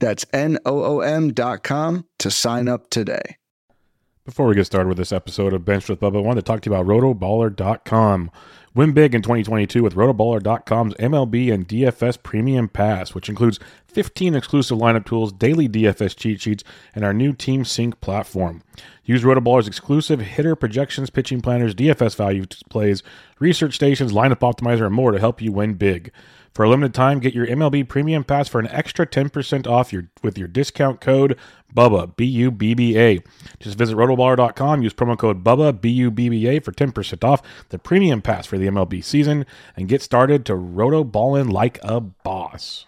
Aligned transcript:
That's 0.00 0.26
N-O-O-M 0.32 1.32
dot 1.34 1.62
com 1.62 2.06
to 2.18 2.30
sign 2.30 2.68
up 2.68 2.90
today. 2.90 3.36
Before 4.24 4.46
we 4.46 4.54
get 4.54 4.66
started 4.66 4.88
with 4.88 4.98
this 4.98 5.12
episode 5.12 5.52
of 5.52 5.64
Bench 5.64 5.88
with 5.88 6.00
Bubba, 6.00 6.18
I 6.18 6.20
wanted 6.20 6.44
to 6.44 6.46
talk 6.46 6.60
to 6.62 6.70
you 6.70 6.76
about 6.76 6.86
rotoballer.com. 6.86 8.30
Win 8.72 8.92
big 8.92 9.14
in 9.16 9.22
2022 9.22 9.82
with 9.82 9.96
rotoballer.com's 9.96 10.94
MLB 10.94 11.52
and 11.52 11.66
DFS 11.66 12.22
Premium 12.22 12.68
Pass, 12.68 13.14
which 13.14 13.28
includes 13.28 13.58
15 13.88 14.36
exclusive 14.36 14.78
lineup 14.78 15.04
tools, 15.04 15.32
daily 15.32 15.68
DFS 15.68 16.14
cheat 16.14 16.40
sheets, 16.40 16.62
and 16.94 17.04
our 17.04 17.12
new 17.12 17.32
Team 17.32 17.64
Sync 17.64 18.00
platform. 18.00 18.62
Use 19.04 19.24
Rotoballer's 19.24 19.66
exclusive 19.66 20.20
hitter 20.20 20.54
projections, 20.54 21.10
pitching 21.10 21.40
planners, 21.40 21.74
DFS 21.74 22.14
value 22.14 22.46
plays, 22.68 23.02
research 23.40 23.74
stations, 23.74 24.12
lineup 24.12 24.38
optimizer, 24.38 24.86
and 24.86 24.94
more 24.94 25.10
to 25.10 25.18
help 25.18 25.42
you 25.42 25.50
win 25.50 25.74
big. 25.74 26.12
For 26.52 26.64
a 26.64 26.68
limited 26.68 26.94
time, 26.94 27.20
get 27.20 27.34
your 27.34 27.46
MLB 27.46 27.88
Premium 27.88 28.24
Pass 28.24 28.48
for 28.48 28.58
an 28.58 28.66
extra 28.68 29.06
10% 29.06 29.66
off 29.66 29.92
your, 29.92 30.08
with 30.22 30.36
your 30.36 30.48
discount 30.48 31.00
code 31.00 31.38
BUBBA, 31.74 32.16
B 32.16 32.24
U 32.24 32.50
B 32.50 32.74
B 32.74 32.98
A. 32.98 33.22
Just 33.60 33.78
visit 33.78 33.96
rotoballer.com, 33.96 34.82
use 34.82 34.92
promo 34.92 35.16
code 35.16 35.44
BUBBA, 35.44 35.80
B 35.80 35.90
U 35.90 36.10
B 36.10 36.28
B 36.28 36.46
A 36.48 36.60
for 36.60 36.72
10% 36.72 37.24
off 37.24 37.42
the 37.68 37.78
Premium 37.78 38.20
Pass 38.20 38.46
for 38.46 38.58
the 38.58 38.66
MLB 38.66 39.04
season, 39.04 39.46
and 39.76 39.88
get 39.88 40.02
started 40.02 40.44
to 40.46 40.54
rotoballin' 40.54 41.52
like 41.52 41.78
a 41.82 42.00
boss. 42.00 42.86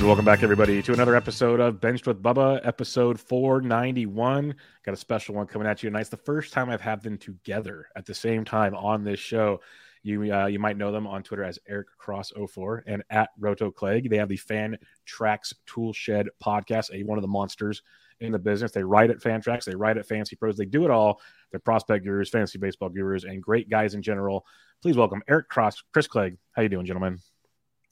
And 0.00 0.06
welcome 0.06 0.24
back, 0.24 0.42
everybody, 0.42 0.80
to 0.80 0.94
another 0.94 1.14
episode 1.14 1.60
of 1.60 1.78
Benched 1.78 2.06
with 2.06 2.22
Bubba, 2.22 2.58
episode 2.66 3.20
491. 3.20 4.54
Got 4.82 4.94
a 4.94 4.96
special 4.96 5.34
one 5.34 5.46
coming 5.46 5.68
at 5.68 5.82
you 5.82 5.90
tonight. 5.90 6.00
It's 6.00 6.08
the 6.08 6.16
first 6.16 6.54
time 6.54 6.70
I've 6.70 6.80
had 6.80 7.02
them 7.02 7.18
together 7.18 7.86
at 7.94 8.06
the 8.06 8.14
same 8.14 8.42
time 8.42 8.74
on 8.74 9.04
this 9.04 9.20
show. 9.20 9.60
You 10.02 10.34
uh, 10.34 10.46
you 10.46 10.58
might 10.58 10.78
know 10.78 10.90
them 10.90 11.06
on 11.06 11.22
Twitter 11.22 11.44
as 11.44 11.58
Eric 11.68 11.88
Cross 11.98 12.32
04 12.50 12.84
and 12.86 13.02
at 13.10 13.28
Roto 13.38 13.70
Clegg. 13.70 14.08
They 14.08 14.16
have 14.16 14.30
the 14.30 14.38
Fan 14.38 14.78
Tracks 15.04 15.52
Tool 15.66 15.92
Shed 15.92 16.28
podcast, 16.42 16.94
a 16.94 17.02
one 17.02 17.18
of 17.18 17.22
the 17.22 17.28
monsters 17.28 17.82
in 18.20 18.32
the 18.32 18.38
business. 18.38 18.72
They 18.72 18.82
write 18.82 19.10
at 19.10 19.18
Fantrax, 19.18 19.66
they 19.66 19.76
write 19.76 19.98
at 19.98 20.08
FantasyPros, 20.08 20.56
they 20.56 20.64
do 20.64 20.86
it 20.86 20.90
all. 20.90 21.20
They're 21.50 21.60
prospect 21.60 22.06
gurus, 22.06 22.30
fantasy 22.30 22.58
baseball 22.58 22.88
gurus, 22.88 23.24
and 23.24 23.42
great 23.42 23.68
guys 23.68 23.92
in 23.92 24.00
general. 24.00 24.46
Please 24.80 24.96
welcome 24.96 25.22
Eric 25.28 25.50
Cross, 25.50 25.82
Chris 25.92 26.08
Clegg. 26.08 26.38
How 26.52 26.62
you 26.62 26.70
doing, 26.70 26.86
gentlemen? 26.86 27.18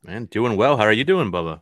Man, 0.03 0.25
doing 0.25 0.57
well. 0.57 0.79
How 0.79 0.85
are 0.85 0.93
you 0.93 1.05
doing, 1.05 1.31
Bubba? 1.31 1.61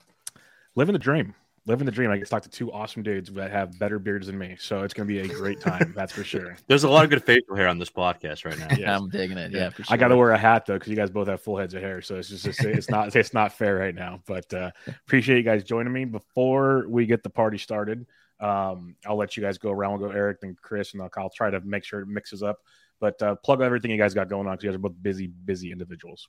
Living 0.77 0.93
the 0.93 0.99
dream. 0.99 1.35
Living 1.67 1.85
the 1.85 1.91
dream. 1.91 2.13
I 2.13 2.17
get 2.17 2.27
to 2.27 2.31
talk 2.31 2.45
to 2.45 2.49
two 2.49 2.71
awesome 2.71 3.03
dudes 3.03 3.29
that 3.33 3.51
have 3.51 3.77
better 3.77 3.99
beards 3.99 4.29
than 4.29 4.39
me. 4.39 4.57
So 4.57 4.83
it's 4.83 4.95
going 4.95 5.09
to 5.09 5.13
be 5.13 5.19
a 5.19 5.35
great 5.35 5.61
time. 5.61 5.93
that's 5.97 6.13
for 6.13 6.23
sure. 6.23 6.57
There's 6.69 6.85
a 6.85 6.89
lot 6.89 7.03
of 7.03 7.11
good 7.11 7.25
facial 7.25 7.57
hair 7.57 7.67
on 7.67 7.79
this 7.79 7.91
podcast 7.91 8.45
right 8.45 8.57
now. 8.57 8.69
Yeah, 8.79 8.97
I'm 8.97 9.09
digging 9.09 9.37
it. 9.37 9.51
Yeah, 9.51 9.71
sure. 9.71 9.85
I 9.89 9.97
got 9.97 10.09
to 10.09 10.17
wear 10.17 10.31
a 10.31 10.39
hat 10.39 10.67
though 10.67 10.75
because 10.75 10.91
you 10.91 10.95
guys 10.95 11.11
both 11.11 11.27
have 11.27 11.41
full 11.41 11.57
heads 11.57 11.75
of 11.75 11.83
hair. 11.83 12.01
So 12.03 12.15
it's 12.15 12.29
just 12.29 12.47
it's, 12.47 12.61
it's 12.61 12.89
not 12.89 13.17
it's 13.17 13.35
not 13.35 13.53
fair 13.53 13.77
right 13.77 13.95
now. 13.95 14.23
But 14.27 14.53
uh, 14.55 14.71
appreciate 14.87 15.39
you 15.39 15.43
guys 15.43 15.65
joining 15.65 15.93
me. 15.93 16.05
Before 16.05 16.87
we 16.89 17.05
get 17.05 17.25
the 17.25 17.31
party 17.31 17.59
started, 17.59 18.07
um, 18.39 18.95
I'll 19.05 19.17
let 19.17 19.37
you 19.37 19.43
guys 19.43 19.59
go 19.59 19.73
around. 19.73 19.99
We'll 19.99 20.11
go 20.11 20.17
Eric 20.17 20.39
and 20.43 20.57
Chris, 20.57 20.93
and 20.93 21.03
I'll, 21.03 21.11
I'll 21.17 21.31
try 21.31 21.51
to 21.51 21.61
make 21.63 21.83
sure 21.83 21.99
it 21.99 22.07
mixes 22.07 22.45
up. 22.45 22.59
But 23.01 23.21
uh, 23.21 23.35
plug 23.37 23.61
everything 23.61 23.91
you 23.91 23.99
guys 23.99 24.15
got 24.15 24.29
going 24.29 24.47
on 24.47 24.55
because 24.55 24.65
you 24.65 24.71
guys 24.71 24.77
are 24.77 24.79
both 24.79 25.03
busy, 25.03 25.27
busy 25.27 25.73
individuals. 25.73 26.29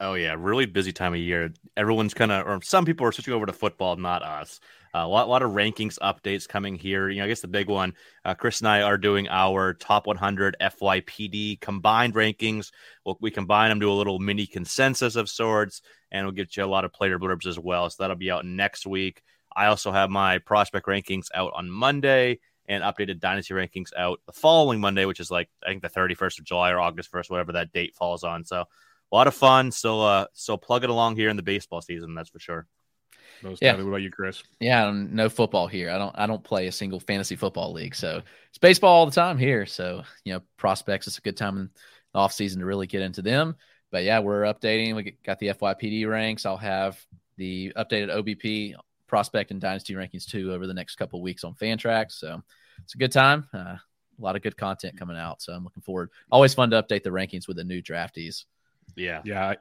Oh 0.00 0.14
yeah, 0.14 0.34
really 0.36 0.66
busy 0.66 0.92
time 0.92 1.14
of 1.14 1.20
year. 1.20 1.52
Everyone's 1.76 2.14
kind 2.14 2.32
of, 2.32 2.46
or 2.46 2.60
some 2.62 2.84
people 2.84 3.06
are 3.06 3.12
switching 3.12 3.32
over 3.32 3.46
to 3.46 3.52
football, 3.52 3.96
not 3.96 4.22
us. 4.22 4.58
Uh, 4.94 4.98
a 4.98 5.08
lot, 5.08 5.26
a 5.26 5.30
lot 5.30 5.42
of 5.42 5.52
rankings 5.52 5.98
updates 6.00 6.48
coming 6.48 6.76
here. 6.76 7.08
You 7.08 7.18
know, 7.18 7.24
I 7.24 7.28
guess 7.28 7.40
the 7.40 7.48
big 7.48 7.68
one, 7.68 7.94
uh, 8.24 8.34
Chris 8.34 8.60
and 8.60 8.68
I 8.68 8.82
are 8.82 8.98
doing 8.98 9.28
our 9.28 9.74
top 9.74 10.06
100 10.06 10.56
FYPD 10.60 11.60
combined 11.60 12.14
rankings. 12.14 12.70
We'll, 13.04 13.18
we 13.20 13.30
combine 13.30 13.70
them 13.70 13.80
to 13.80 13.90
a 13.90 13.92
little 13.92 14.18
mini 14.18 14.46
consensus 14.46 15.16
of 15.16 15.28
sorts, 15.28 15.80
and 16.10 16.26
we'll 16.26 16.34
get 16.34 16.56
you 16.56 16.64
a 16.64 16.66
lot 16.66 16.84
of 16.84 16.92
player 16.92 17.18
blurbs 17.18 17.46
as 17.46 17.58
well. 17.58 17.88
So 17.90 18.02
that'll 18.02 18.16
be 18.16 18.30
out 18.30 18.44
next 18.44 18.86
week. 18.86 19.22
I 19.56 19.66
also 19.66 19.92
have 19.92 20.10
my 20.10 20.38
prospect 20.38 20.86
rankings 20.86 21.26
out 21.34 21.52
on 21.54 21.70
Monday 21.70 22.40
and 22.66 22.82
updated 22.82 23.20
dynasty 23.20 23.54
rankings 23.54 23.90
out 23.96 24.20
the 24.26 24.32
following 24.32 24.80
Monday, 24.80 25.04
which 25.04 25.20
is 25.20 25.30
like 25.30 25.48
I 25.64 25.68
think 25.68 25.82
the 25.82 25.88
31st 25.88 26.40
of 26.40 26.44
July 26.44 26.70
or 26.70 26.80
August 26.80 27.12
1st, 27.12 27.30
whatever 27.30 27.52
that 27.52 27.72
date 27.72 27.94
falls 27.94 28.24
on. 28.24 28.44
So 28.44 28.64
a 29.14 29.16
lot 29.16 29.28
of 29.28 29.34
fun. 29.34 29.70
Still, 29.70 30.02
uh, 30.02 30.26
still 30.32 30.58
plugging 30.58 30.90
along 30.90 31.14
here 31.14 31.28
in 31.28 31.36
the 31.36 31.42
baseball 31.42 31.80
season. 31.80 32.14
That's 32.14 32.30
for 32.30 32.40
sure. 32.40 32.66
Most 33.42 33.62
yeah. 33.62 33.76
What 33.76 33.86
about 33.86 33.96
you, 34.02 34.10
Chris? 34.10 34.42
Yeah, 34.58 34.90
no 34.92 35.28
football 35.28 35.68
here. 35.68 35.90
I 35.90 35.98
don't. 35.98 36.14
I 36.18 36.26
don't 36.26 36.42
play 36.42 36.66
a 36.66 36.72
single 36.72 36.98
fantasy 36.98 37.36
football 37.36 37.72
league, 37.72 37.94
so 37.94 38.22
it's 38.48 38.58
baseball 38.58 38.92
all 38.92 39.06
the 39.06 39.12
time 39.12 39.38
here. 39.38 39.66
So 39.66 40.02
you 40.24 40.32
know, 40.32 40.40
prospects. 40.56 41.06
It's 41.06 41.18
a 41.18 41.20
good 41.20 41.36
time 41.36 41.58
in 41.58 41.70
the 42.12 42.18
off 42.18 42.32
season 42.32 42.58
to 42.60 42.66
really 42.66 42.88
get 42.88 43.02
into 43.02 43.22
them. 43.22 43.56
But 43.92 44.02
yeah, 44.02 44.18
we're 44.18 44.42
updating. 44.42 44.96
We 44.96 45.16
got 45.24 45.38
the 45.38 45.48
FYPD 45.48 46.08
ranks. 46.08 46.44
I'll 46.44 46.56
have 46.56 46.98
the 47.36 47.72
updated 47.76 48.10
OBP 48.10 48.74
prospect 49.06 49.52
and 49.52 49.60
dynasty 49.60 49.94
rankings 49.94 50.26
too 50.26 50.52
over 50.52 50.66
the 50.66 50.74
next 50.74 50.96
couple 50.96 51.22
weeks 51.22 51.44
on 51.44 51.54
Fantrax. 51.54 52.12
So 52.12 52.42
it's 52.82 52.94
a 52.94 52.98
good 52.98 53.12
time. 53.12 53.46
Uh, 53.54 53.76
a 54.18 54.22
lot 54.22 54.34
of 54.34 54.42
good 54.42 54.56
content 54.56 54.98
coming 54.98 55.16
out. 55.16 55.42
So 55.42 55.52
I'm 55.52 55.62
looking 55.62 55.82
forward. 55.82 56.10
Always 56.32 56.54
fun 56.54 56.70
to 56.70 56.82
update 56.82 57.04
the 57.04 57.10
rankings 57.10 57.46
with 57.46 57.56
the 57.56 57.64
new 57.64 57.82
draftees. 57.82 58.44
Yeah, 58.96 59.22
yeah. 59.24 59.48
I, 59.50 59.56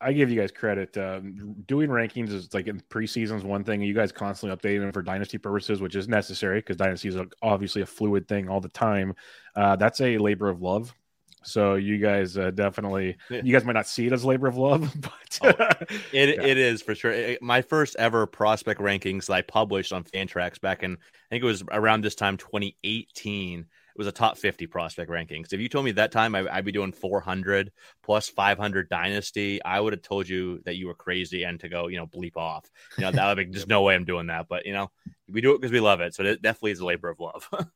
I 0.00 0.12
give 0.12 0.30
you 0.30 0.40
guys 0.40 0.50
credit. 0.50 0.96
Um, 0.96 1.54
doing 1.66 1.90
rankings 1.90 2.32
is 2.32 2.54
like 2.54 2.66
in 2.66 2.80
preseasons 2.88 3.44
one 3.44 3.64
thing. 3.64 3.82
You 3.82 3.92
guys 3.92 4.12
constantly 4.12 4.56
updating 4.56 4.80
them 4.80 4.92
for 4.92 5.02
dynasty 5.02 5.36
purposes, 5.36 5.80
which 5.80 5.94
is 5.94 6.08
necessary 6.08 6.60
because 6.60 6.76
dynasty 6.76 7.08
is 7.08 7.16
obviously 7.42 7.82
a 7.82 7.86
fluid 7.86 8.26
thing 8.26 8.48
all 8.48 8.60
the 8.60 8.70
time. 8.70 9.14
Uh, 9.54 9.76
that's 9.76 10.00
a 10.00 10.16
labor 10.16 10.48
of 10.48 10.62
love. 10.62 10.94
So 11.42 11.74
you 11.74 11.98
guys 11.98 12.36
uh, 12.36 12.50
definitely, 12.50 13.16
you 13.30 13.52
guys 13.52 13.64
might 13.64 13.72
not 13.72 13.88
see 13.88 14.06
it 14.06 14.12
as 14.12 14.24
labor 14.24 14.46
of 14.46 14.56
love, 14.56 14.94
but 15.00 15.38
oh, 15.42 15.84
it 16.12 16.28
yeah. 16.36 16.46
it 16.46 16.58
is 16.58 16.82
for 16.82 16.94
sure. 16.94 17.12
It, 17.12 17.42
my 17.42 17.62
first 17.62 17.96
ever 17.98 18.26
prospect 18.26 18.80
rankings 18.80 19.26
that 19.26 19.34
I 19.34 19.42
published 19.42 19.92
on 19.92 20.04
Fantrax 20.04 20.60
back 20.60 20.82
in, 20.82 20.92
I 20.92 21.28
think 21.30 21.42
it 21.42 21.46
was 21.46 21.62
around 21.70 22.02
this 22.02 22.14
time, 22.14 22.36
2018 22.36 23.66
was 23.96 24.06
a 24.06 24.12
top 24.12 24.38
50 24.38 24.66
prospect 24.66 25.10
ranking. 25.10 25.42
rankings. 25.42 25.52
If 25.52 25.60
you 25.60 25.68
told 25.68 25.84
me 25.84 25.92
that 25.92 26.12
time 26.12 26.34
I, 26.34 26.42
would 26.42 26.64
be 26.64 26.72
doing 26.72 26.92
400 26.92 27.72
plus 28.02 28.28
500 28.28 28.88
dynasty, 28.88 29.62
I 29.62 29.80
would 29.80 29.92
have 29.92 30.02
told 30.02 30.28
you 30.28 30.60
that 30.64 30.76
you 30.76 30.86
were 30.86 30.94
crazy 30.94 31.44
and 31.44 31.58
to 31.60 31.68
go, 31.68 31.88
you 31.88 31.96
know, 31.96 32.06
bleep 32.06 32.36
off. 32.36 32.70
You 32.96 33.04
know, 33.04 33.12
that 33.12 33.26
would 33.28 33.46
be 33.46 33.52
just 33.52 33.68
no 33.68 33.82
way 33.82 33.94
I'm 33.94 34.04
doing 34.04 34.28
that. 34.28 34.48
But, 34.48 34.66
you 34.66 34.72
know, 34.72 34.90
we 35.28 35.40
do 35.40 35.52
it 35.54 35.60
because 35.60 35.72
we 35.72 35.80
love 35.80 36.00
it. 36.00 36.14
So 36.14 36.24
it 36.24 36.42
definitely 36.42 36.72
is 36.72 36.80
a 36.80 36.86
labor 36.86 37.08
of 37.08 37.20
love. 37.20 37.48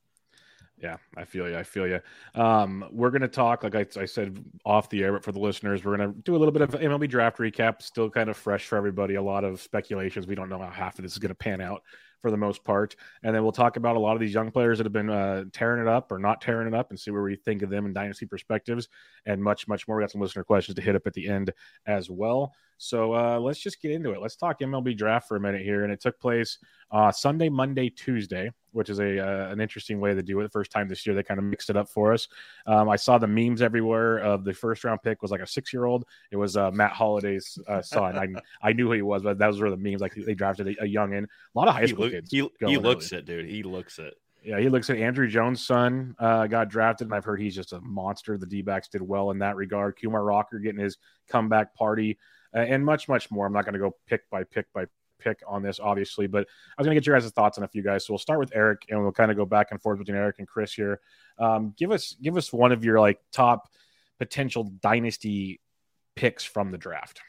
Yeah, 0.82 0.96
I 1.16 1.24
feel 1.24 1.48
you. 1.48 1.56
I 1.56 1.62
feel 1.62 1.86
you. 1.86 2.00
Um, 2.34 2.84
we're 2.90 3.10
going 3.10 3.22
to 3.22 3.28
talk, 3.28 3.62
like 3.62 3.74
I, 3.74 3.86
I, 3.98 4.04
said 4.04 4.44
off 4.66 4.90
the 4.90 5.02
air, 5.04 5.12
but 5.12 5.24
for 5.24 5.32
the 5.32 5.38
listeners, 5.38 5.84
we're 5.84 5.96
going 5.96 6.12
to 6.12 6.20
do 6.22 6.34
a 6.34 6.38
little 6.38 6.52
bit 6.52 6.62
of 6.62 6.72
MLB 6.72 7.08
draft 7.08 7.38
recap. 7.38 7.80
Still 7.80 8.10
kind 8.10 8.28
of 8.28 8.36
fresh 8.36 8.66
for 8.66 8.76
everybody. 8.76 9.14
A 9.14 9.22
lot 9.22 9.44
of 9.44 9.62
speculations. 9.62 10.26
We 10.26 10.34
don't 10.34 10.48
know 10.48 10.58
how 10.58 10.68
half 10.68 10.98
of 10.98 11.04
this 11.04 11.12
is 11.12 11.18
going 11.18 11.30
to 11.30 11.36
pan 11.36 11.60
out 11.60 11.82
for 12.24 12.30
the 12.30 12.38
most 12.38 12.64
part. 12.64 12.96
And 13.22 13.36
then 13.36 13.42
we'll 13.42 13.52
talk 13.52 13.76
about 13.76 13.96
a 13.96 14.00
lot 14.00 14.14
of 14.14 14.20
these 14.20 14.32
young 14.32 14.50
players 14.50 14.78
that 14.78 14.86
have 14.86 14.94
been 14.94 15.10
uh, 15.10 15.44
tearing 15.52 15.82
it 15.82 15.86
up 15.86 16.10
or 16.10 16.18
not 16.18 16.40
tearing 16.40 16.66
it 16.66 16.72
up 16.72 16.88
and 16.88 16.98
see 16.98 17.10
where 17.10 17.20
we 17.20 17.36
think 17.36 17.60
of 17.60 17.68
them 17.68 17.84
in 17.84 17.92
dynasty 17.92 18.24
perspectives 18.24 18.88
and 19.26 19.44
much, 19.44 19.68
much 19.68 19.86
more. 19.86 19.98
We 19.98 20.02
got 20.04 20.10
some 20.10 20.22
listener 20.22 20.42
questions 20.42 20.76
to 20.76 20.80
hit 20.80 20.96
up 20.96 21.06
at 21.06 21.12
the 21.12 21.28
end 21.28 21.52
as 21.84 22.08
well. 22.08 22.54
So 22.78 23.14
uh, 23.14 23.38
let's 23.38 23.60
just 23.60 23.80
get 23.80 23.92
into 23.92 24.12
it. 24.12 24.20
Let's 24.20 24.36
talk 24.36 24.60
MLB 24.60 24.96
draft 24.96 25.28
for 25.28 25.36
a 25.36 25.40
minute 25.40 25.62
here. 25.62 25.84
And 25.84 25.92
it 25.92 26.00
took 26.00 26.18
place 26.20 26.58
uh, 26.90 27.10
Sunday, 27.10 27.48
Monday, 27.48 27.90
Tuesday, 27.90 28.50
which 28.72 28.90
is 28.90 28.98
a 29.00 29.18
uh, 29.18 29.50
an 29.50 29.60
interesting 29.60 30.00
way 30.00 30.14
to 30.14 30.22
do 30.22 30.38
it. 30.40 30.42
The 30.42 30.48
first 30.48 30.70
time 30.70 30.88
this 30.88 31.06
year, 31.06 31.14
they 31.14 31.22
kind 31.22 31.38
of 31.38 31.44
mixed 31.44 31.70
it 31.70 31.76
up 31.76 31.88
for 31.88 32.12
us. 32.12 32.28
Um, 32.66 32.88
I 32.88 32.96
saw 32.96 33.18
the 33.18 33.26
memes 33.26 33.62
everywhere 33.62 34.18
of 34.18 34.44
the 34.44 34.52
first 34.52 34.84
round 34.84 35.02
pick 35.02 35.22
was 35.22 35.30
like 35.30 35.40
a 35.40 35.46
six 35.46 35.72
year 35.72 35.84
old. 35.84 36.04
It 36.30 36.36
was 36.36 36.56
uh, 36.56 36.70
Matt 36.70 36.92
Holliday's 36.92 37.58
uh, 37.68 37.82
son. 37.82 38.18
I 38.18 38.68
I 38.68 38.72
knew 38.72 38.86
who 38.86 38.92
he 38.92 39.02
was, 39.02 39.22
but 39.22 39.38
those 39.38 39.60
were 39.60 39.70
the 39.70 39.76
memes. 39.76 40.00
Like 40.00 40.14
they 40.14 40.34
drafted 40.34 40.68
a, 40.68 40.84
a 40.84 40.86
young 40.86 41.14
in. 41.14 41.24
A 41.24 41.28
lot 41.54 41.68
of 41.68 41.74
high 41.74 41.86
school 41.86 42.06
he 42.06 42.12
kids. 42.12 42.30
He, 42.30 42.48
he 42.60 42.78
looks 42.78 43.12
early. 43.12 43.20
it, 43.20 43.26
dude. 43.26 43.46
He 43.46 43.62
looks 43.62 43.98
it. 43.98 44.14
Yeah, 44.44 44.60
he 44.60 44.68
looks 44.68 44.90
at 44.90 44.98
Andruw 44.98 45.28
Jones' 45.28 45.66
son 45.66 46.14
uh, 46.18 46.46
got 46.46 46.68
drafted, 46.68 47.06
and 47.06 47.14
I've 47.14 47.24
heard 47.24 47.40
he's 47.40 47.54
just 47.54 47.72
a 47.72 47.80
monster. 47.80 48.36
The 48.36 48.46
D 48.46 48.60
backs 48.60 48.88
did 48.88 49.00
well 49.00 49.30
in 49.30 49.38
that 49.38 49.56
regard. 49.56 49.98
Kumar 49.98 50.22
Rocker 50.22 50.58
getting 50.58 50.80
his 50.80 50.98
comeback 51.28 51.74
party 51.74 52.18
uh, 52.54 52.58
and 52.58 52.84
much, 52.84 53.08
much 53.08 53.30
more. 53.30 53.46
I'm 53.46 53.52
not 53.52 53.64
going 53.64 53.74
to 53.74 53.80
go 53.80 53.96
pick 54.06 54.28
by 54.30 54.44
pick 54.44 54.72
by 54.72 54.86
pick 55.18 55.40
on 55.46 55.62
this, 55.62 55.80
obviously, 55.80 56.26
but 56.26 56.46
I 56.76 56.80
was 56.80 56.86
going 56.86 56.94
to 56.94 57.00
get 57.00 57.06
your 57.06 57.18
guys' 57.18 57.30
thoughts 57.30 57.58
on 57.58 57.64
a 57.64 57.68
few 57.68 57.82
guys. 57.82 58.06
So 58.06 58.12
we'll 58.12 58.18
start 58.18 58.38
with 58.38 58.52
Eric, 58.54 58.86
and 58.90 59.02
we'll 59.02 59.12
kind 59.12 59.30
of 59.30 59.36
go 59.36 59.46
back 59.46 59.68
and 59.70 59.80
forth 59.80 59.98
between 59.98 60.16
Eric 60.16 60.36
and 60.38 60.46
Chris 60.46 60.72
here. 60.72 61.00
Um, 61.38 61.74
give 61.76 61.90
us 61.90 62.14
give 62.20 62.36
us 62.36 62.52
one 62.52 62.72
of 62.72 62.84
your 62.84 63.00
like 63.00 63.18
top 63.32 63.68
potential 64.18 64.64
dynasty 64.82 65.60
picks 66.14 66.44
from 66.44 66.70
the 66.70 66.78
draft. 66.78 67.20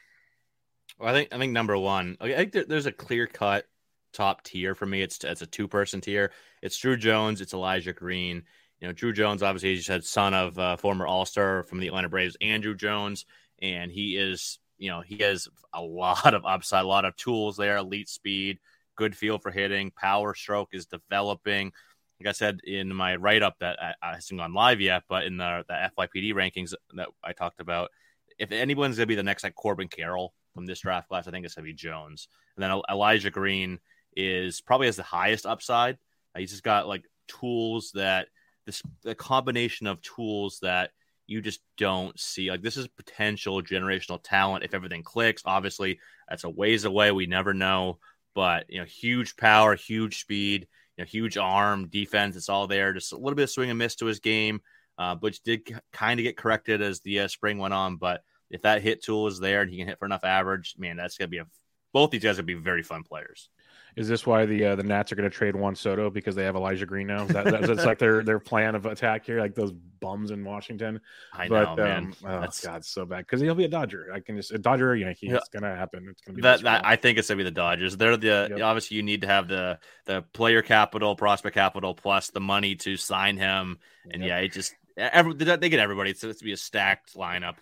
Well, 1.00 1.10
I 1.10 1.13
think 1.13 1.33
I 1.33 1.38
think 1.38 1.54
number 1.54 1.77
one, 1.77 2.18
I 2.22 2.33
think 2.33 2.51
there, 2.51 2.66
there's 2.66 2.86
a 2.86 2.92
clear 2.92 3.27
cut 3.27 3.66
top 4.13 4.44
tier 4.44 4.75
for 4.75 4.86
me. 4.86 5.01
It's 5.01 5.24
it's 5.24 5.42
a 5.42 5.48
two 5.48 5.68
person 5.68 6.01
tier. 6.01 6.31
It's 6.62 6.77
Drew 6.77 6.98
Jones. 6.98 7.42
It's 7.42 7.54
Elijah 7.54 7.94
Green. 7.94 8.44
You 8.80 8.88
know, 8.88 8.94
Drew 8.94 9.13
Jones 9.13 9.42
obviously 9.42 9.72
you 9.74 9.81
said 9.81 10.04
son 10.04 10.33
of 10.33 10.60
uh, 10.60 10.75
former 10.77 11.07
All 11.07 11.25
Star 11.25 11.63
from 11.63 11.80
the 11.80 11.88
Atlanta 11.88 12.10
Braves, 12.10 12.38
Andruw 12.42 12.77
Jones, 12.77 13.25
and 13.62 13.92
he 13.92 14.18
is 14.18 14.60
you 14.77 14.89
know, 14.89 15.01
he 15.01 15.18
has 15.18 15.48
a 15.74 15.81
lot 15.81 16.33
of 16.33 16.45
upside, 16.45 16.83
a 16.83 16.88
lot 16.88 17.06
of 17.06 17.16
tools 17.16 17.57
there, 17.57 17.77
elite 17.77 18.10
speed, 18.10 18.60
good 18.95 19.16
feel 19.16 19.38
for 19.38 19.51
hitting, 19.51 19.92
power 19.92 20.33
stroke 20.33 20.69
is 20.74 20.86
developing. 20.86 21.72
Like 22.19 22.30
I 22.30 22.31
said 22.31 22.60
in 22.63 22.94
my 22.94 23.16
write 23.16 23.44
up 23.44 23.56
that 23.60 23.77
I, 23.81 23.94
I 24.01 24.16
hasn't 24.16 24.39
gone 24.39 24.54
live 24.54 24.81
yet, 24.81 25.04
but 25.10 25.25
in 25.25 25.38
the, 25.38 25.63
the 25.68 25.89
FYPD 25.98 26.33
rankings 26.33 26.74
that 26.95 27.10
I 27.24 27.33
talked 27.33 27.60
about, 27.60 27.89
if 28.38 28.51
anyone's 28.51 28.98
going 28.98 29.04
to 29.04 29.07
be 29.07 29.16
the 29.16 29.24
next 29.24 29.44
like 29.44 29.56
Corbin 29.56 29.88
Carroll 29.88 30.33
from 30.54 30.66
this 30.66 30.80
draft 30.80 31.10
class, 31.10 31.27
I 31.27 31.31
think 31.31 31.45
it's 31.45 31.56
going 31.56 31.66
to 31.66 31.72
be 31.72 31.75
Jones. 31.75 32.27
And 32.56 32.63
then 32.63 32.81
Elijah 32.89 33.31
Green 33.31 33.80
is 34.16 34.62
probably 34.62 34.88
has 34.88 34.95
the 34.95 35.04
highest 35.04 35.45
upside. 35.45 35.98
He's 36.38 36.51
just 36.51 36.63
got 36.63 36.88
like 36.88 37.06
tools 37.27 37.92
that 37.95 38.27
this 38.66 38.81
the 39.04 39.16
combination 39.16 39.88
of 39.88 40.01
tools 40.01 40.60
that– 40.62 40.92
you 41.27 41.42
just 41.42 41.62
don't 41.77 42.19
see 42.19 42.50
like 42.50 42.62
this 42.62 42.77
is 42.77 42.88
potential 42.88 43.62
generational 43.62 44.19
talent 44.22 44.63
if 44.63 44.74
everything 44.74 45.04
clicks. 45.04 45.42
Obviously, 45.45 46.00
that's 46.30 46.44
a 46.44 46.50
ways 46.50 46.86
away. 46.86 47.12
We 47.12 47.25
never 47.25 47.54
know, 47.54 48.00
but 48.33 48.66
you 48.69 48.80
know, 48.80 48.86
huge 48.86 49.36
power, 49.38 49.75
huge 49.75 50.22
speed, 50.22 50.68
you 50.98 51.04
know, 51.04 51.07
huge 51.07 51.38
arm, 51.38 51.88
defense. 51.88 52.36
It's 52.36 52.50
all 52.50 52.68
there. 52.68 52.94
Just 52.94 53.13
a 53.13 53.18
little 53.18 53.36
bit 53.36 53.44
of 53.44 53.50
swing 53.50 53.69
and 53.69 53.80
miss 53.80 53.95
to 53.95 54.06
his 54.06 54.19
game, 54.19 54.62
uh, 54.98 55.16
which 55.16 55.42
did 55.42 55.62
kind 55.92 56.19
of 56.19 56.24
get 56.24 56.38
corrected 56.38 56.81
as 56.81 57.00
the 57.01 57.22
uh, 57.22 57.27
spring 57.27 57.57
went 57.57 57.74
on. 57.74 57.98
But 57.98 58.22
if 58.50 58.62
that 58.62 58.81
hit 58.81 59.04
tool 59.04 59.27
is 59.27 59.39
there 59.39 59.62
and 59.62 59.72
he 59.72 59.77
can 59.77 59.88
hit 59.88 60.00
for 60.00 60.06
enough 60.06 60.24
average, 60.24 60.75
man, 60.77 60.98
that's 60.98 61.18
gonna 61.18 61.27
be 61.27 61.39
a 61.39 61.48
both 61.94 62.12
these 62.12 62.24
guys 62.24 62.36
would 62.36 62.45
be 62.45 62.56
very 62.56 62.83
fun 62.83 63.04
players. 63.04 63.50
Is 63.96 64.10
this 64.10 64.26
why 64.26 64.46
the 64.46 64.66
uh, 64.66 64.76
the 64.76 64.84
Nats 64.84 65.14
are 65.14 65.16
going 65.16 65.30
to 65.30 65.34
trade 65.34 65.56
Juan 65.56 65.74
Soto 65.74 66.10
because 66.10 66.36
they 66.36 66.44
have 66.44 66.56
Elijah 66.56 66.86
Green 66.86 67.08
now? 67.08 67.24
That, 67.26 67.46
that's 67.46 67.86
like 67.86 67.98
their 67.98 68.24
their 68.24 68.40
plan 68.40 68.76
of 68.76 68.86
attack 68.86 69.26
here, 69.26 69.40
like 69.40 69.56
those 69.56 69.72
bums 69.72 70.32
in 70.32 70.44
Washington. 70.44 71.00
I 71.32 71.48
but, 71.48 71.78
know, 71.78 71.84
man. 71.84 72.04
Um, 72.04 72.14
oh 72.26 72.42
that's... 72.42 72.66
God, 72.66 72.84
so 72.84 73.06
bad 73.06 73.20
because 73.20 73.40
he'll 73.40 73.56
be 73.56 73.64
a 73.64 73.70
Dodger. 73.70 74.12
I 74.14 74.20
can 74.20 74.36
just 74.36 74.52
a 74.52 74.58
Dodger 74.58 74.92
or 74.92 74.96
Yankee. 74.96 75.28
Yeah. 75.28 75.38
It's 75.38 75.48
going 75.48 75.64
to 75.64 75.70
happen. 75.70 76.08
It's 76.10 76.22
going 76.22 76.34
to 76.34 76.36
be 76.36 76.42
that, 76.42 76.62
that. 76.64 76.86
I 76.86 76.98
think 76.98 77.18
it's 77.18 77.30
going 77.30 77.38
to 77.38 77.44
be 77.46 77.50
the 77.50 77.56
Dodgers. 77.56 77.96
They're 77.96 78.18
the 78.18 78.48
yep. 78.50 78.62
obviously 78.62 78.98
you 78.98 79.04
need 79.04 79.22
to 79.22 79.28
have 79.28 79.48
the 79.48 79.80
the 80.06 80.24
player 80.34 80.62
capital, 80.62 81.16
prospect 81.16 81.54
capital, 81.54 81.94
plus 81.94 82.32
the 82.32 82.42
money 82.42 82.76
to 82.76 82.98
sign 82.98 83.38
him. 83.38 83.80
And 84.12 84.22
yep. 84.22 84.30
yeah, 84.30 84.38
it 84.40 84.52
just 84.52 84.76
every, 84.98 85.34
they 85.36 85.70
get 85.70 85.80
everybody. 85.80 86.12
It's, 86.12 86.24
it's 86.24 86.40
to 86.40 86.46
be 86.46 86.52
a 86.52 86.58
stacked 86.58 87.16
lineup. 87.16 87.56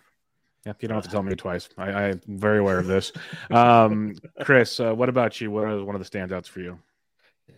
Yep, 0.66 0.82
you 0.82 0.88
don't 0.88 0.96
have 0.96 1.04
to 1.04 1.10
tell 1.10 1.22
me 1.22 1.34
twice. 1.34 1.68
I, 1.76 2.04
am 2.04 2.20
very 2.26 2.58
aware 2.58 2.78
of 2.78 2.86
this. 2.86 3.12
Um, 3.50 4.14
Chris, 4.42 4.80
uh, 4.80 4.94
what 4.94 5.10
about 5.10 5.38
you? 5.40 5.50
What 5.50 5.70
is 5.70 5.82
one 5.82 5.94
of 5.94 6.02
the 6.02 6.08
standouts 6.08 6.48
for 6.48 6.60
you? 6.60 6.78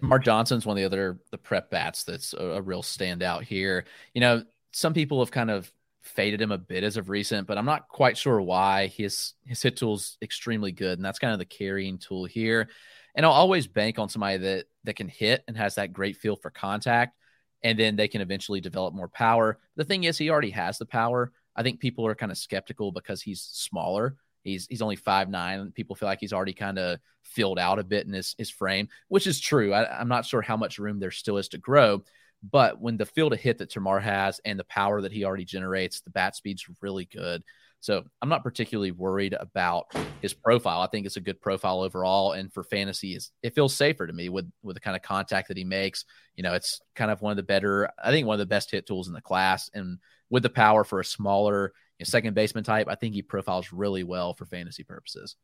Mark 0.00 0.24
Johnson's 0.24 0.66
one 0.66 0.76
of 0.76 0.80
the 0.80 0.84
other 0.84 1.20
the 1.30 1.38
prep 1.38 1.70
bats 1.70 2.02
that's 2.02 2.32
a, 2.32 2.44
a 2.44 2.62
real 2.62 2.82
standout 2.82 3.44
here. 3.44 3.84
You 4.12 4.20
know, 4.20 4.44
some 4.72 4.92
people 4.92 5.20
have 5.20 5.30
kind 5.30 5.50
of 5.50 5.70
faded 6.02 6.40
him 6.40 6.52
a 6.52 6.58
bit 6.58 6.84
as 6.84 6.96
of 6.96 7.08
recent, 7.08 7.46
but 7.46 7.58
I'm 7.58 7.64
not 7.64 7.88
quite 7.88 8.16
sure 8.18 8.40
why. 8.40 8.88
His 8.88 9.34
his 9.44 9.62
hit 9.62 9.76
tool's 9.76 10.18
extremely 10.20 10.72
good, 10.72 10.98
and 10.98 11.04
that's 11.04 11.18
kind 11.20 11.32
of 11.32 11.38
the 11.38 11.44
carrying 11.44 11.98
tool 11.98 12.24
here. 12.24 12.68
And 13.14 13.24
I'll 13.24 13.32
always 13.32 13.66
bank 13.66 13.98
on 13.98 14.08
somebody 14.08 14.38
that 14.38 14.66
that 14.84 14.96
can 14.96 15.08
hit 15.08 15.44
and 15.46 15.56
has 15.56 15.76
that 15.76 15.92
great 15.92 16.16
feel 16.16 16.36
for 16.36 16.50
contact, 16.50 17.16
and 17.62 17.78
then 17.78 17.94
they 17.94 18.08
can 18.08 18.20
eventually 18.20 18.60
develop 18.60 18.94
more 18.94 19.08
power. 19.08 19.58
The 19.76 19.84
thing 19.84 20.04
is, 20.04 20.18
he 20.18 20.30
already 20.30 20.50
has 20.50 20.78
the 20.78 20.86
power. 20.86 21.32
I 21.56 21.62
think 21.62 21.80
people 21.80 22.06
are 22.06 22.14
kind 22.14 22.30
of 22.30 22.38
skeptical 22.38 22.92
because 22.92 23.22
he's 23.22 23.40
smaller. 23.40 24.16
He's 24.44 24.66
he's 24.68 24.82
only 24.82 24.96
five 24.96 25.28
nine. 25.28 25.72
People 25.72 25.96
feel 25.96 26.08
like 26.08 26.20
he's 26.20 26.32
already 26.32 26.52
kind 26.52 26.78
of 26.78 27.00
filled 27.22 27.58
out 27.58 27.78
a 27.78 27.84
bit 27.84 28.06
in 28.06 28.12
his 28.12 28.34
his 28.38 28.50
frame, 28.50 28.88
which 29.08 29.26
is 29.26 29.40
true. 29.40 29.72
I, 29.72 30.00
am 30.00 30.08
not 30.08 30.24
sure 30.24 30.42
how 30.42 30.56
much 30.56 30.78
room 30.78 31.00
there 31.00 31.10
still 31.10 31.38
is 31.38 31.48
to 31.48 31.58
grow. 31.58 32.04
But 32.48 32.80
when 32.80 32.96
the 32.96 33.06
field 33.06 33.32
of 33.32 33.40
hit 33.40 33.58
that 33.58 33.70
Termarr 33.70 34.00
has 34.02 34.40
and 34.44 34.58
the 34.58 34.64
power 34.64 35.00
that 35.00 35.10
he 35.10 35.24
already 35.24 35.44
generates, 35.44 36.00
the 36.00 36.10
bat 36.10 36.36
speed's 36.36 36.66
really 36.80 37.06
good. 37.06 37.42
So 37.80 38.04
I'm 38.22 38.28
not 38.28 38.42
particularly 38.42 38.90
worried 38.90 39.34
about 39.38 39.86
his 40.22 40.34
profile. 40.34 40.80
I 40.80 40.86
think 40.86 41.06
it's 41.06 41.16
a 41.16 41.20
good 41.20 41.40
profile 41.40 41.82
overall. 41.82 42.32
And 42.32 42.52
for 42.52 42.62
fantasy, 42.62 43.18
it 43.42 43.54
feels 43.54 43.74
safer 43.74 44.06
to 44.06 44.12
me 44.12 44.28
with 44.28 44.50
with 44.62 44.74
the 44.74 44.80
kind 44.80 44.96
of 44.96 45.02
contact 45.02 45.48
that 45.48 45.56
he 45.56 45.64
makes. 45.64 46.04
You 46.36 46.42
know, 46.42 46.54
it's 46.54 46.80
kind 46.94 47.10
of 47.10 47.22
one 47.22 47.32
of 47.32 47.36
the 47.36 47.42
better, 47.42 47.90
I 48.02 48.10
think 48.10 48.26
one 48.26 48.34
of 48.34 48.40
the 48.40 48.46
best 48.46 48.70
hit 48.70 48.86
tools 48.86 49.08
in 49.08 49.14
the 49.14 49.20
class. 49.20 49.70
And 49.74 49.98
with 50.30 50.42
the 50.42 50.50
power 50.50 50.84
for 50.84 51.00
a 51.00 51.04
smaller 51.04 51.72
you 51.98 52.04
know, 52.04 52.08
second 52.08 52.34
baseman 52.34 52.64
type, 52.64 52.88
I 52.88 52.94
think 52.94 53.14
he 53.14 53.22
profiles 53.22 53.72
really 53.72 54.04
well 54.04 54.34
for 54.34 54.44
fantasy 54.44 54.84
purposes. 54.84 55.36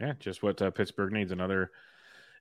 Yeah, 0.00 0.14
just 0.18 0.42
what 0.42 0.60
uh, 0.60 0.70
Pittsburgh 0.70 1.12
needs 1.12 1.32
another 1.32 1.70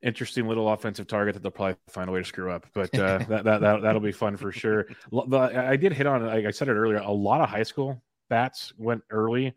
interesting 0.03 0.47
little 0.47 0.69
offensive 0.69 1.07
target 1.07 1.33
that 1.33 1.43
they'll 1.43 1.51
probably 1.51 1.77
find 1.87 2.09
a 2.09 2.13
way 2.13 2.19
to 2.19 2.25
screw 2.25 2.51
up. 2.51 2.67
But 2.73 2.93
uh, 2.97 3.17
that, 3.29 3.43
that, 3.43 3.61
that 3.61 3.81
that'll 3.81 4.01
be 4.01 4.11
fun 4.11 4.37
for 4.37 4.51
sure. 4.51 4.87
I 5.33 5.75
did 5.77 5.93
hit 5.93 6.05
on, 6.05 6.25
like 6.25 6.45
I 6.45 6.51
said 6.51 6.67
it 6.67 6.73
earlier, 6.73 6.97
a 6.97 7.11
lot 7.11 7.41
of 7.41 7.49
high 7.49 7.63
school 7.63 8.01
bats 8.29 8.73
went 8.77 9.03
early. 9.09 9.53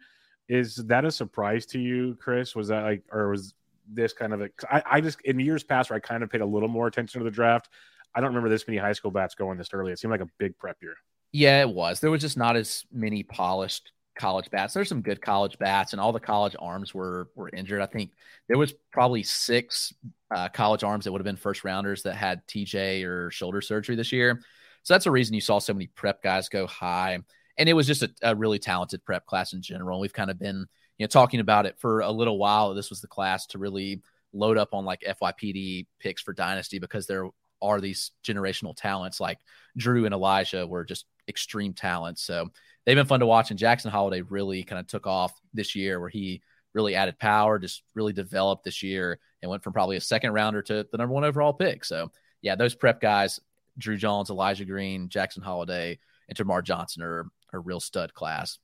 Is 0.48 0.76
that 0.76 1.04
a 1.04 1.10
surprise 1.10 1.66
to 1.66 1.80
you, 1.80 2.16
Chris? 2.20 2.54
Was 2.54 2.68
that 2.68 2.84
like, 2.84 3.02
or 3.10 3.30
was 3.30 3.54
this 3.88 4.12
kind 4.12 4.32
of 4.32 4.42
a? 4.42 4.50
I, 4.70 4.82
I 4.86 5.00
just 5.00 5.20
in 5.22 5.40
years 5.40 5.64
past 5.64 5.90
where 5.90 5.96
I 5.96 6.00
kind 6.00 6.22
of 6.22 6.30
paid 6.30 6.40
a 6.40 6.46
little 6.46 6.68
more 6.68 6.86
attention 6.86 7.20
to 7.20 7.24
the 7.24 7.30
draft. 7.30 7.68
I 8.14 8.20
don't 8.20 8.28
remember 8.28 8.48
this 8.48 8.66
many 8.66 8.78
high 8.78 8.92
school 8.92 9.10
bats 9.10 9.34
going 9.34 9.58
this 9.58 9.70
early. 9.72 9.92
It 9.92 9.98
seemed 9.98 10.12
like 10.12 10.20
a 10.20 10.28
big 10.38 10.56
prep 10.56 10.76
year. 10.80 10.96
Yeah, 11.36 11.60
it 11.60 11.68
was. 11.68 12.00
There 12.00 12.10
was 12.10 12.22
just 12.22 12.38
not 12.38 12.56
as 12.56 12.86
many 12.90 13.22
polished 13.22 13.92
college 14.18 14.50
bats. 14.50 14.72
There's 14.72 14.88
some 14.88 15.02
good 15.02 15.20
college 15.20 15.58
bats, 15.58 15.92
and 15.92 16.00
all 16.00 16.10
the 16.10 16.18
college 16.18 16.56
arms 16.58 16.94
were 16.94 17.28
were 17.34 17.50
injured. 17.50 17.82
I 17.82 17.86
think 17.86 18.12
there 18.48 18.56
was 18.56 18.72
probably 18.90 19.22
six 19.22 19.92
uh, 20.34 20.48
college 20.48 20.82
arms 20.82 21.04
that 21.04 21.12
would 21.12 21.20
have 21.20 21.26
been 21.26 21.36
first 21.36 21.62
rounders 21.62 22.04
that 22.04 22.14
had 22.14 22.46
TJ 22.46 23.04
or 23.04 23.30
shoulder 23.30 23.60
surgery 23.60 23.96
this 23.96 24.12
year. 24.12 24.40
So 24.82 24.94
that's 24.94 25.04
a 25.04 25.10
reason 25.10 25.34
you 25.34 25.42
saw 25.42 25.58
so 25.58 25.74
many 25.74 25.88
prep 25.88 26.22
guys 26.22 26.48
go 26.48 26.66
high. 26.66 27.18
And 27.58 27.68
it 27.68 27.74
was 27.74 27.86
just 27.86 28.02
a, 28.02 28.10
a 28.22 28.34
really 28.34 28.58
talented 28.58 29.04
prep 29.04 29.26
class 29.26 29.52
in 29.52 29.60
general. 29.60 30.00
We've 30.00 30.14
kind 30.14 30.30
of 30.30 30.38
been 30.38 30.64
you 30.96 31.04
know 31.04 31.08
talking 31.08 31.40
about 31.40 31.66
it 31.66 31.78
for 31.78 32.00
a 32.00 32.10
little 32.10 32.38
while. 32.38 32.72
This 32.72 32.88
was 32.88 33.02
the 33.02 33.08
class 33.08 33.44
to 33.48 33.58
really 33.58 34.00
load 34.32 34.56
up 34.56 34.72
on 34.72 34.86
like 34.86 35.02
FYPD 35.02 35.86
picks 36.00 36.22
for 36.22 36.32
Dynasty 36.32 36.78
because 36.78 37.06
there 37.06 37.28
are 37.60 37.82
these 37.82 38.12
generational 38.24 38.74
talents 38.74 39.20
like 39.20 39.38
Drew 39.76 40.06
and 40.06 40.14
Elijah 40.14 40.66
were 40.66 40.84
just 40.84 41.04
extreme 41.28 41.72
talent. 41.72 42.18
So 42.18 42.50
they've 42.84 42.96
been 42.96 43.06
fun 43.06 43.20
to 43.20 43.26
watch. 43.26 43.50
And 43.50 43.58
Jackson 43.58 43.90
Holliday 43.90 44.22
really 44.22 44.62
kind 44.62 44.78
of 44.78 44.86
took 44.86 45.06
off 45.06 45.32
this 45.52 45.74
year 45.74 46.00
where 46.00 46.08
he 46.08 46.42
really 46.74 46.94
added 46.94 47.18
power, 47.18 47.58
just 47.58 47.82
really 47.94 48.12
developed 48.12 48.64
this 48.64 48.82
year 48.82 49.18
and 49.42 49.50
went 49.50 49.62
from 49.62 49.72
probably 49.72 49.96
a 49.96 50.00
second 50.00 50.32
rounder 50.32 50.62
to 50.62 50.86
the 50.90 50.98
number 50.98 51.14
one 51.14 51.24
overall 51.24 51.52
pick. 51.52 51.84
So 51.84 52.10
yeah, 52.42 52.54
those 52.54 52.74
prep 52.74 53.00
guys, 53.00 53.40
Drew 53.78 53.96
Jones, 53.96 54.30
Elijah 54.30 54.64
Green, 54.64 55.08
Jackson 55.08 55.42
Holliday, 55.42 55.98
and 56.28 56.36
Termarr 56.36 56.62
Johnson 56.62 57.02
are 57.02 57.26
a 57.52 57.58
real 57.58 57.80
stud 57.80 58.12
class. 58.14 58.58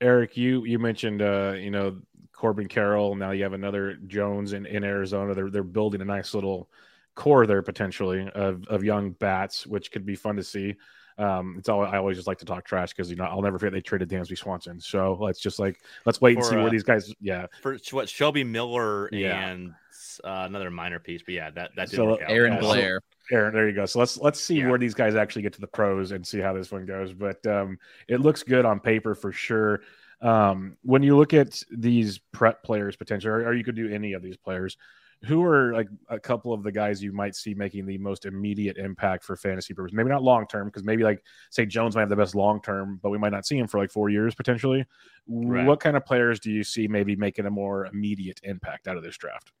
Eric, 0.00 0.36
you 0.36 0.64
you 0.64 0.78
mentioned 0.78 1.20
uh, 1.20 1.54
you 1.58 1.70
know 1.70 2.00
Corbin 2.32 2.68
Carroll. 2.68 3.14
Now 3.16 3.32
you 3.32 3.42
have 3.42 3.52
another 3.52 3.96
Jones 4.06 4.54
in, 4.54 4.64
in 4.64 4.82
Arizona. 4.82 5.34
They're 5.34 5.50
they're 5.50 5.62
building 5.62 6.00
a 6.00 6.06
nice 6.06 6.32
little 6.32 6.70
core 7.14 7.46
there 7.46 7.62
potentially 7.62 8.28
of, 8.34 8.66
of 8.68 8.82
young 8.82 9.10
bats, 9.10 9.66
which 9.66 9.92
could 9.92 10.06
be 10.06 10.14
fun 10.14 10.36
to 10.36 10.42
see. 10.42 10.74
Um, 11.20 11.56
it's 11.58 11.68
all 11.68 11.84
I 11.84 11.98
always 11.98 12.16
just 12.16 12.26
like 12.26 12.38
to 12.38 12.44
talk 12.44 12.64
trash 12.64 12.90
because 12.90 13.10
you 13.10 13.16
know 13.16 13.24
I'll 13.24 13.42
never 13.42 13.58
forget 13.58 13.72
they 13.72 13.80
traded 13.80 14.08
Dansby 14.08 14.38
Swanson. 14.38 14.80
So 14.80 15.18
let's 15.20 15.38
just 15.40 15.58
like 15.58 15.80
let's 16.06 16.20
wait 16.20 16.36
and 16.36 16.44
see 16.46 16.56
uh, 16.56 16.62
where 16.62 16.70
these 16.70 16.82
guys. 16.82 17.12
Yeah, 17.20 17.46
For 17.62 17.76
what 17.90 18.08
Shelby 18.08 18.42
Miller 18.44 19.08
Yeah. 19.12 19.48
and 19.48 19.74
uh, 20.24 20.44
another 20.46 20.70
minor 20.70 20.98
piece, 20.98 21.22
but 21.22 21.34
yeah, 21.34 21.50
that 21.50 21.70
that 21.76 21.90
didn't 21.90 21.96
So, 21.96 22.06
work 22.12 22.22
out. 22.22 22.30
Aaron 22.30 22.52
Yeah, 22.54 22.60
so- 22.60 22.66
Blair. 22.66 23.00
Aaron, 23.32 23.54
there 23.54 23.68
you 23.68 23.74
go. 23.74 23.86
So 23.86 23.98
let's 24.00 24.16
let's 24.18 24.40
see 24.40 24.56
Yeah. 24.56 24.68
where 24.70 24.78
these 24.78 24.94
guys 24.94 25.14
actually 25.14 25.42
get 25.42 25.52
to 25.52 25.60
the 25.60 25.66
pros 25.68 26.10
and 26.10 26.26
see 26.26 26.40
how 26.40 26.52
this 26.52 26.72
one 26.72 26.84
goes. 26.86 27.12
But 27.12 27.46
um, 27.46 27.78
it 28.08 28.20
looks 28.20 28.42
good 28.42 28.64
on 28.64 28.80
paper 28.80 29.14
for 29.14 29.30
sure. 29.30 29.82
Um, 30.20 30.76
when 30.82 31.02
you 31.02 31.16
look 31.16 31.32
at 31.32 31.62
these 31.70 32.18
prep 32.32 32.62
players 32.64 32.96
potentially, 32.96 33.30
or, 33.32 33.46
or 33.48 33.54
you 33.54 33.62
could 33.64 33.76
do 33.76 33.88
any 33.88 34.14
of 34.14 34.22
these 34.22 34.36
players, 34.36 34.76
who 35.24 35.44
are 35.44 35.72
like 35.74 35.88
a 36.08 36.18
couple 36.18 36.52
of 36.52 36.62
the 36.62 36.72
guys 36.72 37.02
you 37.02 37.12
might 37.12 37.34
see 37.34 37.52
making 37.52 37.86
the 37.86 37.98
most 37.98 38.24
immediate 38.24 38.78
impact 38.78 39.24
for 39.24 39.36
fantasy 39.36 39.74
purposes? 39.74 39.94
Maybe 39.94 40.08
not 40.08 40.22
long 40.22 40.46
term, 40.46 40.68
because 40.68 40.84
maybe 40.84 41.04
like 41.04 41.22
say 41.50 41.66
Jones 41.66 41.94
might 41.94 42.02
have 42.02 42.08
the 42.08 42.16
best 42.16 42.34
long 42.34 42.62
term, 42.62 42.98
but 43.02 43.10
we 43.10 43.18
might 43.18 43.32
not 43.32 43.46
see 43.46 43.58
him 43.58 43.66
for 43.66 43.78
like 43.78 43.90
four 43.90 44.08
years 44.08 44.34
potentially. 44.34 44.84
Right. 45.28 45.66
What 45.66 45.80
kind 45.80 45.96
of 45.96 46.06
players 46.06 46.40
do 46.40 46.50
you 46.50 46.64
see 46.64 46.88
maybe 46.88 47.16
making 47.16 47.46
a 47.46 47.50
more 47.50 47.86
immediate 47.86 48.40
impact 48.44 48.88
out 48.88 48.96
of 48.96 49.02
this 49.02 49.16
draft? 49.18 49.52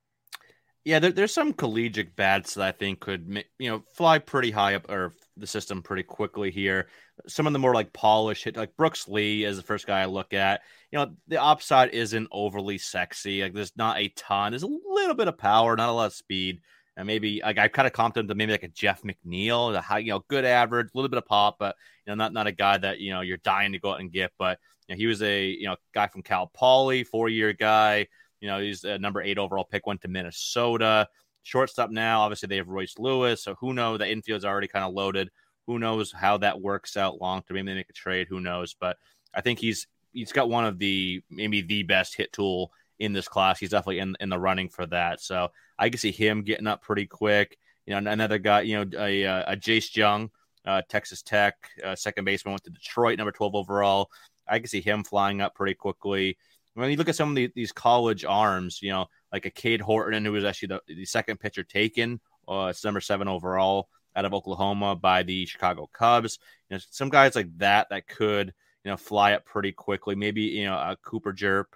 Yeah, 0.84 0.98
there, 0.98 1.12
there's 1.12 1.34
some 1.34 1.52
collegiate 1.52 2.16
bats 2.16 2.54
that 2.54 2.66
I 2.66 2.72
think 2.72 3.00
could, 3.00 3.44
you 3.58 3.70
know, 3.70 3.82
fly 3.94 4.18
pretty 4.18 4.50
high 4.50 4.74
up 4.76 4.90
or 4.90 5.12
the 5.36 5.46
system 5.46 5.82
pretty 5.82 6.02
quickly 6.02 6.50
here. 6.50 6.88
Some 7.26 7.46
of 7.46 7.52
the 7.52 7.58
more 7.58 7.74
like 7.74 7.92
polished 7.92 8.44
hit, 8.44 8.56
like 8.56 8.76
Brooks 8.76 9.06
Lee 9.06 9.44
is 9.44 9.58
the 9.58 9.62
first 9.62 9.86
guy 9.86 10.00
I 10.00 10.06
look 10.06 10.32
at. 10.32 10.62
You 10.90 10.98
know, 10.98 11.12
the 11.28 11.42
upside 11.42 11.90
isn't 11.90 12.28
overly 12.32 12.78
sexy. 12.78 13.42
Like 13.42 13.52
there's 13.52 13.76
not 13.76 13.98
a 13.98 14.08
ton. 14.08 14.52
There's 14.52 14.62
a 14.62 14.78
little 14.88 15.14
bit 15.14 15.28
of 15.28 15.36
power, 15.36 15.76
not 15.76 15.90
a 15.90 15.92
lot 15.92 16.06
of 16.06 16.14
speed. 16.14 16.60
And 16.96 17.06
maybe 17.06 17.42
like 17.44 17.58
I've 17.58 17.72
kind 17.72 17.86
of 17.86 17.92
comped 17.92 18.16
him 18.16 18.28
to 18.28 18.34
maybe 18.34 18.52
like 18.52 18.62
a 18.62 18.68
Jeff 18.68 19.02
McNeil, 19.02 19.74
a 19.74 19.80
high, 19.82 19.98
you 19.98 20.12
know, 20.12 20.24
good 20.28 20.46
average, 20.46 20.88
a 20.88 20.96
little 20.96 21.10
bit 21.10 21.18
of 21.18 21.26
pop, 21.26 21.56
but 21.58 21.76
you 22.06 22.10
know, 22.10 22.14
not 22.14 22.32
not 22.32 22.46
a 22.46 22.52
guy 22.52 22.78
that 22.78 23.00
you 23.00 23.12
know 23.12 23.20
you're 23.20 23.38
dying 23.38 23.72
to 23.72 23.78
go 23.78 23.92
out 23.92 24.00
and 24.00 24.12
get. 24.12 24.32
But 24.38 24.58
you 24.88 24.94
know, 24.94 24.98
he 24.98 25.06
was 25.06 25.22
a 25.22 25.46
you 25.46 25.66
know 25.66 25.76
guy 25.94 26.08
from 26.08 26.22
Cal 26.22 26.46
Poly, 26.46 27.04
four 27.04 27.28
year 27.28 27.52
guy. 27.52 28.06
You 28.40 28.48
know, 28.48 28.60
he's 28.60 28.84
a 28.84 28.98
number 28.98 29.22
eight 29.22 29.38
overall 29.38 29.64
pick, 29.64 29.86
went 29.86 30.00
to 30.02 30.08
Minnesota. 30.08 31.08
Shortstop 31.42 31.90
now, 31.90 32.20
obviously 32.20 32.48
they 32.48 32.56
have 32.56 32.68
Royce 32.68 32.98
Lewis. 32.98 33.42
So 33.42 33.54
who 33.54 33.72
knows? 33.72 33.98
The 33.98 34.10
infield's 34.10 34.44
already 34.44 34.68
kind 34.68 34.84
of 34.84 34.92
loaded. 34.92 35.30
Who 35.66 35.78
knows 35.78 36.12
how 36.12 36.38
that 36.38 36.60
works 36.60 36.96
out 36.96 37.20
long 37.20 37.42
term? 37.42 37.56
Maybe 37.56 37.68
they 37.68 37.74
make 37.74 37.90
a 37.90 37.94
trade. 37.94 38.28
Who 38.28 38.40
knows? 38.40 38.74
But 38.78 38.98
I 39.34 39.40
think 39.40 39.58
he's 39.58 39.86
he's 40.12 40.32
got 40.32 40.48
one 40.48 40.64
of 40.64 40.78
the 40.78 41.22
maybe 41.30 41.60
the 41.62 41.82
best 41.82 42.16
hit 42.16 42.32
tool 42.32 42.72
in 42.98 43.12
this 43.12 43.28
class. 43.28 43.58
He's 43.58 43.70
definitely 43.70 44.00
in, 44.00 44.16
in 44.20 44.28
the 44.28 44.38
running 44.38 44.68
for 44.68 44.86
that. 44.86 45.20
So 45.20 45.48
I 45.78 45.88
can 45.88 45.98
see 45.98 46.12
him 46.12 46.42
getting 46.42 46.66
up 46.66 46.82
pretty 46.82 47.06
quick. 47.06 47.58
You 47.86 47.98
know, 47.98 48.10
another 48.10 48.38
guy, 48.38 48.60
you 48.62 48.84
know, 48.84 48.98
a, 49.00 49.22
a 49.24 49.56
Jace 49.56 49.96
Jung, 49.96 50.30
uh, 50.66 50.82
Texas 50.88 51.22
Tech, 51.22 51.56
uh, 51.82 51.96
second 51.96 52.24
baseman, 52.24 52.52
went 52.52 52.64
to 52.64 52.70
Detroit, 52.70 53.18
number 53.18 53.32
12 53.32 53.54
overall. 53.54 54.10
I 54.46 54.58
can 54.58 54.68
see 54.68 54.80
him 54.80 55.02
flying 55.02 55.40
up 55.40 55.54
pretty 55.54 55.74
quickly. 55.74 56.36
When 56.74 56.90
you 56.90 56.96
look 56.96 57.08
at 57.08 57.16
some 57.16 57.30
of 57.30 57.36
the, 57.36 57.50
these 57.54 57.72
college 57.72 58.24
arms, 58.24 58.80
you 58.80 58.90
know, 58.90 59.06
like 59.32 59.46
a 59.46 59.50
Cade 59.50 59.80
Horton, 59.80 60.24
who 60.24 60.32
was 60.32 60.44
actually 60.44 60.68
the, 60.68 60.80
the 60.86 61.04
second 61.04 61.40
pitcher 61.40 61.62
taken, 61.62 62.20
uh, 62.48 62.72
number 62.84 63.00
seven 63.00 63.28
overall 63.28 63.88
out 64.16 64.24
of 64.24 64.34
Oklahoma 64.34 64.96
by 64.96 65.22
the 65.22 65.46
Chicago 65.46 65.88
Cubs. 65.92 66.38
You 66.68 66.76
know, 66.76 66.80
some 66.90 67.08
guys 67.08 67.36
like 67.36 67.56
that 67.58 67.88
that 67.90 68.06
could, 68.06 68.52
you 68.84 68.90
know, 68.90 68.96
fly 68.96 69.32
up 69.32 69.44
pretty 69.44 69.72
quickly. 69.72 70.14
Maybe, 70.14 70.42
you 70.42 70.66
know, 70.66 70.74
a 70.74 70.96
Cooper 71.02 71.32
Jerp, 71.32 71.66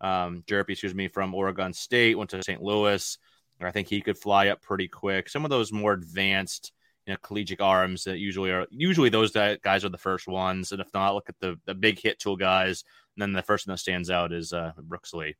um, 0.00 0.42
Jerp, 0.46 0.70
excuse 0.70 0.94
me, 0.94 1.08
from 1.08 1.34
Oregon 1.34 1.72
State, 1.72 2.16
went 2.16 2.30
to 2.30 2.42
St. 2.42 2.62
Louis. 2.62 3.18
I 3.60 3.70
think 3.70 3.88
he 3.88 4.00
could 4.00 4.18
fly 4.18 4.48
up 4.48 4.60
pretty 4.60 4.88
quick. 4.88 5.28
Some 5.28 5.44
of 5.44 5.50
those 5.50 5.72
more 5.72 5.92
advanced, 5.92 6.72
you 7.06 7.12
know, 7.12 7.18
collegiate 7.22 7.60
arms 7.60 8.04
that 8.04 8.18
usually 8.18 8.50
are 8.50 8.66
usually 8.70 9.08
those 9.08 9.32
guys 9.32 9.84
are 9.84 9.88
the 9.88 9.98
first 9.98 10.28
ones, 10.28 10.72
and 10.72 10.80
if 10.80 10.88
not, 10.94 11.14
look 11.14 11.28
at 11.28 11.38
the 11.40 11.58
the 11.66 11.74
big 11.74 12.00
hit 12.00 12.18
tool 12.18 12.36
guys. 12.36 12.84
And 13.16 13.22
then 13.22 13.32
the 13.32 13.42
first 13.42 13.66
one 13.66 13.74
that 13.74 13.78
stands 13.78 14.10
out 14.10 14.32
is 14.32 14.52
uh, 14.52 14.72
Brooks 14.78 15.12
Lee. 15.12 15.36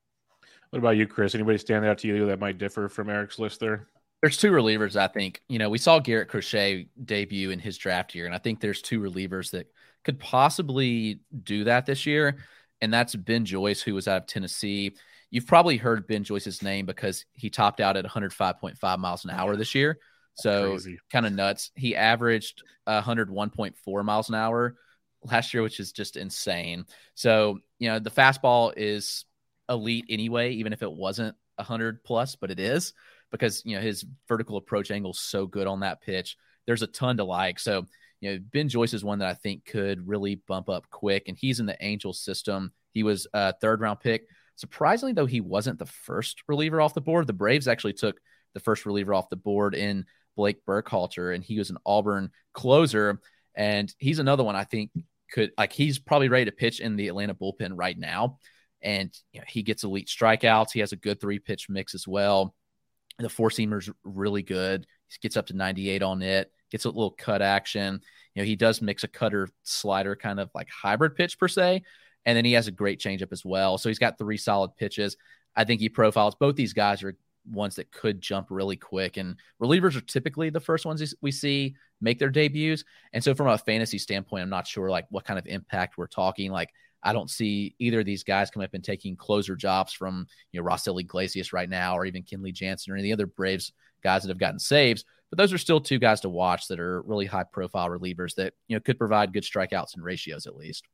What 0.70 0.78
about 0.78 0.96
you, 0.96 1.06
Chris? 1.06 1.34
Anybody 1.34 1.58
stand 1.58 1.84
out 1.84 1.98
to 1.98 2.08
you 2.08 2.26
that 2.26 2.40
might 2.40 2.58
differ 2.58 2.88
from 2.88 3.10
Eric's 3.10 3.38
list 3.38 3.60
there? 3.60 3.88
There's 4.22 4.36
two 4.36 4.52
relievers, 4.52 4.96
I 4.96 5.08
think. 5.08 5.42
You 5.48 5.58
know, 5.58 5.68
we 5.68 5.78
saw 5.78 5.98
Garrett 5.98 6.28
Crochet 6.28 6.88
debut 7.04 7.50
in 7.50 7.58
his 7.58 7.76
draft 7.76 8.14
year, 8.14 8.26
and 8.26 8.34
I 8.34 8.38
think 8.38 8.60
there's 8.60 8.80
two 8.80 9.00
relievers 9.00 9.50
that 9.50 9.66
could 10.04 10.18
possibly 10.18 11.20
do 11.42 11.64
that 11.64 11.86
this 11.86 12.06
year. 12.06 12.38
And 12.80 12.92
that's 12.92 13.14
Ben 13.14 13.44
Joyce, 13.44 13.82
who 13.82 13.94
was 13.94 14.08
out 14.08 14.22
of 14.22 14.26
Tennessee. 14.26 14.96
You've 15.30 15.46
probably 15.46 15.76
heard 15.76 16.06
Ben 16.06 16.24
Joyce's 16.24 16.62
name 16.62 16.86
because 16.86 17.24
he 17.32 17.48
topped 17.50 17.80
out 17.80 17.96
at 17.96 18.04
105.5 18.04 18.98
miles 18.98 19.24
an 19.24 19.30
hour 19.30 19.56
this 19.56 19.74
year. 19.74 19.98
So 20.34 20.78
kind 21.10 21.26
of 21.26 21.32
nuts. 21.32 21.70
He 21.74 21.94
averaged 21.94 22.62
101.4 22.88 24.04
miles 24.04 24.28
an 24.28 24.34
hour 24.34 24.76
last 25.24 25.54
year, 25.54 25.62
which 25.62 25.78
is 25.78 25.92
just 25.92 26.16
insane. 26.16 26.84
So, 27.14 27.58
you 27.78 27.88
know, 27.88 27.98
the 27.98 28.10
fastball 28.10 28.72
is 28.76 29.24
elite 29.68 30.06
anyway, 30.08 30.52
even 30.54 30.72
if 30.72 30.82
it 30.82 30.90
wasn't 30.90 31.36
100 31.56 32.02
plus, 32.02 32.34
but 32.34 32.50
it 32.50 32.58
is 32.58 32.92
because, 33.30 33.62
you 33.64 33.76
know, 33.76 33.82
his 33.82 34.04
vertical 34.26 34.56
approach 34.56 34.90
angle 34.90 35.12
is 35.12 35.20
so 35.20 35.46
good 35.46 35.66
on 35.66 35.80
that 35.80 36.00
pitch. 36.00 36.36
There's 36.66 36.82
a 36.82 36.86
ton 36.86 37.18
to 37.18 37.24
like. 37.24 37.58
So, 37.58 37.86
you 38.20 38.32
know, 38.32 38.38
Ben 38.52 38.68
Joyce 38.68 38.94
is 38.94 39.04
one 39.04 39.18
that 39.18 39.28
I 39.28 39.34
think 39.34 39.64
could 39.64 40.06
really 40.06 40.36
bump 40.46 40.68
up 40.68 40.88
quick, 40.90 41.28
and 41.28 41.36
he's 41.36 41.60
in 41.60 41.66
the 41.66 41.76
Angels 41.80 42.20
system. 42.20 42.72
He 42.92 43.02
was 43.02 43.26
a 43.32 43.52
third 43.52 43.80
round 43.80 44.00
pick. 44.00 44.26
Surprisingly, 44.56 45.12
though, 45.12 45.26
he 45.26 45.40
wasn't 45.40 45.78
the 45.78 45.86
first 45.86 46.42
reliever 46.46 46.80
off 46.80 46.94
the 46.94 47.00
board. 47.00 47.26
The 47.26 47.32
Braves 47.32 47.68
actually 47.68 47.94
took 47.94 48.20
the 48.54 48.60
first 48.60 48.86
reliever 48.86 49.14
off 49.14 49.30
the 49.30 49.36
board 49.36 49.74
in 49.74 50.04
Blake 50.36 50.64
Burkhalter, 50.66 51.34
and 51.34 51.42
he 51.42 51.58
was 51.58 51.70
an 51.70 51.78
Auburn 51.84 52.30
closer. 52.52 53.20
And 53.54 53.92
he's 53.98 54.18
another 54.18 54.44
one 54.44 54.56
I 54.56 54.64
think 54.64 54.90
could 55.32 55.52
like 55.56 55.72
he's 55.72 55.98
probably 55.98 56.28
ready 56.28 56.44
to 56.46 56.52
pitch 56.52 56.80
in 56.80 56.96
the 56.96 57.08
Atlanta 57.08 57.34
bullpen 57.34 57.72
right 57.74 57.98
now. 57.98 58.38
And 58.82 59.10
you 59.32 59.40
know, 59.40 59.46
he 59.48 59.62
gets 59.62 59.84
elite 59.84 60.08
strikeouts. 60.08 60.72
He 60.72 60.80
has 60.80 60.92
a 60.92 60.96
good 60.96 61.20
three 61.20 61.38
pitch 61.38 61.68
mix 61.68 61.94
as 61.94 62.06
well. 62.06 62.54
The 63.18 63.28
four 63.28 63.50
seamer's 63.50 63.90
really 64.04 64.42
good. 64.42 64.86
He 65.08 65.18
gets 65.20 65.36
up 65.36 65.46
to 65.48 65.56
98 65.56 66.02
on 66.02 66.22
it, 66.22 66.50
gets 66.70 66.84
a 66.84 66.88
little 66.88 67.10
cut 67.10 67.42
action. 67.42 68.00
You 68.34 68.42
know, 68.42 68.46
he 68.46 68.56
does 68.56 68.80
mix 68.80 69.04
a 69.04 69.08
cutter 69.08 69.48
slider 69.62 70.16
kind 70.16 70.40
of 70.40 70.50
like 70.54 70.68
hybrid 70.70 71.14
pitch 71.14 71.38
per 71.38 71.48
se. 71.48 71.82
And 72.24 72.36
then 72.36 72.44
he 72.44 72.52
has 72.52 72.68
a 72.68 72.72
great 72.72 73.00
changeup 73.00 73.32
as 73.32 73.44
well. 73.44 73.78
So 73.78 73.88
he's 73.88 73.98
got 73.98 74.18
three 74.18 74.36
solid 74.36 74.76
pitches. 74.76 75.16
I 75.54 75.64
think 75.64 75.80
he 75.80 75.88
profiles 75.88 76.34
both 76.34 76.56
these 76.56 76.72
guys 76.72 77.02
are 77.02 77.16
ones 77.50 77.76
that 77.76 77.90
could 77.90 78.20
jump 78.20 78.48
really 78.50 78.76
quick. 78.76 79.16
And 79.16 79.36
relievers 79.60 79.96
are 79.96 80.00
typically 80.00 80.50
the 80.50 80.60
first 80.60 80.86
ones 80.86 81.14
we 81.20 81.30
see 81.30 81.74
make 82.00 82.18
their 82.18 82.30
debuts. 82.30 82.84
And 83.12 83.22
so 83.22 83.34
from 83.34 83.48
a 83.48 83.58
fantasy 83.58 83.98
standpoint, 83.98 84.42
I'm 84.42 84.50
not 84.50 84.66
sure 84.66 84.90
like 84.90 85.06
what 85.10 85.24
kind 85.24 85.38
of 85.38 85.46
impact 85.46 85.98
we're 85.98 86.06
talking. 86.06 86.50
Like 86.52 86.70
I 87.02 87.12
don't 87.12 87.30
see 87.30 87.74
either 87.78 88.00
of 88.00 88.06
these 88.06 88.22
guys 88.22 88.50
coming 88.50 88.64
up 88.64 88.74
and 88.74 88.84
taking 88.84 89.16
closer 89.16 89.56
jobs 89.56 89.92
from 89.92 90.26
you 90.52 90.60
know 90.60 90.66
Raisel 90.66 91.00
Iglesias 91.00 91.52
right 91.52 91.68
now, 91.68 91.96
or 91.96 92.04
even 92.04 92.22
Kenley 92.22 92.52
Jansen 92.52 92.92
or 92.92 92.96
any 92.96 93.10
of 93.10 93.18
the 93.18 93.22
other 93.22 93.32
Braves 93.32 93.72
guys 94.02 94.22
that 94.22 94.28
have 94.28 94.38
gotten 94.38 94.58
saves. 94.58 95.04
But 95.30 95.38
those 95.38 95.52
are 95.52 95.58
still 95.58 95.80
two 95.80 95.98
guys 95.98 96.20
to 96.20 96.28
watch 96.28 96.68
that 96.68 96.78
are 96.78 97.02
really 97.02 97.26
high 97.26 97.44
profile 97.44 97.88
relievers 97.88 98.34
that 98.36 98.54
you 98.68 98.76
know 98.76 98.80
could 98.80 98.98
provide 98.98 99.32
good 99.32 99.44
strikeouts 99.44 99.94
and 99.94 100.04
ratios 100.04 100.46
at 100.46 100.56
least. 100.56 100.86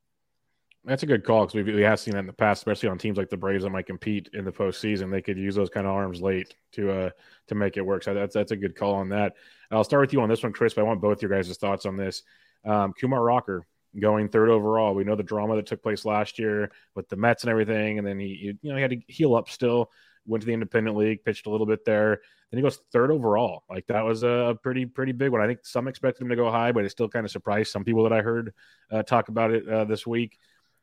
That's 0.85 1.03
a 1.03 1.07
good 1.07 1.25
call 1.25 1.45
because 1.45 1.65
we 1.65 1.81
have 1.81 1.99
seen 1.99 2.13
that 2.13 2.21
in 2.21 2.25
the 2.25 2.33
past, 2.33 2.61
especially 2.61 2.87
on 2.89 2.97
teams 2.97 3.17
like 3.17 3.29
the 3.29 3.35
Braves 3.37 3.63
that 3.63 3.69
might 3.69 3.85
compete 3.85 4.29
in 4.33 4.45
the 4.45 4.51
postseason. 4.51 5.11
They 5.11 5.21
could 5.21 5.37
use 5.37 5.53
those 5.53 5.69
kind 5.69 5.85
of 5.85 5.91
arms 5.93 6.21
late 6.21 6.55
to 6.73 6.91
uh 6.91 7.09
to 7.47 7.55
make 7.55 7.75
it 7.75 7.85
work. 7.85 8.01
So 8.03 8.13
that's 8.13 8.33
that's 8.33 8.51
a 8.53 8.55
good 8.55 8.75
call 8.75 8.95
on 8.95 9.09
that. 9.09 9.33
I'll 9.71 9.83
start 9.83 10.01
with 10.01 10.13
you 10.13 10.21
on 10.21 10.29
this 10.29 10.41
one, 10.41 10.53
Chris. 10.53 10.73
But 10.73 10.81
I 10.81 10.85
want 10.85 11.01
both 11.01 11.21
your 11.21 11.31
guys' 11.31 11.55
thoughts 11.57 11.85
on 11.85 11.97
this. 11.97 12.23
Um, 12.65 12.93
Kumar 12.93 13.21
Rocker 13.21 13.67
going 13.99 14.29
third 14.29 14.49
overall. 14.49 14.95
We 14.95 15.03
know 15.03 15.15
the 15.15 15.23
drama 15.23 15.57
that 15.57 15.65
took 15.65 15.83
place 15.83 16.05
last 16.05 16.39
year 16.39 16.71
with 16.95 17.09
the 17.09 17.17
Mets 17.17 17.43
and 17.43 17.51
everything, 17.51 17.97
and 17.97 18.07
then 18.07 18.17
he 18.17 18.57
you 18.61 18.69
know 18.69 18.75
he 18.75 18.81
had 18.81 18.91
to 18.91 19.01
heal 19.07 19.35
up 19.35 19.49
still. 19.49 19.91
Went 20.25 20.43
to 20.43 20.47
the 20.47 20.53
independent 20.53 20.95
league, 20.95 21.25
pitched 21.25 21.47
a 21.47 21.49
little 21.49 21.65
bit 21.67 21.83
there. 21.83 22.21
Then 22.51 22.57
he 22.57 22.61
goes 22.61 22.79
third 22.93 23.11
overall. 23.11 23.63
Like 23.69 23.85
that 23.87 24.05
was 24.05 24.23
a 24.23 24.57
pretty 24.63 24.85
pretty 24.85 25.11
big 25.11 25.31
one. 25.31 25.41
I 25.41 25.47
think 25.47 25.59
some 25.63 25.89
expected 25.89 26.23
him 26.23 26.29
to 26.29 26.35
go 26.37 26.49
high, 26.49 26.71
but 26.71 26.85
it 26.85 26.89
still 26.89 27.09
kind 27.09 27.25
of 27.25 27.31
surprised 27.31 27.71
some 27.71 27.83
people 27.83 28.03
that 28.03 28.13
I 28.13 28.21
heard 28.21 28.53
uh, 28.91 29.03
talk 29.03 29.27
about 29.27 29.51
it 29.51 29.67
uh, 29.67 29.83
this 29.83 30.07
week. 30.07 30.37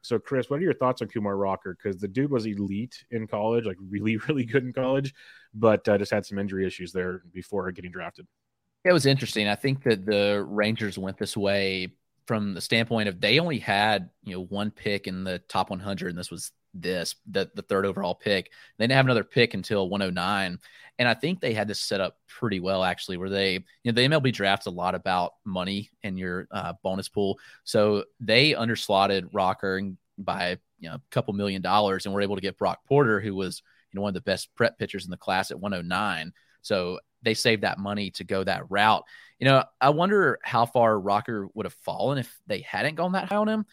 So, 0.07 0.21
Chris, 0.21 0.49
what 0.49 0.61
are 0.61 0.63
your 0.63 0.73
thoughts 0.73 1.03
on 1.03 1.09
Kumar 1.09 1.37
Rocker? 1.37 1.77
Because 1.77 2.01
the 2.01 2.07
dude 2.07 2.31
was 2.31 2.47
elite 2.47 3.05
in 3.11 3.27
college, 3.27 3.67
like 3.67 3.77
really, 3.91 4.17
really 4.29 4.45
good 4.45 4.63
in 4.63 4.73
college, 4.73 5.13
but 5.53 5.87
uh, 5.89 5.99
just 5.99 6.13
had 6.13 6.25
some 6.25 6.39
injury 6.39 6.65
issues 6.65 6.93
there 6.93 7.23
before 7.33 7.71
getting 7.73 7.91
drafted. 7.91 8.27
It 8.85 8.93
was 8.93 9.05
interesting. 9.05 9.49
I 9.49 9.57
think 9.57 9.83
that 9.83 10.07
the 10.07 10.45
Rangers 10.47 10.97
went 10.97 11.19
this 11.19 11.37
way 11.37 11.89
from 12.27 12.55
the 12.55 12.61
standpoint 12.61 13.09
of 13.09 13.21
they 13.21 13.41
only 13.41 13.59
had 13.59 14.11
you 14.23 14.37
know 14.37 14.45
one 14.45 14.71
pick 14.71 15.09
in 15.09 15.25
the 15.25 15.41
top 15.49 15.71
100, 15.71 16.11
and 16.11 16.19
this 16.19 16.31
was 16.31 16.53
this 16.81 17.17
the 17.31 17.51
the 17.55 17.63
third 17.63 17.87
overall 17.87 18.15
pick. 18.15 18.51
They 18.79 18.85
didn't 18.85 18.97
have 18.97 19.07
another 19.07 19.25
pick 19.25 19.55
until 19.55 19.89
109, 19.89 20.59
and 20.99 21.09
I 21.09 21.15
think 21.15 21.41
they 21.41 21.55
had 21.55 21.69
this 21.69 21.81
set 21.81 22.01
up 22.01 22.19
pretty 22.29 22.61
well 22.61 22.85
actually, 22.85 23.17
where 23.17 23.31
they 23.31 23.55
you 23.55 23.61
know 23.85 23.93
the 23.93 24.09
MLB 24.09 24.33
drafts 24.33 24.67
a 24.67 24.71
lot 24.71 24.95
about 24.95 25.35
money 25.45 25.91
and 26.03 26.19
your 26.19 26.49
uh, 26.51 26.75
bonus 26.83 27.09
pool, 27.09 27.39
so 27.65 28.05
they 28.21 28.53
underslotted 28.53 29.29
Rocker 29.33 29.81
by 30.19 30.59
you 30.79 30.89
know 30.89 30.97
a 30.97 31.03
couple 31.11 31.35
million 31.35 31.63
dollars, 31.63 32.07
and 32.07 32.15
were 32.15 32.23
able 32.23 32.37
to 32.37 32.43
get 32.43 32.59
Brock 32.59 32.81
Porter, 32.87 33.21
who 33.21 33.35
was 33.35 33.63
you 33.93 33.99
know 33.99 34.03
one 34.03 34.11
of 34.11 34.15
the 34.15 34.21
best 34.21 34.55
prep 34.55 34.79
pitchers 34.79 35.05
in 35.05 35.11
the 35.11 35.17
class 35.17 35.51
at 35.51 35.61
109. 35.61 36.33
So 36.63 36.99
they 37.23 37.35
saved 37.35 37.63
that 37.63 37.79
money 37.79 38.11
to 38.13 38.25
go 38.25 38.45
that 38.45 38.71
route. 38.71 39.05
You 39.39 39.47
know, 39.47 39.65
I 39.81 39.91
wonder 39.91 40.39
how 40.43 40.67
far 40.67 40.99
Rocker 40.99 41.49
would 41.55 41.67
have 41.67 41.75
fallen 41.75 42.19
if 42.19 42.37
they 42.47 42.61
hadn't 42.61 42.95
gone 42.95 43.13
that 43.13 43.29
high 43.29 43.37
on 43.37 43.49
him. 43.49 43.67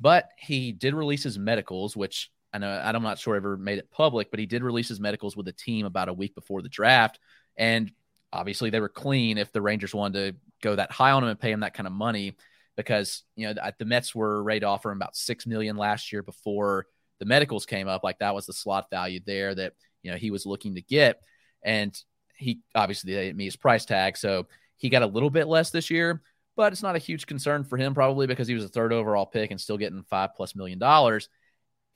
But 0.00 0.28
he 0.38 0.72
did 0.72 0.94
release 0.94 1.24
his 1.24 1.38
medicals, 1.38 1.96
which 1.96 2.30
I 2.64 2.66
know 2.66 2.72
uh, 2.72 2.92
I'm 2.94 3.02
not 3.02 3.18
sure 3.18 3.36
ever 3.36 3.56
made 3.56 3.78
it 3.78 3.90
public, 3.90 4.30
but 4.30 4.40
he 4.40 4.46
did 4.46 4.62
release 4.62 4.88
his 4.88 5.00
medicals 5.00 5.36
with 5.36 5.46
the 5.46 5.52
team 5.52 5.86
about 5.86 6.08
a 6.08 6.12
week 6.12 6.34
before 6.34 6.62
the 6.62 6.68
draft. 6.68 7.18
And 7.56 7.90
obviously 8.32 8.70
they 8.70 8.80
were 8.80 8.88
clean 8.88 9.38
if 9.38 9.52
the 9.52 9.62
Rangers 9.62 9.94
wanted 9.94 10.32
to 10.32 10.40
go 10.62 10.76
that 10.76 10.92
high 10.92 11.12
on 11.12 11.22
him 11.22 11.30
and 11.30 11.40
pay 11.40 11.52
him 11.52 11.60
that 11.60 11.74
kind 11.74 11.86
of 11.86 11.92
money 11.92 12.36
because, 12.76 13.22
you 13.36 13.46
know, 13.46 13.54
the 13.78 13.84
Mets 13.84 14.14
were 14.14 14.44
offer 14.64 14.90
him 14.90 14.98
about 14.98 15.16
6 15.16 15.46
million 15.46 15.76
last 15.76 16.12
year 16.12 16.22
before 16.22 16.86
the 17.18 17.26
medicals 17.26 17.66
came 17.66 17.88
up. 17.88 18.04
Like 18.04 18.18
that 18.20 18.34
was 18.34 18.46
the 18.46 18.52
slot 18.52 18.90
value 18.90 19.20
there 19.24 19.54
that, 19.54 19.72
you 20.02 20.10
know, 20.10 20.16
he 20.16 20.30
was 20.30 20.46
looking 20.46 20.74
to 20.76 20.82
get. 20.82 21.20
And 21.62 21.96
he 22.36 22.60
obviously 22.74 23.12
didn't 23.12 23.36
meet 23.36 23.46
his 23.46 23.56
price 23.56 23.84
tag. 23.84 24.16
So 24.16 24.46
he 24.76 24.88
got 24.88 25.02
a 25.02 25.06
little 25.06 25.30
bit 25.30 25.48
less 25.48 25.70
this 25.70 25.90
year, 25.90 26.22
but 26.56 26.72
it's 26.72 26.82
not 26.82 26.96
a 26.96 27.00
huge 27.00 27.26
concern 27.26 27.64
for 27.64 27.76
him 27.76 27.94
probably 27.94 28.26
because 28.26 28.48
he 28.48 28.54
was 28.54 28.64
a 28.64 28.68
third 28.68 28.92
overall 28.92 29.26
pick 29.26 29.50
and 29.50 29.60
still 29.60 29.76
getting 29.76 30.04
five 30.04 30.34
plus 30.36 30.54
million 30.54 30.78
dollars. 30.78 31.28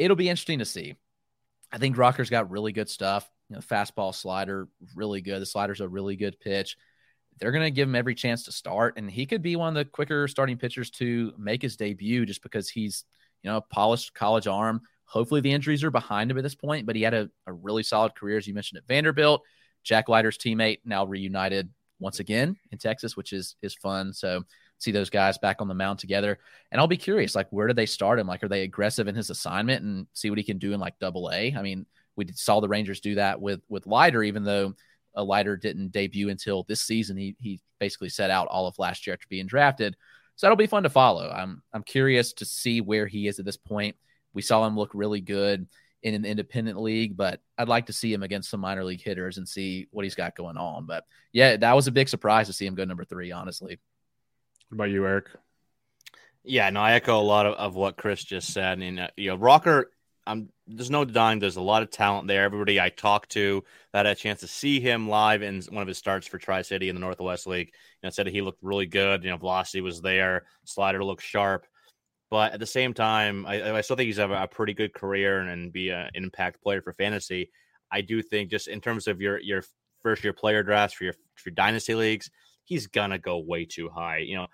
It'll 0.02 0.16
be 0.16 0.28
interesting 0.28 0.58
to 0.58 0.64
see. 0.64 0.94
I 1.70 1.78
think 1.78 1.96
Rocker's 1.96 2.30
got 2.30 2.50
really 2.50 2.72
good 2.72 2.88
stuff. 2.88 3.28
You 3.48 3.56
know, 3.56 3.62
fastball, 3.62 4.14
slider, 4.14 4.68
really 4.94 5.20
good. 5.20 5.40
The 5.40 5.46
slider's 5.46 5.80
a 5.80 5.88
really 5.88 6.16
good 6.16 6.38
pitch. 6.40 6.76
They're 7.38 7.52
going 7.52 7.64
to 7.64 7.70
give 7.70 7.88
him 7.88 7.94
every 7.94 8.14
chance 8.14 8.44
to 8.44 8.52
start, 8.52 8.98
and 8.98 9.10
he 9.10 9.26
could 9.26 9.42
be 9.42 9.56
one 9.56 9.68
of 9.68 9.74
the 9.74 9.84
quicker 9.84 10.28
starting 10.28 10.58
pitchers 10.58 10.90
to 10.92 11.32
make 11.38 11.62
his 11.62 11.76
debut 11.76 12.26
just 12.26 12.42
because 12.42 12.68
he's, 12.68 13.04
you 13.42 13.50
know, 13.50 13.56
a 13.56 13.62
polished 13.62 14.12
college 14.12 14.46
arm. 14.46 14.82
Hopefully, 15.04 15.40
the 15.40 15.52
injuries 15.52 15.82
are 15.84 15.90
behind 15.90 16.30
him 16.30 16.38
at 16.38 16.42
this 16.42 16.54
point, 16.54 16.86
but 16.86 16.96
he 16.96 17.02
had 17.02 17.14
a, 17.14 17.30
a 17.46 17.52
really 17.52 17.82
solid 17.82 18.14
career, 18.14 18.36
as 18.36 18.46
you 18.46 18.54
mentioned, 18.54 18.78
at 18.78 18.86
Vanderbilt. 18.86 19.42
Jack 19.82 20.08
Leiter's 20.08 20.38
teammate 20.38 20.80
now 20.84 21.04
reunited 21.04 21.70
once 21.98 22.20
again 22.20 22.56
in 22.70 22.78
Texas, 22.78 23.16
which 23.16 23.32
is 23.32 23.56
is 23.62 23.74
fun. 23.74 24.12
So 24.12 24.44
see 24.82 24.90
those 24.90 25.10
guys 25.10 25.38
back 25.38 25.60
on 25.60 25.68
the 25.68 25.74
mound 25.74 25.98
together. 25.98 26.38
And 26.70 26.80
I'll 26.80 26.86
be 26.86 26.96
curious, 26.96 27.34
like 27.34 27.48
where 27.50 27.68
do 27.68 27.74
they 27.74 27.86
start 27.86 28.18
him? 28.18 28.26
Like, 28.26 28.42
are 28.42 28.48
they 28.48 28.62
aggressive 28.62 29.08
in 29.08 29.14
his 29.14 29.30
assignment 29.30 29.84
and 29.84 30.06
see 30.12 30.30
what 30.30 30.38
he 30.38 30.44
can 30.44 30.58
do 30.58 30.72
in 30.72 30.80
like 30.80 30.98
double 30.98 31.30
A? 31.32 31.54
I 31.54 31.62
mean, 31.62 31.86
we 32.16 32.26
saw 32.34 32.60
the 32.60 32.68
Rangers 32.68 33.00
do 33.00 33.14
that 33.14 33.40
with 33.40 33.60
with 33.68 33.86
Leiter, 33.86 34.22
even 34.22 34.44
though 34.44 34.74
a 35.14 35.22
Leiter 35.22 35.56
didn't 35.56 35.92
debut 35.92 36.28
until 36.28 36.64
this 36.64 36.82
season. 36.82 37.16
He 37.16 37.36
he 37.40 37.60
basically 37.78 38.08
set 38.08 38.30
out 38.30 38.48
all 38.48 38.66
of 38.66 38.78
last 38.78 39.06
year 39.06 39.14
after 39.14 39.26
being 39.28 39.46
drafted. 39.46 39.96
So 40.36 40.46
that'll 40.46 40.56
be 40.56 40.66
fun 40.66 40.82
to 40.82 40.90
follow. 40.90 41.30
I'm 41.30 41.62
I'm 41.72 41.82
curious 41.82 42.32
to 42.34 42.44
see 42.44 42.80
where 42.80 43.06
he 43.06 43.28
is 43.28 43.38
at 43.38 43.44
this 43.44 43.56
point. 43.56 43.96
We 44.34 44.42
saw 44.42 44.66
him 44.66 44.76
look 44.76 44.90
really 44.94 45.20
good 45.20 45.66
in 46.02 46.14
an 46.14 46.24
independent 46.24 46.80
league, 46.80 47.16
but 47.16 47.40
I'd 47.56 47.68
like 47.68 47.86
to 47.86 47.92
see 47.92 48.12
him 48.12 48.22
against 48.22 48.50
some 48.50 48.60
minor 48.60 48.84
league 48.84 49.02
hitters 49.02 49.38
and 49.38 49.48
see 49.48 49.86
what 49.90 50.04
he's 50.04 50.16
got 50.16 50.34
going 50.34 50.56
on. 50.56 50.84
But 50.86 51.04
yeah, 51.32 51.56
that 51.56 51.76
was 51.76 51.86
a 51.86 51.92
big 51.92 52.08
surprise 52.08 52.48
to 52.48 52.52
see 52.52 52.66
him 52.66 52.74
go 52.74 52.84
number 52.84 53.04
three, 53.04 53.30
honestly. 53.30 53.78
What 54.72 54.86
about 54.86 54.90
you, 54.90 55.06
Eric? 55.06 55.26
Yeah, 56.44 56.70
no, 56.70 56.80
I 56.80 56.94
echo 56.94 57.20
a 57.20 57.22
lot 57.22 57.44
of, 57.44 57.52
of 57.56 57.74
what 57.74 57.98
Chris 57.98 58.24
just 58.24 58.54
said. 58.54 58.78
And, 58.78 59.00
uh, 59.00 59.08
you 59.18 59.28
know, 59.28 59.36
Rocker, 59.36 59.92
I'm, 60.26 60.48
there's 60.66 60.90
no 60.90 61.04
denying 61.04 61.40
there's 61.40 61.56
a 61.56 61.60
lot 61.60 61.82
of 61.82 61.90
talent 61.90 62.26
there. 62.26 62.44
Everybody 62.44 62.80
I 62.80 62.88
talked 62.88 63.32
to 63.32 63.62
that 63.92 64.06
had 64.06 64.16
a 64.16 64.18
chance 64.18 64.40
to 64.40 64.46
see 64.48 64.80
him 64.80 65.10
live 65.10 65.42
in 65.42 65.60
one 65.68 65.82
of 65.82 65.88
his 65.88 65.98
starts 65.98 66.26
for 66.26 66.38
Tri 66.38 66.62
City 66.62 66.88
in 66.88 66.96
the 66.96 67.02
Northwest 67.02 67.46
League, 67.46 67.66
you 67.66 68.06
know, 68.06 68.08
said 68.08 68.26
he 68.28 68.40
looked 68.40 68.62
really 68.62 68.86
good. 68.86 69.22
You 69.22 69.28
know, 69.28 69.36
velocity 69.36 69.82
was 69.82 70.00
there, 70.00 70.46
slider 70.64 71.04
looked 71.04 71.22
sharp. 71.22 71.66
But 72.30 72.54
at 72.54 72.60
the 72.60 72.64
same 72.64 72.94
time, 72.94 73.44
I, 73.44 73.76
I 73.76 73.80
still 73.82 73.96
think 73.96 74.06
he's 74.06 74.16
have 74.16 74.30
a, 74.30 74.48
pretty 74.48 74.72
good 74.72 74.94
career 74.94 75.40
and, 75.40 75.50
and 75.50 75.70
be 75.70 75.90
a, 75.90 76.08
an 76.14 76.24
impact 76.24 76.62
player 76.62 76.80
for 76.80 76.94
fantasy. 76.94 77.50
I 77.90 78.00
do 78.00 78.22
think 78.22 78.50
just 78.50 78.68
in 78.68 78.80
terms 78.80 79.06
of 79.06 79.20
your 79.20 79.38
your 79.38 79.64
first 80.00 80.24
year 80.24 80.32
player 80.32 80.62
drafts 80.62 80.96
for 80.96 81.04
your 81.04 81.12
for 81.12 81.50
your 81.50 81.54
dynasty 81.56 81.94
leagues, 81.94 82.30
he's 82.64 82.86
gonna 82.86 83.18
go 83.18 83.38
way 83.38 83.64
too 83.64 83.88
high. 83.88 84.18
You 84.18 84.36
know, 84.36 84.46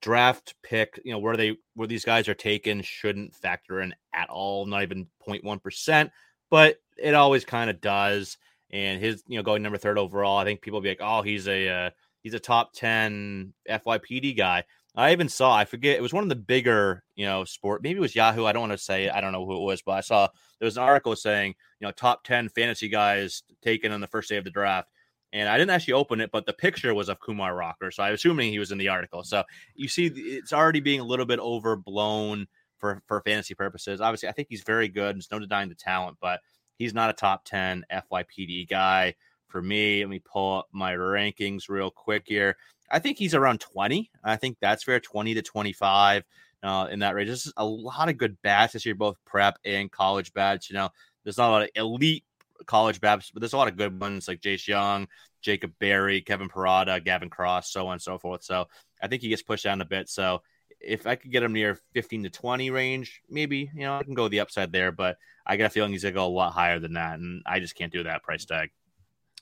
draft 0.00 0.54
pick, 0.62 1.00
you 1.04 1.12
know, 1.12 1.18
where 1.18 1.36
they 1.36 1.56
where 1.74 1.88
these 1.88 2.04
guys 2.04 2.28
are 2.28 2.34
taken 2.34 2.82
shouldn't 2.82 3.34
factor 3.34 3.80
in 3.80 3.94
at 4.14 4.28
all, 4.30 4.66
not 4.66 4.82
even 4.82 5.06
0.1%, 5.26 6.10
but 6.50 6.76
it 6.96 7.14
always 7.14 7.44
kind 7.44 7.70
of 7.70 7.80
does. 7.80 8.38
And 8.70 9.00
his, 9.00 9.22
you 9.26 9.38
know, 9.38 9.42
going 9.42 9.62
number 9.62 9.78
third 9.78 9.98
overall, 9.98 10.36
I 10.36 10.44
think 10.44 10.60
people 10.60 10.80
be 10.80 10.90
like, 10.90 11.00
oh, 11.00 11.22
he's 11.22 11.48
a 11.48 11.68
uh, 11.68 11.90
he's 12.22 12.34
a 12.34 12.40
top 12.40 12.72
10 12.74 13.52
FYPD 13.68 14.36
guy. 14.36 14.64
I 14.94 15.12
even 15.12 15.28
saw, 15.28 15.54
I 15.54 15.64
forget, 15.64 15.96
it 15.96 16.02
was 16.02 16.12
one 16.12 16.24
of 16.24 16.28
the 16.28 16.34
bigger, 16.34 17.04
you 17.14 17.24
know, 17.24 17.44
sport. 17.44 17.82
Maybe 17.84 17.98
it 17.98 18.02
was 18.02 18.16
Yahoo. 18.16 18.46
I 18.46 18.52
don't 18.52 18.62
want 18.68 18.72
to 18.72 18.78
say, 18.78 19.08
I 19.08 19.20
don't 19.20 19.32
know 19.32 19.46
who 19.46 19.56
it 19.56 19.64
was, 19.64 19.80
but 19.80 19.92
I 19.92 20.00
saw 20.00 20.26
there 20.58 20.66
was 20.66 20.76
an 20.76 20.82
article 20.82 21.14
saying, 21.14 21.54
you 21.78 21.86
know, 21.86 21.92
top 21.92 22.24
10 22.24 22.48
fantasy 22.48 22.88
guys 22.88 23.44
taken 23.62 23.92
on 23.92 24.00
the 24.00 24.08
first 24.08 24.28
day 24.28 24.38
of 24.38 24.44
the 24.44 24.50
draft. 24.50 24.88
And 25.32 25.48
I 25.48 25.58
didn't 25.58 25.70
actually 25.70 25.94
open 25.94 26.20
it, 26.20 26.30
but 26.32 26.46
the 26.46 26.52
picture 26.52 26.94
was 26.94 27.08
of 27.08 27.20
Kumar 27.20 27.54
Rocker. 27.54 27.90
So 27.90 28.02
I'm 28.02 28.14
assuming 28.14 28.50
he 28.50 28.58
was 28.58 28.72
in 28.72 28.78
the 28.78 28.88
article. 28.88 29.24
So 29.24 29.44
you 29.74 29.88
see, 29.88 30.06
it's 30.06 30.52
already 30.52 30.80
being 30.80 31.00
a 31.00 31.04
little 31.04 31.26
bit 31.26 31.38
overblown 31.38 32.46
for, 32.78 33.02
for 33.06 33.20
fantasy 33.20 33.54
purposes. 33.54 34.00
Obviously, 34.00 34.28
I 34.28 34.32
think 34.32 34.48
he's 34.48 34.62
very 34.62 34.88
good. 34.88 35.16
There's 35.16 35.30
no 35.30 35.38
denying 35.38 35.68
the 35.68 35.74
talent, 35.74 36.16
but 36.20 36.40
he's 36.78 36.94
not 36.94 37.10
a 37.10 37.12
top 37.12 37.44
10 37.44 37.84
FYPD 37.92 38.68
guy 38.68 39.14
for 39.48 39.60
me. 39.60 40.00
Let 40.00 40.10
me 40.10 40.20
pull 40.20 40.60
up 40.60 40.68
my 40.72 40.94
rankings 40.94 41.68
real 41.68 41.90
quick 41.90 42.24
here. 42.26 42.56
I 42.90 42.98
think 42.98 43.18
he's 43.18 43.34
around 43.34 43.60
20. 43.60 44.10
I 44.24 44.36
think 44.36 44.56
that's 44.60 44.84
fair, 44.84 45.00
20 45.00 45.34
to 45.34 45.42
25 45.42 46.24
uh, 46.62 46.88
in 46.90 47.00
that 47.00 47.14
range. 47.14 47.28
This 47.28 47.46
is 47.46 47.52
a 47.56 47.64
lot 47.64 48.08
of 48.08 48.16
good 48.16 48.40
bats 48.42 48.72
this 48.72 48.86
year, 48.86 48.94
both 48.94 49.16
prep 49.26 49.58
and 49.64 49.90
college 49.90 50.32
bats. 50.32 50.70
You 50.70 50.74
know, 50.74 50.88
there's 51.24 51.38
not 51.38 51.50
a 51.50 51.52
lot 51.52 51.62
of 51.62 51.68
elite 51.74 52.24
college 52.66 53.00
bats, 53.00 53.30
but 53.30 53.40
there's 53.40 53.52
a 53.52 53.56
lot 53.56 53.68
of 53.68 53.76
good 53.76 54.00
ones 54.00 54.28
like 54.28 54.40
Jace 54.40 54.66
Jung, 54.66 55.08
Jacob 55.40 55.72
Berry, 55.78 56.20
Kevin 56.20 56.48
Parada, 56.48 57.02
Gavin 57.02 57.30
Cross, 57.30 57.72
so 57.72 57.86
on 57.86 57.94
and 57.94 58.02
so 58.02 58.18
forth. 58.18 58.42
So 58.42 58.66
I 59.02 59.08
think 59.08 59.22
he 59.22 59.28
gets 59.28 59.42
pushed 59.42 59.64
down 59.64 59.80
a 59.80 59.84
bit. 59.84 60.08
So 60.08 60.42
if 60.80 61.06
I 61.06 61.16
could 61.16 61.32
get 61.32 61.42
him 61.42 61.52
near 61.52 61.78
15 61.94 62.24
to 62.24 62.30
20 62.30 62.70
range, 62.70 63.22
maybe, 63.28 63.70
you 63.74 63.82
know, 63.82 63.96
I 63.96 64.02
can 64.02 64.14
go 64.14 64.28
the 64.28 64.40
upside 64.40 64.72
there, 64.72 64.92
but 64.92 65.16
I 65.46 65.56
got 65.56 65.66
a 65.66 65.70
feeling 65.70 65.92
he's 65.92 66.02
going 66.02 66.14
to 66.14 66.18
go 66.18 66.26
a 66.26 66.28
lot 66.28 66.52
higher 66.52 66.78
than 66.78 66.94
that. 66.94 67.18
And 67.18 67.42
I 67.46 67.60
just 67.60 67.74
can't 67.74 67.92
do 67.92 68.04
that 68.04 68.22
price 68.22 68.44
tag. 68.44 68.70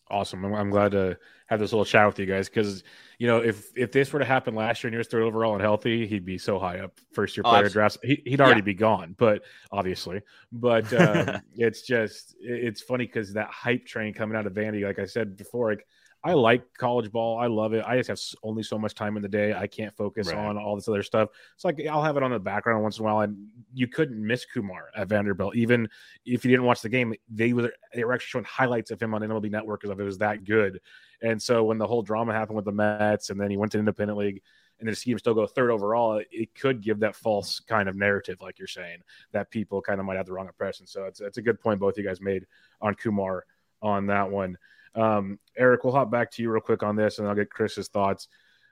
Awesome. 0.09 0.45
I'm, 0.45 0.55
I'm, 0.55 0.71
glad 0.71 0.93
to 0.93 1.19
have 1.47 1.59
this 1.59 1.73
little 1.73 1.85
chat 1.85 2.07
with 2.07 2.19
you 2.19 2.27
guys 2.27 2.49
because 2.49 2.85
you 3.19 3.27
know 3.27 3.39
if 3.39 3.77
if 3.77 3.91
this 3.91 4.13
were 4.13 4.21
to 4.21 4.25
happen 4.25 4.55
last 4.55 4.83
year 4.83 4.89
and 4.89 4.95
he 4.95 4.99
was 4.99 5.09
third 5.09 5.23
overall 5.23 5.55
and 5.55 5.63
healthy, 5.63 6.07
he'd 6.07 6.25
be 6.25 6.39
so 6.39 6.61
high 6.61 6.79
up 6.79 7.01
first 7.13 7.37
year 7.37 7.43
oh, 7.45 7.51
player 7.51 7.67
oh, 7.67 7.69
drafts. 7.69 7.99
He, 8.05 8.23
would 8.31 8.41
already 8.41 8.61
yeah. 8.61 8.65
be 8.65 8.75
gone, 8.75 9.17
but 9.19 9.43
obviously, 9.73 10.23
but 10.53 10.93
um, 10.93 11.41
it's 11.57 11.83
just 11.83 12.37
it's 12.41 12.81
funny 12.81 13.07
because 13.07 13.33
that 13.33 13.49
hype 13.49 13.85
train 13.85 14.15
coming 14.15 14.37
out 14.37 14.47
of 14.47 14.53
Vandy, 14.53 14.85
like 14.85 15.01
I 15.01 15.07
said 15.07 15.37
before, 15.37 15.71
like 15.71 15.87
I 16.25 16.33
like 16.33 16.75
college 16.77 17.13
ball. 17.13 17.39
I 17.39 17.47
love 17.47 17.73
it. 17.73 17.85
I 17.87 17.97
just 17.97 18.09
have 18.09 18.21
only 18.43 18.63
so 18.63 18.79
much 18.79 18.95
time 18.95 19.17
in 19.17 19.23
the 19.23 19.29
day. 19.29 19.55
I 19.55 19.67
can't 19.67 19.97
focus 19.97 20.29
right. 20.29 20.37
on 20.37 20.59
all 20.59 20.75
this 20.75 20.89
other 20.89 21.03
stuff. 21.03 21.29
It's 21.55 21.65
like 21.65 21.81
I'll 21.87 22.03
have 22.03 22.17
it 22.17 22.23
on 22.23 22.33
the 22.33 22.41
background 22.41 22.83
once 22.83 22.99
in 22.99 23.03
a 23.03 23.05
while. 23.05 23.21
And 23.21 23.47
you 23.73 23.87
couldn't 23.87 24.25
miss 24.25 24.45
Kumar 24.45 24.89
at 24.97 25.09
Vanderbilt, 25.09 25.55
even 25.55 25.89
if 26.25 26.45
you 26.45 26.51
didn't 26.51 26.65
watch 26.65 26.83
the 26.83 26.89
game. 26.89 27.15
They 27.29 27.53
were 27.53 27.73
they 27.95 28.03
were 28.03 28.13
actually 28.13 28.27
showing 28.29 28.45
highlights 28.45 28.91
of 28.91 29.01
him 29.01 29.15
on 29.15 29.23
MLB 29.23 29.51
Network 29.51 29.83
because 29.83 29.97
it 29.97 30.03
was 30.03 30.19
that 30.19 30.45
good. 30.45 30.81
And 31.23 31.41
so 31.41 31.65
when 31.65 31.79
the 31.79 31.87
whole 31.87 32.03
drama 32.03 32.33
happened 32.33 32.57
with 32.57 32.65
the 32.65 32.73
Mets, 32.73 33.31
and 33.31 33.41
then 33.41 33.51
he 33.51 33.57
went 33.57 33.73
to 33.73 33.79
independent 33.79 34.19
league, 34.19 34.43
and 34.79 34.89
then 34.89 34.95
see 34.95 35.11
him 35.11 35.19
still 35.19 35.35
go 35.35 35.47
third 35.47 35.71
overall, 35.71 36.21
it 36.31 36.55
could 36.55 36.83
give 36.83 37.01
that 37.01 37.17
false 37.17 37.61
kind 37.61 37.89
of 37.89 37.97
narrative, 37.97 38.39
like 38.41 38.59
you're 38.59 38.69
saying, 38.69 38.99
that 39.33 39.51
people 39.51 39.81
kind 39.81 40.01
of 40.01 40.07
might 40.07 40.17
have 40.17 40.27
the 40.27 40.33
wrong 40.33 40.47
impression. 40.47 40.87
So 40.87 41.05
it's 41.05 41.21
it's 41.21 41.39
a 41.39 41.43
good 41.43 41.61
point 41.61 41.81
both 41.81 41.97
you 41.97 42.05
guys 42.05 42.21
made 42.21 42.47
on 42.81 42.95
Kumar 42.95 43.45
on 43.81 44.07
that 44.07 44.31
one. 44.31 44.59
Um, 44.97 45.39
Eric, 45.57 45.85
we'll 45.85 45.93
hop 45.93 46.11
back 46.11 46.31
to 46.33 46.43
you 46.43 46.51
real 46.51 46.61
quick 46.61 46.83
on 46.83 46.97
this, 46.97 47.19
and 47.19 47.29
I'll 47.29 47.35
get 47.35 47.51
Chris's 47.51 47.89
thoughts. 47.89 48.29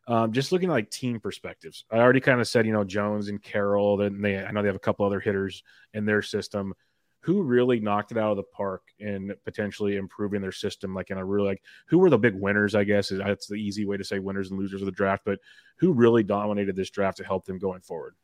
Um, 0.07 0.33
just 0.33 0.53
looking 0.53 0.69
at 0.69 0.73
like 0.73 0.91
team 0.91 1.21
perspectives, 1.21 1.85
I 1.91 1.99
already 1.99 2.21
kind 2.21 2.41
of 2.41 2.49
said, 2.49 2.67
you 2.67 2.73
know, 2.73 2.85
Jones 2.85 3.29
and 3.29 3.43
Carroll. 3.43 4.01
and 4.01 4.23
they, 4.25 4.39
I 4.39 4.51
know 4.51 4.63
they 4.63 4.69
have 4.69 4.77
a 4.77 4.81
couple 4.81 5.07
other 5.07 5.21
hitters 5.21 5.63
in 5.93 6.05
their 6.05 6.23
system. 6.23 6.75
Who 7.21 7.43
really 7.43 7.81
knocked 7.81 8.13
it 8.13 8.19
out 8.19 8.33
of 8.33 8.37
the 8.37 8.43
park 8.43 8.83
in 8.99 9.33
potentially 9.45 9.97
improving 9.97 10.43
their 10.43 10.53
system? 10.53 10.95
Like, 10.95 11.11
in 11.11 11.17
a 11.17 11.25
really 11.25 11.49
like, 11.49 11.63
who 11.87 11.99
were 11.99 12.11
the 12.11 12.19
big 12.19 12.35
winners? 12.35 12.75
I 12.75 12.85
guess 12.85 13.09
that's 13.09 13.47
the 13.47 13.55
easy 13.55 13.87
way 13.87 13.97
to 13.97 14.05
say 14.05 14.19
winners 14.19 14.51
and 14.51 14.59
losers 14.59 14.83
of 14.83 14.87
the 14.87 14.93
draft. 14.93 15.23
But 15.25 15.39
who 15.79 15.95
really 15.95 16.23
dominated 16.23 16.77
this 16.77 16.91
draft 16.91 17.17
to 17.19 17.25
help 17.25 17.47
them 17.47 17.59
going 17.59 17.81
forward? 17.81 18.15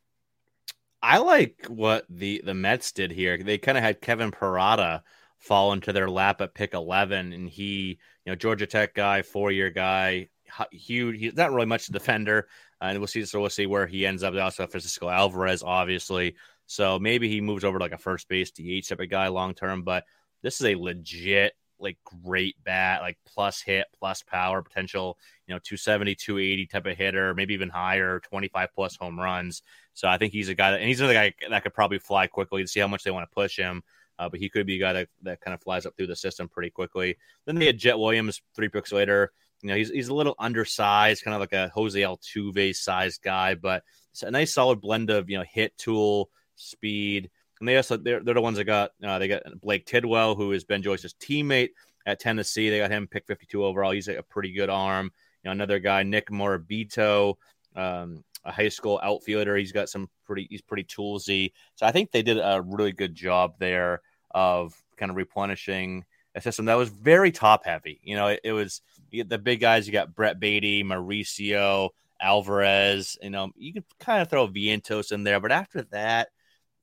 I 1.02 1.16
like 1.18 1.64
what 1.68 2.04
the 2.10 2.42
the 2.44 2.52
Mets 2.52 2.92
did 2.92 3.10
here. 3.10 3.38
They 3.42 3.56
kind 3.56 3.78
of 3.78 3.84
had 3.84 4.02
Kevin 4.02 4.30
Parada 4.30 5.00
fall 5.40 5.72
into 5.72 5.92
their 5.92 6.08
lap 6.08 6.40
at 6.40 6.54
pick 6.54 6.74
11. 6.74 7.32
And 7.32 7.48
he, 7.48 7.98
you 8.24 8.32
know, 8.32 8.36
Georgia 8.36 8.66
Tech 8.66 8.94
guy, 8.94 9.22
four 9.22 9.50
year 9.50 9.70
guy, 9.70 10.28
huge. 10.70 11.18
He's 11.18 11.34
not 11.34 11.52
really 11.52 11.66
much 11.66 11.88
a 11.88 11.92
defender. 11.92 12.46
Uh, 12.80 12.86
and 12.86 12.98
we'll 12.98 13.08
see. 13.08 13.24
So 13.24 13.40
we'll 13.40 13.50
see 13.50 13.66
where 13.66 13.86
he 13.86 14.06
ends 14.06 14.22
up. 14.22 14.34
They 14.34 14.40
also 14.40 14.62
have 14.62 14.70
Francisco 14.70 15.08
Alvarez, 15.08 15.62
obviously. 15.62 16.36
So 16.66 16.98
maybe 16.98 17.28
he 17.28 17.40
moves 17.40 17.64
over 17.64 17.78
to 17.78 17.84
like 17.84 17.92
a 17.92 17.98
first 17.98 18.28
base 18.28 18.52
DH 18.52 18.88
type 18.88 19.00
of 19.00 19.10
guy 19.10 19.28
long 19.28 19.54
term. 19.54 19.82
But 19.82 20.04
this 20.42 20.60
is 20.60 20.66
a 20.66 20.76
legit, 20.76 21.54
like 21.78 21.98
great 22.04 22.56
bat, 22.62 23.00
like 23.00 23.18
plus 23.26 23.60
hit, 23.60 23.86
plus 23.98 24.22
power 24.22 24.62
potential, 24.62 25.18
you 25.46 25.54
know, 25.54 25.58
270, 25.58 26.14
280 26.14 26.66
type 26.66 26.86
of 26.86 26.96
hitter, 26.96 27.34
maybe 27.34 27.54
even 27.54 27.70
higher, 27.70 28.20
25 28.20 28.68
plus 28.74 28.96
home 28.96 29.18
runs. 29.18 29.62
So 29.94 30.06
I 30.06 30.18
think 30.18 30.32
he's 30.32 30.48
a 30.48 30.54
guy 30.54 30.72
that, 30.72 30.80
and 30.80 30.88
he's 30.88 31.00
another 31.00 31.14
guy 31.14 31.34
that 31.48 31.62
could 31.62 31.74
probably 31.74 31.98
fly 31.98 32.26
quickly 32.26 32.62
to 32.62 32.68
see 32.68 32.80
how 32.80 32.88
much 32.88 33.02
they 33.02 33.10
want 33.10 33.28
to 33.28 33.34
push 33.34 33.56
him. 33.56 33.82
Uh, 34.20 34.28
but 34.28 34.38
he 34.38 34.50
could 34.50 34.66
be 34.66 34.76
a 34.76 34.78
guy 34.78 34.92
that, 34.92 35.08
that 35.22 35.40
kind 35.40 35.54
of 35.54 35.62
flies 35.62 35.86
up 35.86 35.96
through 35.96 36.06
the 36.06 36.14
system 36.14 36.46
pretty 36.46 36.68
quickly. 36.68 37.16
Then 37.46 37.54
they 37.54 37.64
had 37.64 37.78
Jett 37.78 37.98
Williams 37.98 38.42
three 38.54 38.68
picks 38.68 38.92
later. 38.92 39.32
You 39.62 39.70
know, 39.70 39.76
he's 39.76 39.88
he's 39.88 40.08
a 40.08 40.14
little 40.14 40.34
undersized, 40.38 41.24
kind 41.24 41.34
of 41.34 41.40
like 41.40 41.54
a 41.54 41.70
Jose 41.70 41.98
Altuve 41.98 42.76
sized 42.76 43.22
guy, 43.22 43.54
but 43.54 43.82
it's 44.12 44.22
a 44.22 44.30
nice 44.30 44.52
solid 44.52 44.82
blend 44.82 45.08
of 45.08 45.30
you 45.30 45.38
know 45.38 45.44
hit 45.50 45.76
tool, 45.78 46.28
speed, 46.56 47.30
and 47.60 47.68
they 47.68 47.76
also 47.76 47.96
they're, 47.96 48.22
they're 48.22 48.34
the 48.34 48.42
ones 48.42 48.58
that 48.58 48.64
got 48.64 48.90
uh, 49.02 49.18
they 49.18 49.28
got 49.28 49.42
Blake 49.60 49.86
Tidwell, 49.86 50.34
who 50.34 50.52
is 50.52 50.64
Ben 50.64 50.82
Joyce's 50.82 51.14
teammate 51.14 51.70
at 52.04 52.20
Tennessee. 52.20 52.68
They 52.68 52.78
got 52.78 52.90
him 52.90 53.06
pick 53.06 53.26
52 53.26 53.64
overall. 53.64 53.92
He's 53.92 54.08
a 54.08 54.22
pretty 54.22 54.52
good 54.52 54.68
arm. 54.68 55.12
You 55.42 55.48
know, 55.48 55.52
another 55.52 55.78
guy, 55.78 56.02
Nick 56.02 56.28
Morabito, 56.28 57.36
um, 57.74 58.22
a 58.44 58.52
high 58.52 58.68
school 58.68 59.00
outfielder. 59.02 59.56
He's 59.56 59.72
got 59.72 59.88
some 59.88 60.10
pretty 60.26 60.46
he's 60.50 60.62
pretty 60.62 60.84
toolsy. 60.84 61.52
So 61.76 61.86
I 61.86 61.92
think 61.92 62.10
they 62.10 62.22
did 62.22 62.36
a 62.36 62.62
really 62.62 62.92
good 62.92 63.14
job 63.14 63.54
there 63.58 64.02
of 64.30 64.74
kind 64.96 65.10
of 65.10 65.16
replenishing 65.16 66.04
a 66.34 66.40
system 66.40 66.66
that 66.66 66.74
was 66.74 66.90
very 66.90 67.32
top 67.32 67.64
heavy. 67.64 68.00
You 68.02 68.16
know, 68.16 68.28
it, 68.28 68.40
it 68.44 68.52
was 68.52 68.82
the 69.10 69.38
big 69.38 69.60
guys. 69.60 69.86
You 69.86 69.92
got 69.92 70.14
Brett 70.14 70.38
Baty, 70.38 70.84
Mauricio, 70.84 71.90
Alvarez. 72.20 73.16
You 73.22 73.30
know, 73.30 73.50
you 73.56 73.72
could 73.72 73.84
kind 73.98 74.22
of 74.22 74.28
throw 74.28 74.46
Vientos 74.46 75.12
in 75.12 75.24
there, 75.24 75.40
but 75.40 75.52
after 75.52 75.82
that, 75.90 76.28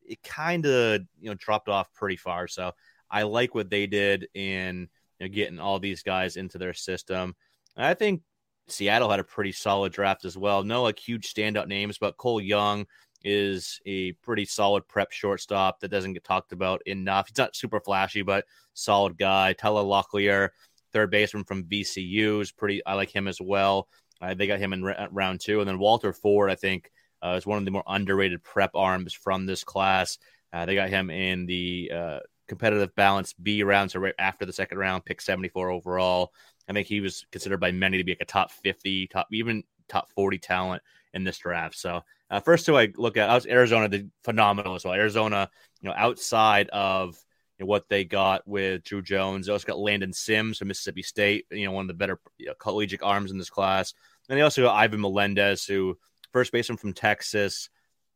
it 0.06 0.22
kind 0.24 0.66
of 0.66 1.02
you 1.20 1.30
know 1.30 1.36
dropped 1.36 1.70
off 1.70 1.94
pretty 1.94 2.18
far. 2.18 2.48
So 2.48 2.72
I 3.10 3.24
like 3.24 3.56
what 3.56 3.70
they 3.70 3.88
did 3.88 4.28
in 4.34 4.90
you 5.20 5.28
know, 5.28 5.34
getting 5.34 5.60
all 5.60 5.80
these 5.80 6.04
guys 6.04 6.38
into 6.38 6.58
their 6.58 6.74
system. 6.74 7.36
And 7.76 7.86
I 7.86 7.94
think 7.94 8.22
Seattle 8.68 9.10
had 9.10 9.20
a 9.20 9.26
pretty 9.26 9.52
solid 9.54 9.94
draft 9.94 10.26
as 10.26 10.38
well. 10.38 10.64
No 10.64 10.84
like 10.84 11.00
huge 11.00 11.34
standout 11.34 11.68
names, 11.68 11.98
but 11.98 12.18
Cole 12.18 12.42
Young 12.42 12.86
is 13.24 13.80
a 13.86 14.14
pretty 14.14 14.46
solid 14.46 14.88
prep 14.88 15.12
shortstop 15.12 15.80
that 15.80 15.92
doesn't 15.92 16.14
get 16.14 16.24
talked 16.24 16.52
about 16.52 16.82
enough. 16.86 17.28
He's 17.28 17.38
not 17.38 17.56
super 17.56 17.80
flashy, 17.80 18.22
but 18.22 18.46
solid 18.74 19.18
guy. 19.18 19.54
Tyler 19.54 19.84
Locklear, 19.84 20.50
third 20.94 21.12
baseman 21.12 21.44
from 21.44 21.66
VCU, 21.66 22.42
is 22.42 22.52
pretty. 22.52 22.86
I 22.86 22.94
like 22.94 23.10
him 23.10 23.28
as 23.28 23.42
well. 23.42 23.88
Uh, 24.22 24.34
they 24.34 24.48
got 24.48 24.60
him 24.60 24.74
in 24.74 24.84
r- 24.84 25.08
round 25.12 25.42
two, 25.42 25.60
and 25.60 25.68
then 25.68 25.80
Walter 25.80 26.14
Ford, 26.14 26.50
I 26.50 26.56
think, 26.56 26.92
uh, 27.24 27.36
is 27.38 27.46
one 27.46 27.58
of 27.58 27.66
the 27.66 27.72
more 27.72 27.84
underrated 27.88 28.44
prep 28.44 28.72
arms 28.76 29.14
from 29.14 29.46
this 29.46 29.64
class. 29.64 30.18
Uh, 30.54 30.66
they 30.66 30.76
got 30.76 30.90
him 30.90 31.10
in 31.10 31.46
the 31.46 31.92
uh, 31.94 32.20
competitive 32.48 32.96
balance 32.96 33.34
B 33.34 33.64
round, 33.64 33.92
so 33.92 34.00
right 34.00 34.16
after 34.18 34.46
the 34.46 34.54
second 34.54 34.78
round, 34.78 35.06
pick 35.06 35.22
74 35.22 35.70
overall. 35.70 36.32
I 36.70 36.74
think 36.74 36.88
he 36.88 37.00
was 37.00 37.26
considered 37.32 37.60
by 37.60 37.72
many 37.72 37.98
to 37.98 38.04
be 38.04 38.12
like 38.12 38.22
a 38.22 38.26
top 38.26 38.52
50, 38.52 39.08
top 39.08 39.28
even 39.32 39.64
top 39.88 40.12
40 40.12 40.38
talent 40.38 40.84
in 41.18 41.26
this 41.26 41.40
draft. 41.40 41.76
So 41.76 42.02
uh, 42.30 42.40
first 42.40 42.66
two 42.66 42.78
I 42.78 42.94
look 42.96 43.18
at, 43.18 43.30
I 43.30 43.36
was 43.36 43.46
Arizona 43.46 43.90
did 43.90 44.10
phenomenal 44.24 44.76
as 44.76 44.86
well. 44.86 44.94
Arizona, 44.94 45.50
you 45.82 45.90
know, 45.90 45.96
outside 45.98 46.70
of 46.70 47.18
you 47.58 47.66
know, 47.66 47.68
what 47.68 47.90
they 47.90 48.06
got 48.06 48.48
with 48.48 48.84
Drew 48.84 49.02
Jones, 49.02 49.48
they 49.48 49.52
also 49.52 49.68
got 49.68 49.80
Landon 49.80 50.14
Sims 50.14 50.60
from 50.60 50.70
Mississippi 50.70 51.02
State, 51.04 51.46
you 51.52 51.66
know, 51.66 51.72
one 51.72 51.84
of 51.84 51.88
the 51.90 51.94
better 51.96 52.20
you 52.38 52.46
know, 52.46 52.54
collegiate 52.60 53.04
arms 53.04 53.32
in 53.32 53.38
this 53.38 53.50
class. 53.50 53.94
And 54.30 54.38
they 54.38 54.44
also 54.44 54.64
got 54.64 54.76
Ivan 54.76 55.02
Melendez, 55.02 55.66
who 55.66 55.98
first 56.32 56.52
baseman 56.52 56.78
from 56.78 56.94
Texas, 56.94 57.70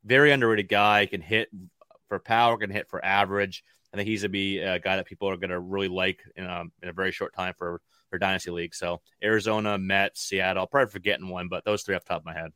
very 0.06 0.32
underrated 0.32 0.70
guy, 0.70 1.06
can 1.08 1.22
hit 1.22 1.50
for 2.08 2.20
power, 2.20 2.58
can 2.58 2.70
hit 2.70 2.90
for 2.90 3.04
average. 3.04 3.64
I 3.94 3.98
think 3.98 4.08
he's 4.08 4.22
gonna 4.22 4.30
be 4.30 4.60
a 4.60 4.80
guy 4.80 4.96
that 4.96 5.06
people 5.06 5.30
are 5.30 5.38
gonna 5.38 5.60
really 5.60 5.90
like 5.90 6.22
in 6.36 6.46
a, 6.46 6.64
in 6.82 6.90
a 6.90 6.94
very 6.94 7.12
short 7.12 7.34
time 7.34 7.54
for 7.58 7.82
for 8.10 8.20
dynasty 8.20 8.52
league. 8.52 8.76
So 8.76 9.02
Arizona, 9.24 9.78
Mets, 9.78 10.22
Seattle, 10.22 10.68
probably 10.68 10.92
forgetting 10.92 11.30
one, 11.30 11.48
but 11.48 11.66
those 11.66 11.82
three 11.82 11.96
off 11.96 12.06
top 12.06 12.22
of 12.22 12.26
my 12.26 12.34
head. 12.34 12.52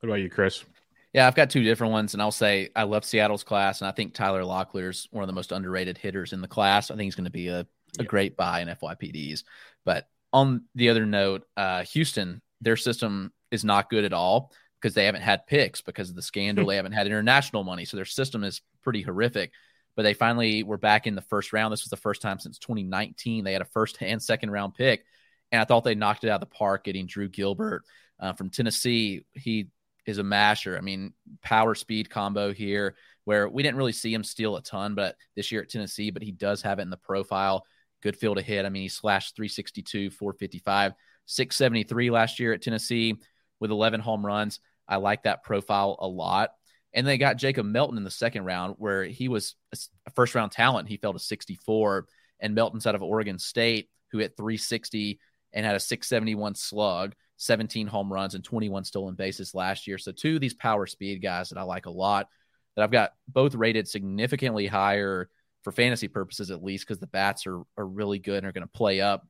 What 0.00 0.08
about 0.10 0.20
you, 0.20 0.30
Chris? 0.30 0.64
Yeah, 1.12 1.26
I've 1.26 1.34
got 1.34 1.48
two 1.48 1.62
different 1.62 1.92
ones, 1.92 2.12
and 2.12 2.20
I'll 2.20 2.30
say 2.30 2.68
I 2.76 2.82
love 2.82 3.04
Seattle's 3.04 3.44
class, 3.44 3.80
and 3.80 3.88
I 3.88 3.92
think 3.92 4.12
Tyler 4.12 4.42
Locklear's 4.42 5.08
one 5.10 5.22
of 5.22 5.28
the 5.28 5.32
most 5.32 5.50
underrated 5.50 5.96
hitters 5.96 6.34
in 6.34 6.42
the 6.42 6.48
class. 6.48 6.90
I 6.90 6.94
think 6.94 7.06
he's 7.06 7.14
going 7.14 7.24
to 7.24 7.30
be 7.30 7.48
a, 7.48 7.60
a 7.60 7.66
yep. 7.98 8.06
great 8.06 8.36
buy 8.36 8.60
in 8.60 8.68
FYPDs. 8.68 9.44
But 9.84 10.08
on 10.32 10.64
the 10.74 10.90
other 10.90 11.06
note, 11.06 11.46
uh, 11.56 11.84
Houston, 11.84 12.42
their 12.60 12.76
system 12.76 13.32
is 13.50 13.64
not 13.64 13.88
good 13.88 14.04
at 14.04 14.12
all 14.12 14.52
because 14.80 14.92
they 14.94 15.06
haven't 15.06 15.22
had 15.22 15.46
picks 15.46 15.80
because 15.80 16.10
of 16.10 16.16
the 16.16 16.22
scandal. 16.22 16.66
they 16.68 16.76
haven't 16.76 16.92
had 16.92 17.06
international 17.06 17.64
money, 17.64 17.86
so 17.86 17.96
their 17.96 18.04
system 18.04 18.44
is 18.44 18.60
pretty 18.82 19.00
horrific. 19.00 19.52
But 19.94 20.02
they 20.02 20.12
finally 20.12 20.62
were 20.62 20.76
back 20.76 21.06
in 21.06 21.14
the 21.14 21.22
first 21.22 21.54
round. 21.54 21.72
This 21.72 21.82
was 21.82 21.90
the 21.90 21.96
first 21.96 22.20
time 22.20 22.38
since 22.38 22.58
2019 22.58 23.42
they 23.42 23.54
had 23.54 23.62
a 23.62 23.66
first 23.66 23.96
and 24.02 24.22
second 24.22 24.50
round 24.50 24.74
pick, 24.74 25.06
and 25.50 25.62
I 25.62 25.64
thought 25.64 25.84
they 25.84 25.94
knocked 25.94 26.24
it 26.24 26.28
out 26.28 26.42
of 26.42 26.48
the 26.48 26.54
park 26.54 26.84
getting 26.84 27.06
Drew 27.06 27.30
Gilbert 27.30 27.84
uh, 28.20 28.34
from 28.34 28.50
Tennessee. 28.50 29.24
He 29.32 29.68
is 30.06 30.18
a 30.18 30.24
masher. 30.24 30.76
I 30.76 30.80
mean, 30.80 31.12
power 31.42 31.74
speed 31.74 32.08
combo 32.08 32.52
here 32.52 32.94
where 33.24 33.48
we 33.48 33.62
didn't 33.62 33.76
really 33.76 33.92
see 33.92 34.14
him 34.14 34.22
steal 34.22 34.56
a 34.56 34.62
ton, 34.62 34.94
but 34.94 35.16
this 35.34 35.50
year 35.50 35.62
at 35.62 35.68
Tennessee, 35.68 36.10
but 36.10 36.22
he 36.22 36.30
does 36.32 36.62
have 36.62 36.78
it 36.78 36.82
in 36.82 36.90
the 36.90 36.96
profile. 36.96 37.64
Good 38.02 38.16
field 38.16 38.36
to 38.36 38.42
hit. 38.42 38.64
I 38.64 38.68
mean, 38.68 38.82
he 38.82 38.88
slashed 38.88 39.34
362, 39.34 40.10
455, 40.10 40.92
673 41.26 42.10
last 42.10 42.38
year 42.38 42.52
at 42.52 42.62
Tennessee 42.62 43.16
with 43.58 43.72
11 43.72 44.00
home 44.00 44.24
runs. 44.24 44.60
I 44.88 44.96
like 44.96 45.24
that 45.24 45.42
profile 45.42 45.96
a 45.98 46.06
lot. 46.06 46.50
And 46.94 47.06
they 47.06 47.18
got 47.18 47.36
Jacob 47.36 47.66
Melton 47.66 47.98
in 47.98 48.04
the 48.04 48.10
second 48.10 48.44
round, 48.44 48.76
where 48.78 49.04
he 49.04 49.28
was 49.28 49.56
a 49.72 50.10
first 50.12 50.34
round 50.34 50.52
talent. 50.52 50.88
He 50.88 50.96
fell 50.96 51.12
to 51.12 51.18
64. 51.18 52.06
And 52.38 52.54
Melton's 52.54 52.86
out 52.86 52.94
of 52.94 53.02
Oregon 53.02 53.38
State, 53.38 53.88
who 54.12 54.18
hit 54.18 54.36
360 54.36 55.18
and 55.52 55.66
had 55.66 55.74
a 55.74 55.80
671 55.80 56.54
slug. 56.54 57.14
17 57.36 57.86
home 57.86 58.12
runs 58.12 58.34
and 58.34 58.44
21 58.44 58.84
stolen 58.84 59.14
bases 59.14 59.54
last 59.54 59.86
year. 59.86 59.98
So 59.98 60.12
two 60.12 60.36
of 60.36 60.40
these 60.40 60.54
power 60.54 60.86
speed 60.86 61.22
guys 61.22 61.50
that 61.50 61.58
I 61.58 61.62
like 61.62 61.86
a 61.86 61.90
lot 61.90 62.28
that 62.74 62.82
I've 62.82 62.90
got 62.90 63.12
both 63.28 63.54
rated 63.54 63.88
significantly 63.88 64.66
higher 64.66 65.28
for 65.62 65.72
fantasy 65.72 66.08
purposes, 66.08 66.50
at 66.50 66.62
least 66.62 66.86
because 66.86 67.00
the 67.00 67.06
bats 67.06 67.46
are, 67.46 67.62
are 67.76 67.86
really 67.86 68.18
good 68.18 68.38
and 68.38 68.46
are 68.46 68.52
going 68.52 68.62
to 68.62 68.68
play 68.68 69.00
up. 69.00 69.26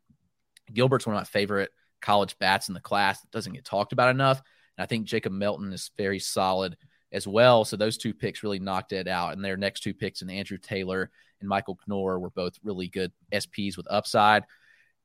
Gilbert's 0.72 1.06
one 1.06 1.16
of 1.16 1.20
my 1.20 1.24
favorite 1.24 1.70
college 2.02 2.38
bats 2.38 2.68
in 2.68 2.74
the 2.74 2.80
class 2.80 3.20
that 3.20 3.30
doesn't 3.30 3.52
get 3.52 3.64
talked 3.64 3.92
about 3.92 4.10
enough. 4.10 4.42
And 4.76 4.82
I 4.82 4.86
think 4.86 5.06
Jacob 5.06 5.32
Melton 5.32 5.72
is 5.72 5.90
very 5.96 6.18
solid 6.18 6.76
as 7.12 7.26
well. 7.26 7.64
So 7.64 7.76
those 7.76 7.96
two 7.96 8.12
picks 8.12 8.42
really 8.42 8.58
knocked 8.58 8.92
it 8.92 9.08
out. 9.08 9.32
And 9.32 9.44
their 9.44 9.56
next 9.56 9.80
two 9.80 9.94
picks 9.94 10.22
and 10.22 10.30
Andrew 10.30 10.58
Taylor 10.58 11.10
and 11.40 11.48
Michael 11.48 11.78
Knorr 11.86 12.18
were 12.18 12.30
both 12.30 12.54
really 12.62 12.88
good 12.88 13.12
SPs 13.32 13.76
with 13.76 13.86
upside. 13.90 14.44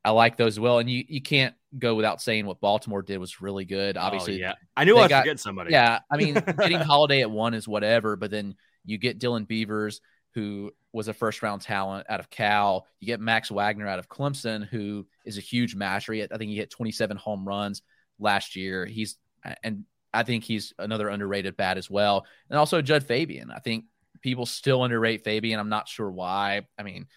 I 0.03 0.11
like 0.11 0.37
those 0.37 0.53
as 0.53 0.59
well. 0.59 0.79
And 0.79 0.89
you 0.89 1.03
you 1.07 1.21
can't 1.21 1.53
go 1.77 1.95
without 1.95 2.21
saying 2.21 2.45
what 2.45 2.59
Baltimore 2.59 3.01
did 3.01 3.17
was 3.17 3.41
really 3.41 3.65
good. 3.65 3.97
Oh, 3.97 4.01
Obviously, 4.01 4.35
oh, 4.35 4.47
yeah, 4.47 4.53
I 4.75 4.83
knew 4.83 4.97
I 4.97 5.01
was 5.01 5.11
forgetting 5.11 5.37
somebody. 5.37 5.71
Yeah, 5.71 5.99
I 6.11 6.17
mean, 6.17 6.33
getting 6.59 6.79
Holliday 6.79 7.21
at 7.21 7.31
one 7.31 7.53
is 7.53 7.67
whatever, 7.67 8.15
but 8.15 8.31
then 8.31 8.55
you 8.85 8.97
get 8.97 9.19
Dylan 9.19 9.47
Beavers, 9.47 10.01
who 10.33 10.71
was 10.91 11.07
a 11.07 11.13
first 11.13 11.41
round 11.41 11.61
talent 11.61 12.07
out 12.09 12.19
of 12.19 12.29
Cal. 12.29 12.87
You 12.99 13.07
get 13.07 13.19
Max 13.19 13.51
Wagner 13.51 13.87
out 13.87 13.99
of 13.99 14.09
Clemson, 14.09 14.67
who 14.67 15.05
is 15.25 15.37
a 15.37 15.41
huge 15.41 15.75
masher. 15.75 16.13
I 16.13 16.27
think 16.27 16.49
he 16.49 16.55
hit 16.55 16.71
27 16.71 17.17
home 17.17 17.47
runs 17.47 17.81
last 18.19 18.55
year. 18.55 18.85
He's 18.85 19.17
and 19.63 19.85
I 20.13 20.23
think 20.23 20.43
he's 20.43 20.73
another 20.77 21.09
underrated 21.09 21.57
bat 21.57 21.77
as 21.77 21.89
well. 21.89 22.25
And 22.49 22.59
also 22.59 22.81
Jud 22.81 23.03
Fabian. 23.03 23.51
I 23.51 23.59
think 23.59 23.85
people 24.21 24.45
still 24.45 24.83
underrate 24.83 25.23
Fabian. 25.23 25.59
I'm 25.59 25.69
not 25.69 25.87
sure 25.87 26.09
why. 26.09 26.61
I 26.77 26.83
mean, 26.83 27.07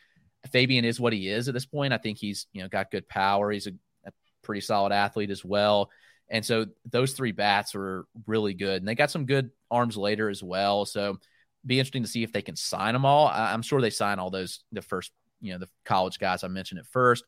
Fabian 0.50 0.84
is 0.84 1.00
what 1.00 1.12
he 1.12 1.28
is 1.28 1.48
at 1.48 1.54
this 1.54 1.66
point. 1.66 1.92
I 1.92 1.98
think 1.98 2.18
he's 2.18 2.46
you 2.52 2.62
know 2.62 2.68
got 2.68 2.90
good 2.90 3.08
power. 3.08 3.50
He's 3.50 3.66
a, 3.66 3.72
a 4.04 4.12
pretty 4.42 4.60
solid 4.60 4.92
athlete 4.92 5.30
as 5.30 5.44
well. 5.44 5.90
And 6.28 6.44
so 6.44 6.66
those 6.90 7.12
three 7.12 7.32
bats 7.32 7.74
are 7.74 8.06
really 8.26 8.54
good, 8.54 8.80
and 8.80 8.88
they 8.88 8.94
got 8.94 9.10
some 9.10 9.26
good 9.26 9.50
arms 9.70 9.96
later 9.96 10.28
as 10.28 10.42
well. 10.42 10.84
So 10.84 11.18
be 11.66 11.78
interesting 11.78 12.02
to 12.02 12.08
see 12.08 12.22
if 12.22 12.32
they 12.32 12.42
can 12.42 12.56
sign 12.56 12.94
them 12.94 13.04
all. 13.04 13.28
I'm 13.28 13.62
sure 13.62 13.80
they 13.80 13.90
sign 13.90 14.18
all 14.18 14.30
those 14.30 14.60
the 14.72 14.82
first 14.82 15.12
you 15.40 15.52
know 15.52 15.58
the 15.58 15.68
college 15.84 16.18
guys 16.18 16.44
I 16.44 16.48
mentioned 16.48 16.80
at 16.80 16.86
first, 16.86 17.24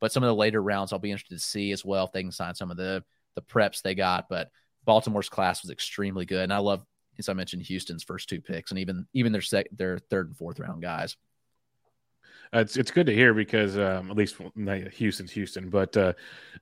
but 0.00 0.12
some 0.12 0.22
of 0.22 0.28
the 0.28 0.34
later 0.34 0.62
rounds 0.62 0.92
I'll 0.92 0.98
be 0.98 1.10
interested 1.10 1.36
to 1.36 1.44
see 1.44 1.72
as 1.72 1.84
well 1.84 2.04
if 2.06 2.12
they 2.12 2.22
can 2.22 2.32
sign 2.32 2.54
some 2.54 2.70
of 2.70 2.76
the 2.76 3.04
the 3.34 3.42
preps 3.42 3.82
they 3.82 3.94
got. 3.94 4.28
But 4.28 4.50
Baltimore's 4.84 5.28
class 5.28 5.62
was 5.62 5.70
extremely 5.70 6.24
good, 6.24 6.44
and 6.44 6.52
I 6.52 6.58
love 6.58 6.84
as 7.18 7.28
I 7.28 7.34
mentioned 7.34 7.62
Houston's 7.62 8.02
first 8.02 8.28
two 8.28 8.40
picks 8.40 8.70
and 8.70 8.78
even 8.78 9.06
even 9.12 9.32
their 9.32 9.42
sec, 9.42 9.66
their 9.72 9.98
third 9.98 10.28
and 10.28 10.36
fourth 10.36 10.58
round 10.58 10.82
guys 10.82 11.16
it's 12.52 12.76
it's 12.76 12.90
good 12.90 13.06
to 13.06 13.14
hear 13.14 13.32
because 13.32 13.76
um, 13.76 14.10
at 14.10 14.16
least 14.16 14.36
Houston's 14.94 15.30
Houston, 15.30 15.70
but 15.70 15.96
uh, 15.96 16.12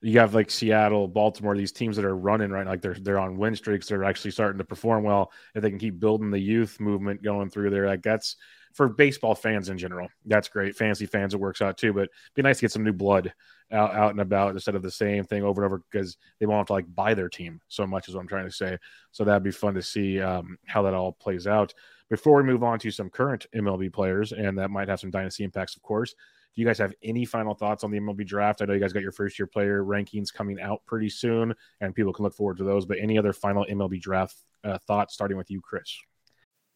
you 0.01 0.19
have 0.19 0.35
like 0.35 0.51
Seattle, 0.51 1.07
Baltimore, 1.07 1.57
these 1.57 1.71
teams 1.71 1.95
that 1.95 2.05
are 2.05 2.15
running 2.15 2.51
right, 2.51 2.67
like 2.67 2.81
they're 2.81 2.97
they're 3.01 3.19
on 3.19 3.37
win 3.37 3.55
streaks. 3.55 3.87
They're 3.87 4.03
actually 4.03 4.31
starting 4.31 4.59
to 4.59 4.65
perform 4.65 5.03
well. 5.03 5.31
If 5.55 5.63
they 5.63 5.69
can 5.69 5.79
keep 5.79 5.99
building 5.99 6.29
the 6.29 6.39
youth 6.39 6.79
movement 6.79 7.23
going 7.23 7.49
through 7.49 7.71
there, 7.71 7.87
like 7.87 8.03
that's 8.03 8.35
for 8.73 8.87
baseball 8.87 9.33
fans 9.33 9.69
in 9.69 9.77
general. 9.79 10.09
That's 10.25 10.47
great. 10.47 10.75
Fantasy 10.75 11.07
fans, 11.07 11.33
it 11.33 11.39
works 11.39 11.61
out 11.61 11.77
too. 11.77 11.91
But 11.91 12.01
it'd 12.01 12.35
be 12.35 12.41
nice 12.43 12.57
to 12.57 12.61
get 12.61 12.71
some 12.71 12.83
new 12.83 12.93
blood 12.93 13.33
out, 13.71 13.95
out 13.95 14.11
and 14.11 14.21
about 14.21 14.53
instead 14.53 14.75
of 14.75 14.83
the 14.83 14.91
same 14.91 15.23
thing 15.23 15.43
over 15.43 15.63
and 15.63 15.71
over 15.71 15.83
because 15.91 16.17
they 16.39 16.45
won't 16.45 16.59
have 16.59 16.67
to 16.67 16.73
like 16.73 16.93
buy 16.93 17.15
their 17.15 17.29
team 17.29 17.61
so 17.67 17.87
much, 17.87 18.07
is 18.07 18.15
what 18.15 18.21
I'm 18.21 18.27
trying 18.27 18.45
to 18.45 18.51
say. 18.51 18.77
So 19.11 19.23
that'd 19.23 19.43
be 19.43 19.51
fun 19.51 19.73
to 19.73 19.81
see 19.81 20.21
um, 20.21 20.57
how 20.67 20.83
that 20.83 20.93
all 20.93 21.13
plays 21.13 21.47
out. 21.47 21.73
Before 22.09 22.37
we 22.37 22.43
move 22.43 22.63
on 22.63 22.79
to 22.79 22.91
some 22.91 23.09
current 23.09 23.45
MLB 23.55 23.93
players, 23.93 24.31
and 24.31 24.57
that 24.57 24.71
might 24.71 24.87
have 24.87 24.99
some 24.99 25.11
dynasty 25.11 25.43
impacts, 25.43 25.75
of 25.75 25.83
course. 25.83 26.13
Do 26.55 26.61
you 26.61 26.67
guys 26.67 26.79
have 26.79 26.93
any 27.03 27.25
final 27.25 27.53
thoughts 27.53 27.83
on 27.83 27.91
the 27.91 27.99
MLB 27.99 28.25
draft? 28.25 28.61
I 28.61 28.65
know 28.65 28.73
you 28.73 28.79
guys 28.79 28.93
got 28.93 29.03
your 29.03 29.11
first 29.11 29.37
year 29.37 29.45
player 29.45 29.83
rankings 29.83 30.33
coming 30.33 30.59
out 30.59 30.81
pretty 30.87 31.09
soon, 31.09 31.53
and 31.79 31.93
people 31.93 32.11
can 32.11 32.23
look 32.23 32.33
forward 32.33 32.57
to 32.57 32.63
those. 32.63 32.85
But 32.85 32.97
any 32.99 33.17
other 33.17 33.33
final 33.33 33.65
MLB 33.69 34.01
draft 34.01 34.35
uh, 34.63 34.79
thoughts, 34.87 35.13
starting 35.13 35.37
with 35.37 35.51
you, 35.51 35.61
Chris? 35.61 35.95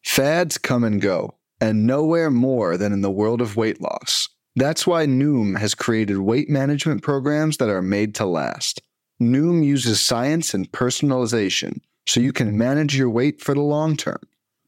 Fads 0.03 0.57
come 0.59 0.83
and 0.83 1.01
go, 1.01 1.35
and 1.59 1.87
nowhere 1.87 2.29
more 2.29 2.77
than 2.77 2.93
in 2.93 3.01
the 3.01 3.11
world 3.11 3.41
of 3.41 3.55
weight 3.55 3.81
loss. 3.81 4.29
That's 4.55 4.85
why 4.85 5.07
Noom 5.07 5.57
has 5.57 5.73
created 5.73 6.19
weight 6.19 6.49
management 6.49 7.01
programs 7.01 7.57
that 7.57 7.69
are 7.69 7.81
made 7.81 8.13
to 8.15 8.25
last. 8.25 8.81
Noom 9.19 9.65
uses 9.65 9.99
science 9.99 10.53
and 10.53 10.71
personalization 10.71 11.79
so 12.05 12.19
you 12.19 12.33
can 12.33 12.57
manage 12.57 12.95
your 12.95 13.09
weight 13.09 13.41
for 13.41 13.55
the 13.55 13.61
long 13.61 13.97
term. 13.97 14.19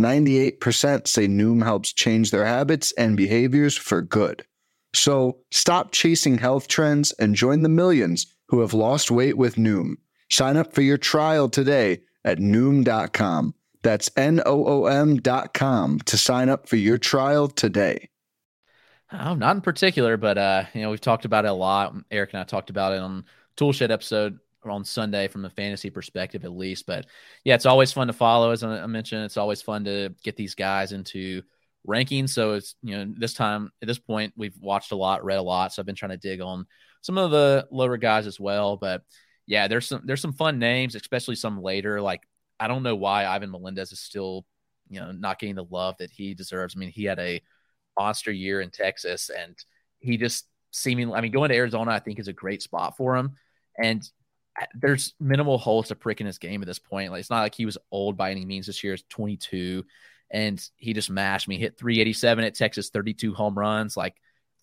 98% 0.00 1.06
say 1.06 1.26
Noom 1.26 1.62
helps 1.62 1.92
change 1.92 2.30
their 2.30 2.44
habits 2.44 2.92
and 2.92 3.16
behaviors 3.16 3.76
for 3.76 4.02
good. 4.02 4.44
So 4.94 5.38
stop 5.50 5.92
chasing 5.92 6.38
health 6.38 6.68
trends 6.68 7.12
and 7.12 7.34
join 7.34 7.62
the 7.62 7.68
millions 7.68 8.26
who 8.48 8.60
have 8.60 8.74
lost 8.74 9.10
weight 9.10 9.36
with 9.36 9.56
Noom. 9.56 9.94
Sign 10.30 10.56
up 10.56 10.74
for 10.74 10.82
your 10.82 10.98
trial 10.98 11.48
today 11.48 12.00
at 12.24 12.38
Noom.com. 12.38 13.54
That's 13.82 14.10
N 14.16 14.42
O 14.44 14.66
O 14.66 14.86
M.com 14.86 16.00
to 16.00 16.18
sign 16.18 16.48
up 16.48 16.68
for 16.68 16.76
your 16.76 16.98
trial 16.98 17.48
today. 17.48 18.10
Oh, 19.12 19.34
not 19.34 19.56
in 19.56 19.62
particular, 19.62 20.16
but 20.16 20.36
uh, 20.36 20.64
you 20.74 20.82
know, 20.82 20.90
we've 20.90 21.00
talked 21.00 21.24
about 21.24 21.44
it 21.44 21.48
a 21.48 21.54
lot. 21.54 21.94
Eric 22.10 22.34
and 22.34 22.40
I 22.40 22.44
talked 22.44 22.70
about 22.70 22.92
it 22.92 23.00
on 23.00 23.24
Toolshed 23.56 23.90
episode 23.90 24.38
on 24.70 24.84
Sunday 24.84 25.28
from 25.28 25.44
a 25.44 25.50
fantasy 25.50 25.90
perspective, 25.90 26.44
at 26.44 26.52
least. 26.52 26.86
But 26.86 27.06
yeah, 27.44 27.54
it's 27.54 27.66
always 27.66 27.92
fun 27.92 28.06
to 28.08 28.12
follow. 28.12 28.50
As 28.50 28.62
I 28.62 28.86
mentioned, 28.86 29.24
it's 29.24 29.36
always 29.36 29.62
fun 29.62 29.84
to 29.84 30.14
get 30.22 30.36
these 30.36 30.54
guys 30.54 30.92
into 30.92 31.42
rankings. 31.86 32.30
So 32.30 32.54
it's 32.54 32.74
you 32.82 32.96
know, 32.96 33.12
this 33.16 33.34
time 33.34 33.70
at 33.82 33.88
this 33.88 33.98
point, 33.98 34.32
we've 34.36 34.56
watched 34.60 34.92
a 34.92 34.96
lot, 34.96 35.24
read 35.24 35.38
a 35.38 35.42
lot. 35.42 35.72
So 35.72 35.82
I've 35.82 35.86
been 35.86 35.94
trying 35.94 36.10
to 36.10 36.16
dig 36.16 36.40
on 36.40 36.66
some 37.00 37.18
of 37.18 37.30
the 37.30 37.66
lower 37.70 37.96
guys 37.96 38.26
as 38.26 38.38
well. 38.38 38.76
But 38.76 39.02
yeah, 39.46 39.68
there's 39.68 39.86
some 39.86 40.02
there's 40.04 40.20
some 40.20 40.32
fun 40.32 40.58
names, 40.58 40.94
especially 40.94 41.36
some 41.36 41.62
later. 41.62 42.00
Like 42.00 42.22
I 42.60 42.68
don't 42.68 42.82
know 42.82 42.96
why 42.96 43.26
Ivan 43.26 43.50
Melendez 43.50 43.92
is 43.92 44.00
still, 44.00 44.44
you 44.88 45.00
know, 45.00 45.12
not 45.12 45.38
getting 45.38 45.54
the 45.54 45.64
love 45.64 45.96
that 45.98 46.10
he 46.10 46.34
deserves. 46.34 46.74
I 46.76 46.78
mean, 46.78 46.90
he 46.90 47.04
had 47.04 47.18
a 47.18 47.40
monster 47.98 48.32
year 48.32 48.60
in 48.60 48.70
Texas, 48.70 49.30
and 49.30 49.56
he 50.00 50.16
just 50.16 50.46
seemingly, 50.70 51.14
I 51.14 51.20
mean, 51.20 51.32
going 51.32 51.50
to 51.50 51.56
Arizona, 51.56 51.92
I 51.92 51.98
think 51.98 52.18
is 52.18 52.28
a 52.28 52.32
great 52.32 52.62
spot 52.62 52.96
for 52.96 53.16
him. 53.16 53.36
And 53.82 54.08
there's 54.74 55.14
minimal 55.20 55.58
holes 55.58 55.88
to 55.88 55.94
prick 55.94 56.20
in 56.20 56.26
his 56.26 56.38
game 56.38 56.62
at 56.62 56.66
this 56.66 56.78
point. 56.78 57.12
Like 57.12 57.20
it's 57.20 57.30
not 57.30 57.42
like 57.42 57.54
he 57.54 57.66
was 57.66 57.78
old 57.90 58.16
by 58.16 58.30
any 58.30 58.44
means. 58.44 58.66
This 58.66 58.82
year 58.82 58.94
is 58.94 59.04
22, 59.08 59.84
and 60.30 60.62
he 60.76 60.92
just 60.92 61.10
mashed 61.10 61.48
me. 61.48 61.58
Hit 61.58 61.78
387 61.78 62.44
at 62.44 62.54
Texas, 62.54 62.90
32 62.90 63.34
home 63.34 63.58
runs, 63.58 63.96
like 63.96 64.14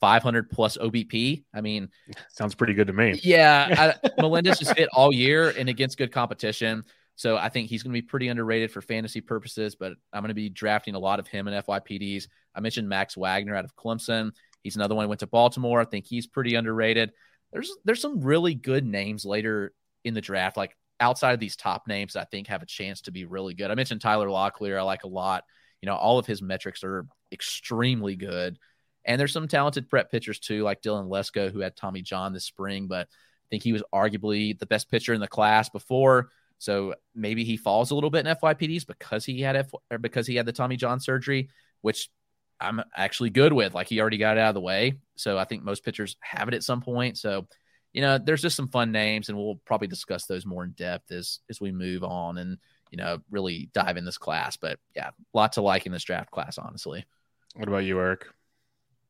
500 0.02 0.50
plus 0.50 0.78
OBP. 0.78 1.44
I 1.54 1.62
mean, 1.62 1.90
sounds 2.30 2.56
pretty 2.56 2.74
good 2.74 2.88
to 2.88 2.94
me. 2.94 3.20
Yeah, 3.24 3.94
I, 4.06 4.10
Melendez 4.22 4.60
just 4.60 4.78
hit 4.78 4.90
all 4.94 5.14
year 5.14 5.50
and 5.50 5.70
against 5.70 5.98
good 5.98 6.12
competition. 6.12 6.84
So 7.16 7.38
I 7.38 7.50
think 7.50 7.70
he's 7.70 7.82
going 7.82 7.94
to 7.94 8.02
be 8.02 8.06
pretty 8.06 8.28
underrated 8.28 8.72
for 8.72 8.82
fantasy 8.82 9.22
purposes, 9.22 9.76
but 9.76 9.94
I'm 10.12 10.22
going 10.22 10.30
to 10.30 10.34
be 10.34 10.50
drafting 10.50 10.96
a 10.96 11.00
lot 11.00 11.20
of 11.20 11.28
him 11.28 11.48
in 11.48 11.64
FYPDs. 11.64 12.28
I 12.54 12.60
mentioned 12.60 12.90
Max 12.90 13.16
Wagner 13.16 13.56
out 13.56 13.64
of 13.64 13.76
Clemson. 13.76 14.32
He's 14.64 14.76
another 14.76 14.96
one 14.96 15.06
who 15.06 15.10
went 15.10 15.20
to 15.22 15.28
Baltimore. 15.28 15.80
I 15.80 15.86
think 15.86 16.06
he's 16.06 16.28
pretty 16.28 16.56
underrated. 16.56 17.12
There's 17.54 17.72
there's 17.86 18.02
some 18.02 18.20
really 18.20 18.54
good 18.54 18.86
names 18.86 19.24
later 19.24 19.74
in 20.06 20.14
the 20.14 20.22
draft, 20.22 20.56
like 20.56 20.76
outside 21.00 21.34
of 21.34 21.40
these 21.40 21.56
top 21.56 21.88
names, 21.88 22.16
I 22.16 22.24
think 22.24 22.48
have 22.48 22.62
a 22.62 22.68
chance 22.68 23.02
to 23.02 23.12
be 23.12 23.26
really 23.26 23.54
good. 23.54 23.72
I 23.72 23.76
mentioned 23.76 24.02
Tyler 24.02 24.28
Locklear. 24.28 24.80
I 24.80 24.84
like 24.84 25.04
a 25.04 25.10
lot. 25.10 25.44
You 25.82 25.88
know, 25.88 25.96
all 25.96 26.18
of 26.18 26.26
his 26.26 26.42
metrics 26.42 26.84
are 26.84 27.06
extremely 27.32 28.16
good. 28.16 28.58
And 29.04 29.20
there's 29.20 29.34
some 29.34 29.48
talented 29.48 29.90
prep 29.90 30.10
pitchers 30.10 30.40
too, 30.40 30.64
like 30.64 30.82
Dylan 30.82 31.10
Lesko, 31.10 31.52
who 31.52 31.60
had 31.60 31.76
Tommy 31.76 32.02
John 32.02 32.34
this 32.34 32.46
spring, 32.46 32.88
but 32.88 33.08
I 33.08 33.48
think 33.52 33.64
he 33.64 33.74
was 33.74 33.84
arguably 33.94 34.58
the 34.58 34.66
best 34.66 34.90
pitcher 34.90 35.14
in 35.14 35.22
the 35.22 35.28
class 35.28 35.70
before. 35.70 36.30
So 36.58 36.96
maybe 37.14 37.44
he 37.44 37.58
falls 37.58 37.92
a 37.92 37.96
little 37.96 38.10
bit 38.10 38.26
in 38.26 38.36
FYPDs 38.36 38.88
because 38.88 39.26
he 39.26 39.42
had 39.42 39.56
F 39.56 39.72
or 39.92 39.98
because 40.00 40.26
he 40.26 40.36
had 40.36 40.46
the 40.46 40.54
Tommy 40.54 40.78
John 40.78 41.00
surgery, 41.00 41.50
which 41.82 42.10
I'm 42.60 42.82
actually 42.96 43.30
good 43.30 43.54
with. 43.54 43.74
Like 43.74 43.88
he 43.88 44.00
already 44.00 44.18
got 44.18 44.38
it 44.38 44.40
out 44.40 44.50
of 44.50 44.56
the 44.56 44.62
way. 44.62 45.00
So 45.16 45.38
I 45.38 45.44
think 45.44 45.64
most 45.64 45.84
pitchers 45.84 46.16
have 46.22 46.48
it 46.48 46.54
at 46.54 46.64
some 46.64 46.82
point. 46.82 47.18
So, 47.18 47.48
you 47.96 48.02
know, 48.02 48.18
there's 48.18 48.42
just 48.42 48.58
some 48.58 48.68
fun 48.68 48.92
names, 48.92 49.30
and 49.30 49.38
we'll 49.38 49.62
probably 49.64 49.88
discuss 49.88 50.26
those 50.26 50.46
more 50.46 50.66
in 50.66 50.72
depth 50.72 51.14
as 51.14 51.40
as 51.50 51.62
we 51.62 51.72
move 51.72 52.04
on 52.04 52.38
and 52.38 52.58
you 52.92 52.98
know 52.98 53.20
really 53.32 53.70
dive 53.74 53.96
in 53.96 54.04
this 54.04 54.18
class. 54.18 54.58
But 54.58 54.80
yeah, 54.94 55.12
lots 55.34 55.34
lot 55.34 55.54
to 55.54 55.62
like 55.62 55.86
in 55.86 55.94
this 55.94 56.04
draft 56.04 56.30
class, 56.30 56.58
honestly. 56.58 57.06
What 57.56 57.70
about 57.70 57.86
you, 57.86 57.98
Eric? 57.98 58.28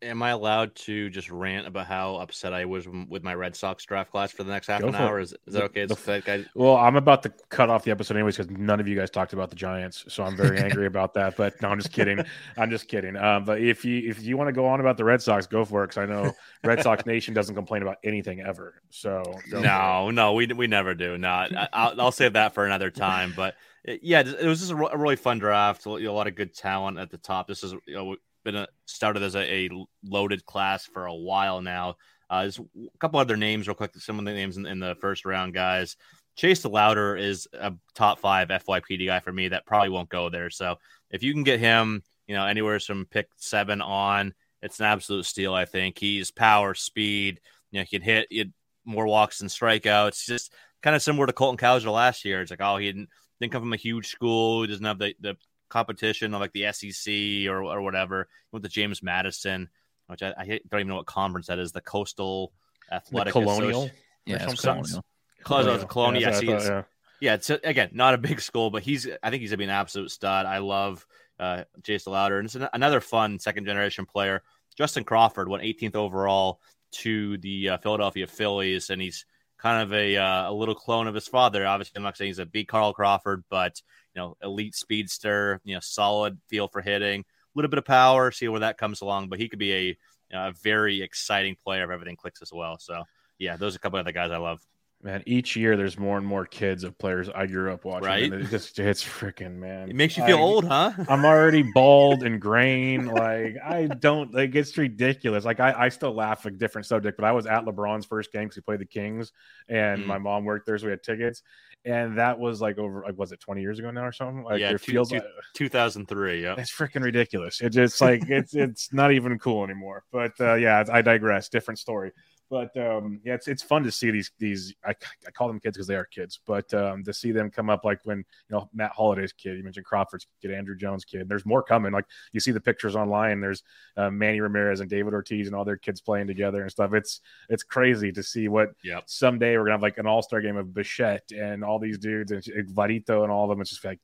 Am 0.05 0.21
I 0.21 0.29
allowed 0.29 0.75
to 0.75 1.09
just 1.09 1.29
rant 1.29 1.67
about 1.67 1.87
how 1.87 2.15
upset 2.17 2.53
I 2.53 2.65
was 2.65 2.87
with 2.87 3.23
my 3.23 3.33
Red 3.33 3.55
Sox 3.55 3.83
draft 3.85 4.11
class 4.11 4.31
for 4.31 4.43
the 4.43 4.51
next 4.51 4.67
half 4.67 4.81
Go 4.81 4.89
an 4.89 4.95
hour? 4.95 5.19
Is, 5.19 5.33
is 5.45 5.53
that 5.53 5.63
okay? 5.63 5.85
The, 5.85 6.21
guy... 6.25 6.45
Well, 6.53 6.77
I'm 6.77 6.95
about 6.95 7.23
to 7.23 7.33
cut 7.49 7.69
off 7.69 7.83
the 7.83 7.91
episode 7.91 8.15
anyways 8.15 8.37
because 8.37 8.51
none 8.51 8.79
of 8.79 8.87
you 8.87 8.95
guys 8.95 9.09
talked 9.09 9.33
about 9.33 9.49
the 9.49 9.55
Giants, 9.55 10.05
so 10.07 10.23
I'm 10.23 10.35
very 10.37 10.59
angry 10.59 10.85
about 10.87 11.13
that. 11.15 11.35
But 11.35 11.61
no, 11.61 11.69
I'm 11.69 11.79
just 11.79 11.91
kidding. 11.91 12.19
I'm 12.57 12.69
just 12.69 12.87
kidding. 12.87 13.15
Um, 13.17 13.43
but 13.43 13.61
if 13.61 13.83
you 13.83 14.09
if 14.09 14.21
you 14.21 14.37
want 14.37 14.47
to 14.47 14.53
go 14.53 14.65
on 14.67 14.79
about 14.79 14.97
the 14.97 15.03
Red 15.03 15.21
Sox, 15.21 15.47
go 15.47 15.65
for 15.65 15.83
it 15.83 15.87
because 15.87 16.03
I 16.03 16.05
know 16.05 16.33
Red 16.63 16.83
Sox 16.83 17.05
Nation 17.07 17.33
doesn't 17.33 17.55
complain 17.55 17.81
about 17.81 17.97
anything 18.03 18.41
ever. 18.41 18.81
So 18.89 19.39
no, 19.51 20.11
no, 20.11 20.33
we 20.33 20.47
we 20.47 20.67
never 20.67 20.93
do. 20.93 21.17
No, 21.17 21.47
I'll, 21.73 22.01
I'll 22.01 22.11
save 22.11 22.33
that 22.33 22.53
for 22.53 22.65
another 22.65 22.91
time. 22.91 23.33
But 23.35 23.55
yeah, 24.01 24.21
it 24.21 24.45
was 24.45 24.59
just 24.59 24.71
a, 24.71 24.75
really 24.75 25.15
fun 25.15 25.39
draft. 25.39 25.85
A 25.85 25.89
lot 25.89 26.27
of 26.27 26.35
good 26.35 26.53
talent 26.53 26.97
at 26.97 27.11
the 27.11 27.17
top. 27.17 27.47
This 27.47 27.63
is 27.63 27.73
you 27.85 27.95
know 27.95 28.15
been 28.45 28.55
a, 28.55 28.67
started 28.85 29.23
as 29.23 29.35
a, 29.35 29.65
a, 29.65 29.69
loaded 30.03 30.45
class 30.45 30.85
for 30.85 31.05
a 31.05 31.13
while 31.13 31.61
now. 31.61 31.95
Uh, 32.29 32.43
there's 32.43 32.59
a 32.59 32.97
couple 32.99 33.19
other 33.19 33.35
names, 33.35 33.67
real 33.67 33.75
quick. 33.75 33.93
Some 33.97 34.17
of 34.17 34.25
the 34.25 34.31
names 34.31 34.55
in, 34.55 34.65
in 34.65 34.79
the 34.79 34.95
first 35.01 35.25
round, 35.25 35.53
guys. 35.53 35.97
Chase 36.37 36.63
DeLauter 36.63 37.19
is 37.19 37.47
a 37.53 37.73
top 37.93 38.19
five 38.19 38.47
FYPD 38.47 39.07
guy 39.07 39.19
for 39.19 39.31
me 39.31 39.49
that 39.49 39.65
probably 39.65 39.89
won't 39.89 40.09
go 40.09 40.29
there. 40.29 40.49
So 40.49 40.77
if 41.11 41.23
you 41.23 41.33
can 41.33 41.43
get 41.43 41.59
him, 41.59 42.03
you 42.27 42.35
know, 42.35 42.45
anywhere 42.45 42.79
from 42.79 43.05
pick 43.05 43.27
seven 43.37 43.81
on, 43.81 44.33
it's 44.61 44.79
an 44.79 44.85
absolute 44.85 45.25
steal. 45.25 45.53
I 45.53 45.65
think 45.65 45.97
he's 45.97 46.31
power, 46.31 46.73
speed. 46.73 47.39
You 47.71 47.79
know, 47.79 47.85
he 47.89 47.97
can 47.97 48.01
hit, 48.01 48.27
he 48.29 48.51
more 48.85 49.07
walks 49.07 49.39
than 49.39 49.47
strikeouts. 49.47 50.25
Just 50.25 50.51
kind 50.81 50.95
of 50.95 51.01
similar 51.01 51.27
to 51.27 51.33
Colton 51.33 51.57
Cowser 51.57 51.91
last 51.91 52.25
year. 52.25 52.41
It's 52.41 52.51
like, 52.51 52.61
oh, 52.61 52.77
he 52.77 52.87
didn't, 52.87 53.09
didn't 53.39 53.53
come 53.53 53.61
from 53.61 53.73
a 53.73 53.77
huge 53.77 54.07
school. 54.07 54.61
He 54.61 54.67
doesn't 54.67 54.85
have 54.85 54.99
the, 54.99 55.15
the 55.19 55.37
competition 55.69 56.33
of 56.33 56.41
like 56.41 56.53
the 56.53 56.71
SEC 56.71 57.49
or, 57.51 57.63
or 57.63 57.81
whatever. 57.81 58.27
With 58.51 58.63
the 58.63 58.69
James 58.69 59.03
Madison, 59.03 59.69
which 60.07 60.23
I, 60.23 60.33
I, 60.37 60.45
don't 60.45 60.79
even 60.79 60.87
know 60.87 60.95
what 60.95 61.05
conference 61.05 61.47
that 61.47 61.59
is. 61.59 61.71
The 61.71 61.81
Coastal 61.81 62.53
Athletic 62.91 63.33
the 63.33 63.39
Colonial. 63.39 63.89
Yeah, 64.25 64.47
it's 64.47 64.61
Colonial. 64.61 65.03
Colonial. 65.43 65.85
Colonial. 65.85 66.21
Yeah, 66.21 66.39
yeah, 66.39 66.63
yeah. 66.63 66.83
yeah, 67.19 67.33
it's 67.35 67.49
again 67.49 67.89
not 67.93 68.13
a 68.13 68.17
big 68.17 68.41
school, 68.41 68.69
but 68.69 68.83
he's 68.83 69.07
I 69.21 69.29
think 69.29 69.41
he's 69.41 69.51
gonna 69.51 69.57
be 69.57 69.63
an 69.65 69.69
absolute 69.69 70.11
stud. 70.11 70.45
I 70.45 70.59
love 70.59 71.05
uh, 71.39 71.63
Jace 71.81 72.07
Louder, 72.07 72.39
and 72.39 72.45
it's 72.45 72.55
an, 72.55 72.67
another 72.73 73.01
fun 73.01 73.39
second 73.39 73.65
generation 73.65 74.05
player. 74.05 74.43
Justin 74.77 75.03
Crawford 75.03 75.47
went 75.47 75.63
18th 75.63 75.95
overall 75.95 76.59
to 76.91 77.37
the 77.37 77.69
uh, 77.69 77.77
Philadelphia 77.77 78.27
Phillies, 78.27 78.89
and 78.89 79.01
he's 79.01 79.25
kind 79.57 79.83
of 79.83 79.93
a 79.93 80.17
uh, 80.17 80.51
a 80.51 80.53
little 80.53 80.75
clone 80.75 81.07
of 81.07 81.15
his 81.15 81.27
father. 81.27 81.65
Obviously, 81.65 81.93
I'm 81.97 82.03
not 82.03 82.17
saying 82.17 82.29
he's 82.29 82.39
a 82.39 82.45
big 82.45 82.67
Carl 82.67 82.93
Crawford, 82.93 83.43
but 83.49 83.81
you 84.15 84.21
know, 84.21 84.37
elite 84.41 84.75
speedster, 84.75 85.59
you 85.63 85.75
know, 85.75 85.79
solid 85.81 86.39
feel 86.47 86.67
for 86.67 86.81
hitting, 86.81 87.21
a 87.21 87.25
little 87.53 87.69
bit 87.69 87.77
of 87.77 87.85
power, 87.85 88.31
see 88.31 88.47
where 88.47 88.61
that 88.61 88.77
comes 88.77 89.01
along. 89.01 89.29
But 89.29 89.39
he 89.39 89.49
could 89.49 89.59
be 89.59 89.73
a, 89.73 89.97
a 90.31 90.51
very 90.63 91.01
exciting 91.01 91.55
player 91.63 91.83
if 91.83 91.89
everything 91.89 92.15
clicks 92.15 92.41
as 92.41 92.51
well. 92.53 92.77
So, 92.79 93.03
yeah, 93.37 93.57
those 93.57 93.75
are 93.75 93.77
a 93.77 93.79
couple 93.79 93.99
of 93.99 94.05
the 94.05 94.13
guys 94.13 94.31
I 94.31 94.37
love. 94.37 94.61
Man, 95.05 95.21
each 95.27 95.55
year 95.55 95.77
there's 95.77 95.99
more 95.99 96.17
and 96.17 96.25
more 96.25 96.47
kids 96.47 96.83
of 96.83 96.97
players 96.97 97.29
I 97.29 97.45
grew 97.45 97.71
up 97.71 97.85
watching. 97.85 98.07
Right? 98.07 98.33
It 98.33 98.49
just 98.49 98.79
it's 98.79 99.03
freaking 99.03 99.57
man. 99.57 99.87
It 99.87 99.95
makes 99.95 100.17
you 100.17 100.25
feel 100.25 100.37
I, 100.37 100.41
old, 100.41 100.65
huh? 100.65 100.93
I'm 101.07 101.23
already 101.23 101.61
bald 101.61 102.23
and 102.23 102.41
graying. 102.41 103.05
like 103.05 103.55
I 103.63 103.85
don't 103.85 104.33
like 104.33 104.55
it's 104.55 104.75
ridiculous. 104.79 105.45
Like 105.45 105.59
I, 105.59 105.75
I 105.77 105.89
still 105.89 106.15
laugh 106.15 106.47
at 106.47 106.57
different 106.57 106.87
subject, 106.87 107.19
but 107.19 107.23
I 107.23 107.33
was 107.33 107.45
at 107.45 107.65
LeBron's 107.65 108.07
first 108.07 108.31
game 108.31 108.45
because 108.45 108.55
he 108.55 108.61
played 108.61 108.79
the 108.79 108.85
Kings, 108.85 109.31
and 109.69 110.01
mm. 110.01 110.07
my 110.07 110.17
mom 110.17 110.43
worked 110.43 110.65
there, 110.65 110.75
so 110.79 110.85
we 110.85 110.89
had 110.89 111.03
tickets. 111.03 111.43
And 111.85 112.17
that 112.17 112.39
was 112.39 112.59
like 112.59 112.79
over 112.79 113.03
like 113.05 113.15
was 113.15 113.31
it 113.31 113.39
20 113.39 113.61
years 113.61 113.77
ago 113.77 113.91
now 113.91 114.05
or 114.05 114.11
something? 114.11 114.43
Like 114.43 114.59
yeah, 114.59 114.71
it 114.71 114.81
two, 114.81 114.91
feels 114.91 115.09
two, 115.09 115.17
like 115.17 115.25
2003. 115.53 116.41
Yeah, 116.41 116.55
it's 116.57 116.71
freaking 116.71 117.03
ridiculous. 117.03 117.61
It 117.61 117.69
just 117.69 118.01
like 118.01 118.27
it's 118.27 118.55
it's 118.55 118.91
not 118.91 119.11
even 119.11 119.37
cool 119.37 119.63
anymore. 119.63 120.03
But 120.11 120.31
uh, 120.39 120.55
yeah, 120.55 120.83
I 120.91 121.03
digress. 121.03 121.47
Different 121.49 121.77
story. 121.77 122.11
But 122.49 122.75
um, 122.77 123.19
yeah, 123.23 123.33
it's 123.33 123.47
it's 123.47 123.63
fun 123.63 123.83
to 123.83 123.91
see 123.91 124.11
these 124.11 124.31
these. 124.37 124.73
I, 124.85 124.93
I 125.25 125.31
call 125.31 125.47
them 125.47 125.59
kids 125.59 125.77
because 125.77 125.87
they 125.87 125.95
are 125.95 126.05
kids, 126.05 126.39
but 126.45 126.71
um, 126.73 127.03
to 127.03 127.13
see 127.13 127.31
them 127.31 127.49
come 127.49 127.69
up 127.71 127.83
like 127.83 127.99
when 128.03 128.19
you 128.19 128.23
know 128.55 128.69
Matt 128.73 128.91
Holliday's 128.91 129.33
kid, 129.33 129.57
you 129.57 129.63
mentioned 129.63 129.85
Crawford's 129.85 130.27
kid, 130.41 130.51
Andruw 130.51 130.77
Jones' 130.77 131.05
kid. 131.05 131.27
There's 131.27 131.45
more 131.45 131.63
coming. 131.63 131.91
Like 131.91 132.05
you 132.33 132.39
see 132.39 132.51
the 132.51 132.61
pictures 132.61 132.95
online. 132.95 133.41
There's 133.41 133.63
uh, 133.97 134.11
Manny 134.11 134.41
Ramirez 134.41 134.79
and 134.79 134.89
David 134.89 135.13
Ortiz 135.13 135.47
and 135.47 135.55
all 135.55 135.65
their 135.65 135.77
kids 135.77 136.01
playing 136.01 136.27
together 136.27 136.61
and 136.61 136.71
stuff. 136.71 136.93
It's 136.93 137.21
it's 137.49 137.63
crazy 137.63 138.11
to 138.11 138.21
see 138.21 138.47
what 138.47 138.69
Yep. 138.83 139.03
someday 139.07 139.57
we're 139.57 139.63
gonna 139.63 139.73
have 139.73 139.81
like 139.81 139.97
an 139.97 140.05
all 140.05 140.21
star 140.21 140.39
game 140.41 140.57
of 140.57 140.73
Bichette 140.73 141.31
and 141.31 141.63
all 141.63 141.79
these 141.79 141.97
dudes 141.97 142.31
and 142.31 142.43
Varito 142.43 143.23
and 143.23 143.31
all 143.31 143.45
of 143.45 143.49
them. 143.49 143.61
It's 143.61 143.71
just 143.71 143.83
like 143.85 143.99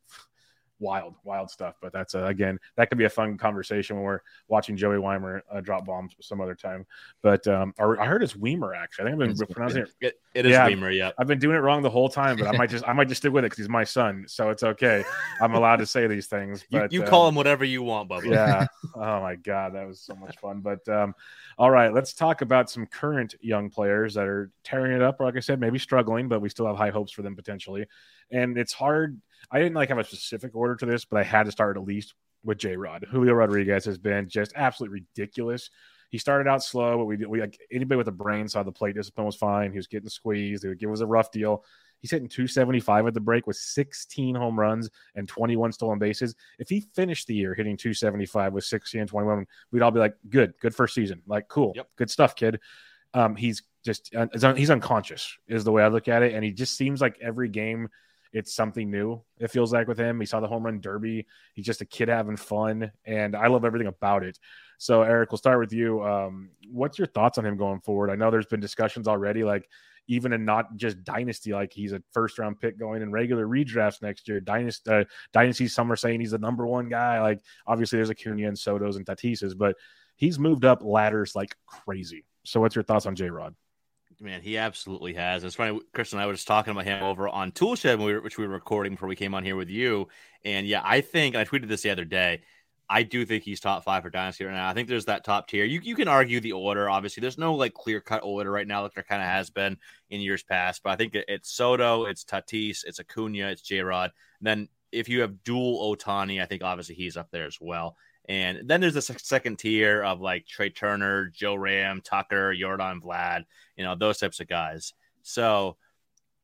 wild, 0.82 1.16
wild 1.24 1.50
stuff. 1.50 1.76
But 1.82 1.94
that's 1.94 2.14
uh, 2.16 2.26
again, 2.26 2.60
that 2.76 2.90
could 2.90 2.98
be 2.98 3.06
a 3.06 3.10
fun 3.10 3.38
conversation 3.38 3.96
when 3.96 4.04
we're 4.04 4.20
watching 4.50 4.76
Joey 4.76 4.98
Wiemer 4.98 5.40
uh, 5.50 5.62
drop 5.62 5.86
bombs 5.86 6.14
some 6.20 6.42
other 6.42 6.56
time. 6.56 6.86
But 7.22 7.48
um, 7.48 7.74
I 7.80 8.06
heard 8.06 8.24
it's 8.24 8.34
Wiemer 8.34 8.76
actually. 8.76 9.04
I 9.06 9.12
think 9.12 9.14
I've 9.14 9.20
been 9.20 9.32
It's- 9.32 9.54
pronouncing 9.54 9.84
it. 9.84 9.92
It, 10.02 10.20
it 10.34 10.46
is 10.48 10.52
Yeah. 10.52 10.68
Wiemer, 10.70 10.94
yeah. 10.96 11.12
I've 11.18 11.28
been 11.28 11.40
doing 11.40 11.56
it 11.56 11.60
wrong 11.60 11.82
the 11.82 11.90
whole 11.90 12.10
time, 12.10 12.36
but 12.36 12.48
I 12.48 12.52
might 12.58 12.70
just 12.70 12.86
I 12.88 12.94
might 12.94 13.08
just 13.08 13.22
stick 13.22 13.32
with 13.32 13.46
it 13.46 13.48
because 13.48 13.60
he's 13.60 13.70
my 13.70 13.84
son, 13.84 14.26
so 14.28 14.50
it's 14.50 14.64
okay. 14.64 15.04
I'm 15.40 15.54
allowed 15.54 15.78
to 15.78 15.86
say 15.86 16.08
these 16.08 16.28
things. 16.28 16.66
You, 16.70 16.80
But 16.80 16.92
you 16.92 17.04
um, 17.04 17.08
call 17.08 17.28
him 17.30 17.36
whatever 17.36 17.64
you 17.64 17.84
want, 17.84 18.10
Bubba. 18.10 18.26
yeah. 18.32 18.68
Oh 18.96 19.22
my 19.22 19.36
God, 19.36 19.74
that 19.76 19.88
was 19.88 20.02
so 20.02 20.14
much 20.16 20.38
fun. 20.40 20.60
But 20.60 20.88
um, 20.90 21.16
all 21.58 21.72
right, 21.72 21.94
let's 21.94 22.14
talk 22.14 22.42
about 22.42 22.70
some 22.70 22.86
current 22.86 23.36
young 23.40 23.70
players 23.70 24.16
that 24.16 24.26
are 24.26 24.52
tearing 24.64 24.92
it 24.92 25.02
up. 25.02 25.20
Or 25.22 25.26
like 25.26 25.38
I 25.38 25.40
said, 25.40 25.60
maybe 25.60 25.80
struggling, 25.80 26.28
but 26.28 26.42
we 26.42 26.50
still 26.50 26.66
have 26.68 26.76
high 26.76 26.90
hopes 26.90 27.12
for 27.12 27.22
them 27.22 27.36
potentially. 27.36 27.86
And 28.32 28.58
it's 28.58 28.74
hard. 28.74 29.20
I 29.52 29.60
didn't 29.60 29.76
like 29.76 29.90
have 29.90 29.98
a 29.98 30.04
specific 30.04 30.56
order 30.56 30.76
to 30.76 30.86
this, 30.86 31.06
but 31.06 31.20
I 31.20 31.24
had 31.24 31.46
to 31.46 31.52
start 31.52 31.78
at 31.78 31.84
least 31.84 32.14
with 32.44 32.58
J 32.58 32.76
Rod. 32.76 33.06
Julio 33.10 33.34
Rodriguez 33.34 33.86
has 33.86 33.98
been 33.98 34.30
just 34.30 34.54
absolutely 34.56 35.02
ridiculous. 35.16 35.70
He 36.10 36.18
started 36.18 36.50
out 36.50 36.64
slow, 36.64 36.98
but 36.98 37.06
we 37.06 37.18
we 37.26 37.40
like 37.42 37.58
anybody 37.72 37.98
with 37.98 38.08
a 38.08 38.12
brain 38.14 38.48
saw 38.48 38.64
the 38.64 38.72
plate 38.72 38.96
discipline 38.96 39.26
was 39.26 39.36
fine. 39.36 39.72
He 39.72 39.78
was 39.78 39.88
getting 39.88 40.10
squeezed. 40.10 40.66
It 40.66 40.86
was 40.88 41.02
a 41.02 41.06
rough 41.06 41.32
deal. 41.32 41.64
He's 42.02 42.10
hitting 42.12 42.28
275 42.28 43.06
at 43.08 43.14
the 43.14 43.20
break 43.20 43.46
with 43.46 43.58
16 43.58 44.34
home 44.34 44.60
runs 44.60 44.90
and 45.16 45.28
21 45.28 45.72
stolen 45.72 46.00
bases. 46.00 46.36
If 46.58 46.68
he 46.68 46.82
finished 46.96 47.28
the 47.28 47.36
year 47.36 47.54
hitting 47.54 47.78
275 47.78 48.54
with 48.54 48.64
16 48.64 49.02
and 49.02 49.10
21, 49.10 49.46
we'd 49.72 49.84
all 49.84 49.92
be 49.92 50.00
like, 50.00 50.16
good, 50.28 50.56
good 50.60 50.74
first 50.74 50.96
season. 50.96 51.22
Like, 51.28 51.48
cool, 51.48 51.74
Yep. 51.76 51.90
good 51.98 52.10
stuff, 52.10 52.36
kid. 52.36 52.60
Um, 53.14 53.36
he's 53.36 53.62
just, 53.86 54.12
he's 54.56 54.72
unconscious, 54.72 55.38
is 55.48 55.64
the 55.64 55.72
way 55.72 55.84
I 55.84 55.90
look 55.90 56.08
at 56.08 56.24
it. 56.24 56.34
And 56.34 56.44
he 56.44 56.52
just 56.52 56.76
seems 56.76 57.02
like 57.02 57.20
every 57.22 57.50
game, 57.50 57.88
it's 58.34 58.54
something 58.54 58.90
new. 58.90 59.22
It 59.40 59.52
feels 59.52 59.74
like 59.74 59.88
with 59.88 59.98
him. 59.98 60.20
He 60.20 60.26
saw 60.26 60.40
the 60.40 60.48
home 60.48 60.64
run 60.64 60.80
derby. 60.80 61.28
He's 61.54 61.66
just 61.66 61.82
a 61.82 61.86
kid 61.86 62.08
having 62.08 62.38
fun. 62.38 62.92
And 63.06 63.36
I 63.36 63.48
love 63.48 63.66
everything 63.66 63.88
about 63.88 64.24
it. 64.24 64.40
So, 64.78 65.04
Eric, 65.04 65.32
we'll 65.32 65.38
start 65.38 65.60
with 65.60 65.74
you. 65.74 66.04
Um, 66.04 66.52
what's 66.72 66.98
your 66.98 67.08
thoughts 67.08 67.38
on 67.38 67.46
him 67.46 67.58
going 67.58 67.82
forward? 67.82 68.10
I 68.10 68.16
know 68.16 68.32
there's 68.32 68.46
been 68.46 68.60
discussions 68.60 69.08
already, 69.08 69.44
like, 69.44 69.68
even 70.08 70.34
in 70.34 70.46
not 70.46 70.76
just 70.76 71.04
dynasty, 71.04 71.54
like 71.54 71.72
he's 71.72 71.94
a 71.94 72.02
first 72.12 72.38
round 72.40 72.60
pick 72.60 72.78
going 72.78 73.02
in 73.02 73.12
regular 73.12 73.48
redrafts 73.48 74.02
next 74.02 74.28
year. 74.28 74.42
Dynasty, 74.42 74.92
uh, 74.92 75.04
dynasty, 75.32 75.68
some 75.68 75.92
are 75.92 75.96
saying 75.96 76.20
he's 76.20 76.32
the 76.32 76.38
number 76.38 76.66
one 76.68 76.90
guy. 76.90 77.22
Like 77.22 77.40
obviously 77.68 77.98
there's 77.98 78.10
Acuna 78.10 78.48
and 78.48 78.58
Soto's 78.58 78.98
and 78.98 79.06
Tatis's, 79.06 79.54
but 79.54 79.76
he's 80.16 80.40
moved 80.40 80.66
up 80.66 80.84
ladders 80.84 81.36
like 81.36 81.56
crazy. 81.66 82.26
So 82.44 82.60
what's 82.60 82.76
your 82.76 82.84
thoughts 82.84 83.06
on 83.06 83.16
J 83.16 83.30
Rod? 83.30 83.56
Man, 84.22 84.42
he 84.42 84.60
absolutely 84.60 85.16
has. 85.16 85.44
It's 85.44 85.56
funny. 85.56 85.80
Chris 85.94 86.14
and 86.14 86.22
I 86.22 86.28
were 86.28 86.34
just 86.34 86.48
talking 86.48 86.70
about 86.70 86.86
him 86.86 87.02
over 87.02 87.28
on 87.28 87.52
Toolshed, 87.52 87.98
we 87.98 88.14
were, 88.14 88.22
which 88.22 88.38
we 88.38 88.46
were 88.46 88.54
recording 88.54 88.94
before 88.94 89.10
we 89.10 89.16
came 89.16 89.34
on 89.34 89.44
here 89.44 89.56
with 89.56 89.70
you. 89.70 90.10
And 90.46 90.68
yeah, 90.68 90.82
I 90.84 91.02
think 91.02 91.36
I 91.36 91.44
tweeted 91.44 91.68
this 91.68 91.82
the 91.82 91.90
other 91.90 92.06
day. 92.06 92.42
I 92.88 93.02
do 93.02 93.26
think 93.26 93.44
he's 93.44 93.60
top 93.60 93.84
five 93.84 94.04
for 94.04 94.12
Dynasty 94.12 94.46
right 94.46 94.54
now. 94.54 94.70
I 94.70 94.74
think 94.74 94.90
there's 94.90 95.06
that 95.06 95.24
top 95.24 95.48
tier. 95.48 95.66
You, 95.66 95.80
you 95.82 95.96
can 95.96 96.08
argue 96.08 96.40
the 96.40 96.52
order. 96.52 96.88
Obviously, 96.88 97.22
there's 97.22 97.40
no 97.40 97.56
like 97.56 97.74
clear 97.74 98.00
cut 98.00 98.22
order 98.24 98.52
right 98.52 98.68
now, 98.68 98.84
like 98.84 98.94
there 98.94 99.04
kind 99.04 99.24
of 99.24 99.28
has 99.28 99.50
been 99.50 99.78
in 100.12 100.22
years 100.22 100.44
past. 100.44 100.84
But 100.84 100.92
I 100.92 100.96
think 100.98 101.16
it, 101.16 101.26
it's 101.28 101.52
Soto, 101.52 102.06
it's 102.06 102.24
Tatis, 102.24 102.84
it's 102.86 103.00
Acuna, 103.00 103.48
it's 103.48 103.64
J 103.64 103.80
Rod. 103.80 104.12
Then 104.40 104.68
if 104.92 105.10
you 105.10 105.22
have 105.22 105.44
dual 105.44 105.96
Ohtani, 105.96 106.42
I 106.42 106.46
think 106.46 106.64
obviously 106.64 106.94
he's 106.94 107.18
up 107.18 107.32
there 107.32 107.48
as 107.48 107.58
well. 107.60 107.96
And 108.30 108.70
then 108.70 108.82
there's 108.82 108.94
the 108.94 109.02
sec- 109.02 109.20
second 109.20 109.58
tier 109.60 110.04
of 110.04 110.22
like 110.22 110.46
Trea 110.46 110.70
Turner, 110.70 111.28
Joe 111.28 111.56
Ram, 111.56 112.02
Tucker, 112.02 112.54
Yordan 112.54 113.02
Vlad, 113.02 113.46
you 113.76 113.84
know, 113.84 113.96
those 113.96 114.20
types 114.20 114.40
of 114.40 114.48
guys. 114.48 114.94
So, 115.24 115.78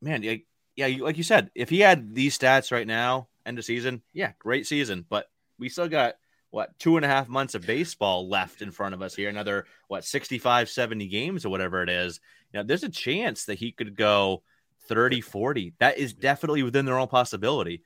man, 0.01 0.23
yeah, 0.23 0.35
yeah, 0.75 0.87
you- 0.87 1.03
like 1.03 1.17
you 1.17 1.23
said, 1.23 1.51
if 1.55 1.69
he 1.69 1.79
had 1.79 2.13
these 2.13 2.37
stats 2.37 2.71
right 2.71 2.87
now, 2.87 3.27
end 3.45 3.57
of 3.59 3.65
season, 3.65 4.01
yeah, 4.13 4.33
great 4.39 4.67
season. 4.67 5.05
But 5.07 5.27
we 5.59 5.69
still 5.69 5.87
got 5.87 6.15
what 6.49 6.77
two 6.79 6.97
and 6.97 7.05
a 7.05 7.09
half 7.09 7.27
months 7.27 7.55
of 7.55 7.65
baseball 7.65 8.29
left 8.29 8.61
in 8.61 8.71
front 8.71 8.93
of 8.95 9.01
us 9.01 9.15
here. 9.15 9.29
Another 9.29 9.65
what 9.87 10.05
65, 10.05 10.69
70 10.69 11.07
games 11.07 11.45
or 11.45 11.49
whatever 11.49 11.83
it 11.83 11.89
is. 11.89 12.19
You 12.53 12.59
know, 12.59 12.63
there's 12.63 12.83
a 12.83 12.89
chance 12.89 13.45
that 13.45 13.59
he 13.59 13.71
could 13.71 13.95
go 13.95 14.43
30, 14.88 15.21
40. 15.21 15.73
That 15.80 15.97
is 15.97 16.13
definitely 16.13 16.63
within 16.63 16.86
their 16.86 16.97
own 16.97 17.08
possibility. 17.08 17.84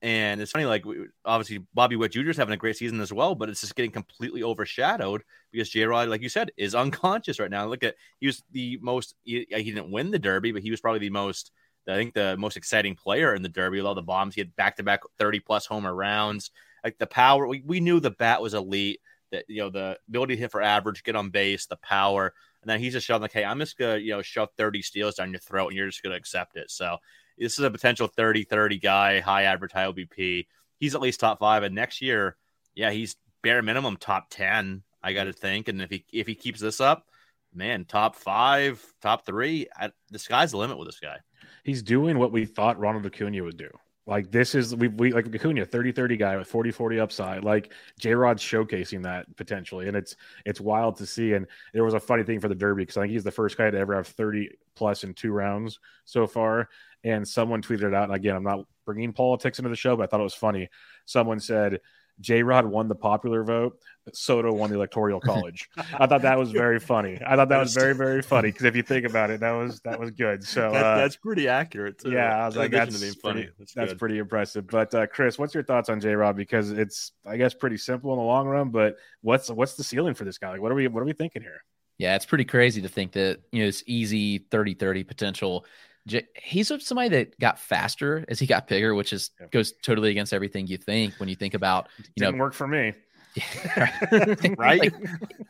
And 0.00 0.40
it's 0.40 0.52
funny, 0.52 0.64
like 0.64 0.84
obviously 1.24 1.64
Bobby 1.74 1.96
Witt 1.96 2.12
Jr. 2.12 2.30
is 2.30 2.36
having 2.36 2.54
a 2.54 2.58
great 2.58 2.76
season 2.76 3.00
as 3.00 3.12
well, 3.12 3.34
but 3.34 3.48
it's 3.48 3.60
just 3.60 3.74
getting 3.74 3.90
completely 3.90 4.42
overshadowed 4.42 5.22
because 5.50 5.70
J 5.70 5.84
Rod, 5.84 6.08
like 6.08 6.22
you 6.22 6.28
said, 6.28 6.50
is 6.56 6.74
unconscious 6.74 7.38
right 7.38 7.50
now. 7.50 7.66
Look 7.66 7.84
at 7.84 7.96
he 8.20 8.26
was 8.26 8.42
the 8.52 8.78
most 8.80 9.14
he, 9.24 9.46
uh, 9.52 9.58
he 9.58 9.72
didn't 9.72 9.90
win 9.90 10.10
the 10.10 10.18
Derby, 10.18 10.52
but 10.52 10.62
he 10.62 10.70
was 10.70 10.80
probably 10.80 11.00
the 11.00 11.10
most 11.10 11.50
I 11.88 11.94
think 11.94 12.14
the 12.14 12.36
most 12.36 12.56
exciting 12.56 12.94
player 12.94 13.34
in 13.34 13.42
the 13.42 13.48
Derby 13.48 13.78
with 13.78 13.86
all 13.86 13.94
the 13.94 14.02
bombs. 14.02 14.34
He 14.34 14.40
had 14.40 14.54
back 14.54 14.76
to 14.76 14.82
back 14.82 15.00
30 15.18 15.40
plus 15.40 15.66
homer 15.66 15.94
rounds. 15.94 16.50
Like 16.84 16.98
the 16.98 17.06
power, 17.06 17.46
we, 17.46 17.62
we 17.64 17.80
knew 17.80 18.00
the 18.00 18.10
bat 18.10 18.42
was 18.42 18.54
elite, 18.54 19.00
that 19.32 19.44
you 19.48 19.62
know, 19.62 19.70
the 19.70 19.98
ability 20.08 20.36
to 20.36 20.40
hit 20.40 20.52
for 20.52 20.62
average, 20.62 21.02
get 21.02 21.16
on 21.16 21.30
base, 21.30 21.66
the 21.66 21.76
power. 21.76 22.34
And 22.62 22.70
then 22.70 22.80
he's 22.80 22.92
just 22.92 23.06
showing 23.06 23.22
like, 23.22 23.32
hey, 23.32 23.44
I'm 23.44 23.58
just 23.58 23.76
gonna, 23.76 23.98
you 23.98 24.12
know, 24.12 24.22
shove 24.22 24.50
30 24.56 24.82
steals 24.82 25.16
down 25.16 25.30
your 25.32 25.40
throat 25.40 25.68
and 25.68 25.76
you're 25.76 25.88
just 25.88 26.02
gonna 26.02 26.16
accept 26.16 26.56
it. 26.56 26.70
So 26.70 26.96
this 27.36 27.58
is 27.58 27.64
a 27.64 27.70
potential 27.70 28.08
30-30 28.08 28.80
guy, 28.80 29.20
high 29.20 29.44
high 29.44 29.56
OBP. 29.56 30.46
He's 30.78 30.94
at 30.94 31.00
least 31.00 31.20
top 31.20 31.40
five. 31.40 31.62
And 31.62 31.74
next 31.74 32.00
year, 32.00 32.36
yeah, 32.74 32.90
he's 32.90 33.16
bare 33.42 33.62
minimum 33.62 33.96
top 33.96 34.26
10, 34.30 34.82
I 35.02 35.12
gotta 35.12 35.32
mm. 35.32 35.38
think. 35.38 35.68
And 35.68 35.82
if 35.82 35.90
he 35.90 36.04
if 36.12 36.26
he 36.26 36.34
keeps 36.34 36.60
this 36.60 36.80
up, 36.80 37.06
man, 37.54 37.84
top 37.84 38.16
five, 38.16 38.84
top 39.00 39.26
three, 39.26 39.66
I, 39.76 39.90
the 40.10 40.18
sky's 40.18 40.52
the 40.52 40.58
limit 40.58 40.78
with 40.78 40.88
this 40.88 41.00
guy. 41.00 41.18
He's 41.64 41.82
doing 41.82 42.18
what 42.18 42.32
we 42.32 42.44
thought 42.44 42.78
Ronald 42.78 43.06
Acuna 43.06 43.42
would 43.42 43.56
do. 43.56 43.70
Like 44.06 44.32
this 44.32 44.54
is 44.56 44.74
we 44.74 44.88
we 44.88 45.12
like 45.12 45.32
Acuna 45.32 45.64
30-30 45.64 46.18
guy 46.18 46.36
with 46.36 46.50
40-40 46.50 47.00
upside. 47.00 47.44
Like 47.44 47.72
J 48.00 48.14
Rod's 48.14 48.42
showcasing 48.42 49.04
that 49.04 49.34
potentially. 49.36 49.86
And 49.86 49.96
it's 49.96 50.16
it's 50.44 50.60
wild 50.60 50.96
to 50.96 51.06
see. 51.06 51.34
And 51.34 51.46
there 51.72 51.84
was 51.84 51.94
a 51.94 52.00
funny 52.00 52.24
thing 52.24 52.40
for 52.40 52.48
the 52.48 52.54
Derby 52.54 52.82
because 52.82 52.96
I 52.96 53.02
think 53.02 53.12
he's 53.12 53.22
the 53.22 53.30
first 53.30 53.56
guy 53.56 53.70
to 53.70 53.78
ever 53.78 53.94
have 53.94 54.08
30 54.08 54.50
plus 54.74 55.04
in 55.04 55.14
two 55.14 55.30
rounds 55.30 55.78
so 56.04 56.26
far. 56.26 56.68
And 57.04 57.26
someone 57.26 57.62
tweeted 57.62 57.82
it 57.84 57.94
out. 57.94 58.04
And 58.04 58.14
again, 58.14 58.34
I'm 58.34 58.42
not 58.42 58.66
bringing 58.84 59.12
politics 59.12 59.58
into 59.58 59.68
the 59.68 59.76
show, 59.76 59.96
but 59.96 60.04
I 60.04 60.06
thought 60.06 60.20
it 60.20 60.24
was 60.24 60.34
funny. 60.34 60.68
Someone 61.04 61.38
said 61.38 61.80
J 62.20 62.42
Rod 62.42 62.66
won 62.66 62.88
the 62.88 62.94
popular 62.94 63.42
vote. 63.44 63.78
Soto 64.12 64.52
won 64.52 64.70
the 64.70 64.76
electoral 64.76 65.20
college. 65.24 65.68
I 65.76 66.06
thought 66.06 66.22
that 66.22 66.38
was 66.38 66.50
very 66.50 66.80
funny. 66.80 67.20
I 67.24 67.36
thought 67.36 67.48
that 67.50 67.58
was 67.58 67.72
very, 67.74 67.94
very 67.94 68.20
funny 68.22 68.48
because 68.50 68.64
if 68.64 68.74
you 68.76 68.82
think 68.82 69.06
about 69.06 69.30
it, 69.30 69.40
that 69.40 69.52
was 69.52 69.80
that 69.80 69.98
was 70.00 70.10
good. 70.10 70.42
So 70.44 70.70
That- 70.72 70.84
uh, 70.84 70.96
that's 70.96 71.16
pretty 71.16 71.48
accurate. 71.48 71.98
Too. 71.98 72.10
yeah, 72.10 72.42
I 72.42 72.46
was 72.46 72.56
like, 72.56 72.70
that's 72.72 73.00
to 73.00 73.06
funny. 73.20 73.42
funny. 73.44 73.48
That's, 73.58 73.74
That's 73.74 73.94
pretty 73.94 74.18
impressive. 74.18 74.66
But 74.66 74.94
uh, 74.94 75.06
Chris, 75.06 75.38
what's 75.38 75.54
your 75.54 75.62
thoughts 75.62 75.88
on 75.88 76.00
J 76.00 76.14
Rod? 76.14 76.36
Because 76.36 76.70
it's, 76.72 77.12
I 77.26 77.36
guess, 77.36 77.54
pretty 77.54 77.76
simple 77.76 78.12
in 78.12 78.18
the 78.18 78.24
long 78.24 78.46
run. 78.46 78.70
But 78.70 78.96
what's 79.20 79.48
what's 79.50 79.74
the 79.74 79.84
ceiling 79.84 80.14
for 80.14 80.24
this 80.24 80.38
guy? 80.38 80.50
Like, 80.50 80.60
what 80.60 80.72
are 80.72 80.74
we 80.76 80.88
what 80.88 81.00
are 81.00 81.06
we 81.06 81.12
thinking 81.12 81.42
here? 81.42 81.62
Yeah, 81.98 82.16
it's 82.16 82.26
pretty 82.26 82.44
crazy 82.46 82.82
to 82.82 82.88
think 82.88 83.12
that, 83.12 83.40
you 83.52 83.62
know, 83.62 83.68
it's 83.68 83.84
easy 83.86 84.38
30 84.38 84.74
30 84.74 85.04
potential. 85.04 85.66
J- 86.06 86.26
He's 86.42 86.72
somebody 86.84 87.08
that 87.10 87.38
got 87.38 87.58
faster 87.58 88.24
as 88.28 88.38
he 88.38 88.46
got 88.46 88.66
bigger, 88.66 88.94
which 88.94 89.12
is 89.12 89.30
Yeah. 89.40 89.46
goes 89.50 89.72
totally 89.82 90.10
against 90.10 90.32
everything 90.32 90.66
you 90.66 90.76
think 90.78 91.14
when 91.18 91.28
you 91.28 91.36
think 91.36 91.54
about, 91.54 91.88
you 91.98 92.04
Didn't 92.16 92.36
know, 92.36 92.42
work 92.44 92.54
for 92.54 92.66
me, 92.66 92.92
Right? 94.58 94.80
Like, 94.92 94.94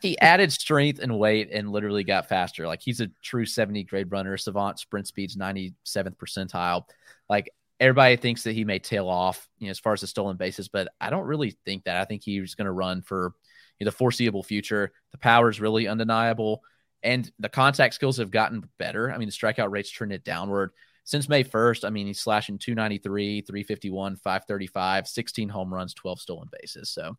he 0.01 0.17
added 0.19 0.51
strength 0.51 0.99
and 0.99 1.17
weight 1.17 1.49
and 1.51 1.71
literally 1.71 2.03
got 2.03 2.29
faster. 2.29 2.67
Like 2.67 2.81
he's 2.81 3.01
a 3.01 3.07
true 3.21 3.45
70 3.45 3.83
grade 3.83 4.11
runner, 4.11 4.37
savant 4.37 4.79
sprint 4.79 5.07
speeds 5.07 5.35
97th 5.35 6.15
percentile. 6.17 6.83
Like 7.29 7.51
everybody 7.79 8.15
thinks 8.15 8.43
that 8.43 8.53
he 8.53 8.63
may 8.65 8.79
tail 8.79 9.07
off, 9.09 9.49
you 9.59 9.67
know, 9.67 9.71
as 9.71 9.79
far 9.79 9.93
as 9.93 10.01
the 10.01 10.07
stolen 10.07 10.37
bases, 10.37 10.67
but 10.67 10.89
I 11.01 11.09
don't 11.09 11.25
really 11.25 11.57
think 11.65 11.85
that. 11.85 11.97
I 11.97 12.05
think 12.05 12.23
he's 12.23 12.55
going 12.55 12.65
to 12.65 12.71
run 12.71 13.01
for 13.01 13.33
you 13.79 13.85
know, 13.85 13.89
the 13.89 13.95
foreseeable 13.97 14.43
future. 14.43 14.91
The 15.11 15.17
power 15.17 15.49
is 15.49 15.59
really 15.59 15.87
undeniable, 15.87 16.63
and 17.03 17.29
the 17.39 17.49
contact 17.49 17.93
skills 17.93 18.17
have 18.17 18.31
gotten 18.31 18.69
better. 18.79 19.11
I 19.11 19.17
mean, 19.17 19.27
the 19.27 19.33
strikeout 19.33 19.71
rates 19.71 19.89
trended 19.89 20.23
downward 20.23 20.71
since 21.03 21.27
May 21.27 21.43
1st. 21.43 21.83
I 21.85 21.89
mean, 21.89 22.07
he's 22.07 22.21
slashing 22.21 22.57
293, 22.57 23.41
351, 23.41 24.15
535, 24.17 25.07
16 25.07 25.49
home 25.49 25.73
runs, 25.73 25.93
12 25.93 26.21
stolen 26.21 26.49
bases. 26.61 26.89
So 26.89 27.17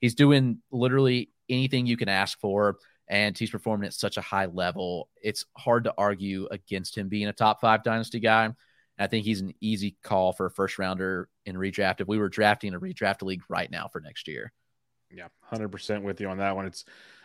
he's 0.00 0.14
doing 0.14 0.58
literally 0.70 1.30
anything 1.48 1.86
you 1.86 1.96
can 1.96 2.08
ask 2.08 2.38
for, 2.38 2.76
and 3.08 3.36
he's 3.36 3.50
performing 3.50 3.86
at 3.86 3.94
such 3.94 4.16
a 4.16 4.22
high 4.22 4.46
level. 4.46 5.08
It's 5.20 5.44
hard 5.56 5.84
to 5.84 5.94
argue 5.98 6.48
against 6.50 6.96
him 6.96 7.08
being 7.08 7.28
a 7.28 7.32
top 7.32 7.60
five 7.60 7.82
dynasty 7.82 8.20
guy. 8.20 8.50
I 8.98 9.08
think 9.08 9.24
he's 9.24 9.40
an 9.40 9.54
easy 9.60 9.96
call 10.04 10.32
for 10.32 10.46
a 10.46 10.50
first 10.50 10.78
rounder 10.78 11.28
in 11.44 11.56
redraft. 11.56 12.00
If 12.00 12.06
we 12.06 12.18
were 12.18 12.28
drafting 12.28 12.74
a 12.74 12.80
redraft 12.80 13.22
league 13.22 13.42
right 13.48 13.70
now 13.70 13.88
for 13.88 14.00
next 14.00 14.28
year, 14.28 14.52
Yeah, 15.10 15.28
hundred 15.40 15.68
percent 15.68 16.04
with 16.04 16.20
you 16.20 16.28
on 16.28 16.38
that 16.38 16.56
one. 16.56 16.66
It's 16.66 16.84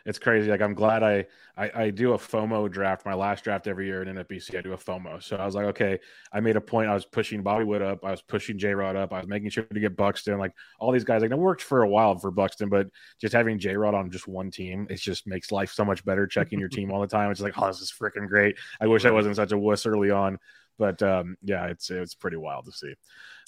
it's 0.10 0.18
crazy. 0.18 0.50
Like 0.50 0.62
I'm 0.62 0.74
glad 0.74 1.04
I, 1.04 1.28
I, 1.56 1.84
I 1.84 1.90
do 1.92 2.14
a 2.14 2.18
FOMO 2.18 2.70
draft. 2.72 3.06
My 3.06 3.14
last 3.14 3.44
draft 3.44 3.68
every 3.68 3.86
year 3.86 4.02
in 4.02 4.16
NFBC, 4.16 4.58
I 4.58 4.62
do 4.62 4.74
a 4.74 4.78
FOMO. 4.78 5.22
So 5.22 5.36
I 5.36 5.46
was 5.46 5.54
like, 5.54 5.68
okay, 5.68 6.00
I 6.34 6.40
made 6.40 6.56
a 6.56 6.62
point. 6.62 6.90
I 6.90 6.96
was 6.96 7.06
pushing 7.06 7.44
Bobby 7.44 7.64
Witt 7.64 7.84
up. 7.84 8.04
I 8.04 8.10
was 8.10 8.24
pushing 8.24 8.58
J 8.58 8.74
Rod 8.74 8.96
up. 8.96 9.14
I 9.14 9.20
was 9.20 9.28
making 9.28 9.52
sure 9.52 9.66
to 9.66 9.80
get 9.80 9.96
Buxton. 9.96 10.40
Like 10.40 10.54
all 10.80 10.92
these 10.92 11.04
guys, 11.04 11.22
like 11.22 11.30
it 11.30 11.38
worked 11.38 11.62
for 11.62 11.84
a 11.84 11.88
while 11.88 12.18
for 12.18 12.32
Buxton, 12.32 12.70
but 12.70 12.88
just 13.22 13.36
having 13.36 13.60
J 13.60 13.76
Rod 13.76 13.94
on 13.94 14.10
just 14.10 14.28
one 14.28 14.50
team, 14.50 14.88
it 14.90 14.96
just 14.96 15.28
makes 15.28 15.52
life 15.52 15.72
so 15.72 15.86
much 15.86 16.04
better. 16.04 16.26
Checking 16.26 16.60
your 16.60 16.70
team 16.78 16.92
all 16.92 17.02
the 17.02 17.08
time. 17.08 17.30
It's 17.30 17.40
like, 17.40 17.62
oh, 17.62 17.68
this 17.68 17.80
is 17.80 17.94
freaking 17.94 18.28
great. 18.28 18.58
I 18.82 18.88
wish 18.88 19.06
I 19.06 19.12
wasn't 19.12 19.36
such 19.36 19.52
a 19.52 19.60
wuss 19.60 19.86
early 19.86 20.10
on. 20.10 20.40
But 20.80 21.04
um, 21.04 21.38
yeah, 21.44 21.68
it's 21.68 21.92
it's 21.92 22.16
pretty 22.16 22.38
wild 22.38 22.66
to 22.66 22.72
see. 22.72 22.96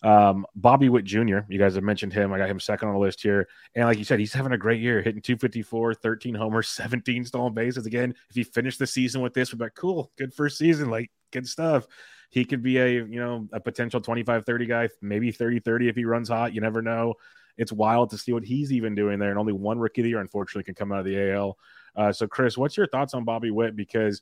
Um, 0.03 0.47
Bobby 0.55 0.89
Witt 0.89 1.05
Jr., 1.05 1.39
you 1.47 1.59
guys 1.59 1.75
have 1.75 1.83
mentioned 1.83 2.13
him. 2.13 2.33
I 2.33 2.37
got 2.37 2.49
him 2.49 2.59
second 2.59 2.87
on 2.87 2.95
the 2.95 2.99
list 2.99 3.21
here. 3.21 3.47
And 3.75 3.85
like 3.85 3.97
you 3.97 4.03
said, 4.03 4.19
he's 4.19 4.33
having 4.33 4.51
a 4.51 4.57
great 4.57 4.81
year, 4.81 5.01
hitting 5.01 5.21
254, 5.21 5.93
13 5.95 6.35
homers, 6.35 6.69
17 6.69 7.25
stolen 7.25 7.53
bases. 7.53 7.85
Again, 7.85 8.15
if 8.29 8.35
he 8.35 8.43
finished 8.43 8.79
the 8.79 8.87
season 8.87 9.21
with 9.21 9.33
this, 9.33 9.51
we'd 9.51 9.59
be 9.59 9.65
like, 9.65 9.75
cool, 9.75 10.11
good 10.17 10.33
first 10.33 10.57
season, 10.57 10.89
like 10.89 11.11
good 11.31 11.47
stuff. 11.47 11.87
He 12.29 12.45
could 12.45 12.63
be 12.63 12.77
a, 12.77 12.87
you 12.89 13.19
know, 13.19 13.47
a 13.51 13.59
potential 13.59 13.99
25 13.99 14.45
30 14.45 14.65
guy, 14.65 14.89
maybe 15.01 15.31
30 15.31 15.59
30 15.59 15.89
if 15.89 15.95
he 15.95 16.05
runs 16.05 16.29
hot. 16.29 16.53
You 16.53 16.61
never 16.61 16.81
know. 16.81 17.15
It's 17.57 17.73
wild 17.73 18.09
to 18.11 18.17
see 18.17 18.31
what 18.31 18.45
he's 18.45 18.71
even 18.71 18.95
doing 18.95 19.19
there. 19.19 19.29
And 19.29 19.37
only 19.37 19.53
one 19.53 19.77
rookie 19.77 20.01
of 20.01 20.03
the 20.03 20.09
year, 20.11 20.21
unfortunately, 20.21 20.63
can 20.63 20.73
come 20.73 20.91
out 20.91 20.99
of 20.99 21.05
the 21.05 21.31
AL. 21.31 21.57
Uh, 21.95 22.11
so, 22.11 22.25
Chris, 22.25 22.57
what's 22.57 22.77
your 22.77 22.87
thoughts 22.87 23.13
on 23.13 23.25
Bobby 23.25 23.51
Witt? 23.51 23.75
Because 23.75 24.21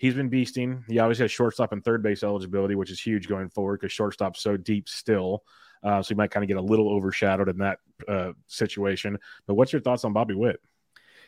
he's 0.00 0.14
been 0.14 0.30
beasting. 0.30 0.82
He 0.88 0.98
obviously 0.98 1.24
has 1.24 1.30
shortstop 1.30 1.72
and 1.72 1.84
third 1.84 2.02
base 2.02 2.22
eligibility, 2.22 2.74
which 2.74 2.90
is 2.90 2.98
huge 2.98 3.28
going 3.28 3.50
forward 3.50 3.80
because 3.80 3.92
shortstop's 3.92 4.42
so 4.42 4.56
deep 4.56 4.88
still. 4.88 5.44
Uh, 5.84 6.02
so 6.02 6.08
he 6.08 6.14
might 6.14 6.30
kind 6.30 6.42
of 6.42 6.48
get 6.48 6.56
a 6.56 6.62
little 6.62 6.88
overshadowed 6.88 7.50
in 7.50 7.58
that 7.58 7.78
uh, 8.08 8.32
situation. 8.46 9.18
But 9.46 9.54
what's 9.54 9.74
your 9.74 9.82
thoughts 9.82 10.04
on 10.04 10.14
Bobby 10.14 10.34
Witt? 10.34 10.58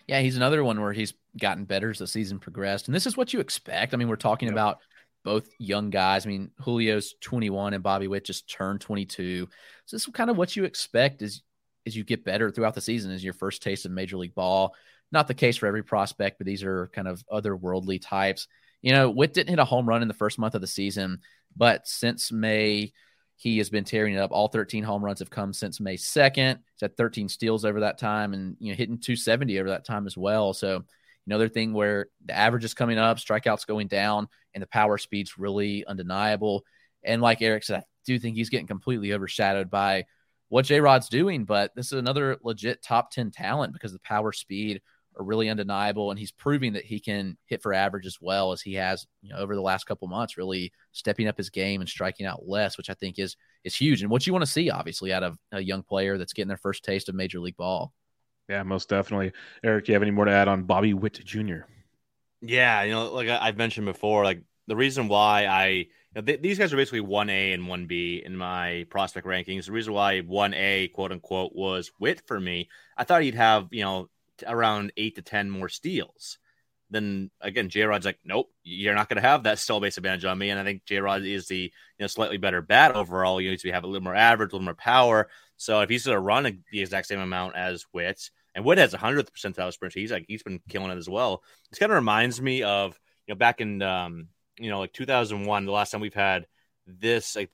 Yeah, 0.09 0.21
he's 0.21 0.39
another 0.39 0.65
one 0.65 0.81
where 0.81 0.95
he's 0.95 1.13
gotten 1.39 1.67
better 1.67 1.91
as 1.91 1.99
the 1.99 2.07
season 2.07 2.39
progressed. 2.39 2.89
And 2.89 2.95
this 2.95 3.07
is 3.07 3.17
what 3.17 3.35
you 3.35 3.41
expect. 3.41 3.93
I 3.93 3.99
mean, 3.99 4.09
we're 4.09 4.17
talking 4.17 4.51
about 4.51 4.79
both 5.23 5.49
young 5.59 5.91
guys. 5.91 6.25
I 6.25 6.31
mean, 6.31 6.51
Julio's 6.65 7.15
21 7.21 7.75
and 7.75 7.83
Bobby 7.83 8.09
Witt 8.09 8.25
just 8.25 8.51
turned 8.51 8.81
22. 8.81 9.49
So 9.85 9.97
this 9.97 10.07
is 10.07 10.13
kind 10.15 10.31
of 10.31 10.39
what 10.39 10.57
you 10.57 10.65
expect 10.65 11.21
as, 11.21 11.43
as 11.87 11.95
you 11.95 12.05
get 12.05 12.25
better 12.25 12.51
throughout 12.51 12.75
the 12.75 12.81
season 12.81 13.13
is 13.13 13.23
your 13.23 13.35
first 13.35 13.63
taste 13.63 13.85
of 13.85 13.93
Major 13.93 14.17
League 14.17 14.35
Ball. 14.35 14.75
Not 15.13 15.29
the 15.29 15.35
case 15.35 15.59
for 15.59 15.67
every 15.67 15.83
prospect, 15.83 16.39
but 16.39 16.47
these 16.47 16.65
are 16.65 16.89
kind 16.89 17.07
of 17.07 17.23
otherworldly 17.31 18.01
types. 18.03 18.49
You 18.83 18.93
know, 18.93 19.11
Witt 19.11 19.33
didn't 19.33 19.51
hit 19.51 19.59
a 19.59 19.65
home 19.65 19.89
run 19.89 20.03
in 20.03 20.09
the 20.09 20.15
first 20.15 20.39
month 20.39 20.55
of 20.55 20.61
the 20.61 20.67
season, 20.67 21.21
but 21.57 21.87
since 21.87 22.33
May, 22.33 22.93
he 23.37 23.59
has 23.59 23.71
been 23.71 23.85
tearing 23.85 24.15
it 24.15 24.19
up. 24.19 24.31
All 24.33 24.49
13 24.49 24.85
home 24.85 25.05
runs 25.05 25.21
have 25.21 25.31
come 25.31 25.53
since 25.53 25.81
May 25.81 25.97
2nd. 25.97 26.57
He's 26.57 26.81
had 26.81 26.97
13 26.97 27.29
steals 27.29 27.65
over 27.65 27.81
that 27.81 27.99
time 27.99 28.35
and, 28.35 28.57
you 28.61 28.71
know, 28.71 28.77
hitting 28.77 28.99
270 28.99 29.59
over 29.59 29.71
that 29.71 29.85
time 29.85 30.07
as 30.07 30.17
well. 30.17 30.53
So, 30.53 30.85
another 31.27 31.49
thing 31.49 31.73
where 31.73 32.07
the 32.25 32.37
average 32.37 32.65
is 32.65 32.75
coming 32.75 32.99
up, 32.99 33.19
strikeouts 33.19 33.67
going 33.67 33.89
down, 33.89 34.29
and 34.55 34.63
the 34.63 34.67
power 34.67 34.99
speed's 34.99 35.39
really 35.39 35.85
undeniable. 35.87 36.65
And 37.05 37.23
like 37.23 37.43
Eric 37.43 37.65
said, 37.65 37.81
I 37.81 37.85
do 38.05 38.19
think 38.19 38.37
he's 38.37 38.51
getting 38.51 38.67
completely 38.67 39.13
overshadowed 39.13 39.71
by 39.71 40.05
what 40.49 40.67
J 40.67 40.81
Rod's 40.81 41.09
doing, 41.09 41.45
but 41.45 41.75
this 41.75 41.87
is 41.87 41.99
another 41.99 42.39
legit 42.43 42.83
top 42.83 43.11
10 43.11 43.31
talent 43.31 43.73
because 43.73 43.93
the 43.93 43.99
power 44.01 44.33
speed 44.33 44.83
are 45.19 45.25
really 45.25 45.49
undeniable, 45.49 46.11
and 46.11 46.19
he's 46.19 46.33
proving 46.33 46.73
that 46.75 46.85
he 46.85 47.01
can 47.01 47.37
hit 47.47 47.63
for 47.63 47.75
average 47.75 48.07
as 48.07 48.19
well 48.21 48.53
as 48.53 48.63
he 48.63 48.75
has 48.75 49.07
you 49.23 49.31
know, 49.31 49.39
over 49.39 49.55
the 49.55 49.61
last 49.61 49.85
couple 49.85 50.09
months, 50.09 50.37
really 50.37 50.73
stepping 50.93 51.29
up 51.29 51.37
his 51.37 51.51
game 51.51 51.81
and 51.81 51.89
striking 51.89 52.27
out 52.27 52.49
less, 52.49 52.77
which 52.77 52.91
I 52.91 52.95
think 52.95 53.19
is 53.19 53.37
is 53.65 53.77
huge 53.77 54.03
and 54.03 54.11
what 54.11 54.27
you 54.27 54.33
want 54.33 54.45
to 54.45 54.51
see, 54.51 54.71
obviously, 54.71 55.13
out 55.13 55.23
of 55.23 55.39
a 55.53 55.61
young 55.61 55.83
player 55.83 56.19
that's 56.19 56.33
getting 56.33 56.49
their 56.49 56.57
first 56.57 56.85
taste 56.85 57.09
of 57.09 57.15
major 57.15 57.41
league 57.41 57.57
ball. 57.57 57.93
Yeah, 58.49 58.63
most 58.65 58.89
definitely. 58.89 59.33
Eric, 59.63 59.87
do 59.87 59.93
you 59.93 59.95
have 59.95 60.03
any 60.03 60.11
more 60.11 60.25
to 60.25 60.33
add 60.33 60.49
on 60.49 60.65
Bobby 60.65 60.95
Witt 60.95 61.25
Jr.? 61.25 61.61
Yeah, 62.41 62.83
you 62.83 62.93
know, 62.93 63.13
like 63.13 63.29
I've 63.29 63.57
mentioned 63.57 63.87
before, 63.87 64.25
like 64.25 64.43
the 64.67 64.77
reason 64.77 65.09
why 65.09 65.47
I 65.47 65.69
you 65.69 65.87
know, 66.17 66.23
th- 66.23 66.43
these 66.43 66.59
guys 66.59 66.73
are 66.73 66.77
basically 66.77 67.01
one 67.01 67.31
A 67.31 67.53
and 67.53 67.69
one 67.69 67.87
B 67.87 68.23
in 68.25 68.37
my 68.37 68.87
prospect 68.91 69.27
rankings. 69.27 69.67
The 69.67 69.73
reason 69.73 69.93
why 69.93 70.21
one 70.21 70.55
A 70.55 70.89
quote 70.89 71.13
unquote 71.13 71.55
was 71.55 71.93
Witt 71.99 72.23
for 72.27 72.39
me, 72.39 72.69
I 72.97 73.05
thought 73.05 73.23
he'd 73.23 73.35
have 73.35 73.69
you 73.71 73.83
know 73.83 74.09
around 74.47 74.93
eight 74.97 75.17
to 75.17 75.23
10 75.23 75.51
more 75.51 75.69
steals. 75.69 76.39
Then 76.91 77.31
again, 77.41 77.71
J 77.71 77.85
Rod's 77.85 78.05
like, 78.05 78.19
nope, 78.23 78.51
you're 78.63 78.95
not 78.95 79.09
going 79.09 79.21
to 79.21 79.27
have 79.27 79.45
that 79.45 79.59
steal 79.59 79.81
base 79.81 79.97
advantage 79.97 80.27
on 80.27 80.37
me. 80.37 80.51
And 80.51 80.61
I 80.61 80.65
think 80.65 80.85
J 80.85 80.99
Rod 80.99 81.23
is 81.23 81.49
the 81.49 81.57
you 81.57 81.71
know 82.01 82.07
slightly 82.07 82.37
better 82.37 82.61
bat 82.61 82.95
overall. 82.95 83.41
You 83.41 83.51
need 83.51 83.61
to 83.61 83.73
have 83.73 83.85
a 83.85 83.87
little 83.87 84.05
more 84.05 84.15
average, 84.15 84.53
a 84.53 84.57
little 84.57 84.67
more 84.67 84.75
power. 84.75 85.29
So 85.57 85.81
if 85.81 85.89
he's 85.89 86.05
going 86.05 86.17
to 86.17 86.21
run 86.21 86.63
the 86.71 86.81
exact 86.81 87.07
same 87.07 87.21
amount 87.21 87.57
as 87.57 87.87
Witt, 87.95 88.31
and 88.55 88.65
Witt 88.65 88.79
has 88.79 88.93
a 88.93 88.99
hundredth 88.99 89.33
percentile 89.33 89.73
sprint, 89.73 89.95
he's 89.95 90.13
like 90.13 90.27
he's 90.29 90.43
been 90.43 90.61
killing 90.69 90.91
it 90.91 90.99
as 90.99 91.09
well. 91.09 91.43
This 91.71 91.79
kind 91.79 91.91
of 91.91 91.97
reminds 91.97 92.43
me 92.43 92.63
of 92.63 92.99
you 93.27 93.35
know 93.35 93.39
back 93.39 93.63
in 93.63 93.81
um, 93.81 94.29
you 94.59 94.69
know 94.69 94.81
like 94.81 94.93
2001, 94.93 95.65
the 95.65 95.73
last 95.73 95.93
time 95.93 96.03
we've 96.03 96.13
had 96.13 96.47
this 96.87 97.37
like 97.37 97.51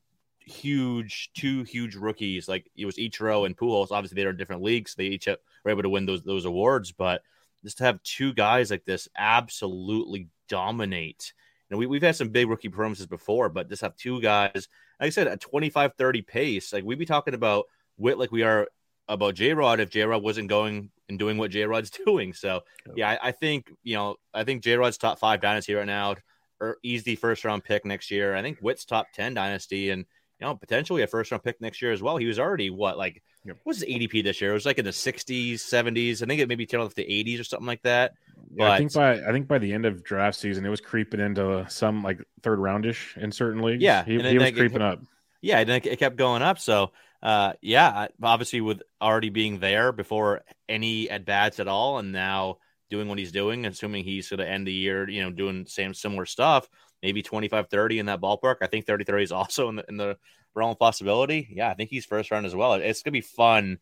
huge, 0.48 1.30
two 1.34 1.62
huge 1.62 1.94
rookies. 1.94 2.48
Like 2.48 2.70
it 2.76 2.86
was 2.86 2.96
Ichiro 2.96 3.46
and 3.46 3.56
Pujols. 3.56 3.90
Obviously, 3.90 4.16
they're 4.16 4.30
in 4.30 4.36
different 4.36 4.62
leagues. 4.62 4.94
They 4.94 5.06
each 5.06 5.26
were 5.26 5.70
able 5.70 5.82
to 5.82 5.88
win 5.88 6.06
those 6.06 6.22
those 6.22 6.44
awards. 6.44 6.92
But 6.92 7.22
just 7.64 7.78
to 7.78 7.84
have 7.84 8.02
two 8.02 8.32
guys 8.32 8.70
like 8.70 8.84
this 8.84 9.08
absolutely 9.16 10.28
dominate. 10.48 11.32
You 11.68 11.74
know, 11.74 11.78
we, 11.78 11.86
we've 11.86 12.02
had 12.02 12.16
some 12.16 12.30
big 12.30 12.48
rookie 12.48 12.68
performances 12.68 13.06
before, 13.06 13.48
but 13.48 13.68
just 13.68 13.82
have 13.82 13.96
two 13.96 14.20
guys, 14.20 14.68
like 15.00 15.08
I 15.08 15.10
said, 15.10 15.26
a 15.26 15.36
25 15.36 15.94
30 15.98 16.22
pace. 16.22 16.72
Like 16.72 16.84
we'd 16.84 16.98
be 16.98 17.06
talking 17.06 17.34
about 17.34 17.66
Witt 17.98 18.18
like 18.18 18.32
we 18.32 18.42
are 18.42 18.68
about 19.08 19.34
J 19.34 19.54
Rod 19.54 19.80
if 19.80 19.90
J 19.90 20.02
Rod 20.02 20.22
wasn't 20.22 20.48
going 20.48 20.90
and 21.08 21.18
doing 21.18 21.38
what 21.38 21.50
J 21.50 21.64
Rod's 21.64 21.90
doing. 22.06 22.32
So, 22.32 22.62
yeah, 22.94 23.10
I, 23.10 23.28
I, 23.28 23.32
think, 23.32 23.72
you 23.82 23.96
know, 23.96 24.16
I 24.32 24.44
think 24.44 24.62
J 24.62 24.76
Rod's 24.76 24.98
top 24.98 25.18
five 25.18 25.40
dynasty 25.40 25.74
right 25.74 25.86
now, 25.86 26.16
or 26.60 26.78
easy 26.82 27.16
first 27.16 27.44
round 27.44 27.64
pick 27.64 27.84
next 27.84 28.10
year. 28.10 28.34
I 28.34 28.42
think 28.42 28.58
Witt's 28.60 28.84
top 28.84 29.06
10 29.14 29.34
dynasty. 29.34 29.90
And 29.90 30.06
you 30.40 30.46
know, 30.46 30.54
potentially 30.54 31.02
a 31.02 31.06
first 31.06 31.30
round 31.30 31.42
pick 31.42 31.60
next 31.60 31.82
year 31.82 31.92
as 31.92 32.02
well. 32.02 32.16
He 32.16 32.26
was 32.26 32.38
already 32.38 32.70
what, 32.70 32.96
like, 32.96 33.22
what's 33.64 33.80
his 33.80 33.88
ADP 33.88 34.22
this 34.22 34.40
year? 34.40 34.50
It 34.50 34.54
was 34.54 34.66
like 34.66 34.78
in 34.78 34.84
the 34.84 34.92
60s, 34.92 35.54
70s. 35.54 36.22
I 36.22 36.26
think 36.26 36.40
it 36.40 36.48
maybe 36.48 36.66
tailed 36.66 36.86
off 36.86 36.94
the 36.94 37.04
80s 37.04 37.40
or 37.40 37.44
something 37.44 37.66
like 37.66 37.82
that. 37.82 38.12
Yeah, 38.54 38.66
but, 38.66 38.70
I 38.70 38.78
think 38.78 38.92
by 38.92 39.12
I 39.12 39.32
think 39.32 39.48
by 39.48 39.58
the 39.58 39.72
end 39.72 39.84
of 39.84 40.04
draft 40.04 40.38
season, 40.38 40.64
it 40.64 40.68
was 40.68 40.80
creeping 40.80 41.20
into 41.20 41.66
some 41.68 42.02
like 42.02 42.20
third 42.42 42.58
roundish 42.60 43.16
in 43.16 43.32
certain 43.32 43.62
leagues. 43.62 43.82
Yeah, 43.82 44.04
he, 44.04 44.20
he 44.20 44.38
was 44.38 44.52
creeping 44.52 44.76
it, 44.76 44.82
up. 44.82 45.00
Yeah, 45.42 45.58
and 45.58 45.70
it 45.70 45.98
kept 45.98 46.16
going 46.16 46.42
up. 46.42 46.58
So, 46.58 46.92
uh, 47.22 47.54
yeah, 47.60 48.08
obviously 48.22 48.60
with 48.60 48.82
already 49.02 49.30
being 49.30 49.58
there 49.58 49.92
before 49.92 50.42
any 50.68 51.10
at 51.10 51.24
bats 51.24 51.60
at 51.60 51.68
all, 51.68 51.98
and 51.98 52.12
now 52.12 52.58
doing 52.90 53.08
what 53.08 53.18
he's 53.18 53.32
doing, 53.32 53.66
assuming 53.66 54.04
he's 54.04 54.28
going 54.28 54.38
to 54.38 54.48
end 54.48 54.66
the 54.66 54.72
year, 54.72 55.08
you 55.08 55.22
know, 55.22 55.30
doing 55.30 55.66
same 55.66 55.92
similar 55.92 56.24
stuff 56.24 56.68
maybe 57.02 57.22
25 57.22 57.68
30 57.68 57.98
in 57.98 58.06
that 58.06 58.20
ballpark. 58.20 58.56
I 58.62 58.66
think 58.66 58.86
30 58.86 59.04
30 59.04 59.24
is 59.24 59.32
also 59.32 59.68
in 59.68 59.76
the, 59.76 59.84
in 59.88 59.96
the 59.96 60.16
realm 60.54 60.70
of 60.70 60.78
possibility. 60.78 61.48
Yeah, 61.50 61.70
I 61.70 61.74
think 61.74 61.90
he's 61.90 62.04
first 62.04 62.30
round 62.30 62.46
as 62.46 62.54
well. 62.54 62.74
It's 62.74 63.02
going 63.02 63.12
to 63.12 63.16
be 63.16 63.20
fun. 63.20 63.78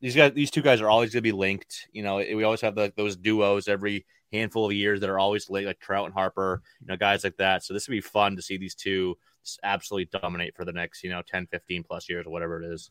These 0.00 0.16
guys, 0.16 0.32
these 0.32 0.50
two 0.50 0.62
guys 0.62 0.80
are 0.80 0.88
always 0.88 1.10
going 1.12 1.22
to 1.22 1.28
be 1.28 1.32
linked. 1.32 1.88
You 1.92 2.02
know, 2.02 2.16
we 2.16 2.44
always 2.44 2.62
have 2.62 2.74
the, 2.74 2.92
those 2.96 3.16
duos 3.16 3.68
every 3.68 4.06
handful 4.32 4.66
of 4.66 4.72
years 4.72 5.00
that 5.00 5.10
are 5.10 5.18
always 5.18 5.50
late, 5.50 5.66
like 5.66 5.80
Trout 5.80 6.06
and 6.06 6.14
Harper, 6.14 6.62
you 6.80 6.86
know, 6.86 6.96
guys 6.96 7.24
like 7.24 7.36
that. 7.36 7.64
So 7.64 7.74
this 7.74 7.88
would 7.88 7.94
be 7.94 8.00
fun 8.00 8.36
to 8.36 8.42
see 8.42 8.56
these 8.56 8.74
two 8.74 9.18
absolutely 9.62 10.08
dominate 10.20 10.54
for 10.54 10.64
the 10.64 10.72
next, 10.72 11.02
you 11.02 11.10
know, 11.10 11.22
10, 11.26 11.48
15 11.48 11.82
plus 11.82 12.08
years 12.08 12.26
whatever 12.26 12.62
it 12.62 12.72
is. 12.72 12.90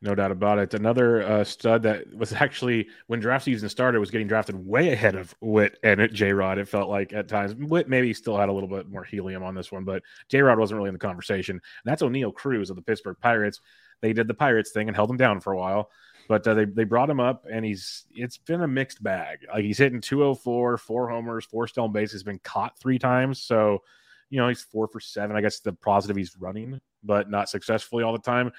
No 0.00 0.14
doubt 0.14 0.30
about 0.30 0.60
it. 0.60 0.74
Another 0.74 1.22
uh, 1.22 1.44
stud 1.44 1.82
that 1.82 2.14
was 2.14 2.32
actually 2.32 2.88
when 3.08 3.18
draft 3.18 3.44
season 3.44 3.68
started 3.68 3.98
was 3.98 4.10
getting 4.10 4.28
drafted 4.28 4.54
way 4.54 4.92
ahead 4.92 5.16
of 5.16 5.34
Witt 5.40 5.78
and 5.82 6.08
J 6.12 6.32
Rod. 6.32 6.58
It 6.58 6.68
felt 6.68 6.88
like 6.88 7.12
at 7.12 7.28
times 7.28 7.54
Witt 7.54 7.88
maybe 7.88 8.14
still 8.14 8.36
had 8.36 8.48
a 8.48 8.52
little 8.52 8.68
bit 8.68 8.88
more 8.88 9.02
helium 9.02 9.42
on 9.42 9.54
this 9.54 9.72
one, 9.72 9.84
but 9.84 10.02
J 10.28 10.40
Rod 10.40 10.58
wasn't 10.58 10.78
really 10.78 10.88
in 10.88 10.94
the 10.94 11.00
conversation. 11.00 11.54
And 11.54 11.62
that's 11.84 12.02
Oneil 12.02 12.32
Cruz 12.32 12.70
of 12.70 12.76
the 12.76 12.82
Pittsburgh 12.82 13.16
Pirates. 13.20 13.60
They 14.00 14.12
did 14.12 14.28
the 14.28 14.34
Pirates 14.34 14.70
thing 14.70 14.86
and 14.86 14.94
held 14.94 15.10
him 15.10 15.16
down 15.16 15.40
for 15.40 15.52
a 15.52 15.58
while, 15.58 15.90
but 16.28 16.46
uh, 16.46 16.54
they 16.54 16.64
they 16.64 16.84
brought 16.84 17.10
him 17.10 17.18
up 17.18 17.46
and 17.50 17.64
he's 17.64 18.06
it's 18.12 18.38
been 18.38 18.62
a 18.62 18.68
mixed 18.68 19.02
bag. 19.02 19.46
Like 19.52 19.64
he's 19.64 19.78
hitting 19.78 20.00
204, 20.00 20.78
four 20.78 21.08
homers, 21.08 21.44
four 21.44 21.66
stolen 21.66 21.90
bases, 21.90 22.22
been 22.22 22.38
caught 22.44 22.78
three 22.78 23.00
times. 23.00 23.42
So 23.42 23.82
you 24.30 24.38
know 24.38 24.46
he's 24.46 24.62
four 24.62 24.86
for 24.86 25.00
seven. 25.00 25.34
I 25.34 25.40
guess 25.40 25.58
the 25.58 25.72
positive 25.72 26.16
he's 26.16 26.36
running, 26.38 26.80
but 27.02 27.28
not 27.28 27.48
successfully 27.48 28.04
all 28.04 28.12
the 28.12 28.20
time. 28.20 28.52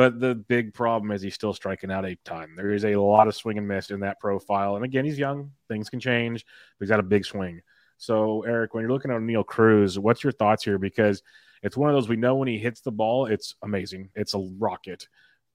But 0.00 0.18
the 0.18 0.34
big 0.34 0.72
problem 0.72 1.12
is 1.12 1.20
he's 1.20 1.34
still 1.34 1.52
striking 1.52 1.92
out 1.92 2.06
a 2.06 2.16
ton. 2.24 2.54
There 2.56 2.72
is 2.72 2.86
a 2.86 2.96
lot 2.96 3.28
of 3.28 3.36
swing 3.36 3.58
and 3.58 3.68
miss 3.68 3.90
in 3.90 4.00
that 4.00 4.18
profile. 4.18 4.76
And 4.76 4.82
again, 4.82 5.04
he's 5.04 5.18
young. 5.18 5.50
Things 5.68 5.90
can 5.90 6.00
change, 6.00 6.42
but 6.46 6.84
he's 6.86 6.88
got 6.88 7.00
a 7.00 7.02
big 7.02 7.26
swing. 7.26 7.60
So, 7.98 8.40
Eric, 8.44 8.72
when 8.72 8.80
you're 8.80 8.90
looking 8.90 9.10
at 9.10 9.20
Neil 9.20 9.44
Cruz, 9.44 9.98
what's 9.98 10.24
your 10.24 10.32
thoughts 10.32 10.64
here? 10.64 10.78
Because 10.78 11.22
it's 11.62 11.76
one 11.76 11.90
of 11.90 11.94
those 11.94 12.08
we 12.08 12.16
know 12.16 12.36
when 12.36 12.48
he 12.48 12.56
hits 12.56 12.80
the 12.80 12.90
ball, 12.90 13.26
it's 13.26 13.56
amazing. 13.62 14.08
It's 14.14 14.32
a 14.32 14.38
rocket. 14.38 15.06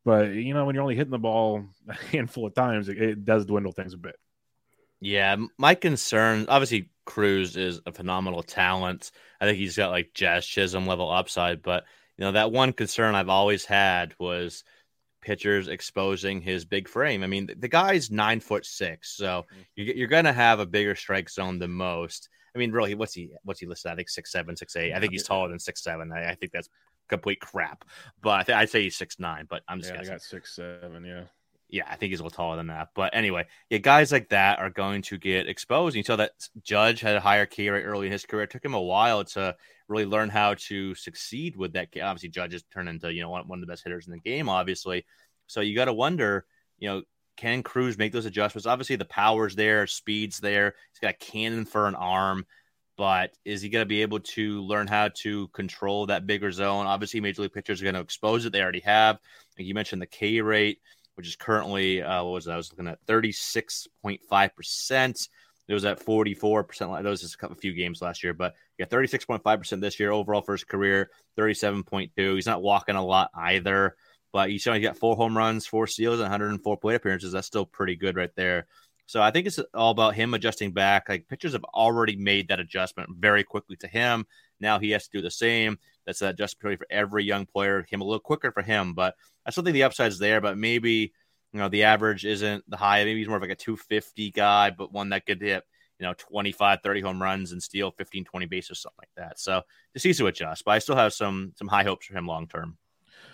But, 0.04 0.34
you 0.34 0.54
know, 0.54 0.64
when 0.66 0.76
you're 0.76 0.84
only 0.84 0.96
hitting 0.96 1.10
the 1.10 1.18
ball 1.18 1.66
a 1.89 1.96
handful 2.12 2.46
of 2.46 2.54
times, 2.54 2.88
it, 2.88 3.02
it 3.02 3.26
does 3.26 3.48
dwindle 3.48 3.72
things 3.72 3.96
a 3.96 3.98
bit. 3.98 4.16
Yeah, 5.02 5.38
my 5.58 5.74
concern 5.74 6.46
obviously 6.50 6.91
Cruz 7.04 7.58
is 7.58 7.82
a 7.88 7.91
phenomenal 7.91 8.43
talent. 8.43 9.10
I 9.41 9.46
think 9.46 9.58
he's 9.58 9.76
got 9.76 9.89
like 9.89 10.14
Jazz 10.14 10.46
Chisholm 10.46 10.86
level 10.86 11.10
upside, 11.12 11.64
but 11.64 11.86
you 12.18 12.26
know 12.26 12.32
that 12.34 12.51
one 12.51 12.74
concern 12.74 13.16
I've 13.16 13.30
always 13.30 13.66
had 13.66 14.13
was 14.20 14.63
pitchers 15.22 15.68
exposing 15.68 16.39
his 16.39 16.66
big 16.66 16.88
frame. 16.88 17.24
I 17.24 17.28
mean, 17.28 17.49
the 17.57 17.68
guy's 17.68 18.11
nine 18.11 18.39
foot 18.39 18.66
six, 18.66 19.16
so 19.16 19.45
mm-hmm. 19.51 19.97
you're 19.97 20.07
going 20.07 20.26
to 20.26 20.34
have 20.34 20.59
a 20.59 20.66
bigger 20.66 20.95
strike 20.95 21.30
zone 21.30 21.59
than 21.59 21.72
most. 21.72 22.30
I 22.55 22.59
mean, 22.59 22.72
really, 22.72 22.95
what's 22.95 23.13
he 23.13 23.32
what's 23.43 23.59
he 23.59 23.66
listed? 23.66 23.91
I 23.91 23.95
think 23.95 24.09
six 24.09 24.32
seven, 24.32 24.55
six 24.55 24.76
eight. 24.76 24.93
I 24.93 24.99
think 24.99 25.11
he's 25.11 25.24
taller 25.24 25.49
than 25.49 25.59
six 25.59 25.84
seven. 25.84 26.11
I, 26.13 26.30
I 26.30 26.36
think 26.36 26.51
that's 26.51 26.70
complete 27.09 27.41
crap. 27.41 27.84
But 28.22 28.39
I 28.39 28.43
th- 28.43 28.55
I'd 28.57 28.70
say 28.70 28.84
he's 28.84 28.95
six 28.95 29.20
nine. 29.20 29.45
But 29.49 29.63
I'm 29.68 29.80
just 29.80 29.91
yeah, 29.91 29.97
guessing. 29.97 30.13
I 30.13 30.16
got 30.16 30.22
six 30.22 30.55
seven. 30.55 31.03
Yeah. 31.03 31.24
Yeah, 31.76 31.84
I 31.89 31.97
think 31.97 32.11
he's 32.11 32.21
a 32.21 32.23
little 32.23 32.34
taller 32.34 32.55
than 32.55 32.67
that. 32.67 32.91
But 32.95 33.13
anyway, 33.13 33.47
yeah, 33.69 33.80
guys 33.80 34.09
like 34.09 34.30
that 34.30 34.59
are 34.59 34.69
going 34.69 35.01
to 35.03 35.17
get 35.17 35.49
exposed. 35.49 35.93
And 35.93 35.97
you 35.97 36.03
saw 36.03 36.15
that 36.15 36.32
Judge 36.63 37.01
had 37.01 37.17
a 37.17 37.19
higher 37.19 37.45
K 37.45 37.69
rate 37.69 37.84
early 37.84 38.05
in 38.05 38.13
his 38.13 38.26
career. 38.26 38.43
It 38.43 38.51
took 38.51 38.63
him 38.63 38.76
a 38.76 38.82
while 38.82 39.26
to 39.26 39.57
really 39.89 40.05
learn 40.05 40.30
how 40.30 40.53
to 40.67 40.95
succeed 40.95 41.57
with 41.57 41.73
that. 41.73 41.89
Obviously, 42.01 42.30
Judge 42.30 42.53
has 42.53 42.63
turned 42.73 42.88
into 42.88 43.13
you 43.13 43.21
know 43.21 43.30
one, 43.30 43.45
one 43.49 43.59
of 43.59 43.61
the 43.61 43.69
best 43.69 43.84
hitters 43.84 44.07
in 44.07 44.13
the 44.13 44.19
game, 44.19 44.47
obviously. 44.47 45.05
So 45.47 45.59
you 45.59 45.76
got 45.76 45.86
to 45.86 45.93
wonder, 45.93 46.45
you 46.80 46.88
know, 46.88 47.01
can 47.36 47.61
Cruz 47.61 47.97
make 47.97 48.13
those 48.13 48.26
adjustments? 48.26 48.65
Obviously, 48.65 48.95
the 48.95 49.03
power's 49.03 49.55
there, 49.55 49.86
speed's 49.86 50.39
there. 50.39 50.76
He's 50.93 50.99
got 51.01 51.15
a 51.15 51.26
cannon 51.26 51.65
for 51.65 51.88
an 51.88 51.95
arm 51.95 52.45
but 52.97 53.32
is 53.43 53.61
he 53.61 53.69
going 53.69 53.82
to 53.82 53.88
be 53.88 54.01
able 54.01 54.21
to 54.21 54.61
learn 54.61 54.88
how 54.88 55.09
to 55.09 55.49
control 55.49 56.05
that 56.05 56.26
bigger 56.26 56.51
zone? 56.51 56.86
Obviously, 56.86 57.19
major 57.19 57.41
league 57.41 57.51
pitchers 57.51 57.82
are 57.82 57.84
going 57.84 57.95
to 57.95 58.01
expose 58.01 58.45
it. 58.45 58.53
They 58.53 58.61
already 58.61 58.80
have. 58.82 59.19
Like 59.57 59.67
you 59.67 59.73
mentioned, 59.73 60.01
the 60.01 60.05
K 60.05 60.41
rate, 60.41 60.80
which 61.16 61.28
is 61.28 61.36
currently 61.36 62.01
uh, 62.01 62.24
what 62.24 62.34
was? 62.34 62.47
I 62.47 62.57
was 62.57 62.72
looking 62.72 62.88
at 62.88 62.99
thirty 63.07 63.32
six 63.32 63.88
point 64.01 64.22
five 64.30 64.55
percent. 64.55 65.28
It 65.68 65.74
was 65.74 65.86
at 65.86 65.99
forty 65.99 66.34
four 66.34 66.63
percent. 66.63 66.91
That 66.91 67.03
was 67.03 67.22
just 67.22 67.38
a 67.41 67.55
few 67.55 67.74
games 67.74 68.01
last 68.01 68.24
year, 68.24 68.34
but 68.34 68.53
yeah, 68.78 68.86
thirty 68.86 69.07
six 69.07 69.26
point 69.26 69.43
five 69.43 69.59
percent 69.59 69.82
this 69.82 69.99
year 69.99 70.11
overall 70.11 70.41
for 70.41 70.53
his 70.53 70.63
career. 70.63 71.09
Thirty 71.36 71.53
seven 71.53 71.84
point 71.84 72.11
two. 72.16 72.36
He's 72.36 72.45
not 72.45 72.61
walking 72.61 72.95
a 72.95 73.05
lot 73.05 73.32
either, 73.36 73.95
but 74.32 74.49
he's 74.49 74.68
only 74.68 74.82
got 74.82 74.97
four 74.97 75.16
home 75.16 75.36
runs, 75.36 75.66
four 75.66 75.88
steals, 75.88 76.16
and 76.16 76.24
one 76.24 76.32
hundred 76.32 76.49
and 76.49 76.61
four 76.61 76.78
plate 76.78 76.95
appearances. 76.95 77.32
That's 77.32 77.47
still 77.47 77.66
pretty 77.66 77.95
good 77.95 78.16
right 78.16 78.36
there. 78.36 78.68
So 79.07 79.22
I 79.22 79.32
think 79.32 79.47
it's 79.47 79.59
all 79.74 79.91
about 79.91 80.16
him 80.16 80.34
adjusting 80.34 80.72
back. 80.72 81.09
Like 81.09 81.28
pitchers 81.28 81.53
have 81.53 81.63
already 81.63 82.16
made 82.16 82.47
that 82.47 82.59
adjustment 82.59 83.09
very 83.18 83.43
quickly 83.43 83.76
to 83.78 83.88
him. 83.88 84.26
Now 84.59 84.80
he 84.80 84.91
has 84.91 85.05
to 85.07 85.18
do 85.18 85.22
the 85.22 85.32
same. 85.32 85.78
That's 86.06 86.22
an 86.22 86.30
adjustment 86.30 86.62
period 86.62 86.80
for 86.80 86.88
every 86.89 87.24
young 87.24 87.45
player. 87.45 87.86
Him 87.89 88.01
a 88.01 88.06
little 88.06 88.20
quicker 88.20 88.51
for 88.51 88.62
him, 88.62 88.93
but 88.93 89.16
I 89.45 89.51
still 89.51 89.64
think 89.64 89.74
the 89.74 89.84
upside 89.84 90.12
is 90.12 90.20
there. 90.20 90.41
But 90.41 90.58
maybe 90.58 91.14
you 91.53 91.60
know 91.60 91.70
the 91.70 91.84
average 91.84 92.26
isn't 92.26 92.64
the 92.70 92.78
high. 92.78 93.03
Maybe 93.03 93.20
he's 93.20 93.28
more 93.28 93.38
of 93.38 93.43
like 93.43 93.51
a 93.51 93.56
250 93.56 94.32
guy, 94.32 94.70
but 94.72 94.91
one 94.91 95.10
that 95.10 95.26
could 95.26 95.41
hit 95.41 95.64
you 95.99 96.06
know 96.06 96.14
25, 96.18 96.80
30 96.84 97.01
home 97.01 97.22
runs 97.22 97.51
and 97.51 97.62
steal 97.62 97.91
15, 97.91 98.26
20 98.26 98.45
bases, 98.45 98.82
something 98.82 98.97
like 98.99 99.10
that. 99.28 99.39
So 99.39 99.62
just 99.93 100.06
needs 100.06 100.18
to 100.20 100.28
adjust. 100.28 100.66
But 100.66 100.72
I 100.72 100.80
still 100.80 100.95
have 100.95 101.14
some 101.14 101.53
some 101.56 101.68
high 101.68 101.84
hopes 101.84 102.06
for 102.06 102.18
him 102.18 102.28
long 102.28 102.47
term. 102.47 102.78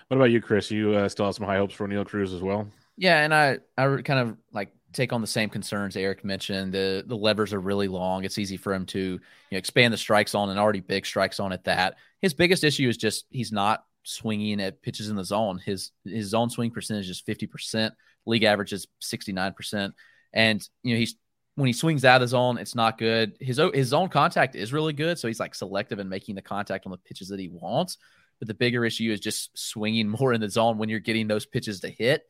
What 0.07 0.17
about 0.17 0.31
you, 0.31 0.41
Chris? 0.41 0.69
You 0.69 0.93
uh, 0.93 1.09
still 1.09 1.25
have 1.25 1.35
some 1.35 1.45
high 1.45 1.57
hopes 1.57 1.73
for 1.73 1.87
Neil 1.87 2.05
Cruz 2.05 2.33
as 2.33 2.41
well? 2.41 2.67
Yeah, 2.97 3.23
and 3.23 3.33
I 3.33 3.59
I 3.77 4.01
kind 4.01 4.19
of 4.19 4.37
like 4.51 4.73
take 4.93 5.13
on 5.13 5.21
the 5.21 5.27
same 5.27 5.49
concerns 5.49 5.95
Eric 5.95 6.23
mentioned. 6.23 6.73
The 6.73 7.03
the 7.05 7.17
levers 7.17 7.53
are 7.53 7.59
really 7.59 7.87
long. 7.87 8.23
It's 8.23 8.37
easy 8.37 8.57
for 8.57 8.73
him 8.73 8.85
to 8.87 8.99
you 8.99 9.19
know, 9.51 9.57
expand 9.57 9.93
the 9.93 9.97
strike 9.97 10.29
zone 10.29 10.49
and 10.49 10.59
already 10.59 10.81
big 10.81 11.05
strike 11.05 11.33
zone 11.33 11.51
at 11.51 11.65
that. 11.65 11.95
His 12.21 12.33
biggest 12.33 12.63
issue 12.63 12.87
is 12.89 12.97
just 12.97 13.25
he's 13.29 13.51
not 13.51 13.83
swinging 14.03 14.61
at 14.61 14.81
pitches 14.81 15.09
in 15.09 15.15
the 15.15 15.23
zone. 15.23 15.59
His 15.63 15.91
his 16.03 16.27
zone 16.27 16.49
swing 16.49 16.71
percentage 16.71 17.09
is 17.09 17.19
fifty 17.19 17.47
percent. 17.47 17.93
League 18.25 18.43
average 18.43 18.73
is 18.73 18.87
sixty 18.99 19.33
nine 19.33 19.53
percent. 19.53 19.93
And 20.33 20.67
you 20.83 20.93
know 20.93 20.99
he's 20.99 21.15
when 21.55 21.67
he 21.67 21.73
swings 21.73 22.05
out 22.05 22.15
of 22.15 22.21
the 22.21 22.27
zone, 22.29 22.57
it's 22.57 22.75
not 22.75 22.97
good. 22.97 23.37
His 23.39 23.59
his 23.73 23.89
zone 23.89 24.09
contact 24.09 24.55
is 24.55 24.73
really 24.73 24.93
good, 24.93 25.19
so 25.19 25.27
he's 25.27 25.39
like 25.39 25.55
selective 25.55 25.99
in 25.99 26.09
making 26.09 26.35
the 26.35 26.41
contact 26.41 26.85
on 26.85 26.91
the 26.91 26.97
pitches 26.97 27.29
that 27.29 27.39
he 27.39 27.49
wants. 27.49 27.97
But 28.39 28.47
the 28.47 28.53
bigger 28.53 28.85
issue 28.85 29.11
is 29.11 29.19
just 29.19 29.57
swinging 29.57 30.07
more 30.19 30.33
in 30.33 30.41
the 30.41 30.49
zone 30.49 30.77
when 30.77 30.89
you're 30.89 30.99
getting 30.99 31.27
those 31.27 31.45
pitches 31.45 31.81
to 31.81 31.89
hit. 31.89 32.23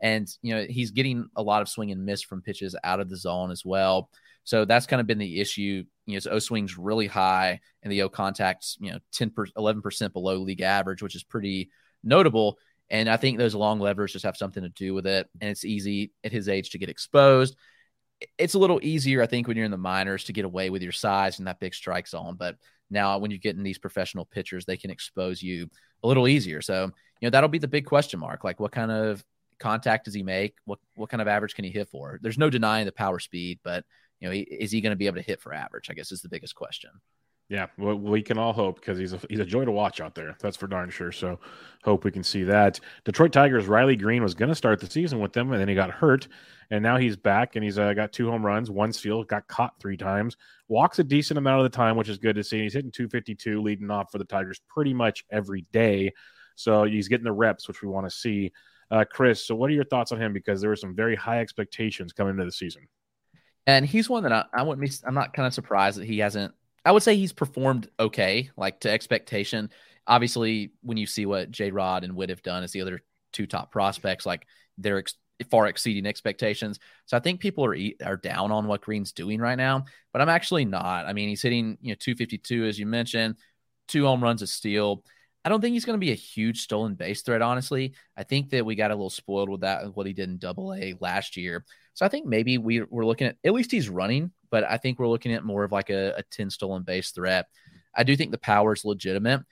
And, 0.00 0.28
you 0.42 0.54
know, 0.54 0.66
he's 0.68 0.90
getting 0.90 1.28
a 1.36 1.42
lot 1.42 1.62
of 1.62 1.68
swing 1.68 1.90
and 1.90 2.04
miss 2.04 2.22
from 2.22 2.42
pitches 2.42 2.76
out 2.84 3.00
of 3.00 3.08
the 3.08 3.16
zone 3.16 3.50
as 3.50 3.64
well. 3.64 4.10
So 4.44 4.64
that's 4.64 4.86
kind 4.86 5.00
of 5.00 5.06
been 5.06 5.18
the 5.18 5.40
issue. 5.40 5.84
You 6.06 6.12
know, 6.12 6.14
his 6.14 6.26
O 6.26 6.38
swing's 6.38 6.78
really 6.78 7.06
high 7.06 7.60
and 7.82 7.92
the 7.92 8.02
O 8.02 8.08
contact's, 8.08 8.76
you 8.80 8.92
know, 8.92 8.98
10 9.12 9.30
per, 9.30 9.46
11% 9.46 10.12
below 10.12 10.36
league 10.36 10.60
average, 10.60 11.02
which 11.02 11.16
is 11.16 11.24
pretty 11.24 11.70
notable. 12.04 12.58
And 12.88 13.08
I 13.08 13.16
think 13.16 13.38
those 13.38 13.54
long 13.54 13.80
levers 13.80 14.12
just 14.12 14.24
have 14.24 14.36
something 14.36 14.62
to 14.62 14.68
do 14.68 14.94
with 14.94 15.06
it. 15.06 15.28
And 15.40 15.50
it's 15.50 15.64
easy 15.64 16.12
at 16.22 16.30
his 16.30 16.48
age 16.48 16.70
to 16.70 16.78
get 16.78 16.88
exposed. 16.88 17.56
It's 18.38 18.54
a 18.54 18.58
little 18.58 18.80
easier, 18.82 19.22
I 19.22 19.26
think, 19.26 19.48
when 19.48 19.56
you're 19.56 19.66
in 19.66 19.72
the 19.72 19.76
minors 19.76 20.24
to 20.24 20.32
get 20.32 20.44
away 20.44 20.70
with 20.70 20.82
your 20.82 20.92
size 20.92 21.38
and 21.38 21.48
that 21.48 21.58
big 21.58 21.74
strike 21.74 22.06
zone. 22.06 22.36
But 22.38 22.56
now, 22.88 23.18
when 23.18 23.30
you 23.32 23.38
get 23.38 23.56
in 23.56 23.64
these 23.64 23.78
professional 23.78 24.24
pitchers, 24.24 24.64
they 24.64 24.76
can 24.76 24.90
expose 24.90 25.42
you 25.42 25.68
a 26.04 26.06
little 26.06 26.28
easier. 26.28 26.62
So, 26.62 26.84
you 26.84 27.26
know, 27.26 27.30
that'll 27.30 27.48
be 27.48 27.58
the 27.58 27.66
big 27.66 27.84
question 27.84 28.20
mark. 28.20 28.44
Like, 28.44 28.60
what 28.60 28.72
kind 28.72 28.92
of 28.92 29.24
contact 29.58 30.04
does 30.04 30.14
he 30.14 30.22
make? 30.22 30.54
What 30.64 30.78
what 30.94 31.10
kind 31.10 31.20
of 31.20 31.28
average 31.28 31.54
can 31.54 31.64
he 31.64 31.70
hit 31.70 31.88
for? 31.88 32.18
There's 32.22 32.38
no 32.38 32.50
denying 32.50 32.86
the 32.86 32.92
power 32.92 33.18
speed, 33.18 33.60
but 33.62 33.84
you 34.20 34.28
know, 34.28 34.34
is 34.34 34.70
he 34.70 34.80
going 34.80 34.92
to 34.92 34.96
be 34.96 35.06
able 35.06 35.16
to 35.16 35.22
hit 35.22 35.40
for 35.40 35.52
average? 35.52 35.90
I 35.90 35.94
guess 35.94 36.12
is 36.12 36.22
the 36.22 36.28
biggest 36.28 36.54
question. 36.54 36.90
Yeah, 37.48 37.66
well, 37.78 37.94
we 37.94 38.22
can 38.22 38.38
all 38.38 38.52
hope 38.52 38.80
because 38.80 38.98
he's 38.98 39.12
a 39.12 39.20
he's 39.30 39.38
a 39.38 39.44
joy 39.44 39.64
to 39.64 39.70
watch 39.70 40.00
out 40.00 40.16
there. 40.16 40.36
That's 40.40 40.56
for 40.56 40.66
darn 40.66 40.90
sure. 40.90 41.12
So, 41.12 41.38
hope 41.84 42.04
we 42.04 42.10
can 42.10 42.24
see 42.24 42.42
that. 42.44 42.80
Detroit 43.04 43.32
Tigers 43.32 43.66
Riley 43.66 43.94
Greene 43.94 44.22
was 44.22 44.34
going 44.34 44.48
to 44.48 44.54
start 44.54 44.80
the 44.80 44.90
season 44.90 45.20
with 45.20 45.32
them, 45.32 45.52
and 45.52 45.60
then 45.60 45.68
he 45.68 45.76
got 45.76 45.90
hurt, 45.90 46.26
and 46.70 46.82
now 46.82 46.96
he's 46.96 47.16
back 47.16 47.54
and 47.54 47.64
he's 47.64 47.78
uh, 47.78 47.94
got 47.94 48.12
two 48.12 48.28
home 48.28 48.44
runs, 48.44 48.70
one 48.70 48.92
steal, 48.92 49.22
got 49.22 49.46
caught 49.46 49.74
three 49.80 49.96
times, 49.96 50.36
walks 50.68 50.98
a 50.98 51.04
decent 51.04 51.38
amount 51.38 51.64
of 51.64 51.70
the 51.70 51.76
time, 51.76 51.96
which 51.96 52.08
is 52.08 52.18
good 52.18 52.36
to 52.36 52.44
see. 52.44 52.62
He's 52.62 52.74
hitting 52.74 52.90
252, 52.90 53.62
leading 53.62 53.90
off 53.90 54.10
for 54.10 54.18
the 54.18 54.24
Tigers 54.24 54.60
pretty 54.68 54.92
much 54.92 55.24
every 55.30 55.66
day. 55.72 56.12
So 56.56 56.84
he's 56.84 57.08
getting 57.08 57.24
the 57.24 57.32
reps, 57.32 57.68
which 57.68 57.82
we 57.82 57.88
want 57.88 58.06
to 58.06 58.10
see. 58.10 58.50
Uh, 58.90 59.04
Chris, 59.04 59.44
so 59.44 59.54
what 59.54 59.70
are 59.70 59.74
your 59.74 59.84
thoughts 59.84 60.12
on 60.12 60.20
him? 60.20 60.32
Because 60.32 60.60
there 60.60 60.70
were 60.70 60.76
some 60.76 60.94
very 60.94 61.16
high 61.16 61.40
expectations 61.40 62.12
coming 62.12 62.32
into 62.32 62.44
the 62.44 62.52
season. 62.52 62.88
And 63.66 63.84
he's 63.84 64.08
one 64.08 64.22
that 64.22 64.32
I, 64.32 64.44
I 64.54 64.62
wouldn't 64.62 64.88
be, 64.88 64.94
I'm 65.04 65.14
not 65.14 65.32
kind 65.32 65.46
of 65.46 65.54
surprised 65.54 65.98
that 65.98 66.06
he 66.06 66.18
hasn't, 66.18 66.54
I 66.84 66.92
would 66.92 67.02
say 67.02 67.16
he's 67.16 67.32
performed 67.32 67.88
okay, 67.98 68.50
like 68.56 68.80
to 68.80 68.90
expectation. 68.90 69.70
Obviously, 70.06 70.72
when 70.82 70.96
you 70.96 71.06
see 71.06 71.26
what 71.26 71.50
J 71.50 71.72
Rod 71.72 72.04
and 72.04 72.14
Witt 72.14 72.30
have 72.30 72.42
done 72.42 72.62
as 72.62 72.70
the 72.70 72.82
other 72.82 73.02
two 73.32 73.46
top 73.46 73.72
prospects, 73.72 74.24
like 74.24 74.46
they're 74.78 74.98
ex- 74.98 75.16
far 75.50 75.66
exceeding 75.66 76.06
expectations. 76.06 76.78
So 77.06 77.16
I 77.16 77.20
think 77.20 77.40
people 77.40 77.64
are 77.64 77.76
are 78.04 78.16
down 78.16 78.52
on 78.52 78.68
what 78.68 78.82
Greene's 78.82 79.10
doing 79.10 79.40
right 79.40 79.56
now, 79.56 79.84
but 80.12 80.22
I'm 80.22 80.28
actually 80.28 80.64
not. 80.64 81.06
I 81.06 81.12
mean, 81.12 81.28
he's 81.28 81.42
hitting 81.42 81.76
you 81.80 81.90
know 81.90 81.96
252 81.98 82.66
as 82.66 82.78
you 82.78 82.86
mentioned, 82.86 83.36
two 83.88 84.06
home 84.06 84.22
runs, 84.22 84.42
a 84.42 84.46
steal. 84.46 85.04
I 85.46 85.48
don't 85.48 85.60
think 85.60 85.74
he's 85.74 85.84
going 85.84 85.94
to 85.94 86.04
be 86.04 86.10
a 86.10 86.16
huge 86.16 86.62
stolen 86.62 86.96
base 86.96 87.22
threat, 87.22 87.40
honestly. 87.40 87.94
I 88.16 88.24
think 88.24 88.50
that 88.50 88.66
we 88.66 88.74
got 88.74 88.90
a 88.90 88.94
little 88.96 89.08
spoiled 89.08 89.48
with 89.48 89.60
that, 89.60 89.94
what 89.94 90.04
he 90.04 90.12
did 90.12 90.28
in 90.28 90.38
double 90.38 90.74
A 90.74 90.94
last 91.00 91.36
year. 91.36 91.64
So 91.94 92.04
I 92.04 92.08
think 92.08 92.26
maybe 92.26 92.58
we, 92.58 92.82
we're 92.82 93.06
looking 93.06 93.28
at, 93.28 93.36
at 93.44 93.52
least 93.52 93.70
he's 93.70 93.88
running, 93.88 94.32
but 94.50 94.64
I 94.64 94.76
think 94.76 94.98
we're 94.98 95.06
looking 95.06 95.32
at 95.32 95.44
more 95.44 95.62
of 95.62 95.70
like 95.70 95.88
a, 95.88 96.14
a 96.16 96.24
10 96.32 96.50
stolen 96.50 96.82
base 96.82 97.12
threat. 97.12 97.46
I 97.94 98.02
do 98.02 98.16
think 98.16 98.32
the 98.32 98.38
power 98.38 98.72
is 98.72 98.84
legitimate. 98.84 99.42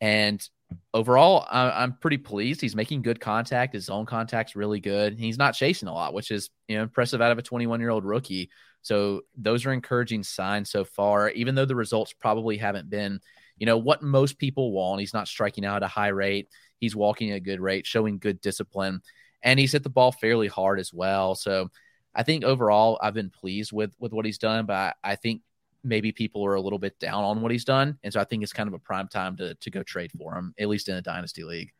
And 0.00 0.44
overall, 0.92 1.46
I, 1.48 1.84
am 1.84 1.98
pretty 2.00 2.18
pleased. 2.18 2.60
He's 2.60 2.74
making 2.74 3.02
good 3.02 3.20
contact. 3.20 3.74
His 3.74 3.84
zone 3.84 4.06
contact's 4.06 4.56
really 4.56 4.80
good. 4.80 5.16
He's 5.16 5.38
not 5.38 5.54
chasing 5.54 5.86
a 5.86 5.94
lot, 5.94 6.14
which 6.14 6.32
is 6.32 6.50
you 6.66 6.76
know 6.76 6.82
impressive 6.82 7.20
out 7.20 7.30
of 7.30 7.38
a 7.38 7.42
21 7.42 7.78
year 7.78 7.90
old 7.90 8.04
rookie. 8.04 8.50
So 8.82 9.20
those 9.36 9.64
are 9.66 9.72
encouraging 9.72 10.24
signs 10.24 10.68
so 10.68 10.84
far. 10.84 11.30
Even 11.30 11.54
though 11.54 11.64
the 11.64 11.76
results 11.76 12.12
probably 12.12 12.56
haven't 12.56 12.90
been 12.90 13.20
you 13.56 13.66
know, 13.66 13.78
what 13.78 14.02
most 14.02 14.38
people 14.38 14.72
want. 14.72 15.00
He's 15.00 15.14
not 15.14 15.28
striking 15.28 15.64
out 15.64 15.76
at 15.76 15.82
a 15.84 15.88
high 15.88 16.08
rate. 16.08 16.48
He's 16.78 16.96
walking 16.96 17.30
at 17.30 17.36
a 17.36 17.40
good 17.40 17.60
rate, 17.60 17.86
showing 17.86 18.18
good 18.18 18.40
discipline, 18.40 19.00
and 19.42 19.58
he's 19.58 19.72
hit 19.72 19.82
the 19.82 19.90
ball 19.90 20.12
fairly 20.12 20.48
hard 20.48 20.80
as 20.80 20.92
well. 20.92 21.34
So 21.34 21.70
I 22.14 22.22
think 22.22 22.44
overall, 22.44 22.98
I've 23.02 23.14
been 23.14 23.30
pleased 23.30 23.72
with 23.72 23.94
with 23.98 24.12
what 24.12 24.26
he's 24.26 24.38
done, 24.38 24.66
but 24.66 24.74
I, 24.74 25.12
I 25.12 25.16
think 25.16 25.42
maybe 25.82 26.12
people 26.12 26.44
are 26.46 26.54
a 26.54 26.60
little 26.60 26.78
bit 26.78 26.98
down 26.98 27.24
on 27.24 27.42
what 27.42 27.52
he's 27.52 27.64
done, 27.64 27.98
and 28.02 28.12
so 28.12 28.20
I 28.20 28.24
think 28.24 28.42
it's 28.42 28.52
kind 28.52 28.68
of 28.68 28.74
a 28.74 28.78
prime 28.78 29.08
time 29.08 29.36
to 29.36 29.54
to 29.54 29.70
go 29.70 29.82
trade 29.82 30.12
for 30.18 30.34
him, 30.34 30.54
at 30.58 30.68
least 30.68 30.88
in 30.88 30.96
a 30.96 31.02
dynasty 31.02 31.44
league. 31.44 31.72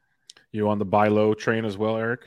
You 0.52 0.68
on 0.68 0.78
the 0.78 0.84
buy 0.84 1.08
low 1.08 1.34
train 1.34 1.64
as 1.64 1.76
well, 1.76 1.96
Eric? 1.96 2.20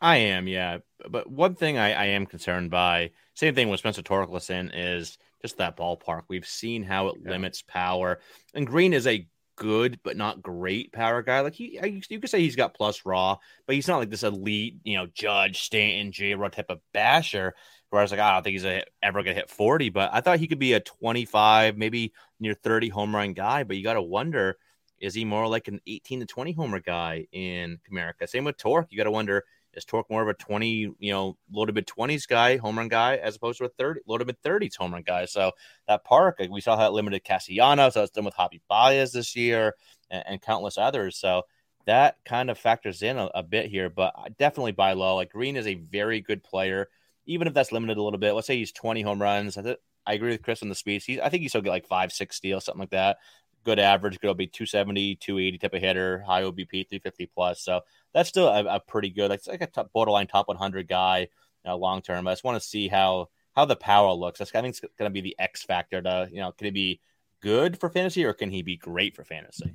I 0.00 0.16
am, 0.16 0.48
yeah. 0.48 0.78
But 1.08 1.30
one 1.30 1.54
thing 1.54 1.78
I, 1.78 1.92
I 1.92 2.04
am 2.06 2.26
concerned 2.26 2.70
by, 2.70 3.12
same 3.34 3.54
thing 3.54 3.68
with 3.68 3.78
Spencer 3.78 4.02
Torkelson, 4.02 4.70
is 4.74 5.16
just 5.44 5.58
that 5.58 5.76
ballpark. 5.76 6.22
We've 6.28 6.46
seen 6.46 6.82
how 6.82 7.08
it 7.08 7.16
yeah. 7.22 7.32
limits 7.32 7.60
power, 7.60 8.20
and 8.54 8.66
Greene 8.66 8.94
is 8.94 9.06
a 9.06 9.28
good 9.56 10.00
but 10.02 10.16
not 10.16 10.40
great 10.40 10.90
power 10.90 11.22
guy. 11.22 11.40
Like 11.40 11.52
he, 11.52 11.78
you 12.08 12.18
could 12.18 12.30
say 12.30 12.40
he's 12.40 12.56
got 12.56 12.72
plus 12.72 13.04
raw, 13.04 13.36
but 13.66 13.76
he's 13.76 13.86
not 13.86 13.98
like 13.98 14.08
this 14.08 14.22
elite, 14.22 14.78
you 14.84 14.96
know, 14.96 15.06
Judge 15.06 15.60
Stanton, 15.60 16.12
J 16.12 16.34
Rod 16.34 16.54
type 16.54 16.70
of 16.70 16.80
basher. 16.94 17.54
Where 17.90 18.00
I 18.00 18.02
was 18.04 18.10
like, 18.10 18.20
ah, 18.20 18.30
I 18.30 18.34
don't 18.34 18.42
think 18.42 18.54
he's 18.54 18.64
a, 18.64 18.82
ever 19.02 19.22
gonna 19.22 19.34
hit 19.34 19.50
forty, 19.50 19.90
but 19.90 20.08
I 20.14 20.22
thought 20.22 20.38
he 20.38 20.48
could 20.48 20.58
be 20.58 20.72
a 20.72 20.80
twenty-five, 20.80 21.76
maybe 21.76 22.14
near 22.40 22.54
thirty 22.54 22.88
home 22.88 23.14
run 23.14 23.34
guy. 23.34 23.64
But 23.64 23.76
you 23.76 23.84
got 23.84 23.94
to 23.94 24.02
wonder, 24.02 24.56
is 24.98 25.12
he 25.12 25.26
more 25.26 25.46
like 25.46 25.68
an 25.68 25.80
eighteen 25.86 26.20
to 26.20 26.26
twenty 26.26 26.52
homer 26.52 26.80
guy 26.80 27.26
in 27.32 27.78
Comerica? 27.86 28.26
Same 28.26 28.44
with 28.44 28.56
Tork. 28.56 28.86
You 28.90 28.96
got 28.96 29.04
to 29.04 29.10
wonder 29.10 29.44
is 29.76 29.84
Tork 29.84 30.10
more 30.10 30.22
of 30.22 30.28
a 30.28 30.34
20, 30.34 30.94
you 30.98 31.12
know, 31.12 31.36
low 31.52 31.66
to 31.66 31.72
mid 31.72 31.86
20s 31.86 32.26
guy, 32.26 32.56
home 32.56 32.78
run 32.78 32.88
guy, 32.88 33.16
as 33.16 33.36
opposed 33.36 33.58
to 33.58 33.64
a 33.64 33.68
30, 33.68 34.00
low 34.06 34.18
to 34.18 34.24
mid 34.24 34.40
30s 34.42 34.76
home 34.76 34.92
run 34.92 35.02
guy? 35.02 35.24
So 35.24 35.52
that 35.88 36.04
park, 36.04 36.40
we 36.50 36.60
saw 36.60 36.76
how 36.76 36.86
it 36.86 36.92
limited 36.92 37.24
Castellanos. 37.24 37.94
So 37.94 38.02
it's 38.02 38.12
done 38.12 38.24
with 38.24 38.34
Javi 38.34 38.60
Baez 38.68 39.12
this 39.12 39.36
year 39.36 39.74
and, 40.10 40.24
and, 40.26 40.42
countless 40.42 40.78
others. 40.78 41.16
So 41.16 41.42
that 41.86 42.16
kind 42.24 42.50
of 42.50 42.58
factors 42.58 43.02
in 43.02 43.18
a, 43.18 43.30
a 43.34 43.42
bit 43.42 43.70
here, 43.70 43.90
but 43.90 44.14
definitely 44.38 44.72
buy 44.72 44.92
low. 44.92 45.16
Like 45.16 45.32
Greene 45.32 45.56
is 45.56 45.66
a 45.66 45.74
very 45.74 46.20
good 46.20 46.42
player, 46.42 46.88
even 47.26 47.46
if 47.46 47.54
that's 47.54 47.72
limited 47.72 47.98
a 47.98 48.02
little 48.02 48.18
bit. 48.18 48.32
Let's 48.32 48.46
say 48.46 48.56
he's 48.56 48.72
20 48.72 49.02
home 49.02 49.20
runs. 49.20 49.58
I, 49.58 50.12
agree 50.12 50.30
with 50.30 50.42
Chris 50.42 50.62
on 50.62 50.68
the 50.68 50.74
speeds. 50.74 51.04
He, 51.04 51.20
I 51.20 51.28
think 51.28 51.42
he 51.42 51.48
still 51.48 51.62
get 51.62 51.70
like 51.70 51.86
five, 51.86 52.12
six 52.12 52.36
steals, 52.36 52.64
something 52.64 52.80
like 52.80 52.90
that. 52.90 53.18
Good 53.64 53.78
average, 53.78 54.20
could 54.20 54.36
be 54.36 54.46
270, 54.46 55.16
280 55.16 55.58
type 55.58 55.74
of 55.74 55.80
hitter, 55.80 56.20
high 56.26 56.42
OBP, 56.42 56.88
350 56.88 57.26
plus. 57.26 57.60
So 57.62 57.80
that's 58.12 58.28
still 58.28 58.48
a, 58.48 58.64
a 58.64 58.80
pretty 58.80 59.10
good, 59.10 59.30
like, 59.30 59.38
it's 59.38 59.48
like 59.48 59.62
a 59.62 59.66
top, 59.66 59.92
borderline 59.92 60.26
top 60.26 60.48
100 60.48 60.86
guy 60.86 61.28
uh, 61.66 61.76
long 61.76 62.02
term. 62.02 62.26
I 62.26 62.32
just 62.32 62.44
want 62.44 62.60
to 62.60 62.68
see 62.68 62.88
how 62.88 63.28
how 63.54 63.64
the 63.64 63.76
power 63.76 64.12
looks. 64.12 64.38
That's 64.38 64.54
I 64.54 64.60
think 64.60 64.72
it's 64.72 64.80
going 64.80 65.10
to 65.10 65.10
be 65.10 65.20
the 65.20 65.36
X 65.38 65.62
factor. 65.62 66.02
To 66.02 66.28
you 66.30 66.40
know, 66.40 66.52
can 66.52 66.66
he 66.66 66.70
be 66.70 67.00
good 67.40 67.78
for 67.78 67.88
fantasy 67.88 68.24
or 68.24 68.32
can 68.32 68.50
he 68.50 68.62
be 68.62 68.76
great 68.76 69.14
for 69.14 69.24
fantasy? 69.24 69.74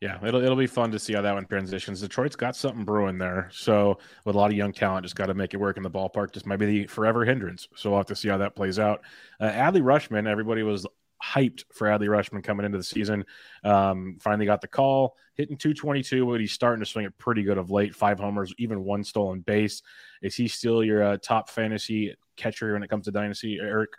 Yeah, 0.00 0.18
it'll 0.26 0.42
it'll 0.42 0.56
be 0.56 0.66
fun 0.66 0.90
to 0.90 0.98
see 0.98 1.12
how 1.12 1.22
that 1.22 1.34
one 1.34 1.46
transitions. 1.46 2.00
Detroit's 2.00 2.34
got 2.34 2.56
something 2.56 2.84
brewing 2.84 3.18
there, 3.18 3.48
so 3.52 3.98
with 4.24 4.34
a 4.34 4.38
lot 4.38 4.50
of 4.50 4.56
young 4.56 4.72
talent, 4.72 5.04
just 5.04 5.14
got 5.14 5.26
to 5.26 5.34
make 5.34 5.54
it 5.54 5.58
work 5.58 5.76
in 5.76 5.84
the 5.84 5.90
ballpark. 5.90 6.32
Just 6.32 6.44
might 6.44 6.56
be 6.56 6.66
the 6.66 6.86
forever 6.88 7.24
hindrance. 7.24 7.68
So 7.76 7.90
we'll 7.90 8.00
have 8.00 8.06
to 8.06 8.16
see 8.16 8.28
how 8.28 8.38
that 8.38 8.56
plays 8.56 8.80
out. 8.80 9.02
Uh, 9.38 9.50
Adley 9.50 9.80
Rutschman, 9.80 10.26
everybody 10.26 10.64
was 10.64 10.86
hyped 11.22 11.64
for 11.72 11.86
Adley 11.86 12.08
Rutschman 12.08 12.42
coming 12.42 12.66
into 12.66 12.78
the 12.78 12.84
season. 12.84 13.24
Um, 13.64 14.18
finally 14.20 14.46
got 14.46 14.60
the 14.60 14.68
call, 14.68 15.16
hitting 15.34 15.56
222, 15.56 16.26
but 16.26 16.40
he's 16.40 16.52
starting 16.52 16.84
to 16.84 16.90
swing 16.90 17.04
it 17.04 17.16
pretty 17.18 17.42
good 17.42 17.58
of 17.58 17.70
late. 17.70 17.94
Five 17.94 18.18
homers, 18.18 18.52
even 18.58 18.84
one 18.84 19.04
stolen 19.04 19.40
base. 19.40 19.82
Is 20.22 20.34
he 20.34 20.48
still 20.48 20.82
your 20.82 21.02
uh, 21.02 21.16
top 21.18 21.48
fantasy 21.48 22.14
catcher 22.36 22.72
when 22.72 22.82
it 22.82 22.90
comes 22.90 23.04
to 23.04 23.12
dynasty, 23.12 23.58
Eric? 23.60 23.90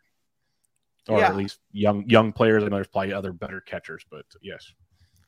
Or 1.10 1.20
yeah. 1.20 1.28
at 1.28 1.36
least 1.36 1.60
young 1.72 2.10
young 2.10 2.32
players. 2.32 2.64
I 2.64 2.68
know 2.68 2.78
there's 2.78 2.88
probably 2.88 3.14
other 3.14 3.34
better 3.34 3.60
catchers, 3.60 4.06
but 4.10 4.26
yes. 4.42 4.74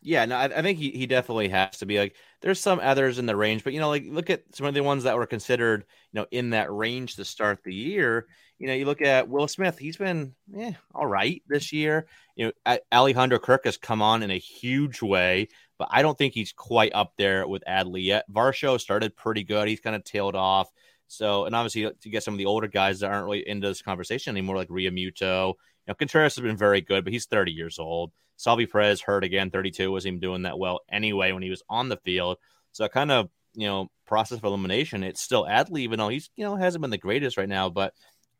Yeah, 0.08 0.26
no, 0.26 0.36
I, 0.36 0.43
I, 0.43 0.62
think 0.62 0.78
he, 0.78 0.91
he 0.91 1.08
definitely 1.08 1.49
has 1.49 1.80
to 1.80 1.88
be 1.88 1.97
like. 1.97 2.16
There's 2.41 2.60
some 2.60 2.80
others 2.80 3.18
in 3.18 3.26
the 3.26 3.36
range, 3.36 3.64
but 3.64 3.74
you 3.74 3.80
know, 3.80 3.89
like 3.89 4.03
look 4.08 4.30
at 4.30 4.43
some 4.53 4.68
of 4.68 4.76
the 4.76 4.84
ones 4.84 5.03
that 5.03 5.18
were 5.18 5.26
considered, 5.26 5.84
you 6.14 6.22
know, 6.22 6.28
in 6.30 6.51
that 6.51 6.72
range 6.72 7.16
to 7.16 7.26
start 7.26 7.64
the 7.64 7.74
year. 7.74 8.28
You 8.60 8.68
know, 8.68 8.76
you 8.76 8.86
look 8.86 9.01
at 9.01 9.28
Will 9.28 9.47
Smith; 9.47 9.80
he's 9.80 9.97
been, 9.97 10.36
yeah, 10.47 10.74
all 10.93 11.08
right 11.08 11.41
this 11.47 11.74
year. 11.74 12.06
You 12.36 12.53
know, 12.66 12.78
Alejandro 12.93 13.39
Kirk 13.39 13.66
has 13.66 13.78
come 13.78 14.03
on 14.03 14.22
in 14.22 14.30
a 14.30 14.38
huge 14.38 15.01
way, 15.01 15.47
but 15.80 15.88
I 15.89 16.03
don't 16.03 16.16
think 16.16 16.36
he's 16.36 16.53
quite 16.53 16.93
up 16.93 17.14
there 17.18 17.47
with 17.47 17.64
Adley 17.68 18.03
yet. 18.03 18.26
Varsho 18.32 18.80
started 18.80 19.18
pretty 19.18 19.43
good; 19.43 19.68
he's 19.68 19.80
kind 19.80 19.95
of 19.95 20.03
tailed 20.03 20.36
off. 20.36 20.70
So, 21.08 21.45
and 21.45 21.56
obviously, 21.56 21.88
uh, 21.88 21.93
to 22.01 22.10
get 22.10 22.22
some 22.22 22.36
of 22.36 22.38
the 22.38 22.45
older 22.45 22.68
guys 22.68 22.99
that 22.99 23.10
aren't 23.10 23.26
really 23.26 23.47
into 23.49 23.68
this 23.70 23.82
conversation 23.82 24.38
anymore, 24.38 24.56
like 24.56 24.70
Realmuto, 24.70 25.47
you 25.47 25.56
know, 25.88 25.95
Contreras 25.95 26.36
has 26.36 26.43
been 26.43 26.58
very 26.58 26.82
good, 26.82 27.06
but 27.06 27.14
he's 27.14 27.26
30 27.26 27.53
years 27.53 27.80
old. 27.80 28.12
Salvy 28.38 28.65
Perez 28.65 29.01
hurt 29.01 29.23
again, 29.23 29.49
32, 29.49 29.91
wasn't 29.91 30.13
even 30.13 30.19
doing 30.19 30.41
that 30.43 30.59
well 30.59 30.81
anyway 30.91 31.31
when 31.31 31.43
he 31.43 31.49
was 31.49 31.63
on 31.69 31.89
the 31.89 31.97
field. 31.97 32.38
So 32.71 32.88
kind 32.88 33.11
of, 33.11 33.29
you 33.53 33.67
know, 33.67 33.89
process 34.05 34.38
of 34.38 34.43
elimination, 34.43 35.03
it's 35.03 35.21
still 35.21 35.45
Adley, 35.45 35.79
even 35.79 35.99
though 35.99 36.09
he's, 36.09 36.29
you 36.36 36.43
know, 36.43 36.55
hasn't 36.55 36.81
been 36.81 36.91
the 36.91 36.97
greatest 36.97 37.38
right 37.38 37.49
now, 37.49 37.69
but 37.69 37.93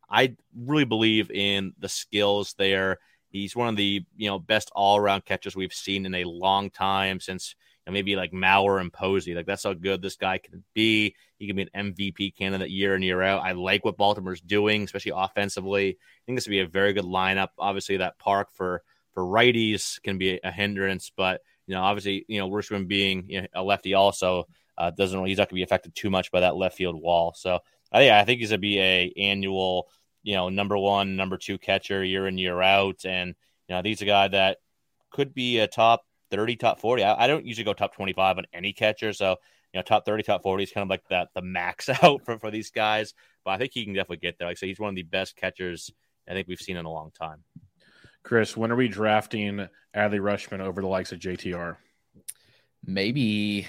I 0.10 0.36
really 0.56 0.86
believe 0.86 1.32
in 1.32 1.74
the 1.80 1.90
skills 1.90 2.54
there. 2.58 3.00
He's 3.30 3.56
one 3.56 3.68
of 3.68 3.76
the, 3.76 4.04
you 4.16 4.30
know, 4.30 4.40
best 4.40 4.72
all 4.74 4.98
around 4.98 5.26
catchers 5.26 5.56
we've 5.56 5.74
seen 5.74 6.06
in 6.06 6.16
a 6.16 6.24
long 6.26 6.70
time 6.70 7.20
since 7.20 7.56
you 7.86 7.92
know, 7.92 7.94
maybe 7.94 8.16
like 8.16 8.32
Mauer 8.32 8.80
and 8.80 8.92
Posey. 8.92 9.34
Like 9.34 9.46
that's 9.46 9.64
how 9.64 9.74
good 9.74 10.02
this 10.02 10.16
guy 10.16 10.38
can 10.38 10.64
be. 10.74 11.16
He 11.38 11.48
can 11.48 11.56
be 11.56 11.68
an 11.74 11.94
MVP 11.94 12.36
candidate 12.38 12.70
year 12.70 12.96
in, 12.96 13.02
year 13.02 13.22
out. 13.22 13.44
I 13.44 13.52
like 13.52 13.84
what 13.84 13.98
Baltimore's 13.98 14.42
doing, 14.42 14.84
especially 14.84 15.12
offensively. 15.16 15.90
I 15.90 16.22
think 16.26 16.38
this 16.38 16.48
would 16.48 16.52
be 16.52 16.62
a 16.62 16.68
very 16.68 16.94
good 16.94 17.04
lineup. 17.04 17.50
Obviously, 17.58 17.98
that 17.98 18.20
park 18.20 18.50
for 18.54 18.84
for 19.16 19.24
righties 19.24 20.00
can 20.04 20.20
be 20.20 20.40
a 20.44 20.52
hindrance, 20.52 21.12
but 21.16 21.42
you 21.66 21.74
know, 21.74 21.82
obviously, 21.82 22.26
you 22.28 22.40
know, 22.40 22.50
Rutschman 22.50 22.88
being 22.88 23.26
you 23.28 23.42
know, 23.42 23.48
a 23.56 23.64
lefty 23.64 23.96
also 23.96 24.46
uh, 24.78 24.92
doesn't 24.92 25.26
he's 25.26 25.38
not 25.38 25.50
going 25.50 25.56
to 25.56 25.56
be 25.56 25.64
affected 25.64 25.96
too 25.96 26.12
much 26.12 26.32
by 26.32 26.42
that 26.42 26.56
left 26.56 26.78
field 26.78 27.02
wall. 27.02 27.34
So 27.36 27.60
I 27.92 28.00
think 28.00 28.12
I 28.12 28.24
think 28.26 28.40
he's 28.42 28.50
going 28.50 28.60
to 28.60 28.62
be 28.62 28.80
a 28.80 29.14
annual, 29.18 29.88
you 30.22 30.36
know, 30.36 30.50
number 30.50 30.78
one, 30.78 31.16
number 31.16 31.38
two 31.38 31.58
catcher 31.58 32.04
year 32.04 32.28
in 32.28 32.38
year 32.38 32.62
out, 32.62 33.06
and 33.06 33.34
you 33.68 33.76
know, 33.76 33.82
he's 33.84 34.02
a 34.02 34.06
guy 34.06 34.28
that 34.28 34.58
could 35.10 35.34
be 35.34 35.60
a 35.60 35.68
top 35.68 36.06
thirty, 36.30 36.56
top 36.56 36.80
forty. 36.80 37.04
I, 37.04 37.24
I 37.24 37.28
don't 37.28 37.46
usually 37.46 37.66
go 37.66 37.74
top 37.74 37.96
twenty 37.96 38.14
five 38.14 38.38
on 38.38 38.46
any 38.54 38.74
catcher, 38.74 39.14
so 39.14 39.38
you 39.74 39.80
know, 39.80 39.84
top 39.84 40.06
30, 40.06 40.24
top 40.24 40.42
40 40.42 40.64
is 40.64 40.72
kind 40.72 40.84
of 40.84 40.90
like 40.90 41.04
that 41.10 41.30
the 41.36 41.42
max 41.42 41.90
out 42.02 42.24
for, 42.24 42.40
for 42.40 42.50
these 42.50 42.72
guys. 42.72 43.14
But 43.44 43.52
I 43.52 43.58
think 43.58 43.72
he 43.74 43.84
can 43.84 43.94
definitely 43.94 44.18
get 44.18 44.40
there. 44.40 44.48
Like 44.48 44.56
I 44.56 44.60
say, 44.60 44.68
he's 44.68 44.80
one 44.80 44.88
of 44.88 44.96
the 44.96 45.04
best 45.04 45.36
catchers 45.36 45.92
I 46.30 46.32
think 46.32 46.48
we've 46.48 46.60
seen 46.60 46.78
in 46.78 46.86
a 46.86 46.92
long 46.92 47.12
time. 47.12 47.44
Chris, 48.26 48.58
when 48.58 48.72
are 48.72 48.76
we 48.76 48.88
drafting 48.88 49.68
Adley 49.96 50.20
Rutschman 50.20 50.60
over 50.60 50.82
the 50.82 50.88
likes 50.88 51.12
of 51.12 51.20
JTR? 51.20 51.78
Maybe 52.84 53.68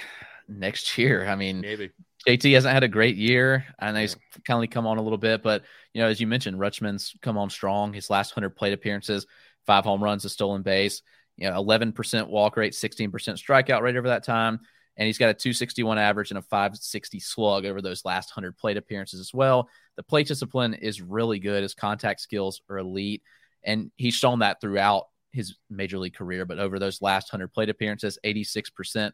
next 0.48 0.96
year. 0.96 1.26
I 1.28 1.36
mean, 1.36 1.60
maybe 1.60 1.90
JT 2.26 2.54
hasn't 2.54 2.72
had 2.72 2.82
a 2.82 2.88
great 2.88 3.16
year. 3.16 3.66
I 3.78 3.92
know 3.92 4.00
he's 4.00 4.16
kind 4.46 4.64
of 4.64 4.70
come 4.70 4.86
on 4.86 4.96
a 4.96 5.02
little 5.02 5.18
bit, 5.18 5.42
but 5.42 5.62
you 5.92 6.00
know, 6.00 6.08
as 6.08 6.20
you 6.20 6.26
mentioned, 6.26 6.58
Rutschman's 6.58 7.14
come 7.20 7.36
on 7.36 7.50
strong. 7.50 7.92
His 7.92 8.08
last 8.08 8.30
hundred 8.32 8.56
plate 8.56 8.72
appearances, 8.72 9.26
five 9.66 9.84
home 9.84 10.02
runs, 10.02 10.24
a 10.24 10.30
stolen 10.30 10.62
base, 10.62 11.02
you 11.36 11.50
know, 11.50 11.56
eleven 11.56 11.92
percent 11.92 12.28
walk 12.28 12.56
rate, 12.56 12.74
sixteen 12.74 13.10
percent 13.10 13.38
strikeout 13.38 13.82
rate 13.82 13.96
over 13.96 14.08
that 14.08 14.24
time, 14.24 14.60
and 14.96 15.06
he's 15.06 15.18
got 15.18 15.28
a 15.28 15.34
two 15.34 15.52
sixty 15.52 15.82
one 15.82 15.98
average 15.98 16.30
and 16.30 16.38
a 16.38 16.42
five 16.42 16.74
sixty 16.76 17.20
slug 17.20 17.66
over 17.66 17.82
those 17.82 18.06
last 18.06 18.30
hundred 18.30 18.56
plate 18.56 18.78
appearances 18.78 19.20
as 19.20 19.34
well. 19.34 19.68
The 19.96 20.02
plate 20.02 20.28
discipline 20.28 20.72
is 20.72 21.02
really 21.02 21.40
good. 21.40 21.62
His 21.62 21.74
contact 21.74 22.20
skills 22.20 22.62
are 22.70 22.78
elite. 22.78 23.22
And 23.66 23.90
he's 23.96 24.14
shown 24.14 24.38
that 24.38 24.60
throughout 24.60 25.08
his 25.32 25.56
major 25.68 25.98
league 25.98 26.14
career. 26.14 26.46
But 26.46 26.58
over 26.58 26.78
those 26.78 27.02
last 27.02 27.32
100 27.32 27.48
plate 27.48 27.68
appearances, 27.68 28.18
86% 28.24 29.12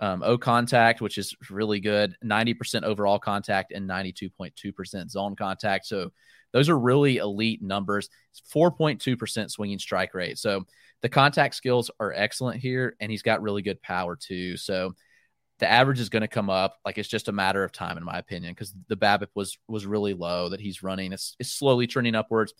um, 0.00 0.22
O 0.24 0.36
contact, 0.38 1.00
which 1.00 1.18
is 1.18 1.36
really 1.50 1.78
good, 1.78 2.16
90% 2.24 2.82
overall 2.82 3.18
contact, 3.18 3.72
and 3.72 3.88
92.2% 3.88 5.10
zone 5.10 5.36
contact. 5.36 5.86
So 5.86 6.10
those 6.52 6.68
are 6.68 6.78
really 6.78 7.18
elite 7.18 7.62
numbers. 7.62 8.08
It's 8.32 8.42
4.2% 8.52 9.50
swinging 9.50 9.78
strike 9.78 10.14
rate. 10.14 10.38
So 10.38 10.64
the 11.02 11.08
contact 11.08 11.54
skills 11.54 11.90
are 12.00 12.12
excellent 12.12 12.60
here, 12.60 12.96
and 12.98 13.10
he's 13.10 13.22
got 13.22 13.42
really 13.42 13.62
good 13.62 13.80
power 13.82 14.16
too. 14.16 14.56
So 14.56 14.94
the 15.58 15.70
average 15.70 16.00
is 16.00 16.08
going 16.08 16.22
to 16.22 16.28
come 16.28 16.50
up. 16.50 16.78
Like 16.84 16.96
it's 16.96 17.08
just 17.08 17.28
a 17.28 17.32
matter 17.32 17.62
of 17.62 17.70
time, 17.70 17.98
in 17.98 18.04
my 18.04 18.18
opinion, 18.18 18.54
because 18.54 18.74
the 18.88 18.96
BABIP 18.96 19.28
was 19.34 19.58
was 19.68 19.86
really 19.86 20.14
low 20.14 20.48
that 20.48 20.60
he's 20.60 20.82
running. 20.82 21.12
It's, 21.12 21.36
it's 21.38 21.52
slowly 21.52 21.86
turning 21.86 22.14
upwards 22.14 22.54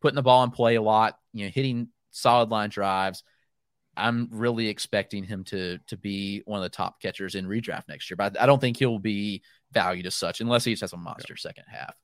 putting 0.00 0.16
the 0.16 0.22
ball 0.22 0.44
in 0.44 0.50
play 0.50 0.76
a 0.76 0.82
lot, 0.82 1.18
you 1.32 1.44
know, 1.44 1.50
hitting 1.50 1.88
solid 2.10 2.50
line 2.50 2.70
drives. 2.70 3.22
I'm 3.96 4.28
really 4.30 4.68
expecting 4.68 5.24
him 5.24 5.44
to 5.44 5.78
to 5.88 5.96
be 5.96 6.42
one 6.46 6.58
of 6.58 6.62
the 6.62 6.76
top 6.76 7.00
catchers 7.00 7.34
in 7.34 7.46
redraft 7.46 7.88
next 7.88 8.10
year, 8.10 8.16
but 8.16 8.40
I 8.40 8.46
don't 8.46 8.60
think 8.60 8.78
he'll 8.78 8.98
be 8.98 9.42
valued 9.72 10.06
as 10.06 10.14
such 10.14 10.40
unless 10.40 10.64
he 10.64 10.72
just 10.72 10.82
has 10.82 10.92
a 10.92 10.96
monster 10.96 11.34
yeah. 11.34 11.40
second 11.40 11.64
half. 11.68 11.94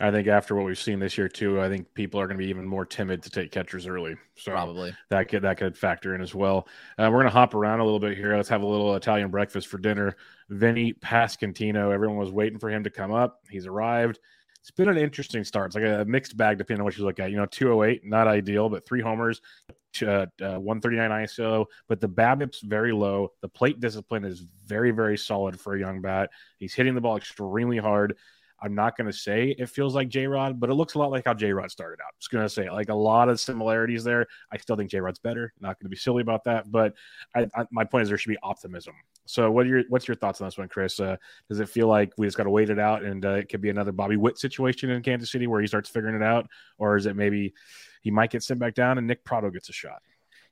I 0.00 0.10
think 0.10 0.26
after 0.26 0.56
what 0.56 0.64
we've 0.64 0.78
seen 0.78 0.98
this 0.98 1.16
year 1.16 1.28
too, 1.28 1.60
I 1.60 1.68
think 1.68 1.92
people 1.94 2.20
are 2.20 2.26
going 2.26 2.36
to 2.36 2.42
be 2.44 2.50
even 2.50 2.66
more 2.66 2.84
timid 2.84 3.22
to 3.22 3.30
take 3.30 3.52
catchers 3.52 3.86
early. 3.86 4.16
So 4.36 4.50
probably 4.50 4.94
that 5.10 5.28
could 5.28 5.42
that 5.42 5.56
could 5.56 5.76
factor 5.76 6.14
in 6.14 6.20
as 6.20 6.34
well. 6.34 6.66
Uh, 6.98 7.08
we're 7.10 7.20
going 7.20 7.26
to 7.26 7.30
hop 7.30 7.54
around 7.54 7.80
a 7.80 7.84
little 7.84 8.00
bit 8.00 8.16
here. 8.16 8.36
Let's 8.36 8.48
have 8.48 8.62
a 8.62 8.66
little 8.66 8.94
Italian 8.96 9.30
breakfast 9.30 9.68
for 9.68 9.78
dinner. 9.78 10.16
Vinny 10.48 10.92
Pasquantino. 10.94 11.92
Everyone 11.92 12.18
was 12.18 12.32
waiting 12.32 12.58
for 12.58 12.70
him 12.70 12.84
to 12.84 12.90
come 12.90 13.12
up. 13.12 13.40
He's 13.48 13.66
arrived 13.66 14.18
it's 14.64 14.70
been 14.70 14.88
an 14.88 14.96
interesting 14.96 15.44
start. 15.44 15.66
It's 15.66 15.74
like 15.74 15.84
a 15.84 16.06
mixed 16.06 16.38
bag 16.38 16.56
depending 16.56 16.80
on 16.80 16.84
what 16.86 16.96
you 16.96 17.04
look 17.04 17.20
at. 17.20 17.30
You 17.30 17.36
know, 17.36 17.44
208, 17.44 18.02
not 18.02 18.26
ideal, 18.26 18.70
but 18.70 18.86
three 18.86 19.02
homers, 19.02 19.42
uh, 20.00 20.24
uh, 20.40 20.58
139 20.58 21.10
ISO, 21.10 21.66
but 21.86 22.00
the 22.00 22.08
BABIP's 22.08 22.62
very 22.62 22.90
low. 22.90 23.32
The 23.42 23.48
plate 23.48 23.78
discipline 23.78 24.24
is 24.24 24.46
very, 24.64 24.90
very 24.90 25.18
solid 25.18 25.60
for 25.60 25.74
a 25.74 25.78
young 25.78 26.00
bat. 26.00 26.30
He's 26.58 26.72
hitting 26.72 26.94
the 26.94 27.02
ball 27.02 27.18
extremely 27.18 27.76
hard. 27.76 28.16
I'm 28.58 28.74
not 28.74 28.96
going 28.96 29.06
to 29.06 29.12
say 29.12 29.54
it 29.58 29.68
feels 29.68 29.94
like 29.94 30.08
J 30.08 30.26
Rod, 30.26 30.58
but 30.58 30.70
it 30.70 30.74
looks 30.74 30.94
a 30.94 30.98
lot 30.98 31.10
like 31.10 31.26
how 31.26 31.34
J 31.34 31.52
Rod 31.52 31.70
started 31.70 32.02
out. 32.02 32.14
Just 32.18 32.30
going 32.30 32.46
to 32.46 32.48
say 32.48 32.70
like 32.70 32.88
a 32.88 32.94
lot 32.94 33.28
of 33.28 33.38
similarities 33.38 34.02
there. 34.02 34.26
I 34.50 34.56
still 34.56 34.76
think 34.76 34.90
J 34.90 35.00
Rod's 35.00 35.18
better. 35.18 35.52
Not 35.60 35.78
going 35.78 35.84
to 35.84 35.90
be 35.90 35.96
silly 35.96 36.22
about 36.22 36.44
that, 36.44 36.72
but 36.72 36.94
I, 37.36 37.48
I, 37.54 37.66
my 37.70 37.84
point 37.84 38.04
is 38.04 38.08
there 38.08 38.16
should 38.16 38.30
be 38.30 38.38
optimism 38.42 38.94
so, 39.26 39.50
what 39.50 39.66
are 39.66 39.68
your 39.68 39.82
what's 39.88 40.06
your 40.06 40.16
thoughts 40.16 40.40
on 40.40 40.46
this 40.46 40.58
one, 40.58 40.68
Chris? 40.68 41.00
Uh, 41.00 41.16
does 41.48 41.60
it 41.60 41.68
feel 41.68 41.88
like 41.88 42.12
we 42.18 42.26
just 42.26 42.36
got 42.36 42.44
to 42.44 42.50
wait 42.50 42.70
it 42.70 42.78
out, 42.78 43.02
and 43.02 43.24
uh, 43.24 43.34
it 43.34 43.48
could 43.48 43.60
be 43.60 43.70
another 43.70 43.92
Bobby 43.92 44.16
Witt 44.16 44.38
situation 44.38 44.90
in 44.90 45.02
Kansas 45.02 45.30
City 45.30 45.46
where 45.46 45.60
he 45.60 45.66
starts 45.66 45.88
figuring 45.88 46.16
it 46.16 46.22
out, 46.22 46.46
or 46.78 46.96
is 46.96 47.06
it 47.06 47.16
maybe 47.16 47.54
he 48.02 48.10
might 48.10 48.30
get 48.30 48.42
sent 48.42 48.60
back 48.60 48.74
down 48.74 48.98
and 48.98 49.06
Nick 49.06 49.24
Pratto 49.24 49.50
gets 49.50 49.70
a 49.70 49.72
shot? 49.72 50.02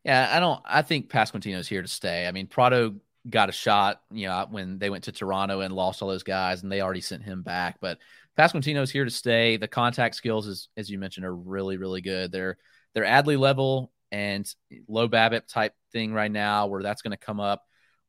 Yeah, 0.05 0.29
I 0.31 0.41
don't. 0.41 0.61
I 0.65 0.83
think 0.83 1.11
Pasquantino's 1.11 1.69
here 1.69 1.83
to 1.83 1.89
stay. 1.89 2.27
I 2.27 2.33
mean, 2.33 2.47
Pratto 2.47 2.95
got 3.29 3.51
a 3.51 3.53
shot, 3.53 4.01
you 4.11 4.27
know, 4.27 4.47
when 4.51 4.79
they 4.79 4.91
went 4.91 5.05
to 5.05 5.13
Toronto 5.13 5.61
and 5.61 5.75
lost 5.75 6.03
all 6.03 6.09
those 6.09 6.25
guys, 6.25 6.63
and 6.63 6.73
they 6.73 6.81
already 6.81 7.03
sent 7.03 7.23
him 7.23 7.43
back. 7.43 7.77
But 7.81 7.99
Pasquantino's 8.39 8.91
here 8.91 9.05
to 9.05 9.11
stay. 9.11 9.59
The 9.59 9.69
contact 9.69 10.15
skills, 10.15 10.47
is, 10.47 10.69
as 10.79 10.91
you 10.91 10.99
mentioned, 10.99 11.27
are 11.27 11.35
really, 11.35 11.77
really 11.77 12.01
good. 12.01 12.33
They're 12.33 12.57
they're 12.95 13.05
Adley 13.05 13.39
level 13.39 13.93
and 14.11 14.51
low 14.89 15.09
BABIP 15.09 15.47
type 15.47 15.75
thing 15.93 16.15
right 16.15 16.33
now, 16.33 16.69
where 16.69 16.83
that's 16.83 17.03
going 17.03 17.13
to 17.13 17.17
come 17.17 17.39
up 17.39 17.63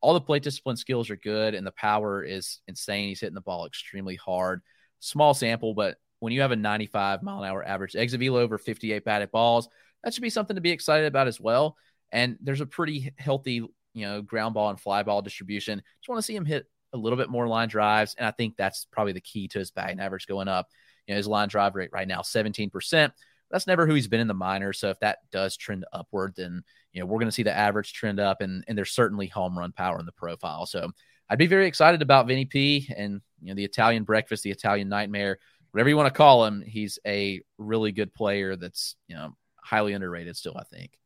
all 0.04 0.14
the 0.14 0.22
plate 0.22 0.44
discipline 0.44 0.76
skills 0.76 1.10
are 1.10 1.16
good 1.16 1.56
and 1.56 1.66
the 1.66 1.72
power 1.72 2.24
is 2.24 2.60
insane. 2.68 3.08
He's 3.08 3.22
hitting 3.22 3.36
the 3.36 3.42
ball 3.42 3.66
extremely 3.66 4.18
hard. 4.18 4.62
Small 5.00 5.34
sample, 5.34 5.74
but 5.74 5.96
when 6.20 6.34
you 6.34 6.42
have 6.42 6.52
a 6.52 6.58
95 6.58 7.24
mile 7.24 7.42
an 7.42 7.50
hour 7.50 7.66
average 7.66 7.96
exit 7.96 8.20
velo 8.20 8.42
over 8.42 8.58
58 8.58 9.06
batted 9.06 9.32
balls, 9.32 9.70
that 10.04 10.14
should 10.14 10.22
be 10.22 10.30
something 10.30 10.56
to 10.56 10.62
be 10.62 10.72
excited 10.72 11.06
about 11.06 11.28
as 11.28 11.40
well. 11.40 11.78
And 12.12 12.38
there's 12.42 12.60
a 12.60 12.66
pretty 12.66 13.14
healthy 13.18 13.66
you 13.94 14.06
know, 14.06 14.22
ground 14.22 14.56
ball 14.56 14.70
and 14.70 14.80
fly 14.80 15.04
ball 15.04 15.22
distribution. 15.22 15.82
Just 16.02 16.10
want 16.10 16.20
to 16.20 16.26
see 16.26 16.36
him 16.36 16.46
hit 16.46 16.66
a 16.92 16.98
little 16.98 17.18
bit 17.18 17.30
more 17.30 17.48
line 17.48 17.70
drives. 17.70 18.14
And 18.18 18.28
I 18.28 18.32
think 18.32 18.58
that's 18.58 18.86
probably 18.92 19.14
the 19.14 19.22
key 19.22 19.48
to 19.50 19.60
his 19.60 19.72
batting 19.72 20.02
average 20.02 20.28
going 20.28 20.50
up. 20.50 20.68
You 21.08 21.14
know, 21.14 21.18
his 21.18 21.28
line 21.28 21.48
drive 21.48 21.76
rate 21.76 21.92
right 21.94 22.08
now, 22.08 22.20
17%. 22.20 23.12
That's 23.54 23.68
never 23.68 23.86
who 23.86 23.94
he's 23.94 24.08
been 24.08 24.20
in 24.20 24.28
the 24.28 24.34
minors. 24.34 24.80
So 24.80 24.90
if 24.90 25.00
that 25.02 25.20
does 25.32 25.56
trend 25.56 25.86
upward, 25.94 26.34
then, 26.36 26.64
you 26.92 27.00
know, 27.00 27.06
we're 27.06 27.20
going 27.20 27.28
to 27.28 27.32
see 27.32 27.44
the 27.44 27.56
average 27.56 27.94
trend 27.94 28.20
up 28.20 28.42
and, 28.42 28.66
and 28.68 28.76
there's 28.76 28.92
certainly 28.92 29.28
home 29.28 29.58
run 29.58 29.72
power 29.72 30.00
in 30.00 30.08
the 30.08 30.12
profile. 30.12 30.66
So 30.66 30.90
I'd 31.30 31.38
be 31.38 31.46
very 31.46 31.68
excited 31.68 32.02
about 32.02 32.26
Vinny 32.26 32.46
P 32.46 32.92
and, 32.98 33.22
you 33.44 33.50
know, 33.50 33.54
the 33.54 33.64
Italian 33.64 34.06
breakfast, 34.06 34.42
the 34.42 34.50
Italian 34.50 34.90
nightmare, 34.90 35.38
whatever 35.70 35.88
you 35.88 35.96
want 35.96 36.08
to 36.08 36.18
call 36.18 36.46
him. 36.46 36.64
He's 36.66 36.98
a 37.06 37.42
really 37.60 37.92
good 37.92 38.12
player 38.12 38.56
that's, 38.56 38.96
you 39.08 39.16
know, 39.16 39.36
highly 39.62 39.94
underrated 39.94 40.36
still, 40.36 40.58
I 40.58 40.64
think. 40.64 40.98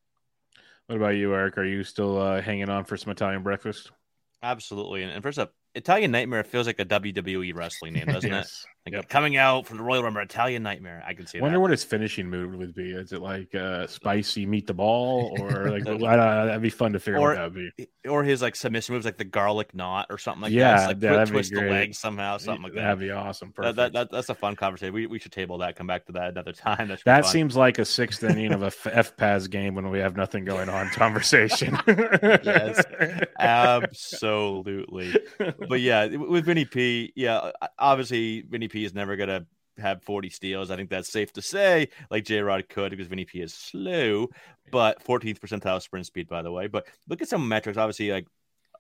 What 0.86 0.96
about 0.96 1.16
you, 1.18 1.36
Eric? 1.36 1.58
Are 1.58 1.66
you 1.66 1.84
still 1.84 2.18
uh, 2.18 2.42
hanging 2.42 2.70
on 2.70 2.86
for 2.86 2.96
some 2.96 3.12
Italian 3.12 3.44
breakfast? 3.44 3.92
Absolutely. 4.42 5.04
And, 5.04 5.12
and 5.12 5.22
first 5.22 5.38
up, 5.38 5.54
Italian 5.76 6.12
Nightmare 6.12 6.46
feels 6.46 6.66
like 6.66 6.80
a 6.80 6.86
WWE 6.86 7.54
wrestling 7.54 7.92
name, 7.94 8.06
doesn't 8.08 8.32
yes. 8.32 8.66
Like 8.88 8.94
yep. 8.94 9.10
coming 9.10 9.36
out 9.36 9.66
from 9.66 9.78
the 9.78 9.84
Royal 9.84 10.04
Rumble, 10.04 10.22
Italian 10.22 10.64
Nightmare. 10.64 11.04
I 11.06 11.14
can 11.14 11.28
see. 11.28 11.40
That. 11.40 11.42
Wonder 11.42 11.58
that. 11.58 11.62
what 11.62 11.72
his 11.72 11.84
finishing 11.84 12.30
move 12.30 12.56
would 12.56 12.74
be. 12.74 12.92
Is 12.92 13.12
it 13.12 13.22
like 13.22 13.54
uh, 13.54 13.86
spicy 13.88 14.46
meet 14.46 14.66
the 14.66 14.74
ball, 14.74 15.36
or 15.40 15.70
like 15.72 15.84
that'd 15.84 16.62
be 16.62 16.70
fun 16.70 16.94
to 16.94 17.00
figure 17.00 17.20
or, 17.20 17.36
out 17.36 17.54
that'd 17.54 17.76
be. 17.76 17.88
Or 18.08 18.24
his 18.24 18.42
like 18.42 18.56
submission 18.56 18.94
moves, 18.94 19.06
like 19.06 19.18
the 19.18 19.26
garlic 19.26 19.76
knot 19.76 20.08
or 20.10 20.18
something 20.18 20.44
like 20.44 20.54
yeah, 20.54 20.94
that. 20.94 21.02
Yeah, 21.02 21.16
like 21.18 21.28
twist 21.28 21.54
the 21.54 21.62
leg 21.62 21.94
somehow, 21.94 22.38
something 22.38 22.64
like 22.64 22.74
that. 22.74 22.82
That'd 22.82 23.00
be 23.00 23.12
awesome. 23.12 23.54
That, 23.58 23.76
that, 23.76 23.94
that, 23.94 24.12
that's 24.12 24.30
a 24.30 24.36
fun 24.36 24.56
conversation. 24.56 24.94
We, 24.94 25.08
we 25.08 25.20
should 25.20 25.32
table 25.32 25.58
that. 25.60 25.76
Come 25.76 25.88
back 25.88 26.06
to 26.06 26.14
that 26.14 26.30
another 26.30 26.54
time. 26.54 26.88
That, 26.88 27.04
that 27.06 27.26
seems 27.26 27.56
like 27.56 27.80
a 27.80 27.86
sixth 27.86 28.24
inning 28.24 28.54
of 28.54 28.64
a 28.64 28.70
FPAS 28.70 29.50
game 29.50 29.76
when 29.76 29.90
we 29.90 30.00
have 30.00 30.16
nothing 30.16 30.46
going 30.46 30.70
on. 30.70 30.90
Conversation. 30.90 31.78
yes, 31.88 32.84
absolutely. 33.40 35.16
But 35.38 35.82
yeah, 35.82 36.08
with 36.08 36.46
Vinny 36.46 36.66
P, 36.66 37.12
yeah, 37.16 37.52
obviously 37.78 38.42
Vinny 38.42 38.68
P 38.68 38.77
is 38.86 38.94
never 38.94 39.16
gonna 39.16 39.46
have 39.78 40.04
40 40.04 40.30
steals. 40.30 40.72
I 40.72 40.76
think 40.76 40.90
that's 40.90 41.12
safe 41.12 41.32
to 41.34 41.42
say, 41.42 41.90
like 42.10 42.26
J 42.26 42.40
Rod 42.40 42.68
could 42.70 42.92
because 42.92 43.08
Vinny 43.08 43.26
P 43.26 43.42
is 43.42 43.54
slow, 43.54 44.30
but 44.72 45.04
14th 45.04 45.40
percentile 45.40 45.82
sprint 45.82 46.06
speed, 46.06 46.28
by 46.28 46.42
the 46.42 46.52
way. 46.52 46.68
But 46.68 46.88
look 47.08 47.22
at 47.22 47.30
some 47.30 47.48
metrics. 47.48 47.78
Obviously, 47.78 48.12
like 48.12 48.28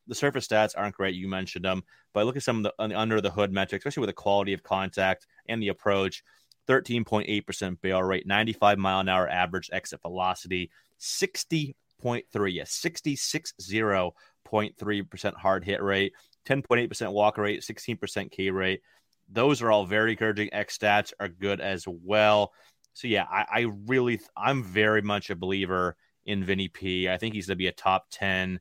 the 0.07 0.15
surface 0.15 0.47
stats 0.47 0.73
aren't 0.75 0.95
great. 0.95 1.15
You 1.15 1.27
mentioned 1.27 1.65
them, 1.65 1.83
but 2.13 2.25
look 2.25 2.37
at 2.37 2.43
some 2.43 2.63
of 2.63 2.63
the 2.63 2.73
under 2.97 3.21
the 3.21 3.29
hood 3.29 3.51
metrics, 3.51 3.83
especially 3.83 4.01
with 4.01 4.09
the 4.09 4.13
quality 4.13 4.53
of 4.53 4.63
contact 4.63 5.27
and 5.47 5.61
the 5.61 5.69
approach. 5.69 6.23
13.8% 6.67 7.81
barrel 7.81 8.03
rate, 8.03 8.27
95 8.27 8.77
mile 8.77 8.99
an 8.99 9.07
hour 9.07 9.29
average 9.29 9.69
exit 9.71 10.01
velocity, 10.01 10.69
60.3, 10.99 12.53
yes, 12.53 12.77
66.0.3% 12.83 15.33
hard 15.35 15.63
hit 15.63 15.81
rate, 15.81 16.11
10.8% 16.45 17.13
walk 17.13 17.37
rate, 17.37 17.61
16% 17.61 18.31
K 18.31 18.49
rate, 18.49 18.81
those 19.29 19.61
are 19.61 19.71
all 19.71 19.85
very 19.85 20.11
encouraging. 20.11 20.53
X 20.53 20.77
stats 20.77 21.13
are 21.19 21.27
good 21.27 21.59
as 21.61 21.85
well. 21.87 22.53
So 22.93 23.07
yeah, 23.07 23.25
I, 23.29 23.45
I 23.51 23.71
really 23.85 24.19
I'm 24.35 24.63
very 24.63 25.01
much 25.01 25.29
a 25.29 25.35
believer 25.35 25.95
in 26.25 26.43
Vinny 26.43 26.67
P. 26.67 27.09
I 27.09 27.17
think 27.17 27.35
he's 27.35 27.47
gonna 27.47 27.55
be 27.55 27.67
a 27.67 27.71
top 27.71 28.05
10, 28.11 28.59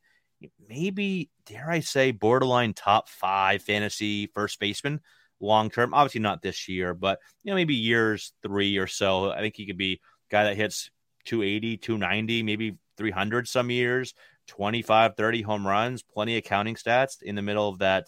maybe 0.68 1.30
dare 1.46 1.70
I 1.70 1.80
say 1.80 2.10
borderline 2.10 2.74
top 2.74 3.08
five 3.08 3.62
fantasy 3.62 4.26
first 4.34 4.60
baseman 4.60 5.00
long 5.40 5.70
term. 5.70 5.94
Obviously 5.94 6.20
not 6.20 6.42
this 6.42 6.68
year, 6.68 6.94
but 6.94 7.18
you 7.42 7.50
know, 7.50 7.56
maybe 7.56 7.74
years 7.74 8.32
three 8.42 8.76
or 8.78 8.86
so. 8.86 9.30
I 9.30 9.40
think 9.40 9.56
he 9.56 9.66
could 9.66 9.78
be 9.78 10.00
guy 10.30 10.44
that 10.44 10.56
hits 10.56 10.90
280, 11.24 11.78
290, 11.78 12.42
maybe 12.42 12.76
300 12.96 13.48
some 13.48 13.70
years, 13.70 14.14
25, 14.48 15.16
30 15.16 15.42
home 15.42 15.66
runs, 15.66 16.02
plenty 16.02 16.38
of 16.38 16.44
counting 16.44 16.74
stats 16.74 17.22
in 17.22 17.34
the 17.34 17.42
middle 17.42 17.68
of 17.68 17.78
that 17.78 18.06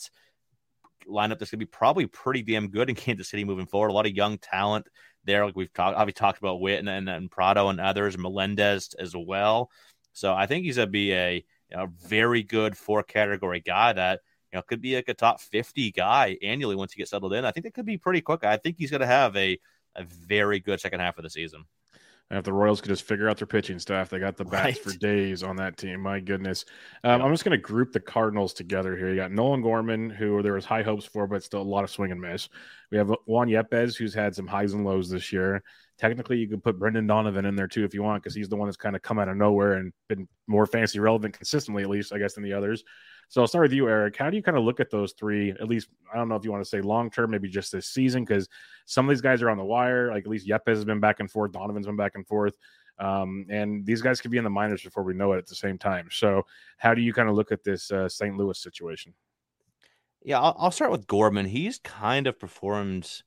lineup 1.09 1.39
that's 1.39 1.51
going 1.51 1.61
to 1.61 1.67
be 1.67 1.67
probably 1.67 2.07
pretty 2.07 2.43
damn 2.43 2.69
good 2.69 2.91
in 2.91 2.95
Kansas 2.97 3.29
City 3.29 3.45
moving 3.45 3.67
forward. 3.67 3.89
A 3.89 3.95
lot 3.95 4.07
of 4.07 4.13
young 4.13 4.39
talent 4.39 4.87
there, 5.25 5.45
like 5.45 5.57
we've 5.57 5.73
talked, 5.73 5.97
obviously 5.97 6.19
talked 6.19 6.39
about 6.39 6.61
Witt 6.61 6.81
and, 6.81 6.89
and, 6.89 7.09
and 7.09 7.31
Pratto 7.31 7.69
and 7.69 7.81
others, 7.81 8.19
Melendez 8.19 8.95
as 8.99 9.15
well. 9.17 9.71
So 10.13 10.35
I 10.35 10.47
think 10.47 10.65
he's 10.65 10.77
going 10.77 10.89
to 10.89 10.91
be 10.91 11.13
a 11.13 11.45
know, 11.77 11.89
very 12.07 12.43
good 12.43 12.77
four 12.77 13.03
category 13.03 13.61
guy 13.61 13.93
that 13.93 14.21
you 14.53 14.57
know 14.57 14.63
could 14.63 14.81
be 14.81 14.97
like 14.97 15.09
a 15.09 15.15
top 15.15 15.41
50 15.41 15.93
guy 15.93 16.37
annually 16.43 16.77
once 16.77 16.93
he 16.93 16.99
gets 16.99 17.11
settled 17.11 17.33
in. 17.33 17.45
I 17.45 17.51
think 17.51 17.65
that 17.65 17.75
could 17.75 17.87
be 17.87 17.99
pretty 17.99 18.21
quick. 18.21 18.45
I 18.45 18.57
think 18.57 18.77
he's 18.79 18.91
going 18.91 19.01
to 19.01 19.07
have 19.07 19.37
a 19.37 19.59
a 19.95 20.05
very 20.05 20.61
good 20.61 20.81
second 20.81 21.01
half 21.01 21.19
of 21.19 21.25
the 21.25 21.31
season. 21.31 21.65
And 22.31 22.39
if 22.39 22.45
the 22.45 22.53
Royals 22.53 22.83
could 22.83 22.91
just 22.91 23.05
figure 23.05 23.27
out 23.27 23.39
their 23.39 23.47
pitching 23.47 23.79
staff, 23.79 24.11
they 24.11 24.19
got 24.19 24.37
the 24.37 24.45
bats 24.45 24.65
right. 24.65 24.79
for 24.79 24.93
days 24.99 25.43
on 25.43 25.57
that 25.57 25.79
team. 25.79 26.01
My 26.01 26.21
goodness. 26.21 26.67
Um, 27.03 27.21
yeah. 27.21 27.27
I'm 27.27 27.33
just 27.33 27.43
going 27.43 27.59
to 27.59 27.63
group 27.63 27.93
the 27.93 28.01
Cardinals 28.01 28.53
together 28.53 28.97
here. 28.97 29.09
You 29.09 29.17
got 29.17 29.33
Nolan 29.33 29.63
Gorman, 29.63 30.11
who 30.11 30.43
there 30.43 30.53
was 30.53 30.67
high 30.67 30.83
hopes 30.83 31.07
for, 31.07 31.27
but 31.27 31.43
still 31.43 31.63
a 31.63 31.63
lot 31.63 31.85
of 31.85 31.91
swing 31.91 32.13
and 32.13 32.21
miss. 32.21 32.51
We 32.91 32.99
have 32.99 33.11
Juan 33.25 33.49
Yepez, 33.49 33.97
who's 33.97 34.13
had 34.13 34.35
some 34.35 34.47
highs 34.47 34.75
and 34.75 34.85
lows 34.85 35.09
this 35.09 35.33
year. 35.33 35.63
Technically, 35.99 36.37
you 36.37 36.49
could 36.49 36.63
put 36.63 36.79
Brendan 36.79 37.07
Donovan 37.07 37.47
in 37.47 37.57
there 37.57 37.67
too 37.67 37.85
if 37.85 37.95
you 37.95 38.03
want, 38.03 38.23
because 38.23 38.35
he's 38.35 38.51
the 38.51 38.57
one 38.57 38.69
that's 38.69 38.77
kind 38.77 38.95
of 38.95 39.01
come 39.01 39.19
out 39.19 39.29
of 39.29 39.37
nowhere 39.37 39.75
and 39.75 39.93
been 40.09 40.29
more 40.47 40.67
fancy 40.67 41.01
relevant 41.01 41.35
consistently, 41.35 41.83
at 41.83 41.89
least, 41.89 42.13
I 42.13 42.19
guess, 42.19 42.35
than 42.35 42.45
the 42.45 42.53
others. 42.53 42.85
So 43.29 43.43
I'll 43.43 43.47
start 43.47 43.65
with 43.65 43.73
you, 43.73 43.89
Eric. 43.89 44.17
How 44.17 44.31
do 44.31 44.37
you 44.37 44.43
kind 44.43 44.57
of 44.57 44.65
look 44.65 44.81
at 44.81 44.91
those 44.91 45.13
three? 45.13 45.51
At 45.51 45.69
least 45.69 45.89
I 46.13 46.17
don't 46.17 46.29
know 46.29 46.35
if 46.35 46.45
you 46.45 46.51
want 46.51 46.65
to 46.65 46.69
say 46.69 46.81
long 46.81 47.11
term, 47.11 47.31
maybe 47.31 47.49
just 47.49 47.71
this 47.71 47.87
season, 47.87 48.25
because 48.25 48.49
some 48.87 49.07
of 49.07 49.11
these 49.11 49.21
guys 49.21 49.43
are 49.43 49.51
on 49.51 49.59
the 49.59 49.65
wire. 49.65 50.11
Like 50.11 50.25
at 50.25 50.31
least 50.31 50.49
Yepez 50.49 50.69
has 50.69 50.85
been 50.85 51.01
back 51.01 51.21
and 51.21 51.31
forth, 51.31 51.53
Donovan's 51.53 51.87
been 51.87 51.97
back 51.97 52.13
and 52.15 52.27
forth. 52.27 52.57
Um, 52.99 53.47
and 53.49 53.85
these 53.87 54.03
guys 54.03 54.21
could 54.21 54.31
be 54.31 54.39
in 54.39 54.45
the 54.45 54.51
minors 54.51 54.83
before 54.83 55.03
we 55.03 55.15
know 55.15 55.33
it 55.33 55.39
at 55.39 55.47
the 55.47 55.55
same 55.55 55.79
time. 55.79 56.09
So, 56.11 56.45
how 56.79 56.95
do 56.95 57.01
you 57.01 57.13
kind 57.13 57.29
of 57.29 57.37
look 57.37 57.53
at 57.53 57.63
this 57.63 57.93
uh, 57.93 58.09
St. 58.09 58.37
Louis 58.37 58.59
situation? 58.59 59.15
Yeah, 60.23 60.41
I'll, 60.41 60.57
I'll, 60.59 60.71
start 60.73 60.91
with 60.91 61.07
Gorman. 61.07 61.47
He's 61.47 61.79
kind 61.79 62.27
of 62.27 62.41
performed 62.41 63.23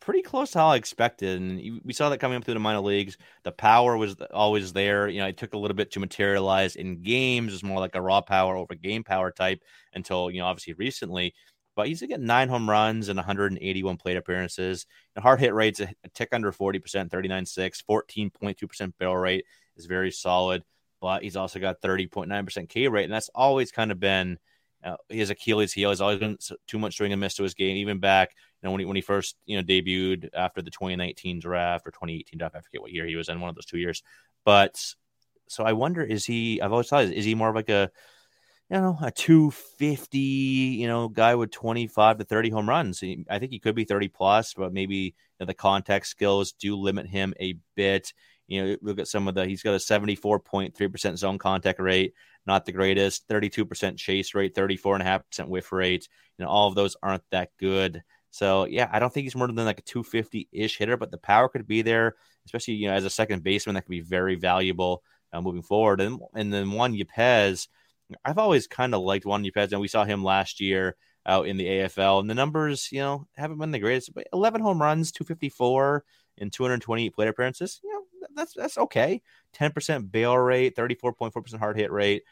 pretty 0.00 0.22
close 0.22 0.52
to 0.52 0.58
how 0.58 0.68
I 0.68 0.76
expected, 0.76 1.40
and 1.40 1.80
we 1.84 1.92
saw 1.92 2.08
that 2.08 2.18
coming 2.18 2.36
up 2.36 2.44
through 2.44 2.54
the 2.54 2.60
minor 2.60 2.80
leagues. 2.80 3.16
The 3.44 3.52
power 3.52 3.96
was 3.96 4.16
always 4.32 4.72
there. 4.72 5.08
You 5.08 5.20
know, 5.20 5.26
it 5.26 5.36
took 5.36 5.54
a 5.54 5.58
little 5.58 5.76
bit 5.76 5.90
to 5.92 6.00
materialize 6.00 6.76
in 6.76 7.02
games. 7.02 7.52
It's 7.52 7.62
more 7.62 7.80
like 7.80 7.94
a 7.94 8.02
raw 8.02 8.20
power 8.20 8.56
over 8.56 8.74
game 8.74 9.04
power 9.04 9.30
type 9.30 9.62
until 9.94 10.30
you 10.30 10.40
know, 10.40 10.46
obviously 10.46 10.74
recently 10.74 11.34
but 11.76 11.88
he's 11.88 12.00
getting 12.00 12.26
nine 12.26 12.48
home 12.48 12.68
runs 12.68 13.08
and 13.08 13.18
181 13.18 13.98
plate 13.98 14.16
appearances. 14.16 14.86
And 15.14 15.22
hard 15.22 15.38
hit 15.38 15.54
rate's 15.54 15.78
a, 15.78 15.88
tick 16.14 16.30
under 16.32 16.50
40%, 16.50 16.80
39.6, 17.10 17.82
14.2% 17.88 18.92
barrel 18.98 19.16
rate 19.16 19.44
is 19.76 19.84
very 19.84 20.10
solid. 20.10 20.64
But 21.02 21.22
he's 21.22 21.36
also 21.36 21.60
got 21.60 21.82
30.9% 21.82 22.68
K 22.70 22.88
rate, 22.88 23.04
and 23.04 23.12
that's 23.12 23.28
always 23.34 23.70
kind 23.70 23.92
of 23.92 24.00
been 24.00 24.38
uh, 24.82 24.96
his 25.10 25.28
Achilles 25.28 25.74
heel. 25.74 25.90
He's 25.90 26.00
always 26.00 26.18
been 26.18 26.38
too 26.66 26.78
much 26.78 26.96
swing 26.96 27.12
and 27.12 27.20
miss 27.20 27.34
to 27.34 27.42
his 27.42 27.52
game, 27.52 27.76
even 27.76 28.00
back 28.00 28.30
know 28.62 28.70
when 28.70 28.80
he 28.80 28.86
when 28.86 28.96
he 28.96 29.02
first 29.02 29.36
you 29.46 29.56
know 29.56 29.62
debuted 29.62 30.30
after 30.34 30.62
the 30.62 30.70
2019 30.70 31.40
draft 31.40 31.86
or 31.86 31.90
2018 31.90 32.38
draft. 32.38 32.56
I 32.56 32.60
forget 32.60 32.82
what 32.82 32.92
year 32.92 33.06
he 33.06 33.16
was 33.16 33.28
in, 33.28 33.40
one 33.40 33.50
of 33.50 33.54
those 33.54 33.66
two 33.66 33.78
years. 33.78 34.02
But 34.44 34.82
so 35.48 35.64
I 35.64 35.72
wonder, 35.72 36.02
is 36.02 36.24
he? 36.24 36.60
I've 36.60 36.72
always 36.72 36.88
thought, 36.88 37.04
is 37.04 37.24
he 37.24 37.34
more 37.34 37.50
of 37.50 37.54
like 37.54 37.68
a 37.68 37.90
you 38.70 38.78
know, 38.78 38.98
a 39.00 39.12
250, 39.12 40.18
you 40.18 40.88
know, 40.88 41.08
guy 41.08 41.36
with 41.36 41.52
25 41.52 42.18
to 42.18 42.24
30 42.24 42.50
home 42.50 42.68
runs. 42.68 43.02
I 43.30 43.38
think 43.38 43.52
he 43.52 43.60
could 43.60 43.76
be 43.76 43.84
30 43.84 44.08
plus, 44.08 44.54
but 44.54 44.72
maybe 44.72 44.96
you 44.96 45.12
know, 45.38 45.46
the 45.46 45.54
contact 45.54 46.06
skills 46.06 46.52
do 46.52 46.76
limit 46.76 47.06
him 47.06 47.32
a 47.38 47.54
bit. 47.76 48.12
You 48.48 48.64
know, 48.64 48.76
look 48.82 48.98
at 48.98 49.08
some 49.08 49.28
of 49.28 49.34
the, 49.34 49.46
he's 49.46 49.62
got 49.62 49.74
a 49.74 49.78
74.3% 49.78 51.16
zone 51.16 51.38
contact 51.38 51.80
rate, 51.80 52.14
not 52.44 52.64
the 52.64 52.72
greatest, 52.72 53.28
32% 53.28 53.96
chase 53.96 54.34
rate, 54.34 54.54
34.5% 54.54 55.48
whiff 55.48 55.70
rate. 55.70 56.08
You 56.36 56.44
know, 56.44 56.50
all 56.50 56.68
of 56.68 56.74
those 56.74 56.96
aren't 57.02 57.24
that 57.30 57.50
good. 57.58 58.02
So, 58.36 58.66
yeah, 58.66 58.90
I 58.92 58.98
don't 58.98 59.10
think 59.10 59.24
he's 59.24 59.34
more 59.34 59.46
than 59.46 59.64
like 59.64 59.78
a 59.78 59.82
250 59.82 60.48
ish 60.52 60.76
hitter, 60.76 60.98
but 60.98 61.10
the 61.10 61.16
power 61.16 61.48
could 61.48 61.66
be 61.66 61.80
there, 61.80 62.16
especially, 62.44 62.74
you 62.74 62.86
know, 62.86 62.92
as 62.92 63.06
a 63.06 63.10
second 63.10 63.42
baseman, 63.42 63.74
that 63.74 63.82
could 63.82 63.90
be 63.90 64.02
very 64.02 64.34
valuable 64.34 65.02
uh, 65.32 65.40
moving 65.40 65.62
forward. 65.62 66.02
And, 66.02 66.20
and 66.34 66.52
then 66.52 66.70
Juan 66.70 66.94
Yepez, 66.94 67.66
I've 68.26 68.36
always 68.36 68.66
kind 68.66 68.94
of 68.94 69.00
liked 69.00 69.24
Juan 69.24 69.42
Yepez, 69.42 69.72
and 69.72 69.80
we 69.80 69.88
saw 69.88 70.04
him 70.04 70.22
last 70.22 70.60
year 70.60 70.96
out 71.24 71.46
in 71.46 71.56
the 71.56 71.64
AFL, 71.64 72.20
and 72.20 72.28
the 72.28 72.34
numbers, 72.34 72.90
you 72.92 73.00
know, 73.00 73.26
haven't 73.36 73.58
been 73.58 73.70
the 73.70 73.78
greatest. 73.78 74.12
But 74.14 74.28
11 74.34 74.60
home 74.60 74.82
runs, 74.82 75.12
254 75.12 76.04
in 76.36 76.50
228 76.50 77.14
plate 77.14 77.28
appearances, 77.28 77.80
you 77.82 77.90
know, 77.90 78.02
that's 78.34 78.52
that's 78.52 78.76
okay. 78.76 79.22
10% 79.54 80.10
bail 80.12 80.36
rate, 80.36 80.76
34.4% 80.76 81.58
hard 81.58 81.78
hit 81.78 81.90
rate. 81.90 82.22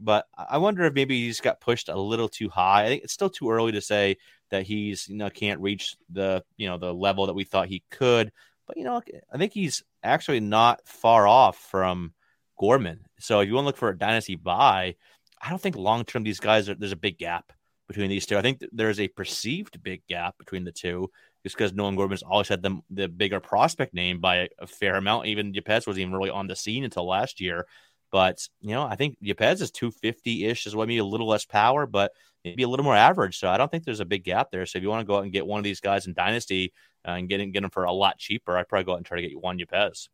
But 0.00 0.26
I 0.36 0.58
wonder 0.58 0.84
if 0.84 0.94
maybe 0.94 1.20
he 1.20 1.28
just 1.28 1.42
got 1.42 1.60
pushed 1.60 1.88
a 1.88 1.96
little 1.96 2.28
too 2.28 2.48
high. 2.48 2.84
I 2.84 2.88
think 2.88 3.04
it's 3.04 3.12
still 3.12 3.30
too 3.30 3.50
early 3.50 3.72
to 3.72 3.80
say 3.80 4.16
that 4.52 4.62
he's 4.64 5.08
you 5.08 5.16
know 5.16 5.30
can't 5.30 5.60
reach 5.60 5.96
the 6.10 6.44
you 6.56 6.68
know 6.68 6.78
the 6.78 6.94
level 6.94 7.26
that 7.26 7.34
we 7.34 7.44
thought 7.44 7.68
he 7.68 7.82
could. 7.90 8.30
But 8.66 8.76
you 8.76 8.84
know, 8.84 9.02
I 9.32 9.38
think 9.38 9.52
he's 9.52 9.82
actually 10.04 10.40
not 10.40 10.86
far 10.86 11.26
off 11.26 11.58
from 11.58 12.12
Gorman. 12.58 13.00
So 13.18 13.40
if 13.40 13.48
you 13.48 13.54
want 13.54 13.64
to 13.64 13.66
look 13.66 13.76
for 13.76 13.88
a 13.88 13.98
dynasty 13.98 14.36
buy, 14.36 14.94
I 15.40 15.50
don't 15.50 15.60
think 15.60 15.76
long 15.76 16.04
term 16.04 16.22
these 16.22 16.38
guys 16.38 16.68
are. 16.68 16.74
There's 16.74 16.92
a 16.92 16.96
big 16.96 17.18
gap 17.18 17.52
between 17.88 18.10
these 18.10 18.26
two. 18.26 18.38
I 18.38 18.42
think 18.42 18.62
there's 18.70 19.00
a 19.00 19.08
perceived 19.08 19.82
big 19.82 20.06
gap 20.06 20.38
between 20.38 20.64
the 20.64 20.72
two, 20.72 21.10
just 21.42 21.56
because 21.56 21.72
Nolan 21.72 21.96
Gorman's 21.96 22.22
always 22.22 22.48
had 22.48 22.62
the 22.62 22.80
the 22.90 23.08
bigger 23.08 23.40
prospect 23.40 23.94
name 23.94 24.20
by 24.20 24.48
a, 24.60 24.66
fair 24.66 24.96
amount. 24.96 25.26
Even 25.26 25.52
Yepez 25.52 25.86
was 25.86 25.98
even 25.98 26.12
really 26.12 26.30
on 26.30 26.46
the 26.46 26.56
scene 26.56 26.84
until 26.84 27.06
last 27.06 27.40
year. 27.40 27.66
But 28.12 28.46
you 28.60 28.74
know, 28.74 28.84
I 28.84 28.94
think 28.94 29.16
Yepez 29.24 29.62
is 29.62 29.72
250 29.72 30.44
ish 30.44 30.66
as 30.66 30.76
well, 30.76 30.86
maybe 30.86 30.98
a 30.98 31.04
little 31.04 31.26
less 31.26 31.46
power, 31.46 31.86
but 31.86 32.12
maybe 32.44 32.62
a 32.62 32.68
little 32.68 32.84
more 32.84 32.94
average. 32.94 33.38
So 33.38 33.48
I 33.48 33.56
don't 33.56 33.70
think 33.70 33.84
there's 33.84 34.00
a 34.00 34.04
big 34.04 34.22
gap 34.22 34.50
there. 34.52 34.66
So 34.66 34.78
if 34.78 34.82
you 34.82 34.90
want 34.90 35.00
to 35.00 35.06
go 35.06 35.16
out 35.16 35.24
and 35.24 35.32
get 35.32 35.46
one 35.46 35.58
of 35.58 35.64
these 35.64 35.80
guys 35.80 36.06
in 36.06 36.12
Dynasty 36.12 36.72
uh, 37.08 37.12
and 37.12 37.28
get 37.28 37.40
in, 37.40 37.52
get 37.52 37.62
them 37.62 37.70
for 37.70 37.84
a 37.84 37.92
lot 37.92 38.18
cheaper, 38.18 38.56
I'd 38.56 38.68
probably 38.68 38.84
go 38.84 38.92
out 38.92 38.98
and 38.98 39.06
try 39.06 39.16
to 39.16 39.22
get 39.22 39.30
you 39.30 39.40
Juan 39.40 39.58
Yepez. 39.58 40.08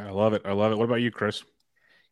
I 0.00 0.10
love 0.10 0.32
it. 0.32 0.42
I 0.44 0.52
love 0.52 0.72
it. 0.72 0.78
What 0.78 0.86
about 0.86 1.02
you, 1.02 1.10
Chris? 1.10 1.44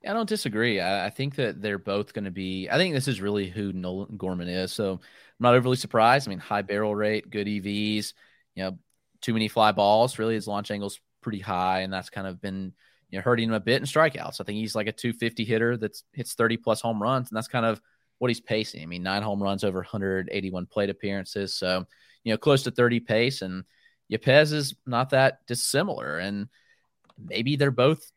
Yeah, 0.03 0.11
I 0.11 0.15
don't 0.15 0.29
disagree. 0.29 0.81
I, 0.81 1.07
I 1.07 1.11
think 1.11 1.37
that 1.37 1.63
they're 1.63 1.79
both 1.79 2.13
going 2.13 2.27
to 2.27 2.31
be. 2.31 2.69
I 2.69 2.77
think 2.77 2.95
this 2.95 3.09
is 3.09 3.21
really 3.21 3.49
who 3.49 3.73
Nolan 3.73 4.17
Gorman 4.17 4.49
is. 4.49 4.73
So 4.73 4.93
I'm 4.93 5.01
not 5.41 5.55
overly 5.55 5.77
surprised. 5.77 6.29
I 6.29 6.31
mean, 6.31 6.39
high 6.39 6.63
barrel 6.63 6.95
rate, 6.95 7.31
good 7.31 7.47
EVs. 7.47 8.13
You 8.55 8.65
know, 8.65 8.79
too 9.23 9.33
many 9.33 9.49
fly 9.49 9.73
balls. 9.73 10.19
Really, 10.19 10.35
his 10.35 10.47
launch 10.47 10.71
angle's 10.71 11.01
pretty 11.23 11.41
high, 11.41 11.81
and 11.81 11.93
that's 11.93 12.11
kind 12.11 12.27
of 12.27 12.41
been 12.41 12.75
you 13.13 13.19
know 13.19 13.23
hurting 13.23 13.51
him 13.51 13.55
a 13.55 13.61
bit 13.61 13.81
in 13.81 13.87
strikeouts. 13.87 14.41
I 14.41 14.45
think 14.45 14.57
he's 14.57 14.75
like 14.75 14.89
a 14.89 14.93
250 14.93 15.45
hitter 15.45 15.77
that 15.77 15.97
hits 16.13 16.35
30 16.35 16.57
plus 16.57 16.81
home 16.81 17.01
runs, 17.01 17.29
and 17.31 17.37
that's 17.37 17.47
kind 17.47 17.67
of 17.67 17.81
what 18.19 18.29
he's 18.29 18.41
pacing. 18.41 18.83
I 18.83 18.87
mean, 18.87 19.03
nine 19.03 19.23
home 19.23 19.43
runs 19.43 19.63
over 19.63 19.79
181 19.79 20.67
plate 20.67 20.91
appearances, 20.91 21.55
so 21.55 21.85
you 22.25 22.33
know 22.33 22.39
close 22.39 22.65
to 22.65 22.71
30 22.71 23.01
pace. 23.01 23.43
And 23.43 23.65
Yepez 24.11 24.53
is 24.53 24.75
not 24.87 25.11
that 25.11 25.47
dissimilar, 25.47 26.19
and 26.19 26.49
maybe 27.19 27.57
they're 27.57 27.71
both 27.71 28.11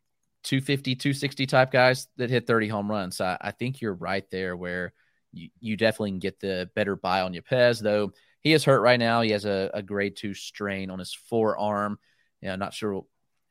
250, 0.43 0.95
260 0.95 1.45
type 1.45 1.71
guys 1.71 2.07
that 2.15 2.29
hit 2.29 2.47
30 2.47 2.69
home 2.69 2.89
runs. 2.89 3.19
I, 3.19 3.37
I 3.41 3.51
think 3.51 3.81
you're 3.81 3.93
right 3.93 4.25
there 4.31 4.55
where 4.55 4.93
you, 5.33 5.49
you 5.59 5.75
definitely 5.75 6.11
can 6.11 6.19
get 6.19 6.39
the 6.39 6.69
better 6.73 6.95
buy 6.95 7.21
on 7.21 7.33
Yepez, 7.33 7.81
though 7.81 8.13
he 8.39 8.53
is 8.53 8.63
hurt 8.63 8.79
right 8.79 8.99
now. 8.99 9.21
He 9.21 9.31
has 9.31 9.43
a, 9.43 9.71
a 9.73 9.81
grade 9.81 10.15
two 10.15 10.33
strain 10.33 10.89
on 10.89 10.99
his 10.99 11.13
forearm. 11.13 11.99
You 12.41 12.49
know, 12.49 12.55
not 12.55 12.73
sure 12.73 13.03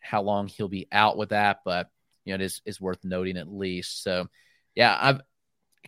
how 0.05 0.22
long 0.22 0.46
he'll 0.46 0.68
be 0.68 0.86
out 0.92 1.16
with 1.16 1.30
that, 1.30 1.61
but 1.64 1.88
you 2.24 2.32
know, 2.32 2.36
it 2.36 2.44
is, 2.46 2.61
is 2.64 2.80
worth 2.80 3.05
noting 3.05 3.36
at 3.36 3.52
least. 3.52 4.02
So, 4.02 4.28
yeah, 4.74 4.96
I've 5.00 5.20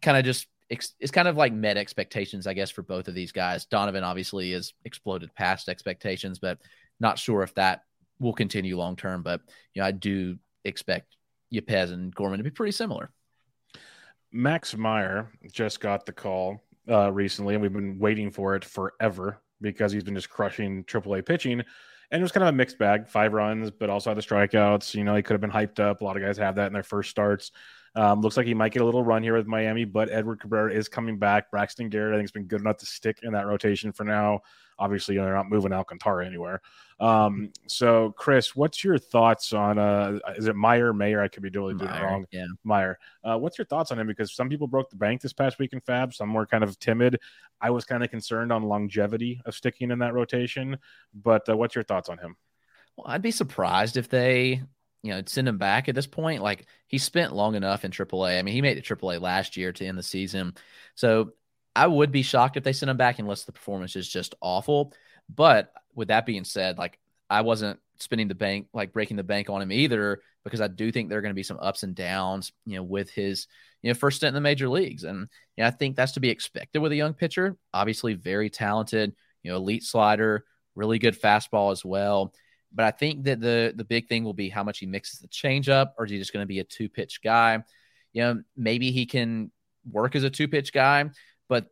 kind 0.03 0.17
of 0.17 0.25
just 0.25 0.47
it's 0.69 1.12
kind 1.12 1.29
of 1.29 1.37
like 1.37 1.53
met 1.53 1.77
expectations, 1.77 2.47
I 2.47 2.55
guess, 2.55 2.71
for 2.71 2.83
both 2.83 3.07
of 3.07 3.14
these 3.14 3.31
guys. 3.31 3.67
Donovan 3.67 4.03
obviously 4.03 4.51
has 4.51 4.73
exploded 4.85 5.33
past 5.35 5.69
expectations, 5.69 6.41
but 6.41 6.59
not 6.99 7.21
sure 7.21 7.45
if 7.45 7.55
that 7.55 7.83
will 8.19 8.33
continue 8.33 8.77
long 8.77 8.97
term. 8.97 9.23
But 9.23 9.43
you 9.75 9.83
know, 9.83 9.87
I 9.87 9.93
do 9.93 10.39
expect 10.64 11.17
Yepez 11.55 11.93
and 11.93 12.12
Gorman 12.14 12.39
to 12.39 12.45
be 12.45 12.51
pretty 12.51 12.73
similar. 12.73 13.11
Max 14.33 14.77
Meyer 14.77 15.31
just 15.53 15.81
got 15.81 16.05
the 16.05 16.12
call 16.12 16.61
uh, 16.91 17.12
recently, 17.12 17.55
and 17.55 17.62
we've 17.62 17.73
been 17.73 17.99
waiting 17.99 18.31
for 18.31 18.57
it 18.57 18.64
forever 18.64 19.41
because 19.61 19.93
he's 19.93 20.05
been 20.05 20.17
just 20.17 20.31
crushing 20.31 20.83
AAA 20.85 21.25
pitching 21.25 21.62
and 22.11 22.21
it 22.21 22.23
was 22.23 22.33
kind 22.33 22.43
of 22.43 22.49
a 22.49 22.57
mixed 22.57 22.79
bag 22.79 23.09
five 23.09 23.33
runs 23.33 23.71
but 23.71 23.91
also 23.91 24.11
had 24.11 24.17
the 24.17 24.23
strikeouts. 24.23 24.95
You 24.95 25.05
know 25.05 25.15
he 25.15 25.23
could 25.23 25.35
have 25.35 25.41
been 25.41 25.51
hyped 25.51 25.81
up. 25.81 26.01
A 26.01 26.05
lot 26.05 26.17
of 26.17 26.23
guys 26.23 26.39
have 26.39 26.57
that 26.57 26.67
in 26.69 26.73
their 26.73 26.83
first 26.83 27.11
starts. 27.11 27.53
Um, 27.95 28.21
looks 28.21 28.37
like 28.37 28.47
he 28.47 28.55
might 28.55 28.73
get 28.73 28.83
a 28.83 28.85
little 28.85 29.03
run 29.03 29.23
here 29.23 29.35
with 29.35 29.47
miami 29.47 29.85
but 29.87 30.11
edward 30.11 30.41
cabrera 30.41 30.73
is 30.73 30.89
coming 30.89 31.19
back. 31.19 31.51
Braxton 31.51 31.89
garrett 31.89 32.15
i 32.15 32.17
think 32.19 32.25
has 32.25 32.33
been 32.33 32.47
good 32.47 32.61
enough 32.61 32.77
to 32.79 32.87
stick 32.87 33.21
in 33.23 33.33
that 33.33 33.47
rotation 33.47 33.93
for 33.93 34.05
now 34.05 34.41
obviously 34.79 35.14
you 35.14 35.20
know, 35.20 35.27
they're 35.27 35.35
not 35.35 35.49
moving 35.49 35.72
alcantara 35.72 36.27
anywhere 36.27 36.61
um, 36.99 37.51
so 37.66 38.12
chris 38.16 38.57
what's 38.57 38.83
your 38.83 38.99
thoughts 38.99 39.53
on 39.53 39.79
uh 39.79 40.18
is 40.37 40.47
it 40.47 40.57
meyer 40.57 40.93
mayer 40.93 41.20
i 41.22 41.29
could 41.29 41.43
be 41.43 41.51
totally 41.51 41.74
doing 41.74 41.91
Meyer, 41.91 42.05
wrong 42.05 42.24
yeah. 42.31 42.47
meyer 42.64 42.99
uh, 43.24 43.37
what's 43.37 43.59
your 43.59 43.66
thoughts 43.66 43.93
on 43.93 43.99
him 43.99 44.07
because 44.07 44.35
some 44.35 44.49
people 44.49 44.66
broke 44.66 44.89
the 44.91 44.97
bank 44.97 45.20
this 45.20 45.33
past 45.33 45.59
week 45.59 45.72
in 45.72 45.81
FAAB 45.81 46.14
some 46.14 46.33
were 46.33 46.47
kind 46.47 46.64
of 46.64 46.79
timid 46.79 47.20
i 47.61 47.70
was 47.70 47.85
kind 47.85 48.03
of 48.03 48.11
concerned 48.11 48.53
on 48.53 48.62
longevity 48.62 49.41
of 49.45 49.55
sticking 49.55 49.91
in 49.91 49.99
that 49.99 50.14
rotation 50.14 50.79
but 51.14 51.47
uh, 51.49 51.57
what's 51.57 51.74
your 51.74 51.85
thoughts 51.85 52.09
on 52.09 52.18
him 52.18 52.37
Well, 52.97 53.07
I'd 53.09 53.22
be 53.22 53.31
surprised 53.31 53.97
if 53.97 54.09
they, 54.09 54.62
you 55.03 55.11
know, 55.11 55.22
send 55.27 55.49
him 55.49 55.59
back 55.59 55.89
at 55.89 55.95
this 55.95 56.07
point. 56.07 56.43
Like 56.43 56.66
he 56.87 56.99
spent 56.99 57.35
long 57.35 57.55
enough 57.55 57.85
in 57.85 57.91
AAA. 57.91 58.39
I 58.39 58.43
mean, 58.43 58.55
he 58.55 58.62
made 58.62 58.79
it 58.79 58.85
AAA 58.85 59.20
last 59.20 59.57
year 59.57 59.72
to 59.72 59.87
end 59.87 59.99
the 59.99 60.03
season. 60.03 60.55
So 60.95 61.33
I 61.77 61.87
would 61.87 62.11
be 62.11 62.22
shocked 62.22 62.57
if 62.57 62.64
they 62.64 62.72
sent 62.72 62.89
him 62.89 62.97
back 62.97 63.18
unless 63.18 63.45
the 63.45 63.53
performance 63.53 63.97
is 63.97 64.09
just 64.09 64.35
awful. 64.41 64.95
But 65.29 65.72
with 65.95 66.09
that 66.09 66.24
being 66.24 66.45
said, 66.45 66.79
like 66.79 66.99
I 67.29 67.43
wasn't 67.43 67.79
spending 67.99 68.29
the 68.29 68.35
bank, 68.35 68.68
like 68.72 68.95
breaking 68.95 69.18
the 69.18 69.22
bank 69.22 69.51
on 69.51 69.61
him 69.61 69.70
either, 69.70 70.20
because 70.43 70.62
I 70.62 70.68
do 70.68 70.91
think 70.91 71.11
there 71.11 71.18
are 71.18 71.22
going 71.22 71.35
to 71.35 71.35
be 71.35 71.43
some 71.43 71.59
ups 71.61 71.83
and 71.83 71.95
downs, 71.95 72.53
you 72.64 72.77
know, 72.77 72.83
with 72.83 73.11
his, 73.11 73.47
you 73.83 73.91
know, 73.91 73.95
first 73.95 74.16
stint 74.16 74.29
in 74.29 74.35
the 74.35 74.41
major 74.41 74.70
leagues. 74.70 75.05
And 75.05 75.29
you 75.57 75.62
know, 75.62 75.66
I 75.66 75.70
think 75.70 75.97
that's 75.97 76.12
to 76.12 76.20
be 76.20 76.31
expected 76.31 76.81
with 76.81 76.93
a 76.93 76.97
young 76.97 77.12
pitcher. 77.12 77.59
Obviously, 77.74 78.14
very 78.14 78.49
talented, 78.49 79.14
you 79.43 79.51
know, 79.51 79.59
elite 79.59 79.85
slider, 79.85 80.47
really 80.74 80.99
good 80.99 81.20
fastball 81.20 81.72
as 81.72 81.85
well. 81.85 82.33
But 82.72 82.87
I 82.87 82.91
think 82.91 83.24
that 83.24 83.41
the 83.41 83.74
the 83.77 83.85
big 83.85 84.09
thing 84.09 84.24
will 84.24 84.35
be 84.35 84.49
how 84.49 84.64
much 84.64 84.79
he 84.79 84.87
mixes 84.87 85.20
the 85.20 85.29
changeup, 85.29 85.91
or 85.99 86.07
is 86.07 86.11
he 86.11 86.18
just 86.18 86.33
going 86.33 86.43
to 86.43 86.49
be 86.49 86.61
a 86.61 86.64
two 86.64 86.89
pitch 86.89 87.20
guy? 87.22 87.62
You 88.14 88.22
know, 88.22 88.43
maybe 88.57 88.93
he 88.93 89.05
can 89.05 89.51
work 89.91 90.16
as 90.16 90.24
a 90.24 90.31
two 90.31 90.49
pitch 90.49 90.72
guy, 90.72 91.11
but 91.49 91.67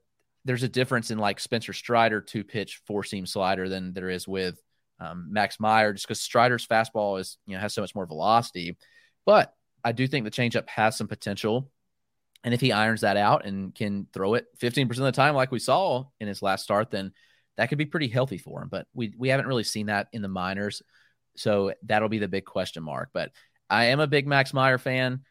there's 0.45 0.62
a 0.62 0.68
difference 0.68 1.11
in 1.11 1.18
like 1.18 1.41
Spencer 1.41 1.72
Strider 1.72 2.20
two 2.20 2.45
pitch 2.45 2.81
four 2.87 3.05
seam 3.05 3.27
slider 3.27 3.68
than 3.68 3.93
there 3.93 4.11
is 4.11 4.29
with 4.29 4.61
um, 5.01 5.29
Max 5.31 5.59
Meyer, 5.59 5.93
just 5.93 6.07
because 6.07 6.20
Strider's 6.20 6.66
fastball 6.66 7.18
is 7.20 7.39
you 7.47 7.55
know 7.55 7.61
has 7.61 7.75
so 7.75 7.81
much 7.81 7.95
more 7.95 8.07
velocity. 8.07 8.77
But 9.27 9.53
I 9.83 9.93
do 9.93 10.07
think 10.07 10.25
the 10.25 10.31
changeup 10.31 10.68
has 10.68 10.97
some 10.97 11.09
potential. 11.09 11.70
And 12.43 12.53
if 12.53 12.61
he 12.61 12.72
irons 12.72 13.01
that 13.01 13.16
out 13.16 13.47
and 13.47 13.75
can 13.75 14.07
throw 14.12 14.35
it 14.35 14.47
15% 14.59 14.91
of 14.91 14.97
the 14.97 15.12
time, 15.12 15.35
like 15.35 15.51
we 15.51 15.59
saw 15.59 16.05
in 16.20 16.29
his 16.29 16.43
last 16.43 16.62
start, 16.62 16.91
then 16.91 17.12
that 17.57 17.70
could 17.70 17.79
be 17.79 17.87
pretty 17.87 18.09
healthy 18.09 18.37
for 18.37 18.62
him. 18.62 18.68
But 18.68 18.87
we 18.93 19.14
we 19.16 19.29
haven't 19.29 19.47
really 19.47 19.64
seen 19.64 19.87
that 19.87 20.09
in 20.12 20.22
the 20.22 20.29
minors, 20.29 20.83
so 21.37 21.72
that'll 21.85 22.09
be 22.09 22.18
the 22.18 22.29
big 22.29 22.45
question 22.45 22.83
mark. 22.83 23.11
But 23.12 23.33
I 23.70 23.87
am 23.87 24.01
a 24.01 24.07
big 24.07 24.27
Max 24.27 24.53
Meyer 24.53 24.79
fan, 24.79 25.22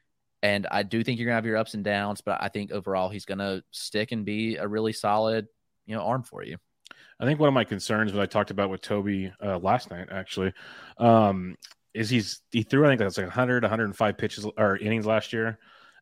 and 0.44 0.68
I 0.70 0.84
do 0.84 1.04
think 1.04 1.18
you're 1.18 1.26
gonna 1.26 1.36
have 1.36 1.46
your 1.46 1.58
ups 1.58 1.74
and 1.74 1.84
downs. 1.84 2.22
But 2.22 2.44
I 2.44 2.50
think 2.50 2.72
overall 2.72 3.10
he's 3.10 3.26
gonna 3.26 3.64
stick 3.72 4.12
and 4.12 4.26
be 4.26 4.58
a 4.58 4.68
really 4.68 4.94
solid, 4.94 5.48
you 5.88 5.96
know, 5.96 6.04
arm 6.04 6.22
for 6.22 6.44
you. 6.44 6.58
I 7.20 7.26
think 7.26 7.39
one 7.39 7.48
of 7.48 7.54
my 7.54 7.64
concerns, 7.64 8.12
what 8.12 8.22
I 8.22 8.26
talked 8.26 8.52
about 8.52 8.70
with 8.70 8.82
Toby 8.82 9.32
uh, 9.44 9.58
last 9.58 9.89
night, 9.89 10.10
actually, 10.12 10.54
um, 10.98 11.56
is 11.94 12.10
he's 12.10 12.41
he 12.52 12.62
threw 12.64 12.86
I 12.86 12.89
think 12.89 13.00
that's 13.00 13.18
like 13.18 13.28
100, 13.28 13.64
105 13.64 14.18
pitches 14.18 14.46
or 14.58 14.78
innings 14.78 15.06
last 15.06 15.32
year, 15.32 15.58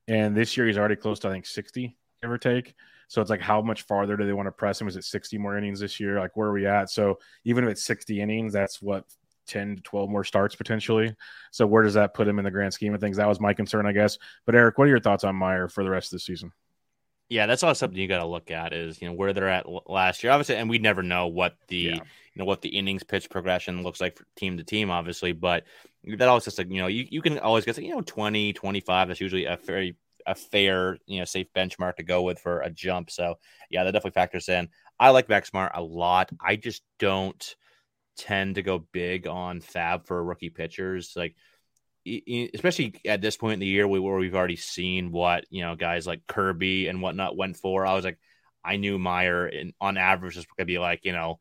and 0.07 0.35
this 0.35 0.57
year 0.57 0.65
he's 0.65 0.77
already 0.77 0.95
close 0.95 1.19
to 1.19 1.29
I 1.29 1.31
think 1.31 1.45
60, 1.45 1.95
give 2.21 2.31
or 2.31 2.37
take. 2.39 2.73
So 3.09 3.21
it's 3.21 3.29
like 3.29 3.41
how 3.41 3.61
much 3.61 3.83
farther 3.83 4.17
do 4.17 4.25
they 4.25 4.33
want 4.33 4.47
to 4.47 4.51
press 4.53 4.81
him? 4.81 4.87
Is 4.87 4.95
it 4.95 5.03
60 5.03 5.37
more 5.37 5.57
innings 5.57 5.81
this 5.81 5.99
year? 5.99 6.19
Like 6.19 6.35
where 6.35 6.47
are 6.47 6.53
we 6.53 6.65
at? 6.65 6.89
So 6.89 7.19
even 7.43 7.65
if 7.65 7.69
it's 7.69 7.83
60 7.83 8.21
innings, 8.21 8.53
that's 8.53 8.81
what 8.81 9.03
10 9.51 9.77
to 9.77 9.81
12 9.83 10.09
more 10.09 10.23
starts 10.23 10.55
potentially. 10.55 11.13
So 11.51 11.67
where 11.67 11.83
does 11.83 11.93
that 11.95 12.13
put 12.13 12.27
him 12.27 12.39
in 12.39 12.45
the 12.45 12.51
grand 12.51 12.73
scheme 12.73 12.93
of 12.93 13.01
things? 13.01 13.17
That 13.17 13.27
was 13.27 13.39
my 13.39 13.53
concern, 13.53 13.85
I 13.85 13.91
guess. 13.91 14.17
But 14.45 14.55
Eric, 14.55 14.77
what 14.77 14.85
are 14.85 14.89
your 14.89 14.99
thoughts 14.99 15.23
on 15.23 15.35
Meyer 15.35 15.67
for 15.67 15.83
the 15.83 15.89
rest 15.89 16.07
of 16.07 16.17
the 16.17 16.19
season? 16.19 16.51
Yeah, 17.29 17.45
that's 17.45 17.63
all 17.63 17.73
something 17.73 17.97
you 17.97 18.09
got 18.09 18.19
to 18.19 18.25
look 18.25 18.51
at 18.51 18.73
is 18.73 19.01
you 19.01 19.07
know 19.07 19.13
where 19.13 19.31
they're 19.31 19.47
at 19.47 19.65
last 19.89 20.21
year, 20.21 20.33
obviously, 20.33 20.57
and 20.57 20.69
we 20.69 20.79
never 20.79 21.01
know 21.01 21.27
what 21.27 21.55
the 21.69 21.77
yeah. 21.77 21.95
you 21.95 22.01
know 22.35 22.43
what 22.43 22.61
the 22.61 22.67
innings 22.67 23.03
pitch 23.03 23.29
progression 23.29 23.83
looks 23.83 24.01
like 24.01 24.17
for 24.17 24.25
team 24.35 24.57
to 24.57 24.65
team, 24.65 24.91
obviously, 24.91 25.31
but 25.31 25.63
that 26.03 26.27
always 26.27 26.43
just 26.43 26.57
like 26.57 26.69
you 26.69 26.81
know 26.81 26.87
you, 26.87 27.07
you 27.09 27.21
can 27.21 27.39
always 27.39 27.63
get 27.63 27.77
you 27.77 27.95
know 27.95 28.01
20, 28.01 28.51
25. 28.51 29.07
That's 29.07 29.21
usually 29.21 29.45
a 29.45 29.57
very 29.65 29.95
a 30.25 30.35
fair 30.35 30.97
you 31.05 31.19
know 31.19 31.25
safe 31.25 31.47
benchmark 31.53 31.95
to 31.95 32.03
go 32.03 32.21
with 32.21 32.37
for 32.37 32.59
a 32.59 32.69
jump. 32.69 33.09
So 33.09 33.35
yeah, 33.69 33.85
that 33.85 33.93
definitely 33.93 34.11
factors 34.11 34.49
in. 34.49 34.67
I 34.99 35.11
like 35.11 35.29
Max 35.29 35.49
Smart 35.49 35.71
a 35.73 35.81
lot. 35.81 36.31
I 36.45 36.57
just 36.57 36.83
don't 36.99 37.55
tend 38.21 38.55
to 38.55 38.61
go 38.61 38.79
big 38.91 39.27
on 39.27 39.61
FAAB 39.61 40.05
for 40.05 40.23
rookie 40.23 40.49
pitchers, 40.49 41.13
like 41.15 41.35
especially 42.53 42.99
at 43.05 43.21
this 43.21 43.37
point 43.37 43.53
in 43.53 43.59
the 43.59 43.67
year 43.67 43.87
where 43.87 44.01
we've 44.01 44.35
already 44.35 44.55
seen 44.55 45.11
what 45.11 45.45
you 45.49 45.61
know 45.61 45.75
guys 45.75 46.07
like 46.07 46.25
Kirby 46.27 46.87
and 46.87 47.01
whatnot 47.01 47.37
went 47.37 47.57
for. 47.57 47.85
I 47.85 47.93
was 47.93 48.05
like, 48.05 48.19
I 48.63 48.77
knew 48.77 48.99
Meyer 48.99 49.47
in, 49.47 49.73
on 49.81 49.97
average 49.97 50.37
is 50.37 50.45
going 50.45 50.65
to 50.65 50.65
be 50.65 50.79
like 50.79 51.03
you 51.03 51.13
know 51.13 51.39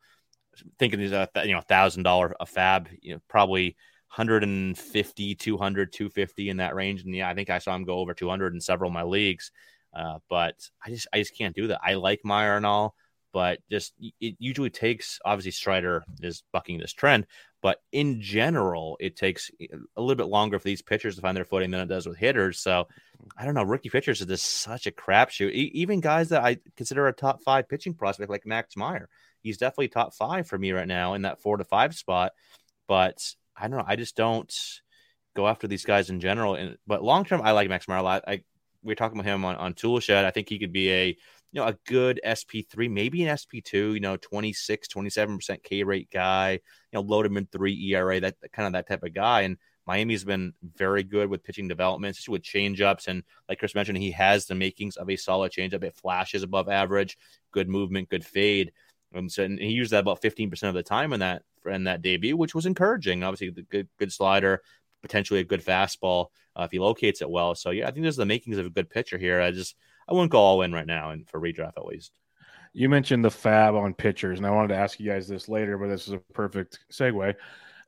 thinking 0.79 1.01
he's 1.01 1.13
a 1.13 1.29
you 1.45 1.53
know 1.53 1.61
thousand 1.61 2.03
dollar 2.03 2.35
a 2.41 2.47
FAAB, 2.47 2.87
you 3.03 3.15
know 3.15 3.21
probably 3.29 3.77
150, 4.17 5.35
200, 5.37 5.93
250 5.93 6.49
in 6.49 6.57
that 6.57 6.75
range. 6.75 7.05
And 7.05 7.15
yeah, 7.15 7.29
I 7.29 7.35
think 7.35 7.49
I 7.49 7.59
saw 7.59 7.75
him 7.77 7.85
go 7.85 7.99
over 7.99 8.13
200 8.13 8.55
in 8.55 8.61
several 8.61 8.89
of 8.89 8.95
my 8.95 9.05
leagues. 9.05 9.53
Uh, 9.95 10.19
but 10.29 10.57
I 10.85 10.91
just 10.91 11.07
I 11.13 11.19
just 11.19 11.37
can't 11.37 11.55
do 11.55 11.69
that. 11.69 11.81
I 11.85 11.95
like 11.95 12.21
Meyer 12.25 12.57
and 12.57 12.67
all, 12.67 12.95
but 13.33 13.61
just 13.71 13.95
it 14.21 14.37
usually 14.39 14.71
takes 14.71 15.19
obviously 15.25 15.53
Strider 15.53 16.05
is 16.21 16.43
bucking 16.53 16.79
this 16.79 16.93
trend, 16.93 17.27
but 17.63 17.81
in 17.93 18.21
general, 18.21 18.97
it 19.01 19.17
takes 19.17 19.51
eh, 19.61 19.67
a 19.97 20.01
little 20.01 20.17
bit 20.17 20.31
longer 20.31 20.59
for 20.59 20.65
these 20.65 20.83
pitchers 20.83 21.17
to 21.17 21.23
find 21.23 21.37
their 21.37 21.45
footing 21.45 21.71
than 21.71 21.81
it 21.81 21.89
does 21.89 22.07
with 22.07 22.17
hitters. 22.17 22.59
So 22.59 22.89
I 23.37 23.45
don't 23.45 23.55
know. 23.55 23.63
Rookie 23.63 23.91
pitchers 23.91 24.21
is 24.21 24.27
just 24.27 24.47
such 24.47 24.87
a 24.87 24.93
crapshoot. 24.93 25.53
Even 25.53 26.01
guys 26.01 26.31
that 26.31 26.43
I 26.43 26.59
consider 26.77 27.07
a 27.07 27.13
top 27.13 27.43
five 27.43 27.69
pitching 27.69 27.95
prospect 27.95 28.31
like 28.31 28.47
Max 28.47 28.77
Meyer, 28.77 29.09
he's 29.43 29.59
definitely 29.59 29.89
top 29.89 30.15
five 30.15 30.47
for 30.47 30.59
me 30.59 30.73
right 30.73 30.89
now 30.89 31.15
in 31.15 31.23
that 31.23 31.41
four 31.41 31.57
to 31.57 31.65
five 31.65 31.95
spot. 31.95 32.33
But 32.89 33.35
I 33.57 33.69
don't 33.69 33.79
know. 33.79 33.85
I 33.87 33.97
just 33.97 34.17
don't 34.17 34.53
go 35.37 35.47
after 35.47 35.69
these 35.69 35.85
guys 35.85 36.11
in 36.11 36.21
general. 36.21 36.55
And 36.55 36.79
but 36.87 37.05
long 37.05 37.25
term, 37.25 37.43
I 37.43 37.53
like 37.53 37.69
Max 37.69 37.87
Meyer 37.89 37.99
a 37.99 38.03
lot. 38.03 38.25
I 38.27 38.43
we 38.83 38.93
are 38.93 38.97
talking 38.97 39.19
about 39.19 39.31
him 39.31 39.45
on 39.45 39.57
on 39.57 39.75
Toolshed. 39.75 40.11
I 40.11 40.31
think 40.31 40.49
he 40.49 40.59
could 40.59 40.73
be 40.73 40.91
a 40.91 41.17
you 41.53 41.61
know, 41.61 41.67
a 41.67 41.77
good 41.87 42.21
SP3, 42.25 42.91
maybe 42.91 43.25
an 43.25 43.37
SP2, 43.37 43.95
you 43.95 44.01
know, 44.01 44.17
26, 44.17 44.89
27% 44.89 45.63
K 45.63 45.83
rate 45.83 46.09
guy, 46.13 46.53
you 46.53 46.59
know, 46.93 47.01
low 47.01 47.23
to 47.23 47.29
mid 47.29 47.51
three 47.51 47.75
ERA, 47.91 48.21
that 48.21 48.37
kind 48.53 48.67
of 48.67 48.73
that 48.75 48.89
type 48.89 49.03
of 49.03 49.13
guy. 49.15 49.43
And 49.43 49.57
Miami's 49.87 50.25
been 50.25 50.53
very 50.77 51.03
good 51.03 51.29
with 51.29 51.43
pitching 51.43 51.67
development, 51.67 52.13
especially 52.13 52.33
with 52.33 52.43
changeups. 52.43 53.09
And 53.09 53.25
like 53.49 53.59
Chris 53.59 53.75
mentioned, 53.75 53.99
he 53.99 54.13
has 54.13 54.47
the 54.47 54.55
makings 54.55 54.97
of 54.97 55.11
a 55.11 55.17
solid 55.17 55.51
changeup. 55.51 55.83
It 55.83 55.97
flashes 55.97 56.45
above 56.45 56.69
average, 56.69 57.19
good 57.51 57.69
movement, 57.69 58.09
good 58.09 58.25
fade. 58.25 58.73
And 59.13 59.31
so 59.31 59.43
and 59.43 59.59
he 59.59 59.71
used 59.71 59.91
that 59.91 60.01
about 60.01 60.23
15% 60.23 60.63
of 60.69 60.75
the 60.75 60.83
time 60.85 61.13
in 61.13 61.21
that 61.21 61.43
in 61.67 61.85
that 61.85 62.03
debut, 62.03 62.37
which 62.37 62.55
was 62.55 62.67
encouraging. 62.67 63.25
Obviously, 63.25 63.51
the 63.51 63.63
good 63.63 63.89
good 63.99 64.13
slider, 64.13 64.63
potentially 65.03 65.41
a 65.41 65.45
good 65.45 65.65
fastball 65.65 66.27
uh, 66.55 66.63
if 66.63 66.71
he 66.71 66.79
locates 66.79 67.21
it 67.23 67.31
well. 67.31 67.57
So 67.57 67.71
yeah, 67.71 67.89
I 67.89 67.91
think 67.91 68.03
there's 68.03 68.17
the 68.17 68.27
makings 68.27 68.59
of 68.59 68.67
a 68.67 68.71
good 68.71 68.91
pitcher 68.91 69.19
here. 69.19 69.41
I 69.41 69.51
just 69.51 69.75
I 70.11 70.15
wouldn't 70.15 70.33
go 70.33 70.41
all 70.41 70.63
in 70.63 70.73
right 70.73 70.87
now, 70.87 71.11
and 71.11 71.29
for 71.29 71.41
redraft 71.41 71.77
at 71.77 71.87
least. 71.87 72.13
You 72.73 72.89
mentioned 72.89 73.25
the 73.25 73.31
FAAB 73.31 73.81
on 73.81 73.95
pitchers, 73.95 74.39
and 74.39 74.47
I 74.47 74.51
wanted 74.51 74.69
to 74.69 74.77
ask 74.77 75.01
you 75.01 75.11
guys 75.11 75.29
this 75.29 75.49
later, 75.49 75.79
but 75.79 75.89
this 75.89 76.07
is 76.07 76.15
a 76.15 76.19
perfect 76.19 76.79
segue. 76.93 77.35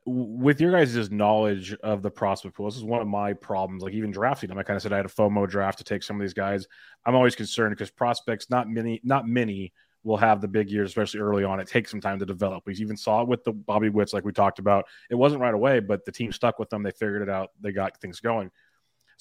With 0.05 0.59
your 0.59 0.71
guys' 0.71 1.09
knowledge 1.09 1.73
of 1.75 2.01
the 2.01 2.11
prospect 2.11 2.55
pool, 2.55 2.65
this 2.65 2.75
is 2.75 2.83
one 2.83 3.01
of 3.01 3.07
my 3.07 3.31
problems. 3.31 3.83
Like 3.83 3.93
even 3.93 4.11
drafting 4.11 4.49
them, 4.49 4.57
I 4.57 4.63
kind 4.63 4.75
of 4.75 4.83
said 4.83 4.91
I 4.91 4.97
had 4.97 5.05
a 5.05 5.09
FOMO 5.09 5.47
draft 5.49 5.77
to 5.77 5.83
take 5.85 6.03
some 6.03 6.17
of 6.17 6.21
these 6.21 6.33
guys. 6.33 6.67
I'm 7.05 7.15
always 7.15 7.35
concerned 7.35 7.73
because 7.75 7.89
prospects, 7.89 8.49
not 8.49 8.69
many, 8.69 8.99
not 9.03 9.25
many 9.25 9.71
will 10.03 10.17
have 10.17 10.41
the 10.41 10.47
big 10.47 10.69
years, 10.69 10.89
especially 10.89 11.21
early 11.21 11.45
on. 11.45 11.61
It 11.61 11.67
takes 11.67 11.89
some 11.89 12.01
time 12.01 12.19
to 12.19 12.25
develop. 12.25 12.63
We 12.65 12.73
even 12.75 12.97
saw 12.97 13.21
it 13.21 13.27
with 13.29 13.45
the 13.45 13.53
Bobby 13.53 13.87
Witts, 13.87 14.11
like 14.11 14.25
we 14.25 14.33
talked 14.33 14.59
about. 14.59 14.85
It 15.09 15.15
wasn't 15.15 15.41
right 15.41 15.53
away, 15.53 15.79
but 15.79 16.03
the 16.03 16.11
team 16.11 16.33
stuck 16.33 16.59
with 16.59 16.69
them. 16.69 16.83
They 16.83 16.91
figured 16.91 17.21
it 17.21 17.29
out. 17.29 17.51
They 17.61 17.71
got 17.71 17.99
things 18.01 18.19
going. 18.19 18.51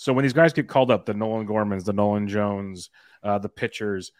So 0.03 0.13
when 0.13 0.25
these 0.25 0.33
guys 0.33 0.53
get 0.53 0.67
called 0.67 0.91
up, 0.91 1.07
the 1.07 1.15
Nolan 1.15 1.47
Gormans, 1.47 1.85
the 1.85 1.93
Nolan 1.93 2.27
Jones, 2.27 2.91
uh, 3.23 3.39
the 3.39 3.49
pitchers, 3.49 4.11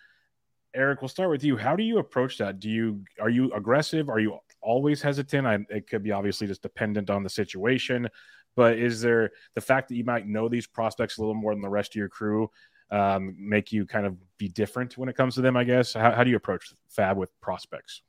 Eric, 0.73 1.03
we'll 1.03 1.09
start 1.09 1.29
with 1.29 1.43
you. 1.43 1.57
How 1.57 1.75
do 1.75 1.83
you 1.83 1.99
approach 1.99 2.39
that? 2.39 2.61
Do 2.61 2.71
you 2.71 3.03
are 3.21 3.29
you 3.29 3.53
aggressive? 3.53 4.09
Are 4.09 4.21
you 4.21 4.39
always 4.61 5.03
hesitant? 5.03 5.45
I, 5.45 5.59
it 5.71 5.89
could 5.89 6.05
be 6.05 6.13
obviously 6.13 6.47
just 6.47 6.63
dependent 6.63 7.11
on 7.11 7.25
the 7.25 7.29
situation, 7.29 8.09
but 8.55 8.79
is 8.79 9.01
there 9.01 9.33
the 9.57 9.61
fact 9.61 9.89
that 9.89 9.97
you 9.97 10.05
might 10.05 10.25
know 10.25 10.49
these 10.49 10.69
prospects 10.69 11.19
a 11.19 11.21
little 11.21 11.35
more 11.35 11.53
than 11.53 11.63
the 11.63 11.69
rest 11.69 11.91
of 11.91 11.97
your 11.97 12.09
crew 12.09 12.49
um, 12.93 13.35
make 13.37 13.73
you 13.73 13.85
kind 13.85 14.07
of 14.07 14.17
be 14.39 14.47
different 14.47 14.97
when 14.97 15.09
it 15.09 15.17
comes 15.17 15.35
to 15.35 15.41
them? 15.41 15.57
I 15.57 15.65
guess. 15.65 15.95
How, 15.95 16.13
how 16.13 16.23
do 16.23 16.31
you 16.31 16.37
approach 16.37 16.73
FAAB 16.97 17.17
with 17.17 17.41
prospects? 17.41 18.03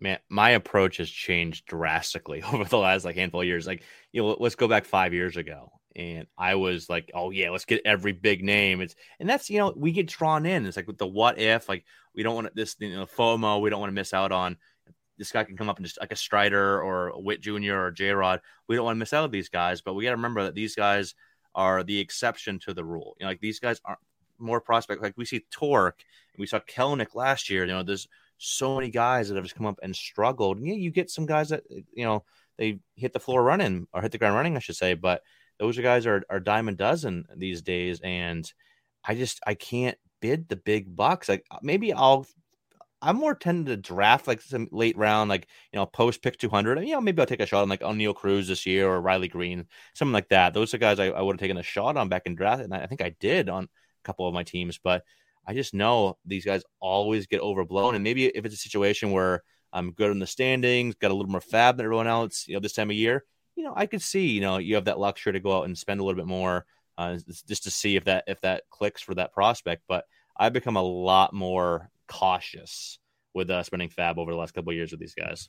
Man, 0.00 0.18
my 0.28 0.50
approach 0.50 0.96
has 0.96 1.08
changed 1.08 1.66
drastically 1.66 2.42
over 2.52 2.64
the 2.64 2.76
last 2.76 3.04
like 3.04 3.14
handful 3.14 3.42
of 3.42 3.46
years. 3.46 3.68
Like, 3.68 3.84
you 4.10 4.20
know, 4.20 4.36
let's 4.40 4.56
go 4.56 4.66
back 4.66 4.84
five 4.84 5.14
years 5.14 5.36
ago 5.36 5.70
and 5.96 6.26
I 6.36 6.56
was 6.56 6.88
like, 6.88 7.10
oh 7.14 7.30
yeah, 7.30 7.50
let's 7.50 7.64
get 7.64 7.82
every 7.84 8.12
big 8.12 8.42
name. 8.42 8.80
It's 8.80 8.96
and 9.20 9.28
that's 9.28 9.48
you 9.50 9.58
know 9.58 9.72
we 9.76 9.92
get 9.92 10.08
drawn 10.08 10.46
in. 10.46 10.66
It's 10.66 10.76
like 10.76 10.86
with 10.86 10.98
the 10.98 11.06
what 11.06 11.38
if, 11.38 11.68
like 11.68 11.84
we 12.14 12.22
don't 12.22 12.34
want 12.34 12.54
this 12.54 12.76
you 12.78 12.96
know 12.96 13.06
FOMO. 13.06 13.60
We 13.60 13.70
don't 13.70 13.80
want 13.80 13.90
to 13.90 13.94
miss 13.94 14.14
out 14.14 14.32
on 14.32 14.56
this 15.18 15.32
guy 15.32 15.44
can 15.44 15.56
come 15.56 15.68
up 15.68 15.76
and 15.76 15.86
just 15.86 16.00
like 16.00 16.12
a 16.12 16.16
Strider 16.16 16.82
or 16.82 17.08
a 17.08 17.20
Witt 17.20 17.40
Jr. 17.40 17.74
or 17.74 17.90
J 17.90 18.10
Rod. 18.10 18.40
We 18.68 18.76
don't 18.76 18.84
want 18.84 18.96
to 18.96 18.98
miss 18.98 19.12
out 19.12 19.24
on 19.24 19.30
these 19.30 19.48
guys, 19.48 19.80
but 19.80 19.94
we 19.94 20.04
got 20.04 20.10
to 20.10 20.16
remember 20.16 20.44
that 20.44 20.54
these 20.54 20.74
guys 20.74 21.14
are 21.54 21.84
the 21.84 21.98
exception 21.98 22.58
to 22.60 22.74
the 22.74 22.84
rule. 22.84 23.16
You 23.18 23.24
know, 23.24 23.30
like 23.30 23.40
these 23.40 23.60
guys 23.60 23.80
aren't 23.84 24.00
more 24.38 24.60
prospect. 24.60 25.02
Like 25.02 25.16
we 25.16 25.24
see 25.24 25.44
Tork 25.50 26.02
and 26.34 26.40
we 26.40 26.46
saw 26.46 26.58
Kelenic 26.60 27.14
last 27.14 27.48
year. 27.48 27.64
You 27.64 27.72
know, 27.72 27.82
there's 27.82 28.08
so 28.38 28.74
many 28.74 28.90
guys 28.90 29.28
that 29.28 29.36
have 29.36 29.44
just 29.44 29.54
come 29.54 29.66
up 29.66 29.78
and 29.82 29.94
struggled. 29.94 30.58
And 30.58 30.66
yeah, 30.66 30.74
you 30.74 30.90
get 30.90 31.10
some 31.10 31.26
guys 31.26 31.50
that 31.50 31.62
you 31.92 32.04
know 32.04 32.24
they 32.56 32.80
hit 32.96 33.12
the 33.12 33.20
floor 33.20 33.42
running 33.42 33.86
or 33.92 34.02
hit 34.02 34.12
the 34.12 34.18
ground 34.18 34.34
running, 34.36 34.56
I 34.56 34.60
should 34.60 34.76
say, 34.76 34.94
but 34.94 35.22
those 35.58 35.78
guys 35.78 36.06
are 36.06 36.22
are 36.30 36.40
dime 36.40 36.68
a 36.68 36.72
dozen 36.72 37.26
these 37.36 37.62
days, 37.62 38.00
and 38.02 38.50
I 39.04 39.14
just 39.14 39.40
I 39.46 39.54
can't 39.54 39.98
bid 40.20 40.48
the 40.48 40.56
big 40.56 40.94
bucks. 40.94 41.28
Like 41.28 41.44
uh, 41.50 41.58
maybe 41.62 41.92
I'll 41.92 42.26
I'm 43.02 43.16
more 43.16 43.34
tended 43.34 43.66
to 43.66 43.76
draft 43.76 44.26
like 44.26 44.40
some 44.40 44.68
late 44.72 44.96
round, 44.96 45.28
like 45.28 45.46
you 45.72 45.78
know, 45.78 45.86
post 45.86 46.22
pick 46.22 46.38
200. 46.38 46.80
You 46.80 46.92
know, 46.92 47.00
maybe 47.00 47.20
I'll 47.20 47.26
take 47.26 47.40
a 47.40 47.46
shot 47.46 47.62
on 47.62 47.68
like 47.68 47.80
Oneil 47.80 48.14
Cruz 48.14 48.48
this 48.48 48.64
year 48.66 48.88
or 48.88 49.00
Riley 49.00 49.28
Greene, 49.28 49.66
something 49.94 50.12
like 50.12 50.30
that. 50.30 50.54
Those 50.54 50.72
are 50.74 50.78
guys 50.78 50.98
I, 50.98 51.06
I 51.06 51.20
would 51.20 51.34
have 51.34 51.40
taken 51.40 51.58
a 51.58 51.62
shot 51.62 51.96
on 51.96 52.08
back 52.08 52.22
in 52.26 52.34
draft, 52.34 52.62
and 52.62 52.74
I 52.74 52.86
think 52.86 53.02
I 53.02 53.14
did 53.20 53.48
on 53.48 53.64
a 53.64 53.68
couple 54.04 54.26
of 54.26 54.34
my 54.34 54.42
teams. 54.42 54.78
But 54.82 55.04
I 55.46 55.52
just 55.52 55.74
know 55.74 56.16
these 56.24 56.44
guys 56.46 56.62
always 56.80 57.26
get 57.26 57.42
overblown, 57.42 57.94
and 57.94 58.02
maybe 58.02 58.26
if 58.26 58.44
it's 58.44 58.54
a 58.54 58.58
situation 58.58 59.10
where 59.10 59.42
I'm 59.72 59.92
good 59.92 60.10
in 60.10 60.20
the 60.20 60.26
standings, 60.26 60.94
got 60.94 61.10
a 61.10 61.14
little 61.14 61.30
more 61.30 61.40
FAAB 61.40 61.76
than 61.76 61.84
everyone 61.84 62.06
else, 62.06 62.46
you 62.48 62.54
know, 62.54 62.60
this 62.60 62.72
time 62.72 62.90
of 62.90 62.96
year, 62.96 63.24
you 63.56 63.64
know, 63.64 63.72
I 63.76 63.86
could 63.86 64.02
see, 64.02 64.28
you 64.28 64.40
know, 64.40 64.58
you 64.58 64.74
have 64.74 64.86
that 64.86 64.98
luxury 64.98 65.32
to 65.32 65.40
go 65.40 65.58
out 65.58 65.64
and 65.64 65.76
spend 65.76 66.00
a 66.00 66.04
little 66.04 66.18
bit 66.18 66.26
more 66.26 66.66
uh, 66.98 67.18
just 67.46 67.64
to 67.64 67.70
see 67.70 67.96
if 67.96 68.04
that 68.04 68.24
if 68.26 68.40
that 68.42 68.64
clicks 68.70 69.02
for 69.02 69.14
that 69.14 69.32
prospect. 69.32 69.82
But 69.88 70.04
I've 70.36 70.52
become 70.52 70.76
a 70.76 70.82
lot 70.82 71.32
more 71.32 71.90
cautious 72.08 72.98
with 73.34 73.50
uh, 73.50 73.62
spending 73.62 73.88
FAAB 73.88 74.18
over 74.18 74.32
the 74.32 74.38
last 74.38 74.54
couple 74.54 74.70
of 74.70 74.76
years 74.76 74.90
with 74.90 75.00
these 75.00 75.14
guys. 75.14 75.48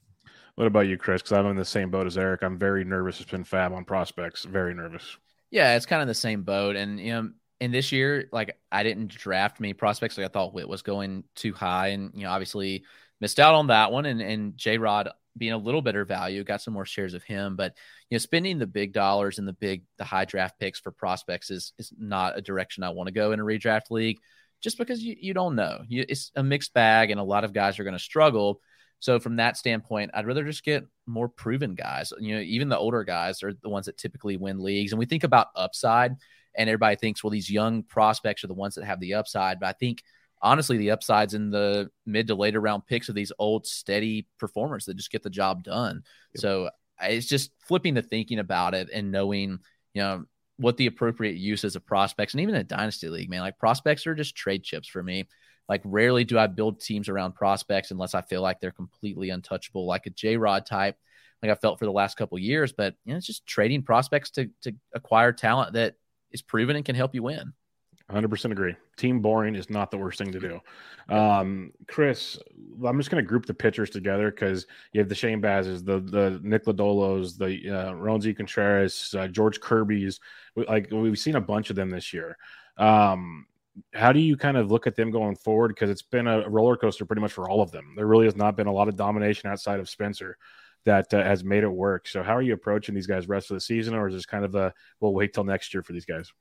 What 0.56 0.68
about 0.68 0.88
you, 0.88 0.98
Chris? 0.98 1.22
Because 1.22 1.34
I'm 1.34 1.46
in 1.48 1.56
the 1.56 1.66
same 1.66 1.92
boat 1.92 2.08
as 2.08 2.18
Eric. 2.18 2.44
I'm 2.44 2.58
very 2.58 2.84
nervous 2.84 3.18
to 3.18 3.24
spend 3.24 3.46
FAAB 3.46 3.74
on 3.74 3.86
prospects. 3.86 4.46
Very 4.46 4.74
nervous. 4.74 5.18
Yeah, 5.52 5.76
it's 5.76 5.86
kind 5.86 6.02
of 6.02 6.08
the 6.08 6.14
same 6.14 6.44
boat. 6.44 6.76
And 6.76 7.00
you 7.00 7.14
know, 7.14 7.30
in 7.60 7.72
this 7.72 7.92
year, 7.92 8.30
like 8.32 8.58
I 8.72 8.84
didn't 8.84 9.10
draft 9.10 9.60
many 9.60 9.74
prospects. 9.74 10.18
Like 10.18 10.26
I 10.26 10.30
thought 10.30 10.54
Witt 10.54 10.68
was 10.68 10.82
going 10.82 11.24
too 11.36 11.54
high, 11.54 11.90
and 11.90 12.12
you 12.16 12.24
know, 12.24 12.32
obviously 12.32 12.84
missed 13.22 13.40
out 13.40 13.56
on 13.56 13.68
that 13.68 13.92
one. 13.92 14.06
And 14.06 14.22
and 14.22 14.58
J 14.58 14.78
Rod 14.78 15.10
being 15.38 15.54
a 15.54 15.58
little 15.58 15.82
better 15.82 16.06
value, 16.06 16.44
got 16.44 16.62
some 16.62 16.74
more 16.74 16.86
shares 16.86 17.14
of 17.14 17.24
him. 17.24 17.56
But 17.56 17.76
you 18.10 18.16
know, 18.16 18.20
spending 18.20 18.60
the 18.60 18.68
big 18.68 18.94
dollars 18.94 19.40
and 19.40 19.48
the 19.48 19.54
big 19.54 19.84
the 19.98 20.04
high 20.04 20.26
draft 20.26 20.60
picks 20.60 20.80
for 20.80 20.92
prospects 20.92 21.52
is 21.52 21.74
is 21.78 21.94
not 21.98 22.38
a 22.38 22.42
direction 22.42 22.84
I 22.84 22.90
want 22.90 23.08
to 23.08 23.14
go 23.14 23.32
in 23.32 23.40
a 23.40 23.44
redraft 23.44 23.92
league, 23.92 24.20
just 24.62 24.78
because 24.78 25.02
you 25.02 25.16
you 25.20 25.34
don't 25.34 25.56
know. 25.56 25.82
You, 25.88 26.06
it's 26.08 26.32
a 26.36 26.44
mixed 26.44 26.74
bag, 26.74 27.12
and 27.12 27.20
a 27.20 27.24
lot 27.24 27.44
of 27.44 27.54
guys 27.54 27.80
are 27.80 27.84
going 27.84 27.94
to 27.94 28.00
struggle. 28.00 28.62
So 29.00 29.20
from 29.20 29.36
that 29.36 29.58
standpoint, 29.58 30.12
I'd 30.14 30.26
rather 30.26 30.46
just 30.46 30.64
get 30.64 30.86
more 31.06 31.28
proven 31.28 31.76
guys. 31.76 32.12
You 32.20 32.36
know, 32.36 32.42
even 32.42 32.70
the 32.70 32.78
older 32.78 33.04
guys 33.04 33.44
are 33.44 33.54
the 33.54 33.70
ones 33.70 33.86
that 33.88 33.98
typically 33.98 34.38
win 34.38 34.64
leagues. 34.64 34.94
And 34.94 35.00
we 35.00 35.06
think 35.06 35.24
about 35.24 35.48
upside, 35.56 36.16
and 36.58 36.70
everybody 36.70 36.96
thinks, 36.96 37.24
well, 37.24 37.32
these 37.32 37.52
young 37.52 37.84
prospects 37.84 38.44
are 38.44 38.48
the 38.48 38.54
ones 38.54 38.76
that 38.76 38.86
have 38.86 39.00
the 39.00 39.16
upside. 39.16 39.60
But 39.60 39.68
I 39.68 39.74
think 39.74 40.02
honestly, 40.42 40.78
the 40.78 40.92
upsides 40.92 41.34
in 41.34 41.50
the 41.50 41.90
mid 42.06 42.28
to 42.28 42.36
later 42.36 42.62
round 42.62 42.86
picks 42.86 43.10
of 43.10 43.16
these 43.16 43.32
old 43.40 43.66
steady 43.66 44.28
performers 44.40 44.86
that 44.86 44.96
just 44.96 45.12
get 45.12 45.24
the 45.24 45.30
job 45.30 45.64
done. 45.64 46.04
Yep. 46.36 46.42
So 46.42 46.70
it's 47.02 47.28
just 47.28 47.52
flipping 47.60 47.94
the 47.94 48.02
thinking 48.02 48.40
about 48.40 48.74
it 48.74 48.90
and 48.94 49.12
knowing, 49.12 49.60
you 49.94 50.02
know, 50.02 50.26
what 50.58 50.78
the 50.78 50.88
appropriate 50.88 51.36
uses 51.36 51.76
of 51.76 51.86
prospects 51.86 52.34
and 52.34 52.42
even 52.42 52.56
a 52.56 52.64
dynasty 52.64 53.10
league, 53.10 53.30
man. 53.30 53.42
Like 53.42 53.60
prospects 53.60 54.08
are 54.08 54.16
just 54.16 54.36
trade 54.36 54.64
chips 54.64 54.88
for 54.88 55.04
me. 55.04 55.28
Like 55.68 55.82
rarely 55.84 56.24
do 56.24 56.38
I 56.38 56.48
build 56.48 56.80
teams 56.80 57.10
around 57.10 57.34
prospects 57.34 57.92
unless 57.92 58.14
I 58.14 58.22
feel 58.22 58.42
like 58.42 58.62
they're 58.62 58.72
completely 58.72 59.32
untouchable, 59.32 59.86
like 59.86 60.06
a 60.06 60.12
J 60.12 60.38
Rod 60.38 60.66
type, 60.66 60.96
like 61.42 61.52
I 61.52 61.56
felt 61.56 61.80
for 61.80 61.86
the 61.86 61.92
last 61.92 62.18
couple 62.18 62.38
years. 62.38 62.72
But 62.72 62.96
you 63.04 63.12
know, 63.12 63.18
it's 63.18 63.26
just 63.26 63.46
trading 63.48 63.84
prospects 63.84 64.30
to 64.32 64.50
to 64.62 64.74
acquire 64.94 65.34
talent 65.34 65.74
that 65.74 65.96
is 66.32 66.42
proven 66.42 66.76
and 66.76 66.86
can 66.86 66.96
help 66.96 67.16
you 67.16 67.24
win. 67.24 67.54
100% 68.12 68.52
agree. 68.52 68.76
Team 68.98 69.20
boring 69.20 69.56
is 69.56 69.70
not 69.70 69.90
the 69.90 69.98
worst 69.98 70.20
thing 70.20 70.32
to 70.32 70.40
do. 70.40 70.60
Um, 71.14 71.72
Chris, 71.88 72.38
I'm 72.86 73.00
just 73.00 73.10
going 73.10 73.24
to 73.24 73.28
group 73.28 73.48
the 73.48 73.54
pitchers 73.54 73.90
together 73.90 74.30
because 74.30 74.68
you 74.94 75.00
have 75.00 75.10
the 75.10 75.16
Shane 75.16 75.42
Bazes, 75.42 75.84
the 75.84 76.00
the 76.00 76.40
Nick 76.44 76.66
Lodolos, 76.66 77.38
the 77.38 77.70
uh, 77.70 77.94
Roansy 77.94 78.36
Contreras, 78.36 79.16
uh, 79.18 79.28
George 79.28 79.60
Kirby's. 79.60 80.20
Like 80.56 80.90
we've 80.92 81.18
seen 81.18 81.36
a 81.36 81.42
bunch 81.42 81.72
of 81.72 81.76
them 81.76 81.90
this 81.90 82.14
year. 82.14 82.38
Um, 82.78 83.48
how 83.94 84.12
do 84.12 84.20
you 84.20 84.38
kind 84.38 84.56
of 84.56 84.72
look 84.72 84.88
at 84.88 84.96
them 84.96 85.12
going 85.12 85.36
forward? 85.36 85.70
Because 85.70 85.90
it's 85.90 86.02
been 86.02 86.28
a 86.28 86.48
roller 86.48 86.78
coaster 86.78 87.06
pretty 87.06 87.22
much 87.22 87.34
for 87.34 87.50
all 87.50 87.62
of 87.62 87.72
them. 87.72 87.94
There 87.96 88.08
really 88.08 88.26
has 88.26 88.36
not 88.36 88.56
been 88.56 88.68
a 88.68 88.72
lot 88.72 88.88
of 88.88 88.96
domination 88.96 89.50
outside 89.50 89.80
of 89.80 89.90
Spencer 89.90 90.38
that 90.86 91.12
uh, 91.14 91.24
has 91.24 91.44
made 91.44 91.64
it 91.64 91.70
work. 91.70 92.08
So 92.08 92.22
how 92.24 92.36
are 92.36 92.42
you 92.42 92.54
approaching 92.54 92.94
these 92.94 93.08
guys 93.08 93.28
rest 93.28 93.50
of 93.50 93.56
the 93.56 93.62
season, 93.62 93.96
or 93.96 94.08
is 94.08 94.14
this 94.14 94.26
kind 94.26 94.46
of 94.46 94.54
a 94.56 94.74
we'll 95.00 95.14
wait 95.14 95.34
till 95.34 95.44
next 95.44 95.74
year 95.74 95.82
for 95.82 95.94
these 95.94 96.06
guys? 96.06 96.32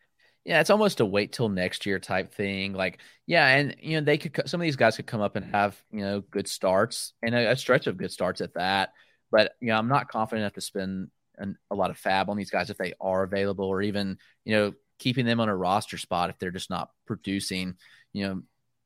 Yeah, 0.45 0.61
it's 0.61 0.71
almost 0.71 1.01
a 1.01 1.07
wait 1.07 1.33
till 1.33 1.49
next 1.49 1.87
year 1.87 1.99
type 1.99 2.35
thing. 2.35 2.75
Like, 2.75 2.99
yeah, 3.27 3.47
and 3.47 3.77
you 3.81 3.99
know, 3.99 4.05
they 4.05 4.19
could 4.19 4.49
some 4.49 4.61
of 4.61 4.65
these 4.65 4.77
guys 4.77 4.97
could 4.97 5.07
come 5.07 5.23
up 5.23 5.37
and 5.37 5.47
have 5.53 5.81
you 5.91 6.01
know 6.01 6.21
good 6.21 6.49
starts 6.49 7.15
and 7.23 7.35
a, 7.35 7.53
a 7.53 7.57
stretch 7.57 7.87
of 7.87 7.97
good 7.97 8.13
starts 8.13 8.41
at 8.43 8.55
that. 8.55 8.93
But 9.31 9.55
you 9.61 9.69
know, 9.69 9.77
I'm 9.77 9.89
not 9.89 10.09
confident 10.09 10.43
enough 10.43 10.53
to 10.55 10.61
spend 10.61 11.09
an, 11.39 11.57
a 11.71 11.75
lot 11.75 11.91
of 11.91 11.99
FAAB 11.99 12.29
on 12.29 12.37
these 12.37 12.51
guys 12.51 12.69
if 12.69 12.77
they 12.77 12.93
are 13.01 13.23
available, 13.23 13.65
or 13.65 13.81
even 13.81 14.19
you 14.45 14.55
know 14.55 14.75
keeping 14.99 15.25
them 15.27 15.41
on 15.41 15.49
a 15.49 15.57
roster 15.57 15.99
spot 15.99 16.31
if 16.31 16.39
they're 16.39 16.51
just 16.51 16.71
not 16.71 16.91
producing. 17.07 17.77
You 18.13 18.27
know, 18.27 18.43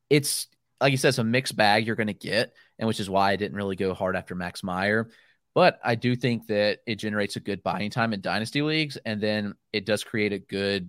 it's 0.09 0.46
like 0.80 0.92
you 0.92 0.96
said, 0.96 1.09
it's 1.09 1.18
a 1.18 1.24
mixed 1.24 1.56
bag 1.56 1.86
you're 1.86 1.96
going 1.96 2.06
to 2.06 2.14
get, 2.14 2.54
and 2.78 2.86
which 2.86 3.00
is 3.00 3.11
why 3.11 3.32
I 3.32 3.36
didn't 3.36 3.56
really 3.56 3.76
go 3.76 3.94
hard 3.94 4.14
after 4.14 4.36
Max 4.36 4.62
Meyer. 4.62 5.11
But 5.54 5.80
I 5.82 5.96
do 5.96 6.14
think 6.14 6.46
that 6.46 6.78
it 6.86 6.96
generates 6.96 7.34
a 7.34 7.40
good 7.40 7.64
buying 7.64 7.90
time 7.90 8.12
in 8.12 8.20
dynasty 8.20 8.62
leagues, 8.62 8.96
and 9.04 9.20
then 9.20 9.54
it 9.72 9.86
does 9.86 10.04
create 10.04 10.32
a 10.32 10.38
good 10.38 10.88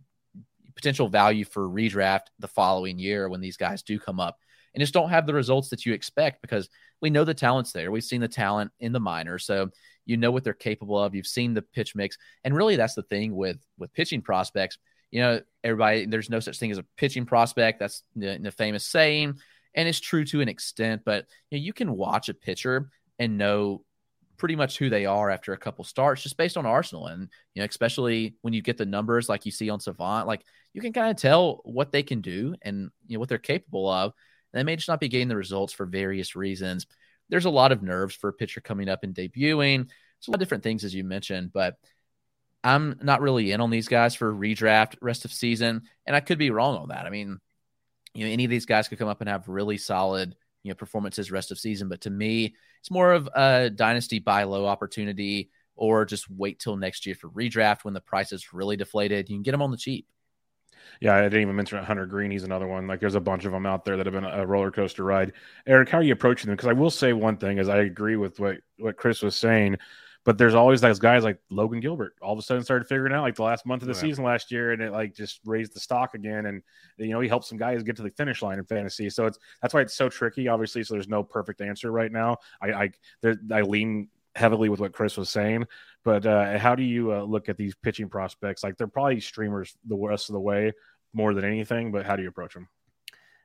potential 0.76 1.08
value 1.08 1.46
for 1.46 1.68
redraft 1.68 2.28
the 2.40 2.48
following 2.48 3.00
year 3.00 3.30
when 3.30 3.42
these 3.42 3.58
guys 3.58 3.84
do 3.84 4.00
come 4.00 4.20
up 4.20 4.38
and 4.74 4.82
just 4.82 4.94
don't 4.94 5.10
have 5.10 5.26
the 5.26 5.34
results 5.34 5.70
that 5.70 5.86
you 5.86 5.94
expect 5.94 6.42
because 6.42 6.70
we 7.02 7.10
know 7.10 7.24
the 7.24 7.34
talent's 7.34 7.72
there. 7.72 7.92
We've 7.92 8.04
seen 8.04 8.22
the 8.22 8.28
talent 8.28 8.72
in 8.80 8.92
the 8.92 9.00
minors, 9.00 9.46
so 9.46 9.70
you 10.06 10.18
know 10.18 10.32
what 10.32 10.44
they're 10.44 10.54
capable 10.54 11.02
of. 11.02 11.16
You've 11.16 11.28
seen 11.28 11.54
the 11.54 11.62
pitch 11.62 11.96
mix, 11.96 12.18
and 12.44 12.56
really 12.56 12.76
that's 12.76 12.96
the 12.96 13.04
thing 13.04 13.36
with 13.36 13.58
with 13.78 13.94
pitching 13.94 14.22
prospects. 14.22 14.78
You 15.12 15.22
know, 15.22 15.42
everybody 15.64 16.06
there's 16.06 16.30
no 16.30 16.40
such 16.40 16.60
thing 16.60 16.72
as 16.72 16.78
a 16.78 16.86
pitching 16.98 17.26
prospect. 17.26 17.80
That's 17.80 18.04
the, 18.16 18.38
the 18.42 18.52
famous 18.52 18.86
saying, 18.86 19.40
and 19.76 19.88
it's 19.88 20.00
true 20.00 20.26
to 20.26 20.42
an 20.42 20.50
extent. 20.50 21.04
But 21.06 21.26
you, 21.50 21.58
know, 21.58 21.64
you 21.64 21.74
can 21.74 21.96
watch 21.96 22.30
a 22.30 22.34
pitcher 22.34 22.90
and 23.18 23.38
know 23.38 23.84
pretty 24.40 24.56
much 24.56 24.78
who 24.78 24.90
they 24.90 25.06
are 25.06 25.30
after 25.30 25.54
a 25.54 25.58
couple 25.58 25.84
starts, 25.84 26.24
just 26.24 26.38
based 26.38 26.58
on 26.58 26.66
Arsenal. 26.66 27.08
And, 27.08 27.30
you 27.54 27.62
know, 27.62 27.66
especially 27.66 28.36
when 28.42 28.54
you 28.54 28.62
get 28.64 28.78
the 28.78 28.86
numbers 28.86 29.30
like 29.30 29.46
you 29.46 29.52
see 29.52 29.70
on 29.70 29.80
Savant, 29.80 30.26
like 30.26 30.44
you 30.74 30.82
can 30.82 30.94
kind 30.94 31.12
of 31.12 31.18
tell 31.18 31.62
what 31.64 31.92
they 31.92 32.02
can 32.02 32.22
do 32.22 32.56
and, 32.64 32.90
you 33.08 33.16
know, 33.16 33.20
what 33.20 33.30
they're 33.30 33.38
capable 33.38 33.88
of. 33.88 34.14
And 34.52 34.60
they 34.60 34.64
may 34.64 34.76
just 34.76 34.88
not 34.88 35.00
be 35.00 35.10
getting 35.10 35.28
the 35.28 35.36
results 35.36 35.74
for 35.74 35.86
various 35.86 36.36
reasons. 36.36 36.88
There's 37.30 37.46
a 37.46 37.52
lot 37.52 37.72
of 37.72 37.84
nerves 37.84 38.16
for 38.16 38.30
a 38.30 38.34
pitcher 38.34 38.62
coming 38.62 38.90
up 38.90 39.04
and 39.04 39.14
debuting. 39.14 39.90
It's 40.18 40.28
a 40.28 40.32
lot 40.32 40.36
of 40.36 40.40
different 40.40 40.64
things, 40.64 40.84
as 40.84 40.96
you 40.96 41.04
mentioned, 41.04 41.52
but 41.54 41.76
I'm 42.64 42.98
not 43.02 43.22
really 43.22 43.52
in 43.52 43.62
on 43.62 43.70
these 43.70 43.88
guys 43.88 44.16
for 44.16 44.34
redraft 44.34 44.96
rest 45.02 45.26
of 45.26 45.32
season. 45.32 45.84
And 46.08 46.16
I 46.16 46.20
could 46.20 46.40
be 46.40 46.50
wrong 46.50 46.78
on 46.78 46.90
that. 46.90 47.06
I 47.06 47.10
mean, 47.10 47.40
you 48.14 48.26
know, 48.26 48.32
any 48.32 48.46
of 48.46 48.50
these 48.50 48.66
guys 48.66 48.88
could 48.88 48.98
come 48.98 49.08
up 49.08 49.22
and 49.22 49.30
have 49.30 49.48
really 49.48 49.78
solid, 49.78 50.36
you 50.64 50.70
know, 50.70 50.76
performances 50.76 51.32
rest 51.32 51.52
of 51.52 51.60
season. 51.60 51.90
But 51.90 52.02
to 52.02 52.10
me, 52.10 52.56
it's 52.80 52.92
more 52.92 53.14
of 53.14 53.30
a 53.36 53.70
dynasty 53.70 54.20
buy 54.20 54.44
low 54.44 54.66
opportunity 54.66 55.50
or 55.76 56.06
just 56.06 56.30
wait 56.30 56.60
till 56.60 56.76
next 56.76 57.06
year 57.06 57.16
for 57.16 57.30
redraft 57.30 57.84
when 57.84 57.94
the 57.94 58.02
price 58.02 58.32
is 58.32 58.54
really 58.54 58.76
deflated. 58.76 59.30
You 59.30 59.36
can 59.36 59.44
get 59.44 59.52
them 59.52 59.62
on 59.62 59.72
the 59.72 59.78
cheap. 59.78 60.08
Yeah, 61.02 61.16
I 61.16 61.22
didn't 61.22 61.42
even 61.42 61.56
mention 61.56 61.84
Hunter 61.84 62.06
Greene. 62.06 62.32
He's 62.32 62.44
another 62.44 62.68
one. 62.68 62.88
Like, 62.88 63.00
there's 63.00 63.16
a 63.16 63.22
bunch 63.22 63.46
of 63.46 63.52
them 63.52 63.66
out 63.66 63.86
there 63.86 63.96
that 63.96 64.06
have 64.06 64.14
been 64.14 64.26
a 64.26 64.46
roller 64.46 64.72
coaster 64.72 65.04
ride. 65.04 65.34
Eric, 65.66 65.90
how 65.90 66.00
are 66.00 66.04
you 66.04 66.14
approaching 66.14 66.48
them? 66.48 66.56
Because 66.56 66.70
I 66.70 66.74
will 66.74 66.90
say 66.90 67.14
one 67.14 67.38
thing, 67.38 67.58
is 67.58 67.70
I 67.70 67.78
agree 67.78 68.16
with 68.16 68.40
what 68.40 68.58
what 68.78 68.98
Chris 68.98 69.22
was 69.22 69.36
saying. 69.36 69.78
But 70.26 70.38
there's 70.38 70.54
always 70.54 70.82
those 70.82 71.00
guys 71.00 71.24
like 71.24 71.40
Logan 71.50 71.80
Gilbert. 71.80 72.14
All 72.22 72.34
of 72.34 72.40
a 72.40 72.42
sudden, 72.42 72.64
started 72.64 72.88
figuring 72.88 73.14
out 73.14 73.22
like 73.22 73.36
the 73.36 73.44
last 73.44 73.66
month 73.66 73.82
of 73.82 73.88
the 73.88 73.94
yeah. 73.94 74.02
season 74.02 74.24
last 74.24 74.52
year, 74.52 74.74
and 74.74 74.82
it 74.82 74.92
like 74.92 75.16
just 75.16 75.40
raised 75.46 75.74
the 75.74 75.80
stock 75.80 76.14
again. 76.14 76.46
And 76.46 76.62
you 76.98 77.10
know, 77.10 77.22
he 77.22 77.30
helped 77.30 77.46
some 77.46 77.58
guys 77.58 77.84
get 77.84 77.96
to 77.96 78.04
the 78.04 78.12
finish 78.12 78.42
line 78.42 78.60
in 78.60 78.66
fantasy. 78.66 79.10
So 79.10 79.26
it's 79.26 79.40
that's 79.62 79.74
why 79.74 79.82
it's 79.82 79.96
so 79.96 80.10
tricky. 80.10 80.48
Obviously, 80.48 80.84
so 80.84 80.94
there's 80.94 81.08
no 81.08 81.24
perfect 81.24 81.62
answer 81.62 81.92
right 81.92 82.12
now. 82.12 82.38
I 82.62 82.72
I, 82.72 82.92
there, 83.22 83.38
I 83.52 83.62
lean 83.62 84.10
heavily 84.36 84.70
with 84.70 84.80
what 84.80 84.94
Chris 84.94 85.18
was 85.18 85.30
saying. 85.30 85.66
But 86.04 86.26
uh, 86.26 86.58
how 86.58 86.76
do 86.76 86.84
you 86.84 87.14
uh, 87.14 87.24
look 87.24 87.50
at 87.50 87.58
these 87.58 87.76
pitching 87.76 88.10
prospects? 88.10 88.64
Like 88.64 88.78
they're 88.78 88.88
probably 88.88 89.20
streamers 89.20 89.76
the 89.88 89.96
rest 89.96 90.30
of 90.30 90.34
the 90.34 90.40
way 90.40 90.74
more 91.14 91.34
than 91.34 91.46
anything. 91.46 91.92
But 91.92 92.06
how 92.06 92.16
do 92.16 92.24
you 92.24 92.30
approach 92.30 92.54
them? 92.54 92.68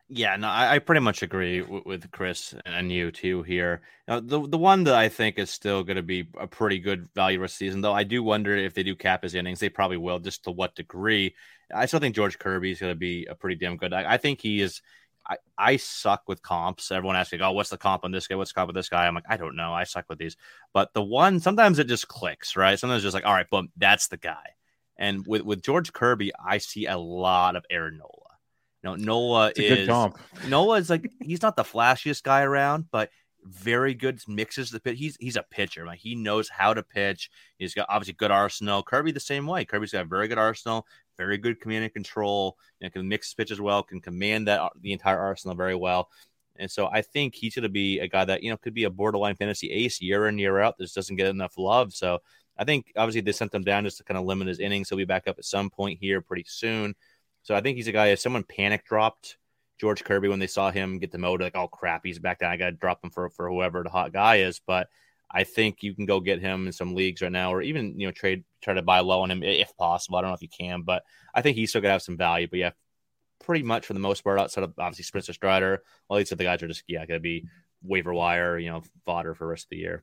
Yeah, 0.09 0.37
no, 0.37 0.49
I, 0.49 0.75
I 0.75 0.79
pretty 0.81 1.01
much 1.01 1.23
agree 1.23 1.63
with, 1.63 1.87
with, 1.87 2.11
Chris 2.11 2.55
and 2.67 2.93
you 2.93 3.11
too 3.11 3.43
here. 3.43 3.81
Now, 4.07 4.21
the 4.21 4.47
the 4.47 4.59
one 4.59 4.85
that 4.85 4.95
I 4.95 5.09
think 5.09 5.39
is 5.39 5.49
still 5.51 5.83
going 5.83 5.97
to 5.97 6.03
be 6.03 6.29
a 6.39 6.47
pretty 6.47 6.79
good 6.79 7.09
value 7.15 7.41
this 7.41 7.55
season, 7.55 7.81
though, 7.81 7.95
I 7.95 8.05
do 8.05 8.23
wonder 8.23 8.55
if 8.55 8.75
they 8.75 8.83
do 8.83 8.95
cap 8.95 9.23
his 9.23 9.35
innings. 9.35 9.61
They 9.61 9.71
probably 9.71 9.97
will, 9.97 10.19
just 10.19 10.45
to 10.45 10.51
what 10.51 10.75
degree. 10.75 11.35
I 11.75 11.87
still 11.87 12.01
think 12.01 12.15
George 12.15 12.39
Kirby 12.39 12.71
is 12.73 12.81
going 12.81 12.93
to 12.93 12.99
be 12.99 13.25
a 13.31 13.35
pretty 13.35 13.57
damn 13.57 13.79
good. 13.79 13.95
I, 13.95 14.15
I 14.15 14.17
think 14.19 14.43
he 14.43 14.61
is. 14.61 14.83
I, 15.27 15.37
I 15.57 15.77
suck 15.79 16.25
with 16.29 16.43
comps. 16.43 16.91
Everyone 16.93 17.17
asks 17.17 17.33
me, 17.33 17.41
"Oh, 17.41 17.53
what's 17.53 17.71
the 17.71 17.79
comp 17.79 18.05
on 18.05 18.13
this 18.13 18.27
guy? 18.27 18.35
What's 18.35 18.53
the 18.53 18.57
comp 18.57 18.69
with 18.69 18.77
this 18.77 18.91
guy?" 18.91 19.07
I'm 19.07 19.15
like, 19.15 19.25
I 19.29 19.39
don't 19.39 19.57
know. 19.57 19.73
I 19.73 19.85
suck 19.85 20.05
with 20.11 20.19
these. 20.19 20.37
But 20.75 20.93
the 20.93 21.03
one 21.03 21.41
sometimes 21.41 21.79
it 21.79 21.89
just 21.89 22.09
clicks, 22.09 22.57
right? 22.57 22.79
Sometimes 22.79 22.99
it's 22.99 23.05
just 23.05 23.15
like, 23.15 23.25
all 23.25 23.33
right, 23.35 23.49
boom, 23.49 23.71
that's 23.79 24.09
the 24.09 24.19
guy. 24.19 24.51
And 24.99 25.27
with 25.27 25.43
with 25.43 25.63
George 25.63 25.93
Kirby, 25.95 26.33
I 26.47 26.59
see 26.59 26.87
a 26.87 26.99
lot 26.99 27.57
of 27.57 27.65
Aaron 27.71 27.99
Nola. 27.99 28.24
You 28.85 28.91
know, 28.91 28.97
Nola 28.97 29.51
is 29.57 29.89
Nola 30.47 30.76
is 30.76 30.91
like 30.91 31.11
he's 31.22 31.41
not 31.41 31.57
the 31.57 31.62
flashiest 31.62 32.22
guy 32.22 32.43
around, 32.43 32.85
but 32.91 33.09
very 33.43 33.95
good 33.95 34.20
mixes 34.28 34.70
the 34.70 34.78
pitch. 34.78 34.99
He's 34.99 35.16
he's 35.18 35.37
a 35.37 35.43
pitcher. 35.43 35.87
Like 35.87 36.01
he 36.01 36.14
knows 36.14 36.51
how 36.51 36.74
to 36.74 36.82
pitch. 36.82 37.30
He's 37.59 37.72
got 37.72 37.87
obviously 37.89 38.12
good 38.12 38.30
arsenal. 38.30 38.82
Kirby 38.82 39.12
the 39.12 39.20
same 39.20 39.47
way. 39.47 39.64
Kirby's 39.64 39.93
got 39.93 40.07
very 40.07 40.28
good 40.28 40.37
arsenal, 40.37 40.87
very 41.16 41.39
good 41.39 41.62
command 41.62 41.85
and 41.85 41.95
control. 41.95 42.59
You 42.78 42.87
know, 42.87 42.91
can 42.91 43.09
mix 43.09 43.32
pitch 43.32 43.51
as 43.51 43.61
well. 43.61 43.82
Can 43.82 44.03
command 44.03 44.49
that 44.49 44.61
uh, 44.61 44.68
the 44.78 44.93
entire 44.93 45.18
arsenal 45.18 45.57
very 45.57 45.74
well. 45.74 46.11
And 46.57 46.70
so 46.70 46.87
I 46.87 47.01
think 47.01 47.35
he's 47.35 47.55
going 47.55 47.62
to 47.62 47.70
be 47.70 48.01
a 48.01 48.07
guy 48.07 48.26
that 48.26 48.43
you 48.43 48.51
know 48.51 48.59
could 48.59 48.74
be 48.74 48.85
a 48.85 48.91
borderline 48.91 49.37
fantasy 49.37 49.70
ace 49.70 50.03
year 50.03 50.28
in 50.28 50.39
year 50.39 50.61
out. 50.61 50.76
This 50.78 50.93
doesn't 50.93 51.16
get 51.16 51.28
enough 51.28 51.57
love. 51.57 51.95
So 51.95 52.18
I 52.59 52.64
think 52.64 52.93
obviously 52.97 53.22
they 53.22 53.32
sent 53.32 53.51
them 53.51 53.64
down 53.64 53.85
just 53.85 53.97
to 53.97 54.05
kind 54.05 54.18
of 54.18 54.26
limit 54.26 54.49
his 54.49 54.61
innings. 54.61 54.91
He'll 54.91 54.99
be 54.99 55.07
back 55.07 55.26
up 55.26 55.39
at 55.39 55.47
some 55.47 55.70
point 55.70 55.99
here 56.01 56.20
pretty 56.20 56.45
soon. 56.47 56.95
So 57.45 57.55
I 57.55 57.61
think 57.61 57.77
he's 57.77 57.89
a 57.89 57.93
guy. 57.93 58.09
If 58.09 58.21
someone 58.21 58.43
panic 58.43 58.85
dropped 58.85 59.37
George 59.79 60.03
Kirby 60.03 60.29
when 60.29 60.39
they 60.39 60.47
saw 60.47 60.71
him 60.71 60.99
get 60.99 61.13
demoted, 61.13 61.45
like, 61.45 61.57
oh 61.57 61.69
crap, 61.69 62.01
he's 62.05 62.19
back 62.19 62.41
down. 62.41 62.51
I 62.51 62.57
got 62.57 62.67
to 62.67 62.73
drop 62.73 63.05
him 63.05 63.11
for 63.11 63.31
for 63.31 63.49
whoever 63.49 63.83
the 63.83 63.91
hot 63.91 64.13
guy 64.13 64.37
is. 64.37 64.61
But 64.67 64.89
I 65.31 65.45
think 65.45 65.83
you 65.83 65.95
can 65.95 66.07
go 66.07 66.21
get 66.21 66.41
him 66.41 66.67
in 66.67 66.73
some 66.73 66.95
leagues 66.95 67.21
right 67.23 67.31
now, 67.31 67.53
or 67.53 67.61
even 67.63 67.99
you 68.01 68.07
know 68.07 68.13
trade 68.13 68.45
try 68.63 68.75
to 68.75 68.83
buy 68.83 69.01
low 69.01 69.23
on 69.23 69.31
him 69.31 69.43
if 69.43 69.77
possible. 69.77 70.17
I 70.17 70.23
don't 70.23 70.31
know 70.31 70.35
if 70.35 70.43
you 70.43 70.49
can, 70.49 70.83
but 70.83 71.05
I 71.35 71.43
think 71.43 71.57
he's 71.57 71.71
still 71.71 71.83
gonna 71.83 71.93
have 71.93 72.03
some 72.03 72.17
value. 72.17 72.49
But 72.49 72.59
yeah, 72.59 72.71
pretty 73.45 73.63
much 73.63 73.87
for 73.87 73.93
the 73.93 74.01
most 74.01 74.25
part, 74.25 74.41
outside 74.41 74.65
of 74.65 74.73
obviously 74.79 75.05
Spencer 75.05 75.35
Strider, 75.35 75.83
all 76.09 76.17
these 76.17 76.33
other 76.33 76.45
guys 76.45 76.63
are 76.63 76.69
just 76.69 76.85
yeah 76.89 77.05
gonna 77.05 77.21
be 77.21 77.47
waiver 77.83 78.15
wire, 78.15 78.59
you 78.59 78.71
know, 78.71 78.83
fodder 79.05 79.35
for 79.35 79.45
the 79.45 79.51
rest 79.51 79.65
of 79.65 79.71
the 79.71 79.77
year. 79.77 80.03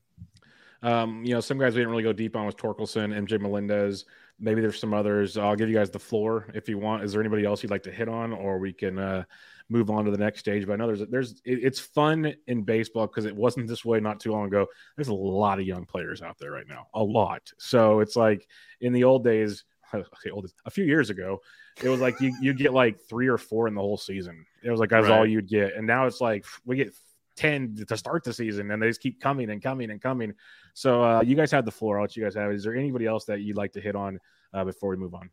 Um, 0.82 1.24
you 1.24 1.34
know, 1.34 1.40
some 1.40 1.58
guys 1.58 1.74
we 1.74 1.80
didn't 1.80 1.90
really 1.90 2.02
go 2.02 2.12
deep 2.12 2.36
on 2.36 2.46
was 2.46 2.54
Torkelson, 2.54 3.14
MJ 3.14 3.40
Melendez. 3.40 4.04
Maybe 4.42 4.60
there's 4.60 4.78
some 4.78 4.92
others. 4.92 5.38
I'll 5.38 5.54
give 5.54 5.68
you 5.68 5.74
guys 5.76 5.90
the 5.90 6.00
floor 6.00 6.48
if 6.52 6.68
you 6.68 6.76
want. 6.76 7.04
Is 7.04 7.12
there 7.12 7.20
anybody 7.20 7.44
else 7.44 7.62
you'd 7.62 7.70
like 7.70 7.84
to 7.84 7.92
hit 7.92 8.08
on, 8.08 8.32
or 8.32 8.58
we 8.58 8.72
can 8.72 8.98
uh, 8.98 9.22
move 9.68 9.88
on 9.88 10.04
to 10.04 10.10
the 10.10 10.18
next 10.18 10.40
stage? 10.40 10.66
But 10.66 10.72
I 10.72 10.76
know 10.76 10.88
there's 10.88 11.08
there's 11.08 11.32
it, 11.44 11.60
it's 11.62 11.78
fun 11.78 12.34
in 12.48 12.62
baseball 12.62 13.06
because 13.06 13.24
it 13.24 13.36
wasn't 13.36 13.68
this 13.68 13.84
way 13.84 14.00
not 14.00 14.18
too 14.18 14.32
long 14.32 14.46
ago. 14.46 14.66
There's 14.96 15.08
a 15.08 15.14
lot 15.14 15.60
of 15.60 15.66
young 15.66 15.86
players 15.86 16.22
out 16.22 16.38
there 16.38 16.50
right 16.50 16.66
now, 16.68 16.88
a 16.92 17.02
lot. 17.02 17.52
So 17.58 18.00
it's 18.00 18.16
like 18.16 18.46
in 18.80 18.92
the 18.92 19.04
old 19.04 19.22
days, 19.22 19.64
okay, 19.94 20.30
old 20.30 20.50
a 20.66 20.70
few 20.70 20.84
years 20.84 21.08
ago, 21.08 21.40
it 21.80 21.88
was 21.88 22.00
like 22.00 22.20
you 22.20 22.34
you 22.40 22.52
get 22.52 22.72
like 22.72 23.00
three 23.08 23.28
or 23.28 23.38
four 23.38 23.68
in 23.68 23.74
the 23.74 23.80
whole 23.80 23.96
season. 23.96 24.44
It 24.64 24.70
was 24.70 24.80
like 24.80 24.90
that's 24.90 25.06
right. 25.06 25.18
all 25.18 25.26
you'd 25.26 25.48
get, 25.48 25.74
and 25.76 25.86
now 25.86 26.06
it's 26.06 26.20
like 26.20 26.44
we 26.64 26.76
get 26.76 26.92
10 27.36 27.84
to 27.88 27.96
start 27.96 28.24
the 28.24 28.32
season 28.32 28.70
and 28.70 28.82
they 28.82 28.88
just 28.88 29.00
keep 29.00 29.20
coming 29.20 29.50
and 29.50 29.62
coming 29.62 29.90
and 29.90 30.00
coming. 30.00 30.34
So 30.74 31.02
uh, 31.02 31.22
you 31.22 31.34
guys 31.34 31.50
have 31.52 31.64
the 31.64 31.70
floor. 31.70 31.98
I'll 31.98 32.04
let 32.04 32.16
you 32.16 32.22
guys 32.22 32.34
have. 32.34 32.52
Is 32.52 32.64
there 32.64 32.76
anybody 32.76 33.06
else 33.06 33.24
that 33.26 33.40
you'd 33.40 33.56
like 33.56 33.72
to 33.72 33.80
hit 33.80 33.96
on 33.96 34.18
uh, 34.52 34.64
before 34.64 34.90
we 34.90 34.96
move 34.96 35.14
on? 35.14 35.30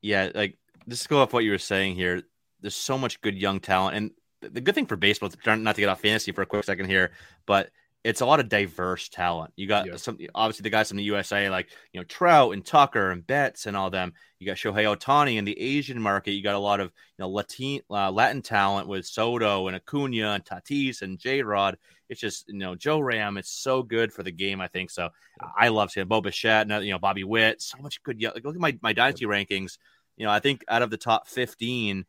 Yeah, 0.00 0.30
like 0.34 0.58
just 0.88 1.04
to 1.04 1.08
go 1.08 1.22
off 1.22 1.32
what 1.32 1.44
you 1.44 1.50
were 1.50 1.58
saying 1.58 1.94
here. 1.94 2.22
There's 2.60 2.74
so 2.74 2.98
much 2.98 3.20
good 3.20 3.36
young 3.36 3.60
talent, 3.60 3.96
and 3.96 4.10
the 4.52 4.60
good 4.60 4.74
thing 4.74 4.86
for 4.86 4.96
baseball, 4.96 5.30
not 5.46 5.74
to 5.74 5.80
get 5.80 5.88
off 5.88 6.00
fantasy 6.00 6.32
for 6.32 6.42
a 6.42 6.46
quick 6.46 6.64
second 6.64 6.86
here, 6.86 7.12
but 7.46 7.70
it's 8.04 8.20
a 8.20 8.26
lot 8.26 8.40
of 8.40 8.48
diverse 8.48 9.08
talent. 9.08 9.52
You 9.56 9.66
got 9.66 9.86
yeah. 9.86 9.96
some 9.96 10.18
obviously 10.34 10.62
the 10.62 10.70
guys 10.70 10.88
from 10.88 10.98
the 10.98 11.02
USA 11.04 11.50
like 11.50 11.68
you 11.92 12.00
know 12.00 12.04
Trout 12.04 12.54
and 12.54 12.64
Tucker 12.64 13.10
and 13.10 13.26
Betts 13.26 13.66
and 13.66 13.76
all 13.76 13.90
them. 13.90 14.12
You 14.38 14.46
got 14.46 14.56
Shohei 14.56 14.96
Ohtani 14.96 15.36
in 15.36 15.44
the 15.44 15.58
Asian 15.58 16.00
market. 16.00 16.32
You 16.32 16.42
got 16.42 16.54
a 16.54 16.60
lot 16.60 16.80
of 16.80 16.86
you 16.86 17.22
know 17.22 17.28
Latin 17.28 17.80
uh, 17.90 18.10
Latin 18.10 18.40
talent 18.40 18.86
with 18.86 19.04
Soto 19.04 19.66
and 19.66 19.76
Acuna 19.76 20.30
and 20.30 20.44
Tatis 20.44 21.02
and 21.02 21.18
J 21.18 21.42
Rod. 21.42 21.76
It's 22.08 22.20
just 22.20 22.48
you 22.48 22.58
know 22.58 22.76
Joe 22.76 23.00
Ram. 23.00 23.36
It's 23.36 23.50
so 23.50 23.82
good 23.82 24.12
for 24.12 24.22
the 24.22 24.32
game. 24.32 24.60
I 24.60 24.68
think 24.68 24.90
so. 24.90 25.10
I 25.56 25.68
love 25.68 25.90
seeing 25.90 26.06
Bo 26.06 26.20
Bichette, 26.20 26.68
you 26.84 26.92
know 26.92 26.98
Bobby 26.98 27.24
Witt. 27.24 27.60
So 27.60 27.78
much 27.78 28.02
good. 28.04 28.22
Like, 28.22 28.44
look 28.44 28.54
at 28.54 28.60
my 28.60 28.78
my 28.80 28.92
dynasty 28.92 29.26
rankings. 29.26 29.76
You 30.16 30.24
know 30.24 30.32
I 30.32 30.38
think 30.38 30.64
out 30.68 30.82
of 30.82 30.90
the 30.90 30.96
top 30.96 31.26
fifteen, 31.26 32.06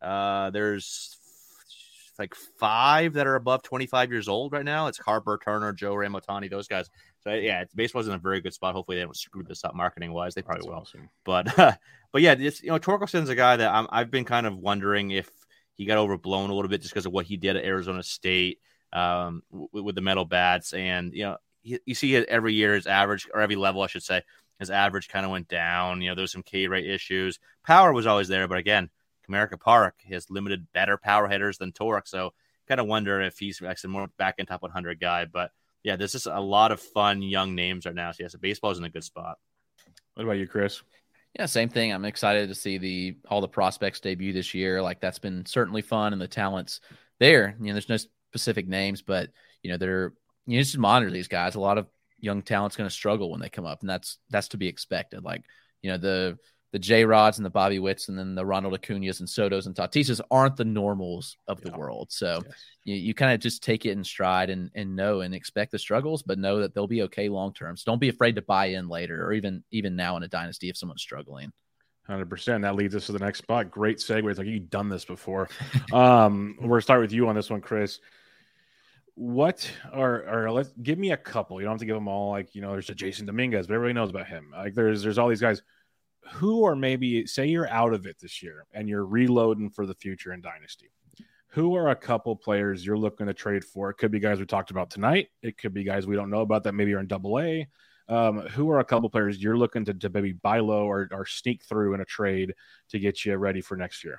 uh, 0.00 0.50
there's 0.50 1.18
like 2.18 2.34
five 2.34 3.14
that 3.14 3.26
are 3.26 3.36
above 3.36 3.62
25 3.62 4.10
years 4.10 4.28
old 4.28 4.52
right 4.52 4.64
now. 4.64 4.86
It's 4.86 4.98
Harper, 4.98 5.38
Turner, 5.42 5.72
Joe 5.72 5.94
Ramotani, 5.94 6.50
those 6.50 6.68
guys. 6.68 6.90
So 7.20 7.32
yeah, 7.32 7.64
baseball's 7.74 8.08
in 8.08 8.14
a 8.14 8.18
very 8.18 8.40
good 8.40 8.54
spot. 8.54 8.74
Hopefully 8.74 8.98
they 8.98 9.04
don't 9.04 9.16
screw 9.16 9.42
this 9.42 9.64
up 9.64 9.74
marketing 9.74 10.12
wise. 10.12 10.34
They 10.34 10.42
probably 10.42 10.62
That's 10.62 10.68
will. 10.68 10.80
Awesome. 10.80 11.08
But 11.24 11.58
uh, 11.58 11.72
but 12.12 12.22
yeah, 12.22 12.34
this 12.34 12.62
you 12.62 12.70
know 12.70 12.78
Torkelson's 12.78 13.28
a 13.28 13.34
guy 13.34 13.56
that 13.56 13.88
i 13.90 13.98
have 13.98 14.10
been 14.10 14.24
kind 14.24 14.46
of 14.46 14.56
wondering 14.56 15.10
if 15.10 15.28
he 15.74 15.84
got 15.84 15.98
overblown 15.98 16.50
a 16.50 16.54
little 16.54 16.68
bit 16.68 16.82
just 16.82 16.92
because 16.92 17.06
of 17.06 17.12
what 17.12 17.26
he 17.26 17.36
did 17.36 17.56
at 17.56 17.64
Arizona 17.64 18.02
State 18.02 18.58
um, 18.92 19.42
with, 19.50 19.84
with 19.84 19.94
the 19.94 20.00
metal 20.00 20.24
bats, 20.24 20.72
and 20.72 21.12
you 21.14 21.24
know 21.24 21.36
you, 21.62 21.78
you 21.86 21.94
see 21.94 22.14
it 22.14 22.28
every 22.28 22.54
year 22.54 22.74
his 22.74 22.86
average 22.86 23.28
or 23.32 23.40
every 23.40 23.56
level 23.56 23.82
I 23.82 23.86
should 23.86 24.02
say 24.02 24.22
his 24.58 24.70
average 24.70 25.08
kind 25.08 25.24
of 25.24 25.32
went 25.32 25.48
down. 25.48 26.00
You 26.00 26.10
know, 26.10 26.14
there's 26.14 26.32
some 26.32 26.42
K 26.42 26.66
rate 26.68 26.88
issues. 26.88 27.38
Power 27.64 27.92
was 27.92 28.06
always 28.06 28.28
there, 28.28 28.48
but 28.48 28.58
again, 28.58 28.90
Comerica 29.28 29.58
Park 29.58 29.94
has 30.08 30.30
limited 30.30 30.66
better 30.72 30.96
power 30.96 31.28
hitters 31.28 31.58
than 31.58 31.72
Tork. 31.72 32.06
So 32.06 32.32
kind 32.68 32.80
of 32.80 32.86
wonder 32.86 33.20
if 33.20 33.38
he's 33.38 33.60
actually 33.62 33.90
more 33.90 34.08
back 34.18 34.36
in 34.38 34.46
top 34.46 34.62
100 34.62 35.00
guy. 35.00 35.24
But 35.24 35.50
yeah, 35.82 35.96
this 35.96 36.14
is 36.14 36.26
a 36.26 36.40
lot 36.40 36.72
of 36.72 36.80
fun 36.80 37.22
young 37.22 37.54
names 37.54 37.86
right 37.86 37.94
now. 37.94 38.12
So 38.12 38.22
yes, 38.22 38.34
baseball 38.36 38.70
is 38.70 38.78
in 38.78 38.84
a 38.84 38.90
good 38.90 39.04
spot. 39.04 39.38
What 40.14 40.24
about 40.24 40.38
you, 40.38 40.46
Chris? 40.46 40.82
Yeah, 41.38 41.46
same 41.46 41.70
thing. 41.70 41.92
I'm 41.92 42.04
excited 42.04 42.48
to 42.48 42.54
see 42.54 42.78
the 42.78 43.16
all 43.28 43.40
the 43.40 43.48
prospects 43.48 44.00
debut 44.00 44.32
this 44.32 44.52
year. 44.52 44.82
Like 44.82 45.00
that's 45.00 45.18
been 45.18 45.46
certainly 45.46 45.80
fun, 45.80 46.12
and 46.12 46.20
the 46.20 46.28
talents 46.28 46.80
there. 47.18 47.56
You 47.58 47.68
know, 47.68 47.72
there's 47.72 47.88
no 47.88 47.96
specific 48.30 48.68
names, 48.68 49.00
but 49.00 49.30
you 49.62 49.70
know 49.70 49.78
they're 49.78 50.12
you 50.46 50.58
know 50.58 50.62
just 50.62 50.76
monitor 50.76 51.10
these 51.10 51.28
guys. 51.28 51.54
A 51.54 51.60
lot 51.60 51.78
of 51.78 51.86
young 52.18 52.42
talent's 52.42 52.76
going 52.76 52.88
to 52.88 52.94
struggle 52.94 53.30
when 53.30 53.40
they 53.40 53.48
come 53.48 53.64
up, 53.64 53.80
and 53.80 53.88
that's 53.88 54.18
that's 54.28 54.48
to 54.48 54.58
be 54.58 54.68
expected. 54.68 55.24
Like 55.24 55.42
you 55.80 55.90
know 55.90 55.96
the 55.96 56.38
the 56.72 56.78
J 56.78 57.04
Rods 57.04 57.38
and 57.38 57.44
the 57.44 57.50
Bobby 57.50 57.78
Witts 57.78 58.08
and 58.08 58.18
then 58.18 58.34
the 58.34 58.46
Ronald 58.46 58.72
Acuna's 58.72 59.20
and 59.20 59.28
Sotos 59.28 59.66
and 59.66 59.74
Tatises 59.74 60.22
aren't 60.30 60.56
the 60.56 60.64
normals 60.64 61.36
of 61.46 61.60
the 61.60 61.68
yeah. 61.68 61.76
world. 61.76 62.10
So 62.10 62.40
yes. 62.44 62.54
you, 62.84 62.94
you 62.94 63.14
kind 63.14 63.32
of 63.32 63.40
just 63.40 63.62
take 63.62 63.84
it 63.84 63.90
in 63.90 64.02
stride 64.02 64.48
and, 64.48 64.70
and 64.74 64.96
know 64.96 65.20
and 65.20 65.34
expect 65.34 65.72
the 65.72 65.78
struggles, 65.78 66.22
but 66.22 66.38
know 66.38 66.60
that 66.60 66.74
they'll 66.74 66.86
be 66.86 67.02
okay 67.02 67.28
long 67.28 67.52
term. 67.52 67.76
So 67.76 67.84
don't 67.86 68.00
be 68.00 68.08
afraid 68.08 68.36
to 68.36 68.42
buy 68.42 68.66
in 68.66 68.88
later 68.88 69.24
or 69.24 69.34
even 69.34 69.62
even 69.70 69.94
now 69.94 70.16
in 70.16 70.22
a 70.22 70.28
dynasty 70.28 70.70
if 70.70 70.76
someone's 70.78 71.02
struggling. 71.02 71.52
Hundred 72.06 72.30
percent. 72.30 72.62
That 72.62 72.74
leads 72.74 72.96
us 72.96 73.06
to 73.06 73.12
the 73.12 73.18
next 73.18 73.38
spot. 73.38 73.70
Great 73.70 73.98
segue. 73.98 74.28
It's 74.28 74.38
like 74.38 74.48
you've 74.48 74.70
done 74.70 74.88
this 74.88 75.04
before. 75.04 75.50
um, 75.92 76.56
we're 76.58 76.68
gonna 76.68 76.80
start 76.80 77.02
with 77.02 77.12
you 77.12 77.28
on 77.28 77.34
this 77.34 77.50
one, 77.50 77.60
Chris. 77.60 78.00
what 79.14 79.70
are 79.92 80.46
or 80.46 80.50
let's 80.50 80.72
give 80.82 80.98
me 80.98 81.12
a 81.12 81.18
couple. 81.18 81.60
You 81.60 81.66
don't 81.66 81.74
have 81.74 81.80
to 81.80 81.86
give 81.86 81.94
them 81.94 82.08
all. 82.08 82.30
Like 82.30 82.54
you 82.54 82.62
know, 82.62 82.72
there's 82.72 82.88
a 82.88 82.94
Jasson 82.94 83.26
Dominguez, 83.26 83.66
but 83.66 83.74
everybody 83.74 83.92
knows 83.92 84.08
about 84.08 84.26
him. 84.26 84.52
Like 84.52 84.74
there's 84.74 85.02
there's 85.02 85.18
all 85.18 85.28
these 85.28 85.40
guys 85.40 85.62
who 86.30 86.64
are 86.64 86.76
maybe 86.76 87.26
say 87.26 87.46
you're 87.46 87.68
out 87.68 87.92
of 87.92 88.06
it 88.06 88.18
this 88.20 88.42
year 88.42 88.64
and 88.72 88.88
you're 88.88 89.04
reloading 89.04 89.70
for 89.70 89.86
the 89.86 89.94
future 89.94 90.32
in 90.32 90.40
Dynasty. 90.40 90.90
Who 91.48 91.76
are 91.76 91.90
a 91.90 91.96
couple 91.96 92.34
players 92.34 92.84
you're 92.84 92.96
looking 92.96 93.26
to 93.26 93.34
trade 93.34 93.64
for? 93.64 93.90
It 93.90 93.98
could 93.98 94.10
be 94.10 94.20
guys 94.20 94.38
we 94.38 94.46
talked 94.46 94.70
about 94.70 94.90
tonight. 94.90 95.28
It 95.42 95.58
could 95.58 95.74
be 95.74 95.84
guys 95.84 96.06
we 96.06 96.16
don't 96.16 96.30
know 96.30 96.40
about 96.40 96.64
that 96.64 96.72
maybe 96.72 96.94
are 96.94 97.00
in 97.00 97.06
Double 97.06 97.38
A. 97.40 97.66
Um, 98.08 98.40
who 98.40 98.70
are 98.70 98.80
a 98.80 98.84
couple 98.84 99.08
players 99.08 99.42
you're 99.42 99.56
looking 99.56 99.84
to, 99.84 99.94
to 99.94 100.10
maybe 100.10 100.32
buy 100.32 100.58
low 100.58 100.84
or, 100.84 101.08
or 101.12 101.24
sneak 101.24 101.64
through 101.64 101.94
in 101.94 102.00
a 102.00 102.04
trade 102.04 102.54
to 102.88 102.98
get 102.98 103.24
you 103.24 103.34
ready 103.36 103.60
for 103.60 103.76
next 103.76 104.02
year? 104.02 104.18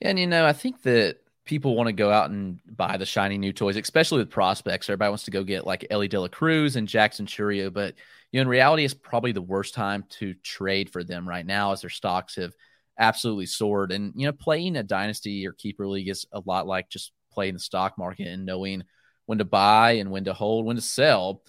And 0.00 0.18
you 0.18 0.26
know, 0.26 0.44
I 0.44 0.52
think 0.52 0.82
that 0.82 1.18
people 1.48 1.74
want 1.74 1.86
to 1.86 1.94
go 1.94 2.12
out 2.12 2.30
and 2.30 2.60
buy 2.76 2.98
the 2.98 3.06
shiny 3.06 3.38
new 3.38 3.54
toys, 3.54 3.76
especially 3.76 4.18
with 4.18 4.30
prospects. 4.30 4.88
Everybody 4.88 5.08
wants 5.08 5.24
to 5.24 5.30
go 5.30 5.42
get 5.42 5.66
like 5.66 5.86
Elly 5.88 6.06
De 6.06 6.20
La 6.20 6.28
Cruz 6.28 6.76
and 6.76 6.86
Jackson 6.86 7.24
Chourio, 7.26 7.72
but 7.72 7.94
you 8.30 8.38
know, 8.38 8.42
in 8.42 8.48
reality, 8.48 8.84
it's 8.84 8.92
probably 8.92 9.32
the 9.32 9.40
worst 9.40 9.72
time 9.72 10.04
to 10.10 10.34
trade 10.34 10.90
for 10.90 11.02
them 11.02 11.26
right 11.26 11.46
now 11.46 11.72
as 11.72 11.80
their 11.80 11.90
stocks 11.90 12.36
have 12.36 12.52
absolutely 12.98 13.46
soared. 13.46 13.92
And 13.92 14.12
you 14.14 14.26
know, 14.26 14.32
playing 14.32 14.76
a 14.76 14.82
dynasty 14.82 15.46
or 15.46 15.52
keeper 15.52 15.88
league 15.88 16.10
is 16.10 16.26
a 16.32 16.42
lot 16.44 16.66
like 16.66 16.90
just 16.90 17.12
playing 17.32 17.54
the 17.54 17.60
stock 17.60 17.96
market 17.96 18.28
and 18.28 18.44
knowing 18.44 18.84
when 19.24 19.38
to 19.38 19.44
buy 19.46 19.92
and 19.92 20.10
when 20.10 20.24
to 20.24 20.34
hold, 20.34 20.66
when 20.66 20.76
to 20.76 20.82
sell. 20.82 21.42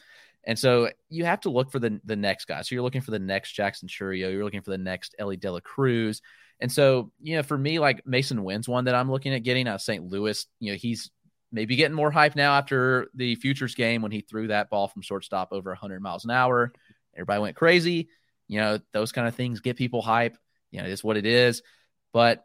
And 0.46 0.58
so 0.58 0.90
you 1.10 1.26
have 1.26 1.42
to 1.42 1.50
look 1.50 1.72
for 1.72 1.80
the 1.80 2.00
the 2.06 2.16
next 2.16 2.46
guy. 2.46 2.62
So 2.62 2.76
you're 2.76 2.84
looking 2.84 3.02
for 3.02 3.12
the 3.12 3.20
next 3.20 3.52
Jackson 3.54 3.88
Chourio, 3.88 4.32
you're 4.32 4.44
looking 4.44 4.62
for 4.62 4.72
the 4.72 4.78
next 4.78 5.16
Elly 5.20 5.38
De 5.38 5.52
La 5.52 5.60
Cruz. 5.60 6.22
And 6.60 6.72
so, 6.72 7.12
you 7.22 7.38
know, 7.38 7.44
for 7.44 7.58
me, 7.58 7.80
like 7.80 8.04
Masyn 8.06 8.44
Winn's 8.44 8.68
one 8.68 8.86
that 8.86 8.96
I'm 8.96 9.10
looking 9.10 9.34
at 9.34 9.44
getting 9.44 9.68
out 9.68 9.76
of 9.76 9.82
St. 9.82 10.04
Louis. 10.04 10.46
You 10.60 10.72
know, 10.72 10.78
he's 10.78 11.10
maybe 11.52 11.76
getting 11.76 11.96
more 11.96 12.12
hype 12.12 12.36
now 12.36 12.54
after 12.58 13.08
the 13.14 13.36
futures 13.36 13.76
game 13.76 14.02
when 14.02 14.12
he 14.12 14.22
threw 14.22 14.48
that 14.48 14.70
ball 14.70 14.88
from 14.88 15.02
shortstop 15.02 15.50
over 15.52 15.72
100 15.72 16.02
miles 16.02 16.26
an 16.26 16.32
hour. 16.32 16.74
Everybody 17.16 17.42
went 17.42 17.56
crazy. 17.56 18.10
You 18.48 18.60
know, 18.60 18.80
those 18.94 19.12
kind 19.12 19.28
of 19.28 19.36
things 19.36 19.62
get 19.62 19.78
people 19.78 20.02
hype. 20.02 20.38
You 20.72 20.82
know, 20.82 20.88
it's 20.88 21.04
what 21.04 21.18
it 21.18 21.26
is. 21.26 21.62
But, 22.14 22.44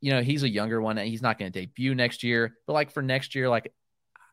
you 0.00 0.12
know, 0.12 0.22
he's 0.22 0.42
a 0.42 0.48
younger 0.48 0.80
one. 0.80 0.98
And 0.98 1.08
he's 1.08 1.22
not 1.22 1.38
going 1.38 1.50
to 1.50 1.60
debut 1.60 1.94
next 1.94 2.22
year. 2.22 2.54
But 2.66 2.74
like 2.74 2.90
for 2.92 3.02
next 3.02 3.34
year, 3.34 3.48
like 3.48 3.72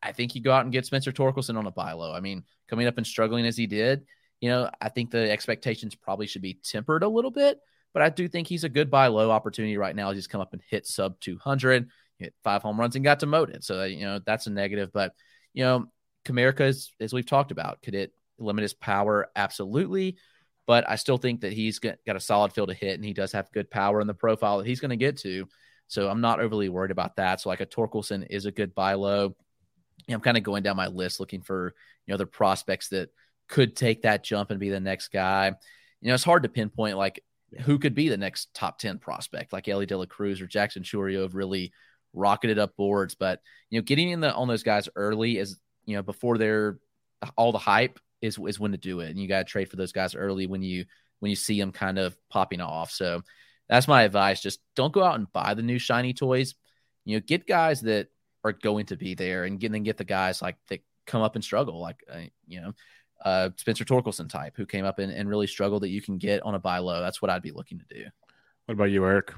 I 0.03 0.11
think 0.11 0.35
you 0.35 0.41
go 0.41 0.51
out 0.51 0.63
and 0.63 0.71
get 0.71 0.85
Spencer 0.85 1.11
Torkelson 1.11 1.57
on 1.57 1.65
a 1.65 1.71
buy 1.71 1.93
low. 1.93 2.13
I 2.13 2.19
mean, 2.19 2.43
coming 2.69 2.87
up 2.87 2.97
and 2.97 3.07
struggling 3.07 3.45
as 3.45 3.57
he 3.57 3.67
did, 3.67 4.05
you 4.41 4.49
know, 4.49 4.69
I 4.81 4.89
think 4.89 5.11
the 5.11 5.31
expectations 5.31 5.95
probably 5.95 6.27
should 6.27 6.41
be 6.41 6.59
tempered 6.63 7.03
a 7.03 7.07
little 7.07 7.31
bit. 7.31 7.59
But 7.93 8.01
I 8.01 8.09
do 8.09 8.27
think 8.27 8.47
he's 8.47 8.63
a 8.63 8.69
good 8.69 8.89
buy 8.89 9.07
low 9.07 9.31
opportunity 9.31 9.77
right 9.77 9.95
now. 9.95 10.11
He's 10.11 10.27
come 10.27 10.41
up 10.41 10.53
and 10.53 10.61
hit 10.67 10.85
sub 10.87 11.19
200, 11.21 11.89
hit 12.17 12.33
five 12.43 12.61
home 12.61 12.79
runs 12.79 12.95
and 12.95 13.05
got 13.05 13.19
demoted. 13.19 13.63
So, 13.63 13.83
you 13.83 14.01
know, 14.01 14.19
that's 14.25 14.47
a 14.47 14.49
negative. 14.49 14.91
But, 14.91 15.13
you 15.53 15.63
know, 15.63 15.85
Comerica, 16.25 16.61
is, 16.61 16.91
as 16.99 17.13
we've 17.13 17.25
talked 17.25 17.51
about, 17.51 17.81
could 17.81 17.95
it 17.95 18.11
limit 18.39 18.63
his 18.63 18.73
power? 18.73 19.29
Absolutely. 19.35 20.17
But 20.65 20.89
I 20.89 20.95
still 20.95 21.17
think 21.17 21.41
that 21.41 21.53
he's 21.53 21.79
got, 21.79 21.97
got 22.05 22.15
a 22.15 22.21
solid 22.21 22.53
field 22.53 22.69
to 22.69 22.75
hit 22.75 22.95
and 22.95 23.05
he 23.05 23.13
does 23.13 23.33
have 23.33 23.51
good 23.51 23.69
power 23.69 24.01
in 24.01 24.07
the 24.07 24.13
profile 24.13 24.57
that 24.57 24.67
he's 24.67 24.79
going 24.79 24.89
to 24.89 24.97
get 24.97 25.17
to. 25.19 25.47
So 25.87 26.09
I'm 26.09 26.21
not 26.21 26.39
overly 26.39 26.69
worried 26.69 26.91
about 26.91 27.17
that. 27.17 27.41
So, 27.41 27.49
like 27.49 27.61
a 27.61 27.65
Torkelson 27.65 28.25
is 28.29 28.45
a 28.45 28.51
good 28.51 28.73
buy 28.73 28.93
low. 28.93 29.35
I'm 30.09 30.21
kind 30.21 30.37
of 30.37 30.43
going 30.43 30.63
down 30.63 30.75
my 30.75 30.87
list 30.87 31.19
looking 31.19 31.41
for, 31.41 31.73
you 32.05 32.13
know, 32.13 32.17
the 32.17 32.25
prospects 32.25 32.89
that 32.89 33.09
could 33.47 33.75
take 33.75 34.03
that 34.03 34.23
jump 34.23 34.51
and 34.51 34.59
be 34.59 34.69
the 34.69 34.79
next 34.79 35.09
guy. 35.09 35.47
You 36.01 36.07
know, 36.07 36.13
it's 36.13 36.23
hard 36.23 36.43
to 36.43 36.49
pinpoint 36.49 36.97
like 36.97 37.23
who 37.61 37.79
could 37.79 37.95
be 37.95 38.09
the 38.09 38.17
next 38.17 38.53
top 38.53 38.79
10 38.79 38.99
prospect, 38.99 39.53
like 39.53 39.67
Elly 39.67 39.85
De 39.85 39.97
La 39.97 40.05
Cruz 40.05 40.41
or 40.41 40.47
Jackson 40.47 40.83
Chourio 40.83 41.21
have 41.21 41.35
really 41.35 41.71
rocketed 42.13 42.59
up 42.59 42.75
boards. 42.75 43.15
But, 43.15 43.41
you 43.69 43.79
know, 43.79 43.83
getting 43.83 44.09
in 44.09 44.19
the 44.19 44.33
on 44.33 44.47
those 44.47 44.63
guys 44.63 44.89
early 44.95 45.37
is, 45.37 45.57
you 45.85 45.95
know, 45.95 46.03
before 46.03 46.37
they're 46.37 46.79
all 47.37 47.51
the 47.51 47.57
hype 47.57 47.99
is 48.21 48.37
is 48.47 48.59
when 48.59 48.71
to 48.71 48.77
do 48.77 48.99
it. 49.01 49.09
And 49.09 49.19
you 49.19 49.27
got 49.27 49.39
to 49.39 49.43
trade 49.45 49.69
for 49.69 49.75
those 49.75 49.91
guys 49.91 50.15
early 50.15 50.47
when 50.47 50.63
you 50.63 50.85
when 51.19 51.29
you 51.29 51.35
see 51.35 51.59
them 51.59 51.71
kind 51.71 51.99
of 51.99 52.17
popping 52.29 52.61
off. 52.61 52.91
So 52.91 53.21
that's 53.69 53.87
my 53.87 54.03
advice. 54.03 54.41
Just 54.41 54.59
don't 54.75 54.93
go 54.93 55.03
out 55.03 55.15
and 55.15 55.31
buy 55.31 55.53
the 55.53 55.61
new 55.61 55.79
shiny 55.79 56.13
toys. 56.13 56.55
You 57.05 57.17
know, 57.17 57.23
get 57.25 57.47
guys 57.47 57.81
that 57.81 58.07
are 58.43 58.53
going 58.53 58.85
to 58.87 58.97
be 58.97 59.15
there 59.15 59.45
and 59.45 59.59
get, 59.59 59.71
then 59.71 59.83
get 59.83 59.97
the 59.97 60.03
guys 60.03 60.41
like 60.41 60.57
that 60.69 60.81
come 61.05 61.21
up 61.21 61.35
and 61.35 61.43
struggle. 61.43 61.79
Like, 61.79 62.03
uh, 62.11 62.19
you 62.47 62.61
know, 62.61 62.73
uh, 63.23 63.49
Spencer 63.55 63.85
Torkelson 63.85 64.29
type 64.29 64.53
who 64.55 64.65
came 64.65 64.85
up 64.85 64.99
and, 64.99 65.11
and 65.11 65.29
really 65.29 65.47
struggled 65.47 65.83
that 65.83 65.89
you 65.89 66.01
can 66.01 66.17
get 66.17 66.43
on 66.43 66.55
a 66.55 66.59
buy 66.59 66.79
low. 66.79 67.01
That's 67.01 67.21
what 67.21 67.31
I'd 67.31 67.41
be 67.41 67.51
looking 67.51 67.79
to 67.79 67.85
do. 67.89 68.05
What 68.65 68.73
about 68.73 68.91
you, 68.91 69.05
Eric? 69.05 69.33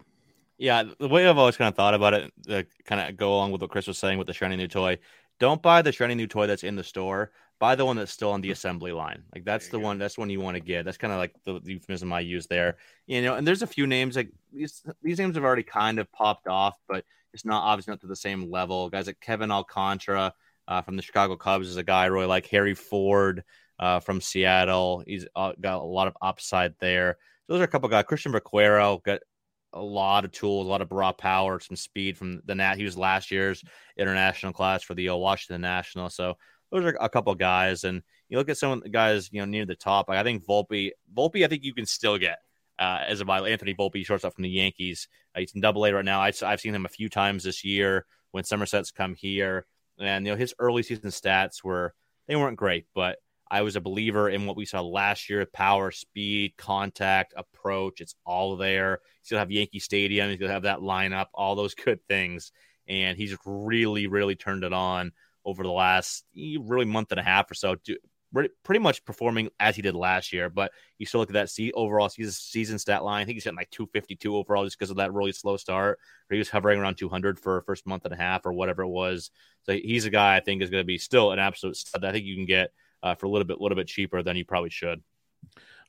Yeah, 0.57 0.84
the 0.99 1.10
way 1.10 1.27
I've 1.27 1.38
always 1.38 1.57
kind 1.57 1.68
of 1.68 1.76
thought 1.76 1.94
about 1.94 2.14
it, 2.14 2.34
uh, 2.49 2.64
kind 2.86 3.02
of 3.02 3.18
go 3.18 3.34
along 3.34 3.52
with 3.52 3.61
what 3.61 3.72
Chris 3.72 3.88
was 3.88 3.98
saying 3.98 4.18
with 4.18 4.27
the 4.27 4.34
shiny 4.34 4.56
new 4.56 4.68
toy. 4.68 4.98
Don't 5.40 5.61
buy 5.61 5.82
the 5.82 5.91
shiny 5.91 6.15
new 6.15 6.27
toy 6.27 6.48
that's 6.48 6.64
in 6.64 6.76
the 6.76 6.84
store. 6.84 7.32
Buy 7.60 7.76
the 7.76 7.86
one 7.86 7.98
that's 7.98 8.11
still 8.11 8.32
on 8.32 8.41
the 8.41 8.52
assembly 8.52 8.91
line. 8.91 9.23
Like 9.34 9.44
that's 9.44 9.68
the 9.68 9.77
go. 9.77 9.84
one. 9.84 9.98
That's 9.98 10.18
one 10.18 10.30
you 10.30 10.40
want 10.40 10.56
to 10.56 10.61
get. 10.61 10.86
That's 10.86 10.98
kind 10.98 11.11
of 11.11 11.19
like 11.19 11.34
the, 11.44 11.60
the 11.60 11.73
euphemism 11.73 12.11
I 12.14 12.22
use 12.22 12.48
there. 12.48 12.77
You 13.06 13.22
know, 13.22 13.36
and 13.36 13.45
there's 13.45 13.61
a 13.61 13.68
few 13.68 13.86
names 13.88 14.15
like 14.15 14.30
these. 14.53 14.84
These 15.02 15.19
names 15.19 15.36
have 15.36 15.44
already 15.44 15.64
kind 15.64 15.99
of 15.99 16.11
popped 16.11 16.48
off, 16.48 16.76
but 16.88 17.06
it's 17.35 17.45
not 17.45 17.63
obviously 17.63 17.91
not 17.91 17.99
to 17.99 18.07
the 18.07 18.15
same 18.15 18.49
level. 18.49 18.89
Guys 18.89 19.07
like 19.07 19.19
Kevin 19.19 19.51
Alcantara 19.51 20.33
uh, 20.69 20.81
from 20.81 20.95
the 20.95 21.01
Chicago 21.01 21.35
Cubs 21.35 21.67
is 21.67 21.75
a 21.75 21.83
guy 21.83 22.05
really 22.05 22.25
like. 22.25 22.47
Harry 22.47 22.73
Ford 22.73 23.43
uh, 23.77 23.99
from 23.99 24.21
Seattle. 24.21 25.03
he's 25.05 25.27
got 25.35 25.57
a 25.63 25.77
lot 25.79 26.07
of 26.07 26.15
upside 26.21 26.73
there. 26.79 27.17
Those 27.49 27.59
are 27.59 27.65
a 27.65 27.67
couple 27.67 27.89
guys. 27.89 28.05
Cristian 28.05 28.31
Vaquero 28.31 29.01
got 29.05 29.19
a 29.73 29.81
lot 29.81 30.23
of 30.23 30.31
tools, 30.31 30.65
a 30.65 30.69
lot 30.69 30.81
of 30.81 30.93
raw 30.93 31.11
power, 31.11 31.59
some 31.59 31.75
speed 31.75 32.17
from 32.17 32.41
the 32.45 32.55
Nat. 32.55 32.77
He 32.77 32.85
was 32.85 32.97
last 32.97 33.31
year's 33.31 33.61
international 33.97 34.53
class 34.53 34.81
for 34.81 34.93
the 34.93 35.09
Washington 35.09 35.59
National. 35.59 36.09
So 36.09 36.37
those 36.71 36.85
are 36.85 36.97
a 37.01 37.09
couple 37.09 37.35
guys. 37.35 37.83
And 37.83 38.01
you 38.29 38.37
look 38.37 38.49
at 38.49 38.57
some 38.57 38.71
of 38.71 38.83
the 38.83 38.89
guys, 38.89 39.29
you 39.33 39.41
know, 39.41 39.45
near 39.45 39.65
the 39.65 39.75
top. 39.75 40.07
Like 40.07 40.19
I 40.19 40.23
think 40.23 40.45
Volpe, 40.45 40.91
Volpe, 41.13 41.43
I 41.43 41.47
think 41.49 41.63
you 41.63 41.73
can 41.73 41.85
still 41.85 42.17
get 42.17 42.39
uh, 42.80 42.99
as 43.07 43.22
a 43.22 43.26
by 43.26 43.39
Anthony 43.47 43.73
Volpe, 43.73 44.06
shortstop 44.06 44.34
from 44.34 44.43
the 44.43 44.49
Yankees. 44.49 45.07
Uh, 45.35 45.41
he's 45.41 45.53
in 45.53 45.61
Double 45.61 45.85
A 45.85 45.93
right 45.93 46.06
now. 46.06 46.22
I, 46.22 46.31
have 46.41 46.60
seen 46.60 46.76
him 46.76 46.85
a 46.85 46.89
few 46.89 47.10
times 47.10 47.43
this 47.43 47.64
year 47.64 48.06
when 48.31 48.43
Somerset's 48.43 48.91
come 48.91 49.15
here, 49.15 49.65
and 49.99 50.26
you 50.26 50.34
know 50.34 50.38
his 50.38 50.53
early 50.60 50.84
season 50.84 51.10
stats 51.10 51.64
were 51.64 51.93
they 52.27 52.35
weren't 52.35 52.57
great, 52.57 52.85
but 52.93 53.18
I 53.49 53.61
was 53.61 53.76
a 53.76 53.81
believer 53.81 54.30
in 54.30 54.45
what 54.45 54.57
we 54.57 54.65
saw 54.65 54.81
last 54.81 55.30
year 55.30 55.45
power, 55.45 55.91
speed, 55.91 56.57
contact, 56.57 57.34
approach. 57.38 58.02
It's 58.02 58.15
all 58.26 58.57
there. 58.57 58.99
He's 59.22 59.30
to 59.30 59.39
have 59.39 59.52
Yankee 59.52 59.80
Stadium. 59.80 60.30
He's 60.30 60.39
to 60.39 60.47
have 60.49 60.64
that 60.64 60.80
lineup, 60.80 61.27
all 61.34 61.56
those 61.56 61.76
good 61.85 61.99
things. 62.07 62.52
And 62.88 63.18
he's 63.18 63.35
really, 63.45 64.07
really 64.07 64.35
turned 64.35 64.64
it 64.64 64.73
on 64.73 65.11
over 65.43 65.64
the 65.64 65.72
last 65.72 66.26
really 66.35 66.85
month 66.85 67.11
and 67.11 67.19
a 67.19 67.23
half 67.23 67.49
or 67.49 67.53
so. 67.53 67.76
Pretty 68.64 68.80
much 68.80 69.06
performing 69.06 69.49
as 69.60 69.76
he 69.76 69.81
did 69.81 69.95
last 69.95 70.34
year, 70.34 70.49
but 70.49 70.72
you 70.97 71.06
still 71.06 71.22
look 71.22 71.30
at 71.30 71.34
that 71.34 71.49
see, 71.49 71.72
overall 71.72 72.10
season, 72.10 72.34
season 72.34 72.80
stat 72.80 73.03
line. 73.03 73.22
I 73.22 73.26
think 73.26 73.35
he's 73.35 73.45
hitting 73.45 73.57
like 73.57 73.69
252 73.72 74.35
overall 74.35 74.65
just 74.65 74.77
because 74.77 74.89
of 74.89 74.97
that 74.97 75.14
really 75.14 75.31
slow 75.31 75.56
start. 75.57 75.99
He 76.30 76.38
was 76.38 76.49
hovering 76.49 76.80
around 76.80 76.95
200 76.95 77.39
for 77.39 77.61
first 77.61 77.88
month 77.88 78.03
and 78.06 78.14
a 78.14 78.18
half 78.18 78.45
or 78.45 78.52
whatever 78.52 78.84
it 78.84 78.89
was. 78.89 79.31
So 79.64 79.73
he's 79.73 80.06
a 80.06 80.10
guy 80.10 80.35
I 80.35 80.41
think 80.41 80.61
is 80.61 80.69
going 80.69 80.81
to 80.81 80.88
be 80.88 80.97
still 80.97 81.31
an 81.31 81.39
absolute 81.39 81.77
stud. 81.77 82.03
I 82.03 82.11
think 82.11 82.26
you 82.26 82.35
can 82.35 82.45
get 82.45 82.72
uh, 83.02 83.15
for 83.15 83.27
a 83.27 83.30
little 83.30 83.47
bit, 83.47 83.61
little 83.61 83.77
bit 83.77 83.88
cheaper 83.88 84.22
than 84.22 84.35
you 84.35 84.43
probably 84.43 84.69
should. 84.69 85.02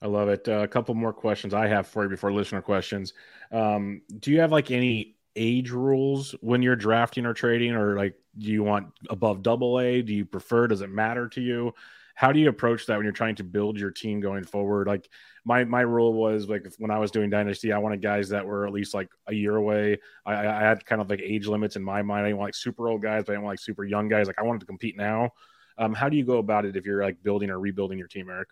I 0.03 0.07
love 0.07 0.29
it. 0.29 0.47
Uh, 0.49 0.61
a 0.61 0.69
couple 0.69 0.95
more 0.95 1.13
questions 1.13 1.55
I 1.55 1.67
have 1.69 1.87
for 1.87 2.05
you 2.05 2.11
before 2.11 2.33
listener 2.33 2.61
questions. 2.61 3.15
Um, 3.51 4.03
do 4.19 4.31
you 4.31 4.41
have 4.41 4.53
like 4.53 4.71
any 4.71 5.17
age 5.35 5.71
rules 5.71 6.35
when 6.41 6.63
you're 6.63 6.77
drafting 6.77 7.27
or 7.27 7.35
trading, 7.35 7.73
or 7.73 7.97
like 7.97 8.15
do 8.39 8.51
you 8.51 8.63
want 8.63 8.89
above 9.09 9.43
double 9.43 9.81
A? 9.81 10.03
Do 10.03 10.13
you 10.13 10.25
prefer? 10.25 10.67
Does 10.67 10.83
it 10.83 10.91
matter 10.91 11.29
to 11.31 11.41
you? 11.41 11.73
How 12.17 12.33
do 12.33 12.41
you 12.41 12.49
approach 12.49 12.87
that 12.87 12.97
when 12.97 13.05
you're 13.05 13.13
trying 13.13 13.35
to 13.37 13.45
build 13.45 13.79
your 13.79 13.91
team 13.91 14.21
going 14.21 14.43
forward? 14.43 14.87
Like 14.87 15.07
my 15.45 15.65
my 15.65 15.83
rule 15.83 16.15
was 16.15 16.49
like 16.49 16.67
when 16.79 16.91
I 16.91 16.99
was 16.99 17.11
doing 17.11 17.29
dynasty, 17.29 17.73
I 17.73 17.79
wanted 17.79 18.01
guys 18.01 18.31
that 18.31 18.47
were 18.47 18.67
at 18.67 18.73
least 18.73 18.95
like 18.95 19.11
a 19.27 19.35
year 19.35 19.57
away. 19.57 19.99
I, 20.25 20.35
I 20.35 20.61
had 20.61 20.85
kind 20.87 21.03
of 21.03 21.11
like 21.11 21.21
age 21.21 21.47
limits 21.47 21.77
in 21.77 21.83
my 21.83 22.01
mind. 22.01 22.25
I 22.25 22.29
didn't 22.29 22.39
want 22.39 22.49
like 22.49 22.55
super 22.55 22.89
old 22.89 23.03
guys, 23.03 23.25
but 23.25 23.33
I 23.33 23.35
didn't 23.35 23.45
want 23.45 23.53
like 23.53 23.61
super 23.61 23.85
young 23.85 24.09
guys. 24.09 24.27
Like 24.27 24.39
I 24.39 24.45
wanted 24.45 24.61
to 24.61 24.67
compete 24.67 24.97
now. 24.97 25.31
Um, 25.77 25.93
how 25.93 26.09
do 26.09 26.17
you 26.17 26.25
go 26.25 26.39
about 26.39 26.65
it 26.65 26.75
if 26.75 26.87
you're 26.87 27.03
like 27.03 27.23
building 27.23 27.51
or 27.51 27.61
rebuilding 27.61 27.99
your 27.99 28.09
team, 28.09 28.31
Eric? 28.31 28.49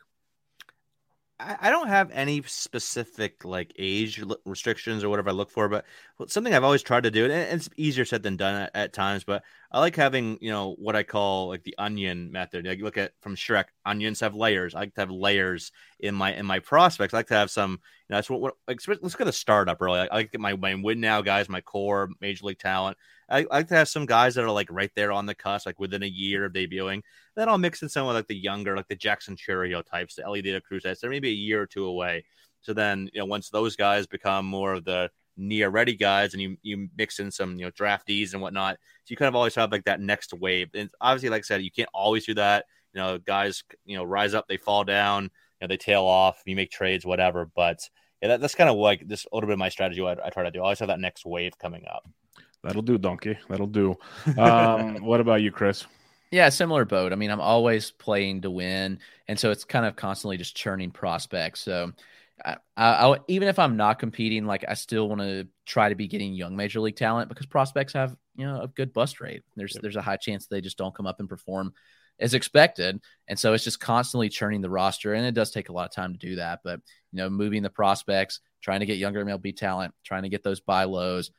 I 1.40 1.70
don't 1.70 1.88
have 1.88 2.12
any 2.12 2.42
specific 2.46 3.44
like 3.44 3.72
age 3.76 4.22
restrictions 4.44 5.02
or 5.02 5.08
whatever 5.08 5.30
I 5.30 5.32
look 5.32 5.50
for, 5.50 5.68
but 5.68 5.84
something 6.28 6.54
I've 6.54 6.62
always 6.62 6.82
tried 6.82 7.02
to 7.02 7.10
do, 7.10 7.24
and 7.24 7.32
it's 7.32 7.68
easier 7.76 8.04
said 8.04 8.22
than 8.22 8.36
done 8.36 8.62
at, 8.62 8.70
at, 8.72 8.92
times. 8.92 9.24
But 9.24 9.42
I 9.72 9.80
like 9.80 9.96
having 9.96 10.38
you 10.40 10.52
know 10.52 10.76
what 10.78 10.94
I 10.94 11.02
call 11.02 11.48
like 11.48 11.64
the 11.64 11.74
onion 11.76 12.30
method. 12.30 12.64
Like 12.64 12.78
you 12.78 12.84
look 12.84 12.98
at 12.98 13.14
from 13.20 13.34
Shrek, 13.34 13.64
onions 13.84 14.20
have 14.20 14.36
layers. 14.36 14.76
I 14.76 14.80
like 14.80 14.94
to 14.94 15.00
have 15.00 15.10
layers 15.10 15.72
in 15.98 16.14
my 16.14 16.34
in 16.34 16.46
my 16.46 16.60
prospects. 16.60 17.12
I 17.12 17.18
like 17.18 17.26
to 17.28 17.34
have 17.34 17.50
some. 17.50 17.72
You 17.72 18.12
know, 18.12 18.16
that's 18.18 18.30
what, 18.30 18.40
what 18.40 18.54
like, 18.68 18.80
let's 18.86 19.16
get 19.16 19.26
a 19.26 19.32
startup 19.32 19.80
really. 19.80 20.00
I 20.00 20.14
like 20.14 20.26
to 20.26 20.32
get 20.32 20.40
my 20.40 20.54
my 20.54 20.74
win 20.76 21.00
now 21.00 21.20
guys, 21.20 21.48
my 21.48 21.62
core 21.62 22.10
major 22.20 22.46
league 22.46 22.60
talent. 22.60 22.96
I, 23.34 23.46
like 23.50 23.68
to 23.68 23.74
have 23.74 23.88
some 23.88 24.06
guys 24.06 24.34
that 24.34 24.44
are 24.44 24.50
like 24.50 24.68
right 24.70 24.90
there 24.94 25.10
on 25.10 25.26
the 25.26 25.34
cusp, 25.34 25.66
like 25.66 25.80
within 25.80 26.02
a 26.02 26.06
year 26.06 26.44
of 26.44 26.52
debuting. 26.52 27.02
Then 27.34 27.48
I'll 27.48 27.58
mix 27.58 27.82
in 27.82 27.88
some 27.88 28.06
of 28.06 28.14
like 28.14 28.28
the 28.28 28.36
younger, 28.36 28.76
like 28.76 28.88
the 28.88 28.94
Jackson 28.94 29.36
Chourio 29.36 29.84
types, 29.84 30.14
the 30.14 30.24
Elly 30.24 30.42
De 30.42 30.60
Cruz 30.60 30.84
types. 30.84 31.00
They're 31.00 31.10
maybe 31.10 31.30
a 31.30 31.32
year 31.32 31.60
or 31.60 31.66
two 31.66 31.86
away. 31.86 32.24
So 32.60 32.72
then, 32.72 33.10
you 33.12 33.20
know, 33.20 33.26
once 33.26 33.50
those 33.50 33.76
guys 33.76 34.06
become 34.06 34.46
more 34.46 34.72
of 34.74 34.84
the 34.84 35.10
near 35.36 35.68
ready 35.68 35.96
guys 35.96 36.32
and 36.32 36.40
you 36.40 36.56
you 36.62 36.88
mix 36.96 37.18
in 37.18 37.28
some 37.28 37.58
you 37.58 37.64
know 37.64 37.70
draftees 37.72 38.32
and 38.32 38.42
whatnot. 38.42 38.76
So 39.04 39.10
you 39.10 39.16
kind 39.16 39.28
of 39.28 39.34
always 39.34 39.54
have 39.56 39.72
like 39.72 39.84
that 39.84 40.00
next 40.00 40.32
wave. 40.32 40.70
And 40.74 40.88
obviously, 41.00 41.28
like 41.28 41.40
I 41.40 41.42
said, 41.42 41.62
you 41.62 41.72
can't 41.72 41.88
always 41.92 42.24
do 42.24 42.34
that. 42.34 42.66
You 42.92 43.00
know, 43.00 43.18
guys, 43.18 43.64
you 43.84 43.96
know, 43.96 44.04
rise 44.04 44.34
up, 44.34 44.46
they 44.46 44.56
fall 44.56 44.84
down, 44.84 45.24
you 45.24 45.30
know, 45.62 45.66
they 45.66 45.76
tail 45.76 46.04
off. 46.04 46.40
You 46.46 46.54
make 46.54 46.70
trades, 46.70 47.04
whatever. 47.04 47.50
But 47.54 47.80
yeah, 48.22 48.28
that, 48.28 48.40
that's 48.40 48.54
kind 48.54 48.70
of 48.70 48.76
like 48.76 49.08
this 49.08 49.24
a 49.24 49.34
little 49.34 49.48
bit 49.48 49.54
of 49.54 49.58
my 49.58 49.68
strategy. 49.68 50.00
I, 50.02 50.12
I 50.12 50.30
try 50.30 50.44
to 50.44 50.52
do. 50.52 50.60
I 50.60 50.64
always 50.64 50.78
have 50.78 50.88
that 50.88 51.00
next 51.00 51.26
wave 51.26 51.58
coming 51.58 51.84
up. 51.92 52.08
That'll 52.64 52.82
do, 52.82 52.96
donkey. 52.96 53.38
That'll 53.48 53.66
do. 53.66 53.94
Um, 54.38 54.96
what 55.04 55.20
about 55.20 55.42
you, 55.42 55.52
Chris? 55.52 55.84
Yeah, 56.30 56.48
similar 56.48 56.84
boat. 56.84 57.12
I 57.12 57.16
mean, 57.16 57.30
I'm 57.30 57.40
always 57.40 57.90
playing 57.90 58.40
to 58.40 58.50
win, 58.50 58.98
and 59.28 59.38
so 59.38 59.50
it's 59.50 59.64
kind 59.64 59.84
of 59.84 59.96
constantly 59.96 60.38
just 60.38 60.56
churning 60.56 60.90
prospects. 60.90 61.60
So, 61.60 61.92
I, 62.44 62.56
I, 62.76 63.18
even 63.28 63.48
if 63.48 63.58
I'm 63.58 63.76
not 63.76 63.98
competing, 63.98 64.46
like 64.46 64.64
I 64.66 64.74
still 64.74 65.08
want 65.08 65.20
to 65.20 65.46
try 65.66 65.90
to 65.90 65.94
be 65.94 66.08
getting 66.08 66.32
young 66.32 66.56
major 66.56 66.80
league 66.80 66.96
talent 66.96 67.28
because 67.28 67.46
prospects 67.46 67.92
have 67.92 68.16
you 68.34 68.46
know 68.46 68.62
a 68.62 68.68
good 68.68 68.92
bust 68.92 69.20
rate. 69.20 69.42
There's 69.56 69.74
yep. 69.74 69.82
there's 69.82 69.96
a 69.96 70.02
high 70.02 70.16
chance 70.16 70.46
they 70.46 70.62
just 70.62 70.78
don't 70.78 70.94
come 70.94 71.06
up 71.06 71.20
and 71.20 71.28
perform 71.28 71.74
as 72.18 72.32
expected, 72.32 72.98
and 73.28 73.38
so 73.38 73.52
it's 73.52 73.64
just 73.64 73.78
constantly 73.78 74.30
churning 74.30 74.62
the 74.62 74.70
roster, 74.70 75.12
and 75.12 75.26
it 75.26 75.34
does 75.34 75.50
take 75.50 75.68
a 75.68 75.72
lot 75.72 75.86
of 75.86 75.94
time 75.94 76.14
to 76.14 76.18
do 76.18 76.36
that. 76.36 76.60
But 76.64 76.80
you 77.12 77.18
know, 77.18 77.28
moving 77.28 77.62
the 77.62 77.70
prospects, 77.70 78.40
trying 78.62 78.80
to 78.80 78.86
get 78.86 78.96
younger 78.96 79.22
MLB 79.22 79.54
talent, 79.54 79.94
trying 80.02 80.22
to 80.22 80.30
get 80.30 80.42
those 80.42 80.60
buy 80.60 80.84
lows, 80.84 81.30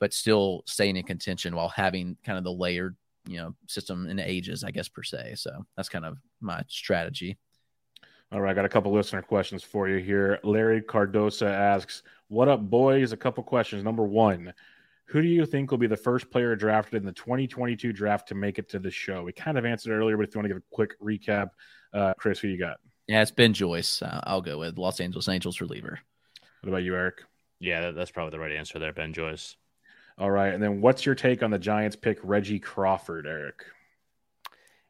but 0.00 0.12
still 0.12 0.62
staying 0.66 0.96
in 0.96 1.04
contention 1.04 1.54
while 1.54 1.68
having 1.68 2.16
kind 2.24 2.38
of 2.38 2.44
the 2.44 2.52
layered 2.52 2.96
you 3.26 3.36
know 3.36 3.54
system 3.66 4.08
in 4.08 4.18
ages, 4.18 4.64
I 4.64 4.72
guess 4.72 4.88
per 4.88 5.02
se. 5.02 5.34
So 5.36 5.64
that's 5.76 5.88
kind 5.88 6.04
of 6.04 6.18
my 6.40 6.64
strategy. 6.66 7.38
All 8.32 8.40
right, 8.40 8.50
I 8.50 8.54
got 8.54 8.64
a 8.64 8.68
couple 8.68 8.92
listener 8.92 9.22
questions 9.22 9.62
for 9.62 9.88
you 9.88 9.98
here. 9.98 10.38
Larry 10.42 10.80
Cardosa 10.80 11.50
asks, 11.50 12.02
"What 12.28 12.48
up, 12.48 12.60
boys?" 12.60 13.12
A 13.12 13.16
couple 13.16 13.42
questions. 13.44 13.84
Number 13.84 14.04
one, 14.04 14.52
who 15.06 15.20
do 15.20 15.28
you 15.28 15.44
think 15.44 15.70
will 15.70 15.78
be 15.78 15.88
the 15.88 15.96
first 15.96 16.30
player 16.30 16.54
drafted 16.54 17.02
in 17.02 17.06
the 17.06 17.12
2022 17.12 17.92
draft 17.92 18.28
to 18.28 18.34
make 18.34 18.58
it 18.58 18.68
to 18.70 18.78
the 18.78 18.90
show? 18.90 19.24
We 19.24 19.32
kind 19.32 19.58
of 19.58 19.64
answered 19.64 19.92
earlier, 19.92 20.16
but 20.16 20.28
if 20.28 20.34
you 20.34 20.38
want 20.38 20.44
to 20.44 20.54
give 20.54 20.62
a 20.62 20.74
quick 20.74 20.98
recap, 21.00 21.50
uh, 21.92 22.14
Chris, 22.14 22.38
who 22.38 22.48
you 22.48 22.58
got? 22.58 22.78
Yeah, 23.08 23.22
it's 23.22 23.32
Ben 23.32 23.52
Joyce. 23.52 24.02
Uh, 24.02 24.20
I'll 24.22 24.40
go 24.40 24.58
with 24.60 24.78
Los 24.78 25.00
Angeles 25.00 25.28
Angels 25.28 25.60
reliever. 25.60 25.98
What 26.60 26.68
about 26.68 26.84
you, 26.84 26.94
Eric? 26.94 27.24
Yeah, 27.58 27.90
that's 27.90 28.12
probably 28.12 28.30
the 28.30 28.38
right 28.38 28.52
answer 28.52 28.78
there, 28.78 28.92
Ben 28.92 29.12
Joyce. 29.12 29.56
All 30.20 30.30
right. 30.30 30.52
And 30.52 30.62
then 30.62 30.82
what's 30.82 31.06
your 31.06 31.14
take 31.14 31.42
on 31.42 31.50
the 31.50 31.58
Giants 31.58 31.96
pick 31.96 32.18
Reggie 32.22 32.58
Crawford, 32.58 33.26
Eric? 33.26 33.64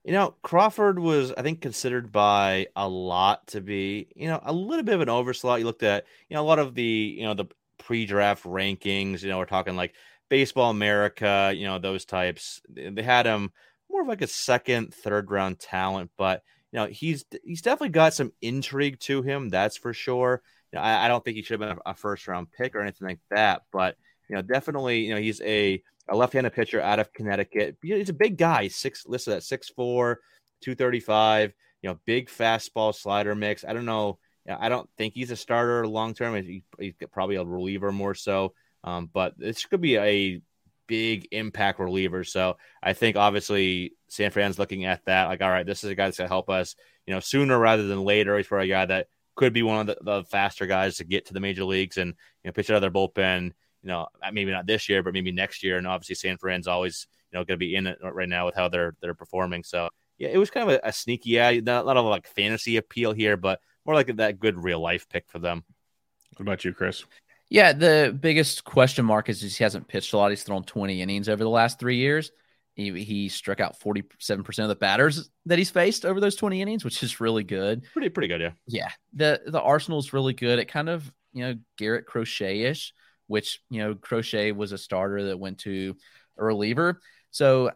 You 0.03 0.13
know, 0.13 0.35
Crawford 0.43 0.99
was, 0.99 1.33
I 1.33 1.43
think, 1.43 1.61
considered 1.61 2.11
by 2.11 2.67
a 2.75 2.89
lot 2.89 3.47
to 3.49 3.61
be, 3.61 4.09
you 4.17 4.27
know, 4.27 4.41
a 4.43 4.53
little 4.53 4.83
bit 4.83 4.97
of 4.97 5.03
an 5.03 5.09
overslot. 5.09 5.61
You 5.61 5.67
looked 5.67 5.85
at, 5.85 6.05
you 6.29 6.35
know, 6.35 6.43
a 6.43 6.45
lot 6.45 6.59
of 6.59 6.75
the, 6.75 6.83
you 6.83 7.23
know, 7.23 7.35
the 7.35 7.45
pre 7.79 8.07
draft 8.07 8.43
rankings, 8.43 9.23
you 9.23 9.29
know, 9.29 9.39
we're 9.39 9.45
talking 9.45 9.77
like 9.77 9.95
Baseball 10.29 10.71
America, 10.71 11.53
you 11.55 11.65
know, 11.65 11.79
those 11.79 12.05
types. 12.05 12.61
They 12.69 13.03
had 13.03 13.27
him 13.27 13.53
more 13.89 14.03
of 14.03 14.09
like 14.09 14.23
a 14.23 14.27
second, 14.27 14.93
third 14.93 15.31
round 15.31 15.61
talent, 15.61 16.11
but, 16.19 16.43
you 16.73 16.81
know, 16.81 16.87
he's 16.87 17.25
he's 17.45 17.63
definitely 17.63 17.91
got 17.91 18.15
some 18.15 18.33
intrigue 18.43 18.99
to 19.01 19.23
him. 19.23 19.49
That's 19.49 19.77
for 19.77 19.93
sure. 19.93 20.43
You 20.73 20.79
know, 20.79 20.83
I, 20.83 21.05
I 21.05 21.09
don't 21.09 21.25
think 21.25 21.37
he 21.37 21.43
should 21.43 21.61
have 21.61 21.69
been 21.69 21.79
a 21.87 21.95
first 21.95 22.27
round 22.27 22.51
pick 22.51 22.75
or 22.75 22.81
anything 22.81 23.07
like 23.07 23.21
that, 23.31 23.63
but, 23.71 23.97
you 24.31 24.37
know, 24.37 24.43
definitely, 24.43 25.01
you 25.01 25.13
know, 25.13 25.21
he's 25.21 25.41
a, 25.41 25.83
a 26.09 26.17
left-handed 26.17 26.53
pitcher 26.53 26.81
out 26.81 27.01
of 27.01 27.13
Connecticut. 27.13 27.77
He's 27.83 28.11
a 28.11 28.15
big 28.15 28.39
guy, 28.39 28.69
six 28.69 29.05
listed 29.05 29.35
at 29.35 29.43
6'4, 29.43 30.17
235, 30.63 31.53
you 31.83 31.91
know, 31.91 31.99
big 32.07 32.29
fastball 32.29 32.95
slider 32.95 33.35
mix. 33.35 33.65
I 33.65 33.73
don't 33.73 33.87
know. 33.87 34.21
I 34.49 34.69
don't 34.69 34.89
think 34.97 35.15
he's 35.15 35.33
a 35.33 35.37
starter 35.37 35.85
long 35.87 36.15
term. 36.15 36.37
He, 36.45 36.63
he's 36.79 36.95
probably 37.11 37.37
a 37.37 37.45
reliever 37.45 37.91
more 37.91 38.15
so. 38.15 38.55
Um, 38.85 39.11
but 39.13 39.35
this 39.37 39.65
could 39.67 39.81
be 39.81 39.99
a 39.99 40.41
big 40.87 41.27
impact 41.33 41.81
reliever. 41.81 42.23
So 42.23 42.57
I 42.81 42.93
think 42.93 43.17
obviously 43.17 43.95
San 44.09 44.31
Fran's 44.31 44.61
looking 44.61 44.85
at 44.85 45.05
that 45.07 45.27
like, 45.27 45.43
all 45.43 45.51
right, 45.51 45.67
this 45.67 45.83
is 45.83 45.91
a 45.91 45.97
guy 45.97 46.07
that's 46.07 46.19
gonna 46.19 46.29
help 46.29 46.49
us, 46.49 46.77
you 47.05 47.15
know, 47.15 47.21
sooner 47.21 47.59
rather 47.59 47.89
than 47.89 48.05
later. 48.05 48.37
He's 48.37 48.47
for 48.47 48.61
a 48.61 48.69
guy 48.69 48.87
that 48.87 49.09
could 49.35 49.53
be 49.53 49.63
one 49.63 49.81
of 49.81 49.87
the, 49.89 49.99
the, 50.03 50.25
faster 50.25 50.67
guys 50.67 50.99
to 50.99 51.05
get 51.05 51.27
to 51.27 51.33
the 51.33 51.41
major 51.41 51.65
leagues 51.65 51.97
and 51.97 52.11
you 52.45 52.49
know 52.49 52.53
pitch 52.53 52.71
out 52.71 52.77
of 52.77 52.83
their 52.83 52.91
bullpen 52.91 53.53
you 53.83 53.89
know, 53.89 54.09
uh, 54.23 54.31
maybe 54.33 54.51
not 54.51 54.67
this 54.67 54.89
year, 54.89 55.03
but 55.03 55.13
maybe 55.13 55.33
next 55.33 55.63
year. 55.63 55.79
And 55.79 55.87
obviously, 55.87 56.15
San 56.15 56.37
Fran's 56.37 56.67
always, 56.67 57.07
you 57.31 57.39
know, 57.39 57.45
going 57.45 57.59
to 57.59 57.65
be 57.65 57.75
in 57.75 57.87
it 57.87 57.99
right 58.03 58.29
now 58.29 58.47
with 58.47 58.55
how 58.55 58.69
they're 58.69 58.95
they're 59.01 59.15
performing. 59.15 59.65
So 59.65 59.89
yeah, 60.19 60.29
it 60.29 60.39
was 60.39 60.51
kind 60.51 60.71
of 60.71 60.77
a, 60.77 60.89
a 60.89 60.93
sneaky, 60.93 61.31
yeah, 61.31 61.51
not, 61.61 61.85
a 61.85 61.87
lot 61.87 61.97
of 61.97 62.05
like 62.05 62.27
fantasy 62.27 62.77
appeal 62.77 63.13
here, 63.13 63.39
but 63.39 63.61
more 63.87 63.95
like 63.95 64.15
that 64.17 64.39
good 64.39 64.63
real 64.63 64.81
life 64.81 65.09
pick 65.09 65.25
for 65.29 65.39
them. 65.39 65.65
What 66.37 66.43
about 66.43 66.65
you, 66.65 66.75
Chris? 66.75 67.05
Yeah, 67.49 67.73
the 67.73 68.17
biggest 68.19 68.65
question 68.65 69.05
mark 69.05 69.29
is 69.29 69.41
he 69.41 69.65
hasn't 69.65 69.89
pitched 69.89 70.13
a 70.13 70.19
lot. 70.19 70.31
He's 70.31 70.43
thrown 70.43 70.63
20 70.63 71.01
innings 71.01 71.29
over 71.29 71.43
the 71.43 71.51
last 71.51 71.81
three 71.81 71.97
years. 71.97 72.31
He, 72.75 73.03
he 73.03 73.29
struck 73.29 73.61
out 73.61 73.81
47% 73.81 74.59
of 74.59 74.69
the 74.69 74.77
batters 74.77 75.31
that 75.47 75.59
he's 75.59 75.71
faced 75.71 76.05
over 76.05 76.21
those 76.21 76.37
20 76.37 76.63
innings, 76.63 76.85
which 76.85 77.03
is 77.03 77.19
really 77.19 77.43
good. 77.43 77.85
Pretty, 77.93 78.11
pretty 78.11 78.29
good. 78.29 78.41
Yeah. 78.41 78.51
Yeah. 78.67 78.91
The, 79.15 79.41
the 79.47 79.61
Arsenal's 79.61 80.13
really 80.13 80.35
good. 80.35 80.59
It 80.59 80.67
kind 80.67 80.89
of, 80.89 81.11
you 81.33 81.45
know, 81.45 81.55
Garrett 81.77 82.07
Crochet 82.07 82.61
ish 82.61 82.93
which 83.31 83.63
you 83.71 83.81
know 83.81 83.95
Crochet 83.95 84.51
was 84.51 84.73
a 84.73 84.79
starter 84.79 85.29
that 85.29 85.39
went 85.39 85.59
to 85.59 85.97
a 86.37 86.45
reliever. 86.45 87.01
So 87.31 87.71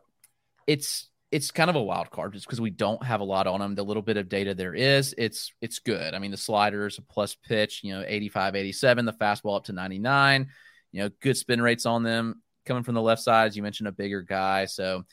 it's 0.67 1.09
it's 1.31 1.53
kind 1.53 1.71
of 1.71 1.77
a 1.77 1.83
wild 1.83 2.11
card 2.11 2.33
just 2.33 2.45
because 2.47 2.61
we 2.61 2.71
don't 2.71 3.03
have 3.05 3.21
a 3.21 3.25
lot 3.25 3.47
on 3.47 3.63
him. 3.63 3.77
The 3.77 3.85
little 3.85 4.03
bit 4.03 4.17
of 4.17 4.29
data 4.29 4.55
there 4.55 4.75
is, 4.75 5.15
it's 5.17 5.53
it's 5.61 5.79
good. 5.79 6.13
I 6.13 6.19
mean, 6.19 6.33
the 6.33 6.37
sliders 6.37 6.99
a 6.99 7.03
plus 7.03 7.37
pitch, 7.37 7.83
you 7.85 7.95
know, 7.95 8.05
85, 8.05 8.57
87, 8.57 9.05
the 9.05 9.13
fastball 9.13 9.57
up 9.57 9.65
to 9.67 9.73
99, 9.73 10.49
you 10.91 11.03
know, 11.03 11.11
good 11.21 11.37
spin 11.37 11.63
rates 11.63 11.87
on 11.87 12.03
them 12.03 12.43
coming 12.67 12.83
from 12.83 12.97
the 12.97 13.03
left 13.03 13.23
side. 13.23 13.47
As 13.47 13.57
you 13.57 13.63
mentioned, 13.63 13.89
a 13.89 13.93
bigger 13.93 14.23
guy. 14.23 14.65
So 14.65 15.05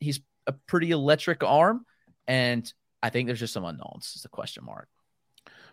he's 0.00 0.20
a 0.48 0.52
pretty 0.52 0.90
electric 0.90 1.44
arm. 1.44 1.86
And 2.26 2.70
I 3.00 3.10
think 3.10 3.28
there's 3.28 3.40
just 3.40 3.54
some 3.54 3.64
unknowns. 3.64 4.12
It's 4.16 4.24
a 4.24 4.28
question 4.28 4.64
mark. 4.64 4.88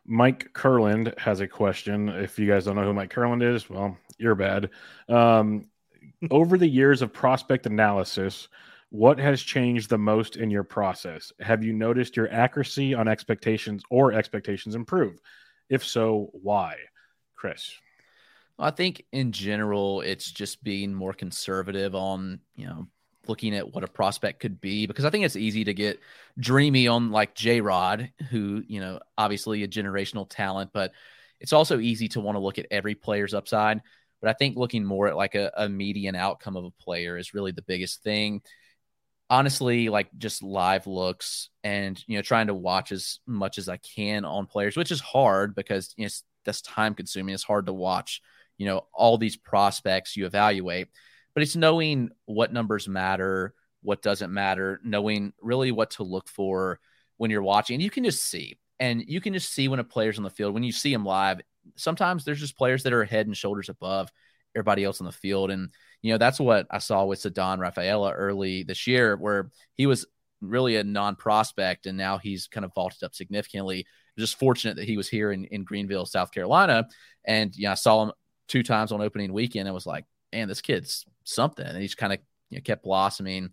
Mike 0.05 0.51
Kurland 0.53 1.17
has 1.17 1.39
a 1.39 1.47
question. 1.47 2.09
If 2.09 2.37
you 2.37 2.47
guys 2.47 2.65
don't 2.65 2.75
know 2.75 2.83
who 2.83 2.93
Mike 2.93 3.13
Kurland 3.13 3.43
is, 3.43 3.69
well, 3.69 3.97
you're 4.17 4.35
bad. 4.35 4.69
Um, 5.07 5.67
over 6.31 6.57
the 6.57 6.67
years 6.67 7.01
of 7.01 7.13
prospect 7.13 7.65
analysis, 7.65 8.49
what 8.89 9.19
has 9.19 9.41
changed 9.41 9.89
the 9.89 9.97
most 9.97 10.35
in 10.35 10.51
your 10.51 10.63
process? 10.63 11.31
Have 11.39 11.63
you 11.63 11.73
noticed 11.73 12.15
your 12.15 12.31
accuracy 12.31 12.93
on 12.93 13.07
expectations 13.07 13.83
or 13.89 14.13
expectations 14.13 14.75
improve? 14.75 15.19
If 15.69 15.83
so, 15.83 16.29
why? 16.33 16.75
Chris. 17.35 17.73
I 18.59 18.69
think 18.69 19.03
in 19.11 19.31
general, 19.31 20.01
it's 20.01 20.31
just 20.31 20.63
being 20.63 20.93
more 20.93 21.13
conservative 21.13 21.95
on, 21.95 22.39
you 22.55 22.67
know, 22.67 22.87
looking 23.27 23.55
at 23.55 23.73
what 23.73 23.83
a 23.83 23.87
prospect 23.87 24.39
could 24.39 24.59
be 24.59 24.85
because 24.85 25.05
I 25.05 25.09
think 25.09 25.25
it's 25.25 25.35
easy 25.35 25.63
to 25.65 25.73
get 25.73 25.99
dreamy 26.37 26.87
on 26.87 27.11
like 27.11 27.35
J 27.35 27.61
Rod, 27.61 28.11
who, 28.29 28.63
you 28.67 28.79
know, 28.79 28.99
obviously 29.17 29.63
a 29.63 29.67
generational 29.67 30.27
talent, 30.29 30.71
but 30.73 30.91
it's 31.39 31.53
also 31.53 31.79
easy 31.79 32.07
to 32.09 32.19
want 32.19 32.35
to 32.35 32.39
look 32.41 32.59
at 32.59 32.67
every 32.71 32.95
player's 32.95 33.33
upside. 33.33 33.81
But 34.21 34.29
I 34.29 34.33
think 34.33 34.57
looking 34.57 34.85
more 34.85 35.07
at 35.07 35.17
like 35.17 35.35
a, 35.35 35.51
a 35.55 35.69
median 35.69 36.15
outcome 36.15 36.55
of 36.55 36.65
a 36.65 36.71
player 36.71 37.17
is 37.17 37.33
really 37.33 37.51
the 37.51 37.61
biggest 37.61 38.03
thing. 38.03 38.41
Honestly, 39.29 39.89
like 39.89 40.09
just 40.17 40.43
live 40.43 40.87
looks 40.87 41.49
and, 41.63 42.01
you 42.07 42.17
know, 42.17 42.21
trying 42.21 42.47
to 42.47 42.53
watch 42.53 42.91
as 42.91 43.19
much 43.25 43.57
as 43.57 43.67
I 43.67 43.77
can 43.77 44.25
on 44.25 44.45
players, 44.45 44.77
which 44.77 44.91
is 44.91 44.99
hard 44.99 45.55
because 45.55 45.93
you 45.97 46.05
know, 46.05 46.11
that's 46.45 46.61
time 46.61 46.93
consuming. 46.93 47.33
It's 47.33 47.43
hard 47.43 47.65
to 47.65 47.73
watch, 47.73 48.21
you 48.57 48.65
know, 48.65 48.87
all 48.93 49.17
these 49.17 49.37
prospects 49.37 50.15
you 50.15 50.25
evaluate 50.25 50.89
but 51.33 51.43
it's 51.43 51.55
knowing 51.55 52.09
what 52.25 52.53
numbers 52.53 52.87
matter, 52.87 53.53
what 53.81 54.01
doesn't 54.01 54.33
matter, 54.33 54.79
knowing 54.83 55.33
really 55.41 55.71
what 55.71 55.91
to 55.91 56.03
look 56.03 56.27
for 56.27 56.79
when 57.17 57.31
you're 57.31 57.43
watching. 57.43 57.81
You 57.81 57.89
can 57.89 58.03
just 58.03 58.23
see, 58.23 58.57
and 58.79 59.03
you 59.07 59.21
can 59.21 59.33
just 59.33 59.53
see 59.53 59.67
when 59.67 59.79
a 59.79 59.83
player's 59.83 60.17
on 60.17 60.23
the 60.23 60.29
field. 60.29 60.53
When 60.53 60.63
you 60.63 60.71
see 60.71 60.91
them 60.91 61.05
live, 61.05 61.41
sometimes 61.75 62.25
there's 62.25 62.39
just 62.39 62.57
players 62.57 62.83
that 62.83 62.93
are 62.93 63.05
head 63.05 63.27
and 63.27 63.37
shoulders 63.37 63.69
above 63.69 64.11
everybody 64.55 64.83
else 64.83 65.01
on 65.01 65.05
the 65.05 65.11
field. 65.11 65.51
And, 65.51 65.69
you 66.01 66.11
know, 66.11 66.17
that's 66.17 66.39
what 66.39 66.67
I 66.69 66.77
saw 66.77 67.05
with 67.05 67.19
Ceddanne 67.19 67.59
Rafaela 67.59 68.11
early 68.11 68.63
this 68.63 68.87
year, 68.87 69.15
where 69.15 69.49
he 69.73 69.85
was 69.85 70.05
really 70.41 70.75
a 70.75 70.83
non 70.83 71.15
prospect 71.15 71.85
and 71.85 71.97
now 71.97 72.17
he's 72.17 72.47
kind 72.47 72.65
of 72.65 72.73
vaulted 72.75 73.03
up 73.03 73.15
significantly. 73.15 73.85
Just 74.17 74.37
fortunate 74.37 74.75
that 74.75 74.85
he 74.85 74.97
was 74.97 75.09
here 75.09 75.31
in, 75.31 75.45
in 75.45 75.63
Greenville, 75.63 76.05
South 76.05 76.31
Carolina. 76.31 76.87
And, 77.25 77.55
you 77.55 77.63
know, 77.63 77.71
I 77.71 77.75
saw 77.75 78.03
him 78.03 78.11
two 78.47 78.61
times 78.61 78.91
on 78.91 79.01
opening 79.01 79.33
weekend 79.33 79.67
and 79.67 79.73
was 79.73 79.87
like, 79.87 80.05
man, 80.31 80.47
this 80.47 80.61
kid's 80.61 81.05
something. 81.23 81.65
And 81.65 81.77
he's 81.77 81.95
kind 81.95 82.13
of 82.13 82.19
you 82.49 82.57
know, 82.57 82.61
kept 82.61 82.83
blossoming. 82.83 83.49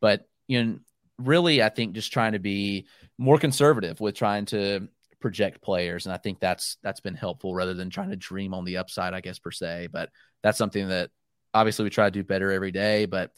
But 0.00 0.26
you 0.46 0.62
know, 0.62 0.78
really, 1.18 1.62
I 1.62 1.68
think 1.68 1.94
just 1.94 2.12
trying 2.12 2.32
to 2.32 2.38
be 2.38 2.86
more 3.18 3.38
conservative 3.38 4.00
with 4.00 4.14
trying 4.14 4.46
to 4.46 4.88
project 5.20 5.62
players, 5.62 6.06
and 6.06 6.12
I 6.12 6.18
think 6.18 6.40
that's 6.40 6.76
that's 6.82 7.00
been 7.00 7.14
helpful 7.14 7.54
rather 7.54 7.74
than 7.74 7.90
trying 7.90 8.10
to 8.10 8.16
dream 8.16 8.54
on 8.54 8.64
the 8.64 8.78
upside, 8.78 9.14
I 9.14 9.20
guess 9.20 9.38
per 9.38 9.50
se. 9.50 9.88
But 9.92 10.10
that's 10.42 10.58
something 10.58 10.88
that 10.88 11.10
obviously 11.52 11.84
we 11.84 11.90
try 11.90 12.06
to 12.06 12.10
do 12.10 12.24
better 12.24 12.52
every 12.52 12.72
day. 12.72 13.06
But 13.06 13.30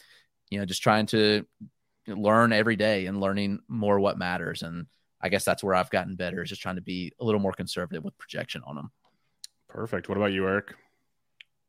you 0.50 0.58
know, 0.58 0.64
just 0.64 0.82
trying 0.82 1.06
to 1.06 1.44
learn 2.06 2.52
every 2.52 2.76
day 2.76 3.06
and 3.06 3.20
learning 3.20 3.60
more 3.68 3.98
what 3.98 4.18
matters. 4.18 4.62
And 4.62 4.86
I 5.20 5.28
guess 5.28 5.44
that's 5.44 5.62
where 5.62 5.74
I've 5.74 5.90
gotten 5.90 6.16
better 6.16 6.42
is 6.42 6.50
just 6.50 6.62
trying 6.62 6.76
to 6.76 6.82
be 6.82 7.12
a 7.20 7.24
little 7.24 7.40
more 7.40 7.52
conservative 7.52 8.04
with 8.04 8.18
projection 8.18 8.62
on 8.66 8.76
them. 8.76 8.90
Perfect. 9.68 10.08
What 10.08 10.18
about 10.18 10.32
you, 10.32 10.46
Eric? 10.46 10.74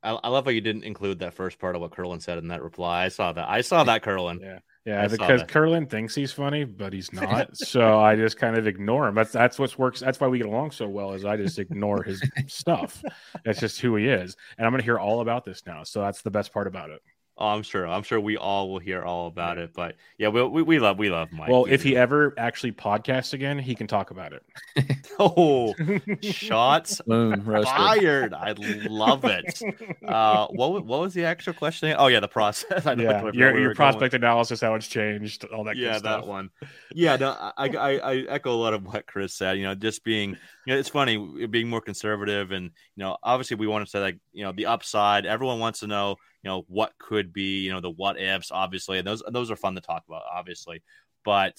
I, 0.08 0.20
I 0.24 0.30
love 0.30 0.46
how 0.46 0.52
you 0.52 0.62
didn't 0.62 0.84
include 0.84 1.20
that 1.20 1.34
first 1.34 1.60
part 1.60 1.76
of 1.76 1.82
what 1.82 1.92
Kurland 1.92 2.22
said 2.22 2.38
in 2.38 2.48
that 2.48 2.64
reply. 2.64 3.06
I 3.06 3.08
saw 3.10 3.32
that. 3.34 3.50
I 3.50 3.62
saw 3.62 3.84
that 3.84 4.04
Kurland. 4.04 4.42
Yeah. 4.42 4.60
Yeah, 4.86 5.04
I 5.04 5.08
because. 5.08 5.44
Kurland 5.44 5.90
thinks 5.90 6.16
he's 6.16 6.32
funny, 6.32 6.64
but 6.64 6.94
he's 6.94 7.12
not. 7.14 7.58
so 7.58 8.00
I 8.00 8.16
just 8.16 8.38
kind 8.38 8.58
of 8.58 8.68
ignore 8.68 9.10
him. 9.10 9.16
That's 9.16 9.34
that's 9.34 9.60
what 9.60 9.78
works. 9.78 10.00
That's 10.00 10.18
why 10.18 10.28
we 10.28 10.38
get 10.38 10.48
along 10.48 10.72
so 10.72 10.88
well. 10.88 11.12
Is 11.12 11.26
I 11.26 11.36
just 11.36 11.60
ignore 11.60 12.04
his 12.04 12.24
stuff. 12.48 13.04
That's 13.44 13.60
just 13.60 13.82
who 13.82 13.98
he 13.98 14.08
is, 14.08 14.38
and 14.58 14.66
I'm 14.66 14.72
going 14.72 14.80
to 14.80 14.86
hear 14.86 14.98
all 14.98 15.20
about 15.20 15.44
this 15.44 15.62
now. 15.68 15.84
So 15.84 16.00
that's 16.00 16.22
the 16.22 16.32
best 16.32 16.54
part 16.54 16.68
about 16.68 16.90
it. 16.90 17.02
Oh, 17.40 17.50
I'm 17.50 17.62
sure. 17.62 17.88
I'm 17.88 18.02
sure 18.02 18.20
we 18.20 18.36
all 18.36 18.70
will 18.70 18.80
hear 18.80 19.04
all 19.04 19.28
about 19.28 19.60
it. 19.60 19.72
But 19.74 19.96
yeah, 20.18 20.30
we, 20.30 20.42
we, 20.44 20.64
we 20.64 20.80
love 20.80 20.98
we 20.98 21.10
love 21.10 21.32
Mike. 21.32 21.50
well, 21.50 21.66
if 21.66 21.84
he 21.84 21.96
ever 21.96 22.34
actually 22.38 22.72
podcasts 22.72 23.34
again, 23.34 23.60
he 23.60 23.76
can 23.76 23.86
talk 23.86 24.10
about 24.10 24.34
it. 24.34 24.44
oh 25.20 25.76
shots 26.22 27.00
Boom, 27.08 27.44
roasted. 27.44 27.76
fired, 27.76 28.34
I 28.34 28.54
love 28.58 29.24
it. 29.26 29.62
Uh, 30.08 30.48
what 30.48 30.84
what 30.86 31.00
was 31.02 31.14
the 31.14 31.26
actual 31.26 31.54
question? 31.54 31.96
Oh 31.98 32.08
yeah, 32.08 32.20
the 32.20 32.28
process. 32.28 32.86
I 32.88 32.94
yeah, 32.94 33.22
where 33.22 33.34
your, 33.36 33.54
we 33.54 33.60
your 33.60 33.70
were 33.70 33.76
going. 33.76 33.76
prospect 33.76 34.14
analysis, 34.16 34.62
how 34.62 34.74
it's 34.74 34.88
changed, 34.88 35.46
all 35.46 35.64
that. 35.66 35.78
yeah, 35.78 35.94
good 35.94 36.00
stuff. 36.00 36.22
that 36.24 36.28
one. 36.28 36.50
Yeah, 36.94 37.18
no, 37.18 37.32
I, 37.32 37.68
I 37.68 37.92
I 37.98 38.16
echo 38.30 38.52
a 38.52 38.58
lot 38.58 38.74
of 38.74 38.84
what 38.86 39.06
Chris 39.06 39.34
said. 39.36 39.58
You 39.58 39.64
know, 39.66 39.76
just 39.76 40.04
being, 40.04 40.32
you 40.66 40.74
know, 40.74 40.78
it's 40.80 40.90
funny 40.90 41.48
being 41.48 41.70
more 41.70 41.82
conservative, 41.82 42.52
and 42.52 42.66
you 42.96 43.04
know, 43.04 43.18
obviously 43.22 43.58
we 43.58 43.68
want 43.68 43.86
to 43.86 43.90
say 43.90 44.00
like, 44.00 44.18
you 44.34 44.44
know, 44.44 44.52
the 44.52 44.66
upside. 44.66 45.26
Everyone 45.26 45.60
wants 45.60 45.82
to 45.82 45.88
know, 45.88 46.16
you 46.44 46.50
know, 46.50 46.66
what 46.68 46.98
could 46.98 47.34
be, 47.34 47.64
you 47.64 47.72
know, 47.72 47.82
the 47.82 47.90
what 47.90 48.20
ifs, 48.20 48.52
obviously, 48.52 48.98
and 48.98 49.08
those 49.08 49.24
those 49.30 49.52
are 49.52 49.56
fun 49.56 49.76
to 49.76 49.82
talk 49.82 50.04
about, 50.08 50.24
obviously, 50.32 50.82
but 51.24 51.56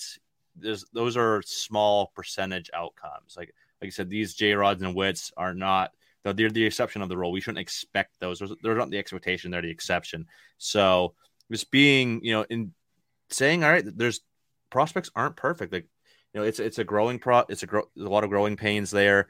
there's 0.57 0.85
those 0.93 1.17
are 1.17 1.43
small 1.43 2.13
percentage 2.15 2.71
outcomes. 2.75 3.35
Like 3.37 3.55
like 3.81 3.89
I 3.89 3.91
said, 3.91 4.11
these 4.11 4.35
J 4.35 4.55
rods 4.55 4.83
and 4.83 4.95
Witts 4.95 5.33
are 5.37 5.55
not. 5.55 5.93
They're 6.25 6.33
they're 6.33 6.51
the 6.51 6.67
exception 6.67 7.03
of 7.03 7.09
the 7.09 7.17
rule. 7.17 7.33
We 7.33 7.41
shouldn't 7.41 7.61
expect 7.61 8.19
those. 8.21 8.43
They're 8.63 8.75
not 8.75 8.91
the 8.91 8.99
expectation. 8.99 9.51
They're 9.51 9.63
the 9.63 9.71
exception. 9.71 10.27
So 10.59 11.15
just 11.51 11.71
being, 11.71 12.21
you 12.23 12.33
know, 12.33 12.47
in 12.51 12.73
saying, 13.31 13.65
all 13.65 13.71
right, 13.71 13.85
there's 13.87 14.21
prospects 14.71 15.11
aren't 15.15 15.37
perfect. 15.37 15.73
Like, 15.73 15.87
you 16.35 16.41
know, 16.41 16.47
it's 16.47 16.61
it's 16.61 16.79
a 16.79 16.85
growing 16.85 17.19
pro. 17.19 17.45
It's 17.49 17.63
a. 17.63 17.67
There's 17.67 17.85
a 18.07 18.11
lot 18.11 18.25
of 18.25 18.31
growing 18.31 18.57
pains 18.57 18.91
there. 18.91 19.29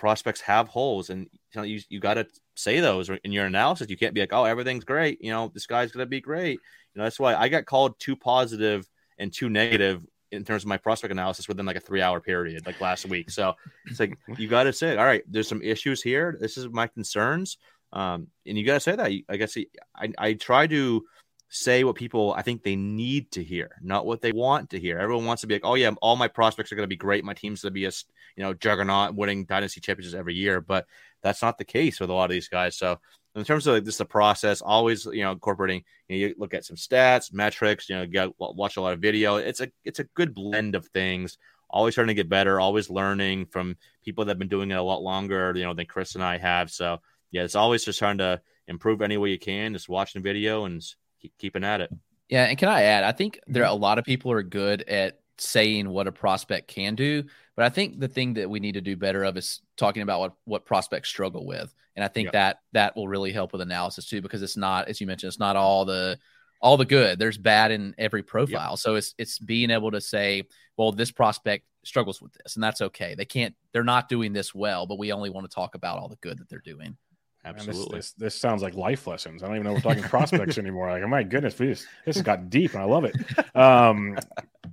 Prospects 0.00 0.40
have 0.40 0.66
holes, 0.66 1.10
and 1.10 1.28
you 1.52 1.60
know, 1.60 1.62
you 1.62 1.78
you 1.90 2.00
got 2.00 2.14
to 2.14 2.26
say 2.54 2.80
those 2.80 3.10
in 3.22 3.32
your 3.32 3.44
analysis. 3.44 3.90
You 3.90 3.98
can't 3.98 4.14
be 4.14 4.20
like, 4.22 4.32
oh, 4.32 4.44
everything's 4.44 4.84
great. 4.84 5.22
You 5.22 5.30
know, 5.30 5.50
this 5.52 5.66
guy's 5.66 5.92
gonna 5.92 6.06
be 6.06 6.22
great. 6.22 6.58
You 6.94 6.98
know, 6.98 7.04
that's 7.04 7.20
why 7.20 7.34
I 7.34 7.50
got 7.50 7.66
called 7.66 8.00
too 8.00 8.16
positive 8.16 8.88
and 9.18 9.30
too 9.30 9.50
negative 9.50 10.02
in 10.32 10.42
terms 10.42 10.62
of 10.62 10.68
my 10.68 10.78
prospect 10.78 11.12
analysis 11.12 11.48
within 11.48 11.66
like 11.66 11.76
a 11.76 11.80
three 11.80 12.00
hour 12.00 12.18
period, 12.18 12.64
like 12.64 12.80
last 12.80 13.04
week. 13.04 13.30
So 13.30 13.52
it's 13.84 14.00
like 14.00 14.16
you 14.38 14.48
got 14.48 14.62
to 14.62 14.72
say, 14.72 14.96
all 14.96 15.04
right, 15.04 15.22
there's 15.28 15.48
some 15.48 15.60
issues 15.60 16.00
here. 16.00 16.34
This 16.40 16.56
is 16.56 16.66
my 16.70 16.86
concerns, 16.86 17.58
um, 17.92 18.28
and 18.46 18.56
you 18.56 18.64
got 18.64 18.74
to 18.74 18.80
say 18.80 18.96
that. 18.96 19.12
I 19.28 19.36
guess 19.36 19.54
I 19.94 20.12
I 20.16 20.32
try 20.32 20.66
to 20.66 21.04
say 21.52 21.82
what 21.82 21.96
people 21.96 22.32
I 22.32 22.42
think 22.42 22.62
they 22.62 22.76
need 22.76 23.32
to 23.32 23.42
hear, 23.42 23.76
not 23.82 24.06
what 24.06 24.22
they 24.22 24.30
want 24.32 24.70
to 24.70 24.78
hear. 24.78 24.98
Everyone 24.98 25.26
wants 25.26 25.40
to 25.40 25.48
be 25.48 25.56
like, 25.56 25.64
oh 25.64 25.74
yeah, 25.74 25.90
all 26.00 26.16
my 26.16 26.28
prospects 26.28 26.70
are 26.70 26.76
going 26.76 26.84
to 26.84 26.88
be 26.88 26.96
great. 26.96 27.24
My 27.24 27.34
team's 27.34 27.62
going 27.62 27.70
to 27.70 27.74
be 27.74 27.84
a 27.86 27.92
you 28.36 28.44
know 28.44 28.54
juggernaut, 28.54 29.14
winning 29.14 29.44
dynasty 29.44 29.80
championships 29.80 30.18
every 30.18 30.34
year. 30.34 30.60
But 30.60 30.86
that's 31.22 31.42
not 31.42 31.58
the 31.58 31.64
case 31.64 32.00
with 32.00 32.08
a 32.08 32.14
lot 32.14 32.26
of 32.26 32.30
these 32.30 32.48
guys. 32.48 32.78
So 32.78 33.00
in 33.34 33.44
terms 33.44 33.66
of 33.66 33.74
like, 33.74 33.84
just 33.84 33.98
the 33.98 34.04
process, 34.04 34.62
always 34.62 35.04
you 35.06 35.22
know 35.22 35.32
incorporating. 35.32 35.82
You, 36.08 36.16
know, 36.16 36.26
you 36.28 36.34
look 36.38 36.54
at 36.54 36.64
some 36.64 36.76
stats, 36.76 37.32
metrics. 37.32 37.88
You 37.88 37.96
know, 37.96 38.06
got 38.06 38.34
watch 38.38 38.76
a 38.76 38.80
lot 38.80 38.92
of 38.92 39.00
video. 39.00 39.36
It's 39.36 39.60
a 39.60 39.70
it's 39.84 39.98
a 39.98 40.04
good 40.04 40.34
blend 40.34 40.76
of 40.76 40.86
things. 40.86 41.36
Always 41.68 41.94
trying 41.94 42.08
to 42.08 42.14
get 42.14 42.28
better. 42.28 42.60
Always 42.60 42.90
learning 42.90 43.46
from 43.46 43.76
people 44.04 44.24
that 44.24 44.32
have 44.32 44.38
been 44.38 44.48
doing 44.48 44.70
it 44.70 44.74
a 44.74 44.82
lot 44.82 45.02
longer. 45.02 45.52
You 45.56 45.64
know 45.64 45.74
than 45.74 45.86
Chris 45.86 46.14
and 46.14 46.22
I 46.22 46.38
have. 46.38 46.70
So 46.70 46.98
yeah, 47.32 47.42
it's 47.42 47.56
always 47.56 47.84
just 47.84 47.98
trying 47.98 48.18
to 48.18 48.40
improve 48.68 49.02
any 49.02 49.16
way 49.16 49.30
you 49.30 49.38
can. 49.38 49.72
Just 49.72 49.88
watching 49.88 50.22
video 50.22 50.64
and 50.64 50.80
keep 51.20 51.36
keeping 51.38 51.64
at 51.64 51.80
it. 51.80 51.90
Yeah, 52.28 52.44
and 52.44 52.56
can 52.56 52.68
I 52.68 52.82
add? 52.82 53.04
I 53.04 53.12
think 53.12 53.40
there 53.46 53.64
are 53.64 53.70
a 53.70 53.74
lot 53.74 53.98
of 53.98 54.04
people 54.04 54.30
are 54.32 54.42
good 54.42 54.82
at 54.82 55.20
saying 55.38 55.88
what 55.88 56.06
a 56.06 56.12
prospect 56.12 56.68
can 56.68 56.94
do, 56.94 57.24
but 57.56 57.64
I 57.64 57.70
think 57.70 57.98
the 57.98 58.08
thing 58.08 58.34
that 58.34 58.48
we 58.48 58.60
need 58.60 58.74
to 58.74 58.80
do 58.80 58.96
better 58.96 59.24
of 59.24 59.36
is 59.36 59.60
talking 59.76 60.02
about 60.02 60.20
what 60.20 60.32
what 60.44 60.64
prospects 60.66 61.08
struggle 61.08 61.46
with, 61.46 61.74
and 61.96 62.04
I 62.04 62.08
think 62.08 62.26
Yeah. 62.26 62.30
that 62.32 62.60
that 62.72 62.96
will 62.96 63.08
really 63.08 63.32
help 63.32 63.52
with 63.52 63.62
analysis 63.62 64.06
too, 64.06 64.20
because 64.20 64.42
it's 64.42 64.56
not, 64.56 64.88
as 64.88 65.00
you 65.00 65.06
mentioned, 65.06 65.28
it's 65.28 65.38
not 65.38 65.56
all 65.56 65.84
the 65.84 66.18
all 66.62 66.76
the 66.76 66.84
good. 66.84 67.18
There's 67.18 67.38
bad 67.38 67.70
in 67.70 67.94
every 67.98 68.22
profile, 68.22 68.76
so 68.76 68.94
it's 68.96 69.14
it's 69.18 69.38
being 69.38 69.70
able 69.70 69.90
to 69.90 70.00
say, 70.00 70.44
well, 70.76 70.92
this 70.92 71.10
prospect 71.10 71.64
struggles 71.84 72.20
with 72.20 72.32
this, 72.34 72.54
and 72.54 72.62
that's 72.62 72.82
okay. 72.82 73.14
They 73.14 73.24
can't, 73.24 73.54
they're 73.72 73.82
not 73.82 74.10
doing 74.10 74.34
this 74.34 74.54
well, 74.54 74.86
but 74.86 74.98
we 74.98 75.12
only 75.12 75.30
want 75.30 75.50
to 75.50 75.54
talk 75.54 75.74
about 75.74 75.98
all 75.98 76.08
the 76.08 76.16
good 76.16 76.38
that 76.38 76.50
they're 76.50 76.58
doing. 76.58 76.98
Man, 77.44 77.54
this- 77.54 77.68
Absolutely. 77.68 77.98
this, 77.98 78.12
this 78.12 78.34
sounds 78.34 78.62
like 78.62 78.74
life 78.74 79.06
lessons. 79.06 79.42
I 79.42 79.46
don't 79.46 79.56
even 79.56 79.66
know 79.66 79.72
we're 79.74 79.80
talking 79.80 80.02
prospects 80.02 80.58
anymore. 80.58 80.90
Like, 80.90 81.02
oh 81.02 81.08
my 81.08 81.22
goodness, 81.22 81.58
we 81.58 81.68
just, 81.68 81.86
this 82.04 82.16
has 82.16 82.22
got 82.22 82.50
deep, 82.50 82.74
and 82.74 82.82
I 82.82 82.84
love 82.84 83.04
it. 83.04 83.16
Um, 83.56 84.18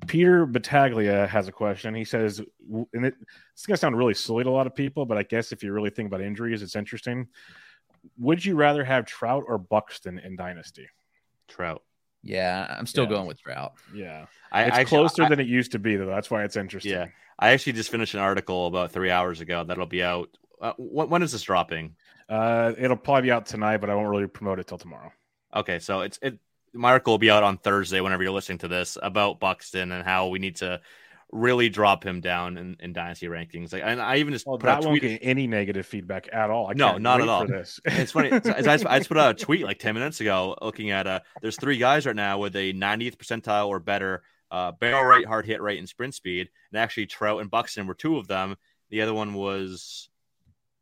Peter 0.08 0.46
Battaglia 0.46 1.28
has 1.28 1.48
a 1.48 1.52
question. 1.52 1.96
He 1.96 2.04
says, 2.06 2.42
and 2.94 3.06
it, 3.06 3.16
it's 3.54 3.66
going 3.66 3.76
to 3.76 3.80
sound 3.80 3.98
really 3.98 4.14
silly 4.14 4.44
to 4.44 4.50
a 4.50 4.52
lot 4.52 4.68
of 4.68 4.76
people, 4.76 5.06
but 5.06 5.18
I 5.18 5.24
guess 5.24 5.52
if 5.52 5.64
you 5.64 5.72
really 5.72 5.90
think 5.90 6.08
about 6.08 6.22
injuries, 6.22 6.62
it's 6.62 6.76
interesting. 6.76 7.28
Would 8.20 8.44
you 8.44 8.56
rather 8.56 8.84
have 8.84 9.06
Trout 9.06 9.44
or 9.48 9.58
Buxton 9.58 10.20
in 10.20 10.36
Dynasty? 10.36 10.88
Trout. 11.48 11.84
Yeah, 12.24 12.76
I'm 12.78 12.86
still 12.86 13.06
Yeah. 13.06 13.12
going 13.12 13.28
with 13.28 13.42
Trout. 13.42 13.74
Yeah, 13.94 14.26
I 14.52 14.64
it's 14.64 14.78
actually- 14.78 14.86
closer 14.98 15.24
I- 15.24 15.30
than 15.30 15.40
it 15.40 15.48
used 15.48 15.72
to 15.72 15.80
be, 15.80 15.96
though. 15.96 16.06
That's 16.08 16.30
why 16.30 16.44
it's 16.44 16.58
interesting. 16.58 16.92
Yeah. 16.92 17.06
I 17.40 17.52
actually 17.52 17.74
just 17.74 17.92
finished 17.92 18.14
an 18.14 18.20
article 18.20 18.68
about 18.68 18.92
three 18.92 19.12
hours 19.12 19.40
ago 19.42 19.64
that'll 19.64 19.86
be 19.86 20.04
out. 20.04 20.30
Uh, 20.60 20.74
when, 20.78 21.10
when 21.10 21.22
is 21.24 21.32
this 21.32 21.44
dropping? 21.44 21.96
Uh, 22.30 22.74
it'll 22.78 22.98
probably 22.98 23.24
be 23.24 23.32
out 23.32 23.46
tonight, 23.46 23.78
but 23.78 23.90
I 23.90 23.96
won't 23.96 24.10
really 24.10 24.28
promote 24.28 24.60
it 24.60 24.68
till 24.68 24.78
tomorrow. 24.78 25.12
Okay, 25.56 25.80
so 25.80 26.02
it's 26.02 26.20
it. 26.22 26.38
My 26.74 26.90
article 26.92 27.14
will 27.14 27.18
be 27.18 27.32
out 27.32 27.44
on 27.44 27.58
Thursday 27.58 28.02
whenever 28.02 28.24
you're 28.24 28.32
listening 28.34 28.58
to 28.60 28.68
this 28.68 28.98
about 29.02 29.40
Buxton 29.40 29.92
and 29.92 30.04
how 30.06 30.28
we 30.28 30.38
need 30.40 30.58
to 30.58 30.82
really 31.32 31.70
drop 31.70 32.06
him 32.06 32.22
down 32.22 32.58
in, 32.58 32.76
in 32.80 32.94
dynasty 32.94 33.28
rankings. 33.28 33.74
Like, 33.74 33.82
and 33.86 34.02
I 34.02 34.18
even 34.18 34.34
just 34.34 34.46
Well, 34.46 34.58
put 34.58 34.68
that 34.68 34.84
a 34.84 34.88
won't 34.88 35.00
tweet. 35.02 35.20
get 35.20 35.20
any 35.24 35.48
negative 35.48 35.86
feedback 35.86 36.30
at 36.32 36.50
all. 36.50 36.68
I 36.70 36.74
No, 36.74 36.98
not 36.98 37.22
at 37.22 37.28
all. 37.30 37.46
This. 37.48 37.80
It's 37.86 38.12
funny. 38.12 38.32
I, 38.32 38.40
just, 38.40 38.86
I 38.86 38.98
just 39.00 39.10
put 39.10 39.18
out 39.18 39.32
a 39.32 39.34
tweet 39.46 39.64
like 39.64 39.80
10 39.80 39.94
minutes 39.94 40.22
ago 40.22 40.56
looking 40.62 40.92
at 40.92 41.08
uh 41.08 41.20
there's 41.42 41.58
three 41.58 41.78
guys 41.78 42.06
right 42.06 42.16
now 42.16 42.38
with 42.38 42.56
a 42.56 42.74
90th 42.74 43.18
percentile 43.18 43.68
or 43.68 43.80
better 43.80 44.24
uh 44.52 44.72
barrel 44.74 45.04
rate, 45.04 45.26
hard 45.26 45.46
hit 45.46 45.62
rate, 45.62 45.80
and 45.80 45.90
sprint 45.90 46.14
speed. 46.14 46.50
And 46.72 46.80
actually 46.80 47.08
Trout 47.08 47.42
and 47.42 47.50
Buxton 47.50 47.88
were 47.88 47.94
two 47.96 48.18
of 48.18 48.28
them. 48.28 48.56
The 48.90 49.02
other 49.02 49.14
one 49.14 49.34
was 49.34 50.10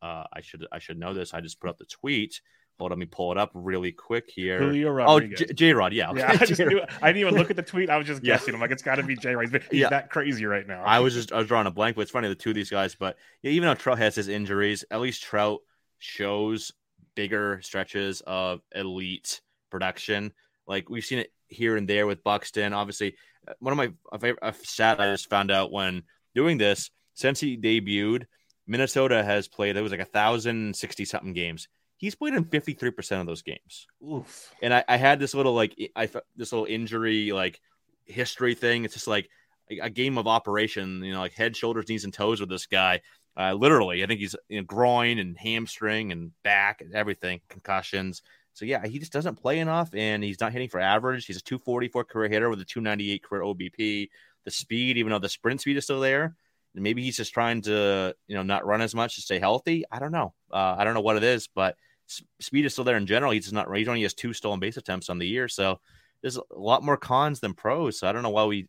uh 0.06 0.24
I 0.32 0.42
should 0.42 0.66
I 0.72 0.80
should 0.80 1.00
know 1.00 1.14
this. 1.14 1.34
I 1.34 1.42
just 1.42 1.60
put 1.60 1.70
up 1.70 1.78
the 1.78 1.86
tweet. 1.86 2.42
Hold 2.78 2.92
on, 2.92 2.98
let 2.98 3.00
me 3.00 3.06
pull 3.10 3.32
it 3.32 3.38
up 3.38 3.52
really 3.54 3.94
quick 3.94 4.30
here. 4.30 4.60
Julio 4.60 5.00
oh, 5.08 5.20
J 5.22 5.74
Rod, 5.74 5.94
yeah. 5.94 6.10
Okay. 6.12 6.20
Yeah, 6.20 6.38
I 6.42 6.46
just 6.46 6.60
knew, 6.60 6.82
I 7.02 7.08
didn't 7.08 7.22
even 7.22 7.36
look 7.36 7.50
at 7.50 7.56
the 7.56 7.62
tweet. 7.64 7.90
I 7.90 7.96
was 7.98 8.06
just 8.06 8.22
Yeah. 8.22 8.34
guessing. 8.34 8.54
I'm 8.54 8.60
like, 8.60 8.72
it's 8.72 8.84
got 8.84 8.96
to 8.96 9.04
be 9.04 9.16
J 9.16 9.34
Rod. 9.34 9.50
He's 9.72 9.80
Yeah. 9.80 9.90
that 9.90 10.10
crazy 10.10 10.46
right 10.46 10.68
now. 10.68 10.84
I 10.84 11.00
was 11.00 11.14
just 11.14 11.32
I 11.32 11.38
was 11.38 11.48
drawing 11.48 11.68
a 11.68 11.72
blank, 11.72 11.96
but 11.96 12.02
it's 12.02 12.12
funny 12.12 12.28
the 12.28 12.36
two 12.36 12.50
of 12.50 12.56
these 12.56 12.70
guys. 12.70 12.94
But 12.94 13.18
yeah, 13.42 13.52
even 13.52 13.68
though 13.68 13.76
Trout 13.76 13.98
has 13.98 14.16
his 14.16 14.28
injuries, 14.28 14.84
at 14.92 15.00
least 15.00 15.24
Trout 15.24 15.62
shows 16.00 16.74
bigger 17.16 17.62
stretches 17.64 18.22
of 18.22 18.62
elite 18.74 19.42
production. 19.72 20.34
Like 20.68 20.90
we've 20.90 21.06
seen 21.06 21.20
it 21.20 21.32
here 21.48 21.78
and 21.78 21.88
there 21.88 22.06
with 22.08 22.24
Buxton. 22.24 22.74
Obviously, 22.74 23.16
uh, 23.48 23.54
one 23.60 23.72
of 23.72 23.78
my 24.12 24.18
favorite 24.20 24.56
stat 24.66 25.00
I 25.00 25.12
just 25.12 25.30
found 25.30 25.50
out 25.50 25.72
when 25.72 26.04
doing 26.34 26.58
this 26.58 26.92
since 27.14 27.40
he 27.40 27.58
debuted, 27.58 28.26
Minnesota 28.68 29.24
has 29.24 29.48
played. 29.48 29.78
It 29.78 29.82
was 29.82 29.92
like 29.92 30.02
a 30.02 30.06
thousand 30.06 30.76
sixty 30.76 31.06
something 31.06 31.34
games. 31.34 31.68
He's 31.98 32.16
played 32.16 32.34
in 32.34 32.46
fifty 32.46 32.74
three 32.74 32.92
percent 32.92 33.22
of 33.22 33.28
those 33.28 33.42
games 33.42 33.88
Oof. 34.06 34.54
and 34.62 34.74
I, 34.74 34.84
I 34.88 34.98
had 34.98 35.20
this 35.20 35.34
little 35.34 35.54
like 35.54 35.76
I 35.96 36.10
this 36.36 36.52
little 36.52 36.66
injury 36.66 37.32
like 37.32 37.60
history 38.06 38.56
thing. 38.56 38.86
It's 38.86 38.94
just 38.94 39.08
like 39.08 39.30
a, 39.70 39.80
a 39.80 39.90
game 39.90 40.18
of 40.18 40.28
operation, 40.28 41.04
you 41.04 41.14
know, 41.14 41.20
like 41.20 41.34
head, 41.34 41.56
shoulders, 41.56 41.90
knees, 41.90 42.04
and 42.04 42.14
toes 42.14 42.40
with 42.40 42.50
this 42.50 42.66
guy. 42.66 43.02
Uh, 43.38 43.54
literally, 43.54 44.04
I 44.04 44.08
think 44.08 44.20
he's 44.20 44.36
you 44.48 44.60
know, 44.60 44.66
groin 44.66 45.20
and 45.20 45.38
hamstring 45.38 46.12
and 46.12 46.32
back 46.44 46.82
and 46.82 46.94
everything, 46.94 47.42
concussions. 47.50 48.22
So 48.54 48.64
yeah, 48.64 48.86
he 48.88 49.00
just 49.00 49.12
doesn't 49.12 49.36
play 49.36 49.60
enough, 49.60 49.90
and 49.94 50.24
he's 50.24 50.40
not 50.40 50.54
hitting 50.54 50.70
for 50.70 50.80
average. 50.80 51.26
He's 51.26 51.38
a 51.38 51.42
244 51.42 52.06
career 52.06 52.30
hitter 52.30 52.50
with 52.50 52.62
a 52.62 52.66
298 52.66 53.24
career 53.24 53.42
OBP. 53.42 54.10
The 54.46 54.52
speed, 54.52 54.98
even 54.98 55.12
though 55.12 55.20
the 55.20 55.28
sprint 55.28 55.62
speed 55.62 55.76
is 55.76 55.84
still 55.84 56.00
there, 56.00 56.36
maybe 56.76 57.04
he's 57.04 57.18
just 57.18 57.34
trying 57.34 57.62
to 57.64 58.16
you 58.28 58.36
know 58.36 58.44
not 58.44 58.66
run 58.66 58.82
as 58.82 58.94
much 58.96 59.16
to 59.16 59.22
stay 59.22 59.40
healthy. 59.40 59.86
I 59.92 60.00
don't 60.00 60.12
know. 60.12 60.34
Uh, 60.52 60.76
I 60.78 60.84
don't 60.84 60.94
know 60.94 61.02
what 61.02 61.18
it 61.18 61.24
is, 61.24 61.48
but 61.48 61.76
s- 62.10 62.24
speed 62.40 62.66
is 62.66 62.74
still 62.74 62.84
there 62.84 62.98
in 62.98 63.06
general. 63.06 63.32
He's 63.32 63.46
just 63.46 63.54
not. 63.54 63.74
He 63.76 63.88
only 63.88 64.04
has 64.04 64.14
two 64.14 64.34
stolen 64.34 64.60
base 64.60 64.78
attempts 64.78 65.10
on 65.10 65.18
the 65.18 65.28
year, 65.28 65.48
so 65.48 65.80
there's 66.22 66.38
a 66.38 66.44
lot 66.52 66.84
more 66.84 66.98
cons 66.98 67.40
than 67.40 67.54
pros. 67.54 68.00
So 68.00 68.08
I 68.08 68.12
don't 68.12 68.24
know 68.24 68.30
why 68.30 68.46
we 68.46 68.68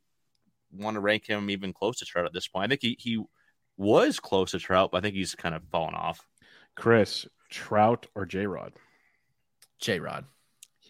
want 0.73 0.95
to 0.95 1.01
rank 1.01 1.27
him 1.27 1.51
even 1.51 1.73
close 1.73 1.99
to 1.99 2.05
Trout 2.05 2.27
at 2.27 2.33
this 2.33 2.49
point. 2.49 2.65
I 2.65 2.69
think 2.69 2.83
he 2.83 2.97
he 2.99 3.23
was 3.77 4.21
close 4.21 4.53
to 4.53 4.59
Trout, 4.59 4.91
but 4.91 4.99
I 4.99 5.01
think 5.01 5.15
he's 5.15 5.35
kind 5.35 5.55
of 5.55 5.63
fallen 5.71 5.95
off. 5.95 6.27
Chris, 6.75 7.27
Trout 7.51 8.07
or 8.15 8.27
J 8.27 8.47
Rod? 8.47 8.73
J 9.79 10.01
Rod. 10.01 10.25
Yeah. 10.83 10.89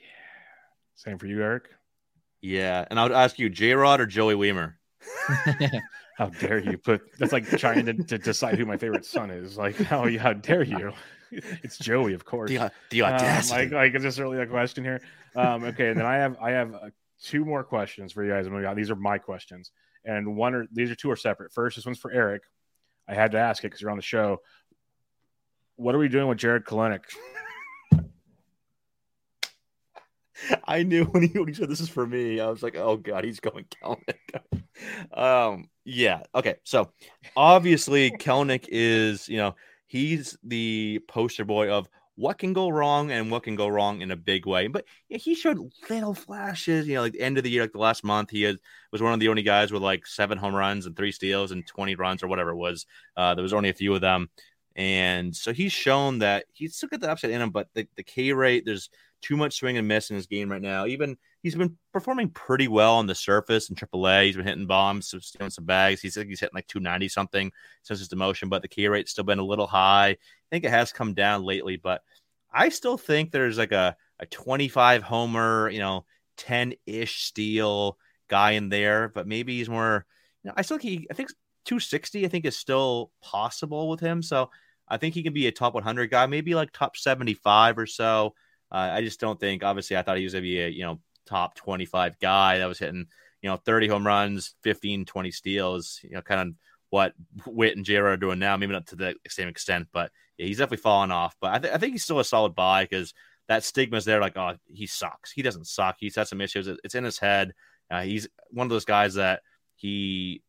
Same 0.94 1.18
for 1.18 1.26
you, 1.26 1.42
Eric. 1.42 1.68
Yeah, 2.40 2.84
and 2.90 3.00
I 3.00 3.02
would 3.02 3.12
ask 3.12 3.38
you, 3.38 3.48
J 3.48 3.72
Rod 3.74 4.00
or 4.00 4.06
Joey 4.06 4.34
Wiemer? 4.34 4.74
How 6.16 6.30
dare 6.30 6.58
you 6.58 6.78
put 6.78 7.02
that's 7.18 7.32
like 7.32 7.46
trying 7.58 7.84
to, 7.86 7.92
to 7.94 8.18
decide 8.18 8.58
who 8.58 8.64
my 8.64 8.76
favorite 8.78 9.04
son 9.04 9.30
is. 9.30 9.58
Like, 9.58 9.76
how 9.76 10.08
how 10.18 10.32
dare 10.32 10.62
you? 10.62 10.92
it's 11.30 11.76
Joey, 11.78 12.14
of 12.14 12.24
course. 12.24 12.50
The, 12.50 12.70
the 12.90 13.02
Um, 13.02 13.12
audacity. 13.14 13.64
like, 13.64 13.72
like, 13.72 13.94
is 13.94 14.02
this 14.02 14.18
really 14.18 14.38
a 14.38 14.46
question 14.46 14.82
here? 14.84 15.00
Um, 15.34 15.64
okay, 15.64 15.88
and 15.88 15.98
then 15.98 16.06
I 16.06 16.16
have 16.16 16.36
I 16.40 16.52
have 16.52 16.74
uh, 16.74 16.78
two 17.22 17.44
more 17.44 17.62
questions 17.64 18.12
for 18.12 18.24
you 18.24 18.30
guys. 18.30 18.48
We 18.48 18.62
got 18.62 18.76
these 18.76 18.90
are 18.90 18.96
my 18.96 19.18
questions, 19.18 19.70
and 20.04 20.36
one 20.36 20.54
are 20.54 20.66
these 20.72 20.90
are 20.90 20.94
two 20.94 21.10
are 21.10 21.16
separate. 21.16 21.52
First, 21.52 21.76
this 21.76 21.84
one's 21.84 21.98
for 21.98 22.10
Eric. 22.10 22.42
I 23.06 23.14
had 23.14 23.32
to 23.32 23.38
ask 23.38 23.62
it 23.62 23.66
because 23.68 23.82
you're 23.82 23.90
on 23.90 23.98
the 23.98 24.02
show. 24.02 24.40
What 25.76 25.94
are 25.94 25.98
we 25.98 26.08
doing 26.08 26.28
with 26.28 26.38
Jarred 26.38 26.64
Kelenic? 26.64 27.02
I 30.66 30.82
knew 30.82 31.04
when 31.04 31.22
he, 31.22 31.38
when 31.38 31.48
he 31.48 31.54
said 31.54 31.68
this 31.68 31.80
is 31.80 31.88
for 31.88 32.06
me, 32.06 32.40
I 32.40 32.48
was 32.48 32.62
like, 32.62 32.76
oh 32.76 32.96
god, 32.96 33.24
he's 33.24 33.40
going 33.40 33.64
Kelenic. 33.64 34.58
um, 35.18 35.68
yeah, 35.84 36.22
okay. 36.34 36.56
So 36.64 36.90
obviously, 37.36 38.10
Kelenic 38.10 38.66
is 38.68 39.28
you 39.28 39.38
know 39.38 39.54
he's 39.86 40.36
the 40.42 41.00
poster 41.08 41.44
boy 41.44 41.70
of 41.70 41.88
what 42.16 42.38
can 42.38 42.54
go 42.54 42.70
wrong 42.70 43.10
and 43.10 43.30
what 43.30 43.42
can 43.42 43.56
go 43.56 43.68
wrong 43.68 44.00
in 44.00 44.10
a 44.10 44.16
big 44.16 44.46
way. 44.46 44.68
But 44.68 44.86
yeah, 45.08 45.18
he 45.18 45.34
showed 45.34 45.70
little 45.90 46.14
flashes. 46.14 46.88
You 46.88 46.94
know, 46.94 47.02
like 47.02 47.12
the 47.12 47.20
end 47.20 47.36
of 47.38 47.44
the 47.44 47.50
year, 47.50 47.62
like 47.62 47.72
the 47.72 47.78
last 47.78 48.04
month, 48.04 48.30
he 48.30 48.44
was 48.90 49.02
one 49.02 49.12
of 49.12 49.20
the 49.20 49.28
only 49.28 49.42
guys 49.42 49.72
with 49.72 49.82
like 49.82 50.06
seven 50.06 50.38
home 50.38 50.54
runs 50.54 50.86
and 50.86 50.96
three 50.96 51.12
steals 51.12 51.52
and 51.52 51.66
twenty 51.66 51.94
runs 51.94 52.22
or 52.22 52.28
whatever 52.28 52.50
it 52.50 52.56
was. 52.56 52.86
Uh, 53.16 53.34
there 53.34 53.42
was 53.42 53.52
only 53.52 53.68
a 53.68 53.74
few 53.74 53.94
of 53.94 54.00
them. 54.00 54.28
And 54.76 55.34
so 55.34 55.54
he's 55.54 55.72
shown 55.72 56.18
that 56.18 56.44
he's 56.52 56.76
still 56.76 56.90
got 56.90 57.00
the 57.00 57.10
upside 57.10 57.30
in 57.30 57.40
him, 57.40 57.48
but 57.48 57.68
the, 57.72 57.88
the 57.96 58.02
K 58.02 58.32
rate, 58.32 58.64
there's 58.66 58.90
too 59.22 59.36
much 59.36 59.56
swing 59.56 59.78
and 59.78 59.88
miss 59.88 60.10
in 60.10 60.16
his 60.16 60.26
game 60.26 60.50
right 60.50 60.62
now. 60.62 60.86
Even 60.86 61.16
he's 61.42 61.54
been 61.54 61.76
performing 61.92 62.30
pretty 62.30 62.68
well 62.68 62.94
on 62.94 63.06
the 63.06 63.14
surface 63.14 63.70
in 63.70 63.76
AAA. 63.76 64.26
He's 64.26 64.36
been 64.36 64.46
hitting 64.46 64.66
bombs, 64.66 65.14
stealing 65.20 65.50
some 65.50 65.64
bags. 65.64 66.00
He's 66.00 66.14
he's 66.14 66.40
hitting 66.40 66.54
like 66.54 66.66
290 66.66 67.08
something 67.08 67.52
since 67.82 68.00
his 68.00 68.08
demotion, 68.08 68.48
but 68.48 68.62
the 68.62 68.68
K 68.68 68.88
rate's 68.88 69.10
still 69.10 69.24
been 69.24 69.38
a 69.38 69.44
little 69.44 69.66
high. 69.66 70.10
I 70.10 70.16
think 70.50 70.64
it 70.64 70.70
has 70.70 70.92
come 70.92 71.14
down 71.14 71.44
lately, 71.44 71.76
but 71.76 72.02
I 72.52 72.68
still 72.68 72.96
think 72.96 73.30
there's 73.30 73.58
like 73.58 73.72
a, 73.72 73.96
a 74.18 74.26
25 74.26 75.02
homer, 75.02 75.68
you 75.70 75.80
know, 75.80 76.06
10 76.38 76.74
ish 76.86 77.24
steal 77.24 77.98
guy 78.28 78.52
in 78.52 78.68
there, 78.68 79.08
but 79.08 79.26
maybe 79.26 79.58
he's 79.58 79.68
more, 79.68 80.06
you 80.42 80.48
know, 80.48 80.54
I 80.56 80.62
still 80.62 80.78
think 80.78 81.00
he, 81.00 81.06
I 81.10 81.14
think 81.14 81.30
260, 81.66 82.24
I 82.24 82.28
think 82.28 82.44
is 82.44 82.56
still 82.56 83.10
possible 83.20 83.88
with 83.88 84.00
him. 84.00 84.22
So 84.22 84.50
I 84.88 84.96
think 84.96 85.14
he 85.14 85.22
can 85.22 85.32
be 85.32 85.46
a 85.46 85.52
top 85.52 85.74
100 85.74 86.10
guy, 86.10 86.26
maybe 86.26 86.54
like 86.54 86.72
top 86.72 86.96
75 86.96 87.78
or 87.78 87.86
so. 87.86 88.34
Uh, 88.70 88.90
I 88.92 89.02
just 89.02 89.20
don't 89.20 89.38
think. 89.38 89.62
Obviously, 89.62 89.96
I 89.96 90.02
thought 90.02 90.18
he 90.18 90.24
was 90.24 90.32
going 90.32 90.42
to 90.42 90.48
be 90.48 90.60
a 90.60 90.68
you 90.68 90.84
know 90.84 91.00
top 91.26 91.54
25 91.56 92.18
guy 92.18 92.58
that 92.58 92.66
was 92.66 92.78
hitting 92.78 93.06
you 93.42 93.50
know 93.50 93.56
30 93.56 93.88
home 93.88 94.06
runs, 94.06 94.54
15, 94.62 95.04
20 95.04 95.30
steals. 95.30 96.00
You 96.02 96.16
know, 96.16 96.22
kind 96.22 96.40
of 96.40 96.54
what 96.90 97.14
Witt 97.46 97.76
and 97.76 97.84
J-Rod 97.84 98.12
are 98.12 98.16
doing 98.16 98.38
now. 98.38 98.56
Maybe 98.56 98.72
not 98.72 98.88
to 98.88 98.96
the 98.96 99.14
same 99.28 99.48
extent, 99.48 99.88
but 99.92 100.10
yeah, 100.38 100.46
he's 100.46 100.58
definitely 100.58 100.78
fallen 100.78 101.10
off. 101.10 101.36
But 101.40 101.54
I, 101.54 101.58
th- 101.58 101.74
I 101.74 101.78
think 101.78 101.92
he's 101.92 102.04
still 102.04 102.20
a 102.20 102.24
solid 102.24 102.54
buy 102.54 102.84
because 102.84 103.14
that 103.48 103.64
stigma's 103.64 104.04
there. 104.04 104.20
Like, 104.20 104.36
oh, 104.36 104.54
he 104.66 104.86
sucks. 104.86 105.32
He 105.32 105.42
doesn't 105.42 105.66
suck. 105.66 105.96
He's 105.98 106.16
had 106.16 106.28
some 106.28 106.40
issues. 106.40 106.68
It's 106.68 106.94
in 106.94 107.04
his 107.04 107.18
head. 107.18 107.54
Uh, 107.90 108.02
he's 108.02 108.28
one 108.50 108.66
of 108.66 108.70
those 108.70 108.84
guys 108.84 109.14
that 109.14 109.42
he, 109.76 110.42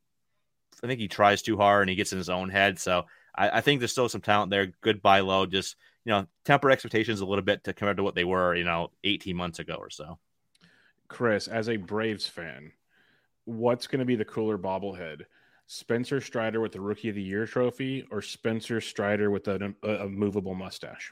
I 0.83 0.87
think 0.87 0.99
he 0.99 1.07
tries 1.07 1.41
too 1.41 1.57
hard 1.57 1.83
and 1.83 1.89
he 1.89 1.95
gets 1.95 2.11
in 2.11 2.17
his 2.17 2.29
own 2.29 2.49
head. 2.49 2.79
So 2.79 3.05
I, 3.35 3.57
I 3.57 3.61
think 3.61 3.79
there's 3.79 3.91
still 3.91 4.09
some 4.09 4.21
talent 4.21 4.49
there. 4.49 4.71
Good 4.81 5.01
buy 5.01 5.19
low. 5.19 5.45
Just 5.45 5.75
you 6.07 6.13
know, 6.13 6.25
temper 6.45 6.71
expectations 6.71 7.19
a 7.19 7.25
little 7.25 7.43
bit 7.43 7.65
to 7.65 7.73
compare 7.73 7.93
to 7.93 8.01
what 8.01 8.15
they 8.15 8.23
were, 8.23 8.55
you 8.55 8.63
know, 8.63 8.91
18 9.03 9.35
months 9.35 9.59
ago 9.59 9.75
or 9.75 9.89
so. 9.89 10.17
Chris, 11.09 11.49
as 11.49 11.67
a 11.67 11.75
Braves 11.75 12.25
fan, 12.25 12.71
what's 13.43 13.87
going 13.87 13.99
to 13.99 14.05
be 14.05 14.15
the 14.15 14.23
cooler 14.23 14.57
bobblehead? 14.57 15.23
Spencer 15.65 16.21
Strider 16.21 16.61
with 16.61 16.71
the 16.71 16.79
Rookie 16.79 17.09
of 17.09 17.15
the 17.15 17.21
Year 17.21 17.45
trophy, 17.45 18.07
or 18.09 18.21
Spencer 18.21 18.79
Strider 18.79 19.29
with 19.31 19.49
a, 19.49 19.73
a, 19.83 20.05
a 20.05 20.09
movable 20.09 20.55
mustache? 20.55 21.11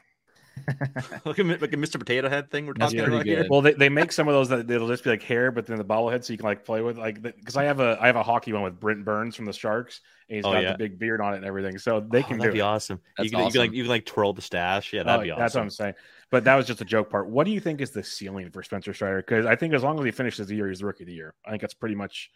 Look 1.24 1.38
at 1.38 1.46
like 1.46 1.72
a 1.72 1.76
Mr. 1.76 1.98
Potato 1.98 2.28
Head 2.28 2.50
thing 2.50 2.66
we're 2.66 2.72
talking 2.74 2.98
pretty 2.98 3.14
about 3.14 3.26
here. 3.26 3.46
Well, 3.48 3.60
they, 3.62 3.72
they 3.74 3.88
make 3.88 4.10
some 4.10 4.26
of 4.28 4.34
those 4.34 4.48
that 4.48 4.68
it'll 4.70 4.88
just 4.88 5.04
be 5.04 5.10
like 5.10 5.22
hair, 5.22 5.50
but 5.52 5.66
then 5.66 5.76
the 5.78 5.84
bobblehead, 5.84 6.24
so 6.24 6.32
you 6.32 6.38
can 6.38 6.46
like 6.46 6.64
play 6.64 6.80
with 6.82 6.98
like 6.98 7.22
because 7.22 7.56
I 7.56 7.64
have 7.64 7.80
a 7.80 7.98
I 8.00 8.06
have 8.06 8.16
a 8.16 8.22
hockey 8.22 8.52
one 8.52 8.62
with 8.62 8.80
Brent 8.80 9.04
Burns 9.04 9.36
from 9.36 9.44
the 9.44 9.52
Sharks, 9.52 10.00
and 10.28 10.36
he's 10.36 10.44
Oh, 10.44 10.52
got 10.52 10.62
yeah. 10.62 10.72
the 10.72 10.78
big 10.78 10.98
beard 10.98 11.20
on 11.20 11.34
it 11.34 11.38
and 11.38 11.46
everything, 11.46 11.78
so 11.78 12.00
they 12.00 12.20
Oh, 12.20 12.22
can 12.22 12.38
that'd 12.38 12.52
do 12.52 12.56
be 12.56 12.60
it. 12.60 12.62
awesome. 12.62 13.00
That's 13.16 13.30
you 13.30 13.36
can, 13.36 13.46
you 13.46 13.52
can 13.52 13.60
like 13.60 13.72
you 13.72 13.82
can 13.84 13.90
like 13.90 14.06
twirl 14.06 14.32
the 14.32 14.42
stash. 14.42 14.92
Yeah, 14.92 15.02
that'd 15.04 15.20
Oh, 15.20 15.22
be 15.24 15.30
awesome. 15.30 15.40
That's 15.42 15.54
what 15.54 15.62
I'm 15.62 15.70
saying. 15.70 15.94
But 16.30 16.44
that 16.44 16.56
was 16.56 16.66
just 16.66 16.80
a 16.80 16.84
joke 16.84 17.10
part. 17.10 17.28
What 17.28 17.44
do 17.44 17.52
you 17.52 17.60
think 17.60 17.80
is 17.80 17.90
the 17.92 18.02
ceiling 18.02 18.50
for 18.50 18.62
Spencer 18.62 18.92
Strider? 18.92 19.18
Because 19.18 19.46
I 19.46 19.54
think 19.56 19.74
as 19.74 19.84
long 19.84 19.98
as 19.98 20.04
he 20.04 20.10
finishes 20.10 20.48
the 20.48 20.56
year, 20.56 20.68
he's 20.68 20.80
the 20.80 20.86
rookie 20.86 21.04
of 21.04 21.08
the 21.08 21.14
year. 21.14 21.34
I 21.46 21.50
think 21.50 21.60
that's 21.60 21.74
pretty 21.74 21.94
much 21.94 22.30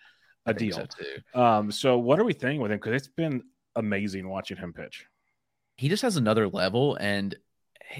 a 0.47 0.51
I 0.51 0.53
think 0.53 0.73
deal. 0.73 0.77
so, 0.77 0.87
too. 0.87 1.41
Um, 1.41 1.73
so 1.73 1.99
what 1.99 2.21
are 2.21 2.25
we 2.25 2.33
thinking 2.33 2.61
with 2.61 2.71
him? 2.71 2.79
Because 2.79 2.93
it's 2.95 3.09
been 3.09 3.43
amazing 3.77 4.29
watching 4.29 4.57
him 4.59 4.73
pitch. 4.73 5.07
he 5.77 5.89
just 5.89 6.03
has 6.03 6.17
another 6.17 6.47
level 6.49 6.97
and 7.01 7.35
h- 7.35 7.41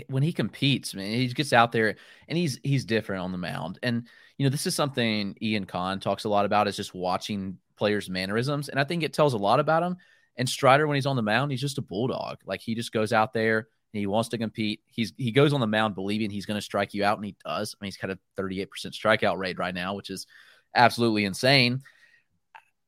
when 0.09 0.23
he 0.23 0.33
competes 0.33 0.95
man 0.95 1.13
he 1.13 1.27
gets 1.29 1.53
out 1.53 1.73
there 1.73 1.97
and 2.29 2.39
he's 2.39 2.61
he's 2.63 2.85
different 2.85 3.23
on 3.23 3.33
the 3.33 3.39
mound. 3.39 3.79
And 3.83 4.07
you 4.39 4.45
know 4.45 4.51
this 4.51 4.67
is 4.67 4.75
something 4.75 5.37
ian 5.43 5.67
Kahn 5.67 6.01
talks 6.01 6.25
a 6.25 6.29
lot 6.29 6.45
about 6.45 6.69
is 6.69 6.77
just 6.77 6.95
watching 6.95 7.59
players 7.77 8.11
mannerisms. 8.11 8.69
And 8.69 8.79
i 8.79 8.85
think 8.85 9.03
it 9.03 9.13
tells 9.13 9.35
a 9.35 9.39
lot 9.39 9.61
about 9.61 9.83
him. 9.83 9.97
And 10.37 10.49
strider 10.49 10.87
when 10.87 10.95
he's 10.95 11.07
on 11.07 11.17
the 11.17 11.23
mound 11.23 11.51
he's 11.51 11.61
just 11.61 11.79
a 11.79 11.83
bulldog. 11.83 12.39
Like 12.45 12.61
he 12.61 12.75
just 12.75 12.93
goes 12.93 13.13
out 13.13 13.33
there 13.33 13.59
and 13.93 13.99
he 13.99 14.07
wants 14.07 14.29
to 14.29 14.39
compete. 14.39 14.81
He's 14.87 15.13
he 15.17 15.33
goes 15.33 15.53
on 15.53 15.61
the 15.61 15.67
mound 15.67 15.95
believing 15.95 16.31
he's 16.31 16.47
going 16.47 16.59
to 16.59 16.65
strike 16.65 16.95
you 16.95 17.05
out 17.05 17.19
and 17.19 17.25
he 17.25 17.37
does. 17.45 17.75
I 17.75 17.85
mean 17.85 17.89
he's 17.89 17.97
got 17.97 18.11
a 18.11 18.19
38% 18.39 18.69
strikeout 18.87 19.39
rate 19.39 19.59
right 19.59 19.75
now 19.75 19.95
which 19.95 20.11
is 20.11 20.27
absolutely 20.75 21.25
insane. 21.25 21.83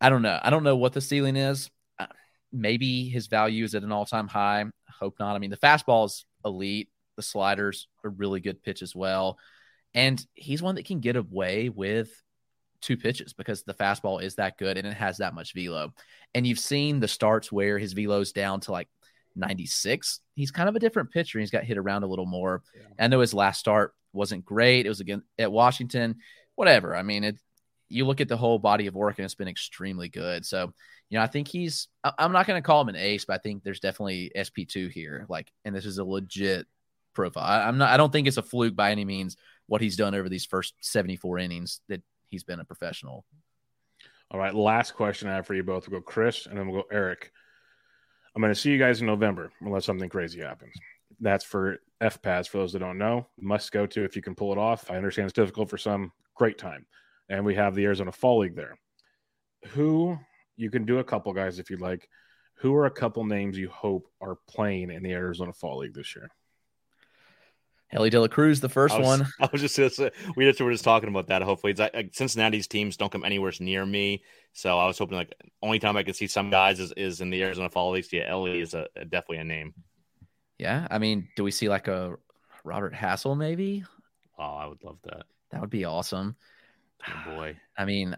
I 0.00 0.08
don't 0.08 0.22
know. 0.22 0.38
I 0.42 0.50
don't 0.50 0.64
know 0.64 0.76
what 0.76 0.92
the 0.92 1.00
ceiling 1.00 1.36
is. 1.36 1.70
Uh, 1.98 2.06
maybe 2.52 3.08
his 3.08 3.28
value 3.28 3.64
is 3.64 3.74
at 3.74 3.84
an 3.84 3.92
all-time 3.92 4.26
high. 4.26 4.64
Hope 4.88 5.16
not. 5.20 5.36
I 5.36 5.38
mean, 5.38 5.50
the 5.50 5.56
fastball 5.56 6.06
is 6.06 6.24
elite. 6.44 6.88
The 7.16 7.22
sliders 7.22 7.88
a 8.04 8.08
really 8.08 8.40
good 8.40 8.62
pitch 8.62 8.82
as 8.82 8.94
well. 8.94 9.38
And 9.94 10.24
he's 10.34 10.62
one 10.62 10.76
that 10.76 10.86
can 10.86 11.00
get 11.00 11.16
away 11.16 11.68
with 11.68 12.10
two 12.80 12.96
pitches 12.96 13.32
because 13.32 13.62
the 13.62 13.74
fastball 13.74 14.22
is 14.22 14.36
that 14.36 14.58
good 14.58 14.78
and 14.78 14.86
it 14.86 14.94
has 14.94 15.18
that 15.18 15.34
much 15.34 15.54
velo. 15.54 15.92
And 16.34 16.46
you've 16.46 16.58
seen 16.58 17.00
the 17.00 17.08
starts 17.08 17.52
where 17.52 17.78
his 17.78 17.92
velo's 17.92 18.32
down 18.32 18.60
to 18.60 18.72
like 18.72 18.88
96. 19.36 20.20
He's 20.34 20.50
kind 20.50 20.68
of 20.68 20.76
a 20.76 20.80
different 20.80 21.10
pitcher. 21.10 21.38
He's 21.38 21.50
got 21.50 21.64
hit 21.64 21.78
around 21.78 22.02
a 22.02 22.08
little 22.08 22.26
more. 22.26 22.62
I 22.98 23.08
know 23.08 23.20
his 23.20 23.34
last 23.34 23.60
start 23.60 23.94
wasn't 24.12 24.44
great. 24.44 24.86
It 24.86 24.90
was 24.90 25.00
again 25.00 25.22
at 25.38 25.52
Washington. 25.52 26.16
Whatever. 26.54 26.96
I 26.96 27.02
mean, 27.02 27.24
it 27.24 27.38
you 27.92 28.06
look 28.06 28.20
at 28.20 28.28
the 28.28 28.36
whole 28.36 28.58
body 28.58 28.86
of 28.86 28.94
work 28.94 29.18
and 29.18 29.24
it's 29.24 29.34
been 29.34 29.48
extremely 29.48 30.08
good. 30.08 30.46
So, 30.46 30.72
you 31.10 31.18
know, 31.18 31.22
I 31.22 31.26
think 31.26 31.46
he's, 31.46 31.88
I'm 32.02 32.32
not 32.32 32.46
going 32.46 32.60
to 32.60 32.66
call 32.66 32.80
him 32.80 32.88
an 32.88 32.96
ace, 32.96 33.26
but 33.26 33.34
I 33.34 33.38
think 33.38 33.62
there's 33.62 33.80
definitely 33.80 34.32
SP2 34.34 34.90
here. 34.90 35.26
Like, 35.28 35.52
and 35.66 35.76
this 35.76 35.84
is 35.84 35.98
a 35.98 36.04
legit 36.04 36.66
profile. 37.14 37.44
I, 37.44 37.68
I'm 37.68 37.78
not, 37.78 37.90
I 37.90 37.96
don't 37.96 38.12
think 38.12 38.26
it's 38.26 38.36
a 38.36 38.42
fluke 38.42 38.76
by 38.76 38.90
any 38.90 39.04
means 39.04 39.36
what 39.66 39.80
he's 39.80 39.96
done 39.96 40.14
over 40.14 40.28
these 40.28 40.46
first 40.46 40.74
74 40.80 41.38
innings 41.38 41.80
that 41.88 42.02
he's 42.28 42.44
been 42.44 42.60
a 42.60 42.64
professional. 42.64 43.24
All 44.30 44.40
right, 44.40 44.54
last 44.54 44.94
question 44.94 45.28
I 45.28 45.36
have 45.36 45.46
for 45.46 45.54
you 45.54 45.62
both. 45.62 45.88
We'll 45.88 46.00
go 46.00 46.04
Chris 46.04 46.46
and 46.46 46.58
then 46.58 46.68
we'll 46.68 46.82
go 46.82 46.88
Eric. 46.90 47.32
I'm 48.34 48.40
going 48.40 48.52
to 48.52 48.58
see 48.58 48.70
you 48.70 48.78
guys 48.78 49.00
in 49.00 49.06
November 49.06 49.52
unless 49.60 49.84
something 49.84 50.08
crazy 50.08 50.40
happens. 50.40 50.74
That's 51.20 51.44
for 51.44 51.78
FPAS 52.02 52.48
for 52.48 52.58
those 52.58 52.72
that 52.72 52.78
don't 52.78 52.98
know. 52.98 53.28
Must 53.38 53.70
go 53.70 53.86
to 53.86 54.04
if 54.04 54.16
you 54.16 54.22
can 54.22 54.34
pull 54.34 54.52
it 54.52 54.58
off. 54.58 54.90
I 54.90 54.96
understand 54.96 55.26
it's 55.26 55.34
difficult 55.34 55.68
for 55.68 55.78
some. 55.78 56.12
Great 56.34 56.56
time. 56.56 56.86
And 57.28 57.44
we 57.44 57.54
have 57.54 57.74
the 57.74 57.84
Arizona 57.84 58.10
Fall 58.10 58.38
League 58.38 58.56
there. 58.56 58.78
Who 59.68 60.18
you 60.56 60.70
can 60.70 60.84
do 60.84 60.98
a 60.98 61.04
couple 61.04 61.32
guys 61.32 61.58
if 61.58 61.70
you'd 61.70 61.80
like. 61.80 62.08
Who 62.56 62.74
are 62.74 62.86
a 62.86 62.90
couple 62.90 63.24
names 63.24 63.58
you 63.58 63.68
hope 63.68 64.06
are 64.20 64.36
playing 64.48 64.90
in 64.90 65.02
the 65.02 65.12
Arizona 65.12 65.52
Fall 65.52 65.78
League 65.78 65.94
this 65.94 66.16
year? 66.16 66.30
Elly 67.92 68.10
De 68.10 68.20
La 68.20 68.28
Cruz, 68.28 68.60
the 68.60 68.68
first 68.68 68.94
I 68.94 68.98
was, 68.98 69.06
one. 69.06 69.28
I 69.40 69.48
was 69.52 69.60
just 69.60 69.76
gonna 69.76 69.90
say, 69.90 70.10
we 70.34 70.44
just 70.44 70.60
were 70.60 70.72
just 70.72 70.84
talking 70.84 71.08
about 71.08 71.28
that. 71.28 71.42
Hopefully, 71.42 71.72
it's 71.72 71.80
like, 71.80 72.10
Cincinnati's 72.12 72.66
teams 72.66 72.96
don't 72.96 73.12
come 73.12 73.24
anywhere 73.24 73.52
near 73.60 73.84
me, 73.84 74.22
so 74.52 74.78
I 74.78 74.86
was 74.86 74.98
hoping 74.98 75.16
like 75.16 75.34
only 75.62 75.78
time 75.78 75.96
I 75.96 76.02
could 76.02 76.16
see 76.16 76.26
some 76.26 76.50
guys 76.50 76.80
is, 76.80 76.92
is 76.96 77.20
in 77.20 77.30
the 77.30 77.42
Arizona 77.42 77.68
Fall 77.68 77.92
League. 77.92 78.06
Yeah, 78.10 78.24
Elly 78.28 78.60
is 78.60 78.74
a, 78.74 78.88
definitely 78.96 79.38
a 79.38 79.44
name. 79.44 79.74
Yeah. 80.58 80.86
I 80.90 80.98
mean, 80.98 81.28
do 81.36 81.44
we 81.44 81.50
see 81.50 81.68
like 81.68 81.88
a 81.88 82.16
Robert 82.64 82.94
Hassell 82.94 83.36
maybe? 83.36 83.84
Oh, 84.38 84.56
I 84.56 84.66
would 84.66 84.82
love 84.84 84.98
that. 85.04 85.24
That 85.50 85.60
would 85.60 85.70
be 85.70 85.84
awesome. 85.84 86.36
Oh, 87.04 87.34
boy, 87.34 87.56
I 87.76 87.84
mean, 87.84 88.16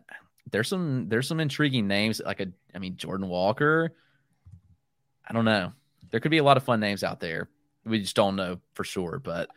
there's 0.51 0.69
some 0.69 1.09
there's 1.09 1.27
some 1.27 1.41
intriguing 1.41 1.89
names 1.89 2.21
like 2.23 2.41
a 2.41 2.49
I 2.75 2.79
mean 2.79 2.99
Jordan 2.99 3.29
Walker. 3.29 3.97
I 5.27 5.33
don't 5.33 5.47
know. 5.47 5.73
There 6.11 6.21
could 6.21 6.31
be 6.31 6.37
a 6.37 6.45
lot 6.45 6.59
of 6.59 6.65
fun 6.65 6.81
names 6.81 7.03
out 7.03 7.19
there. 7.19 7.49
We 7.87 8.01
just 8.01 8.15
don't 8.15 8.37
know 8.37 8.59
for 8.75 8.85
sure, 8.85 9.23
but 9.25 9.49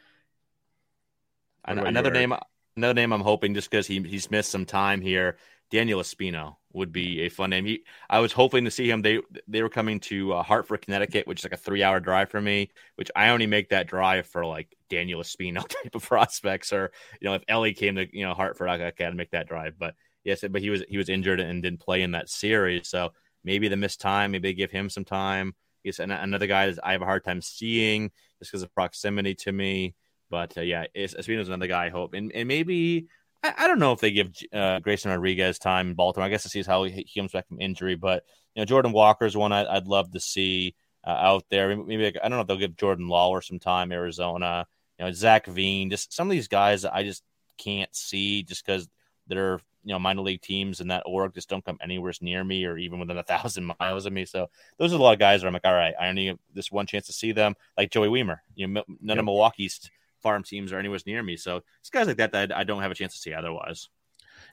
An- 1.68 1.80
another 1.80 2.12
name, 2.12 2.34
another 2.76 2.94
name. 2.94 3.12
I'm 3.12 3.22
hoping 3.22 3.54
just 3.54 3.70
because 3.70 3.88
he 3.88 4.02
he's 4.02 4.32
missed 4.32 4.52
some 4.52 4.66
time 4.66 5.02
here. 5.02 5.38
Daniel 5.70 6.00
Espino 6.00 6.56
would 6.72 6.94
be 6.94 7.22
a 7.22 7.30
fun 7.30 7.50
name. 7.50 7.66
He, 7.66 7.84
I 8.10 8.20
was 8.20 8.32
hoping 8.32 8.64
to 8.66 8.72
see 8.72 8.90
him. 8.90 9.02
They 9.02 9.20
they 9.48 9.62
were 9.62 9.70
coming 9.70 10.00
to 10.02 10.34
uh, 10.34 10.44
Hartford, 10.44 10.82
Connecticut, 10.82 11.28
which 11.28 11.42
is 11.42 11.44
like 11.44 11.54
a 11.54 11.58
three 11.58 11.84
hour 11.84 12.00
drive 12.00 12.30
for 12.30 12.40
me. 12.40 12.70
Which 12.96 13.12
I 13.16 13.30
only 13.30 13.48
make 13.48 13.70
that 13.70 13.88
drive 13.88 14.28
for 14.28 14.46
like 14.46 14.76
Daniel 14.90 15.22
Espino 15.22 15.68
type 15.84 15.96
of 15.96 16.04
prospects, 16.04 16.72
or 16.72 16.92
you 17.20 17.28
know, 17.28 17.36
if 17.36 17.44
Elly 17.48 17.74
came 17.74 17.96
to 17.96 18.08
you 18.18 18.26
know 18.26 18.34
Hartford, 18.34 18.70
I 18.70 18.92
gotta 18.92 19.16
make 19.16 19.32
that 19.32 19.48
drive. 19.48 19.78
But 19.78 19.96
yes, 20.24 20.44
but 20.50 20.62
he 20.62 20.70
was 20.70 20.84
he 20.88 20.98
was 20.98 21.10
injured 21.10 21.40
and 21.40 21.62
didn't 21.62 21.82
play 21.82 22.02
in 22.02 22.12
that 22.12 22.30
series, 22.30 22.88
so 22.88 23.12
maybe 23.44 23.68
the 23.68 23.78
missed 23.78 24.00
time. 24.00 24.32
Maybe 24.32 24.50
they 24.50 24.54
give 24.54 24.72
him 24.72 24.90
some 24.90 25.06
time. 25.06 25.54
He's 25.84 26.00
an, 26.00 26.12
another 26.12 26.48
guy 26.48 26.70
that 26.70 26.80
I 26.84 26.94
have 26.94 27.02
a 27.02 27.06
hard 27.06 27.24
time 27.24 27.42
seeing 27.42 28.12
just 28.40 28.52
because 28.52 28.64
of 28.64 28.74
proximity 28.74 29.36
to 29.36 29.52
me. 29.52 29.96
But 30.30 30.58
uh, 30.58 30.62
yeah, 30.62 30.86
Espino's 30.96 31.48
another 31.48 31.68
guy 31.68 31.86
I 31.86 31.90
hope, 31.90 32.14
and 32.14 32.32
and 32.34 32.48
maybe 32.48 33.08
I, 33.44 33.54
I 33.58 33.68
don't 33.68 33.80
know 33.80 33.94
if 33.94 34.00
they 34.00 34.12
give 34.12 34.32
uh, 34.54 34.80
Grayson 34.80 35.12
Rodriguez 35.12 35.60
time 35.60 35.90
in 35.90 35.94
Baltimore. 35.96 36.26
I 36.26 36.30
guess 36.30 36.44
to 36.44 36.50
see 36.50 36.64
how 36.64 36.84
he, 36.84 37.06
he 37.08 37.20
comes 37.20 37.32
back 37.32 37.48
from 37.48 37.62
injury, 37.62 37.96
but 37.96 38.24
you 38.56 38.62
know 38.62 38.66
Jordan 38.66 38.92
Walker's 38.92 39.38
one 39.38 39.52
I, 39.54 39.74
would 39.74 39.88
love 39.88 40.12
to 40.12 40.20
see 40.20 40.76
uh, 41.06 41.12
out 41.12 41.46
there. 41.50 41.76
Maybe 41.76 42.08
I 42.08 42.28
don't 42.28 42.32
know 42.32 42.42
if 42.42 42.48
they'll 42.48 42.58
give 42.58 42.76
Jordan 42.76 43.08
Lawlar 43.08 43.44
some 43.44 43.60
time, 43.60 43.92
Arizona. 43.92 44.66
You 45.00 45.06
know 45.06 45.12
Zach 45.12 45.46
Veen, 45.46 45.90
just 45.90 46.14
some 46.14 46.28
of 46.28 46.32
these 46.32 46.48
guys 46.48 46.86
I 46.86 47.04
just 47.04 47.24
can't 47.58 47.94
see 47.96 48.44
just 48.44 48.66
because 48.66 48.88
they're 49.28 49.60
you 49.84 49.94
know 49.94 50.00
minor 50.00 50.22
league 50.22 50.42
teams 50.42 50.82
and 50.82 50.92
that 50.92 51.04
org 51.06 51.34
just 51.34 51.50
don't 51.50 51.64
come 51.64 51.78
anywhere 51.82 52.12
near 52.20 52.44
me 52.44 52.66
or 52.66 52.78
even 52.78 53.00
within 53.00 53.18
a 53.18 53.24
thousand 53.24 53.72
miles 53.80 54.06
of 54.06 54.14
me. 54.14 54.26
So 54.26 54.48
those 54.78 54.92
are 54.92 54.98
a 54.98 55.00
lot 55.00 55.14
of 55.14 55.20
guys 55.20 55.42
where 55.42 55.48
I'm 55.48 55.54
like, 55.54 55.66
all 55.66 55.74
right, 55.74 55.94
I 56.00 56.10
only 56.10 56.28
have 56.28 56.40
this 56.54 56.72
one 56.72 56.88
chance 56.88 57.08
to 57.08 57.14
see 57.14 57.32
them, 57.32 57.56
like 57.78 57.92
Joey 57.92 58.10
Wiemer. 58.10 58.40
You 58.56 58.68
know, 58.68 58.84
none 58.88 59.16
yep. 59.16 59.20
of 59.20 59.26
Milwaukee's 59.26 59.90
farm 60.28 60.44
teams 60.44 60.74
are 60.74 60.78
anywhere 60.78 61.00
near 61.06 61.24
me. 61.24 61.38
So 61.38 61.62
it's 61.80 61.90
guys 61.90 62.06
like 62.06 62.18
that 62.18 62.34
that 62.34 62.54
I 62.54 62.66
don't 62.66 62.82
have 62.82 62.92
a 62.92 62.96
chance 62.96 63.14
to 63.14 63.20
see 63.20 63.34
otherwise. 63.34 63.88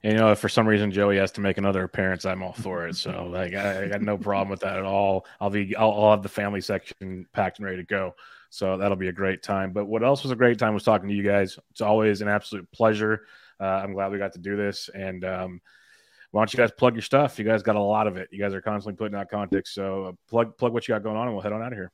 And, 0.05 0.13
you 0.13 0.19
know, 0.21 0.31
if 0.31 0.39
for 0.39 0.49
some 0.49 0.69
reason 0.69 0.93
Joey 0.93 1.17
has 1.17 1.33
to 1.33 1.41
make 1.41 1.59
another 1.59 1.83
appearance, 1.83 2.25
I'm 2.25 2.45
all 2.45 2.53
for 2.53 2.87
it. 2.87 2.95
So 2.95 3.27
like, 3.33 3.55
I, 3.55 3.85
I 3.85 3.89
got 3.89 4.03
no 4.03 4.17
problem 4.17 4.51
with 4.51 4.61
that 4.61 4.79
at 4.79 4.85
all. 4.85 5.27
I'll 5.41 5.51
be, 5.51 5.75
I'll, 5.75 5.91
I'll, 5.91 6.11
have 6.13 6.23
the 6.23 6.29
family 6.29 6.61
section 6.61 7.27
packed 7.33 7.59
and 7.59 7.67
ready 7.67 7.79
to 7.79 7.83
go. 7.83 8.15
So 8.51 8.77
that'll 8.77 8.97
be 8.97 9.09
a 9.09 9.13
great 9.13 9.43
time. 9.43 9.73
But 9.73 9.87
what 9.87 10.05
else 10.05 10.23
was 10.23 10.31
a 10.31 10.37
great 10.37 10.61
time 10.61 10.75
was 10.75 10.85
talking 10.85 11.09
to 11.09 11.15
you 11.15 11.25
guys. 11.25 11.59
It's 11.73 11.81
always 11.81 12.21
an 12.21 12.29
absolute 12.29 12.71
pleasure. 12.71 13.27
Uh, 13.59 13.65
I'm 13.65 13.95
glad 13.95 14.13
we 14.13 14.19
got 14.19 14.35
to 14.35 14.39
do 14.39 14.57
this. 14.57 14.89
And 14.95 15.25
um, 15.25 15.61
why 16.31 16.43
don't 16.43 16.53
you 16.53 16.59
guys 16.59 16.71
plug 16.71 16.95
your 16.95 17.03
stuff? 17.03 17.37
You 17.37 17.45
guys 17.45 17.65
got 17.65 17.75
a 17.75 17.83
lot 17.83 18.07
of 18.07 18.17
it. 18.17 18.29
You 18.31 18.39
guys 18.39 18.55
are 18.55 18.61
constantly 18.61 18.97
putting 18.97 19.19
out 19.19 19.29
content. 19.29 19.67
So 19.67 20.05
uh, 20.05 20.13
plug, 20.29 20.57
plug 20.57 20.73
what 20.73 20.87
you 20.87 20.95
got 20.95 21.03
going 21.03 21.17
on, 21.17 21.27
and 21.27 21.35
we'll 21.35 21.43
head 21.43 21.53
on 21.53 21.63
out 21.63 21.73
of 21.73 21.79
here. 21.79 21.91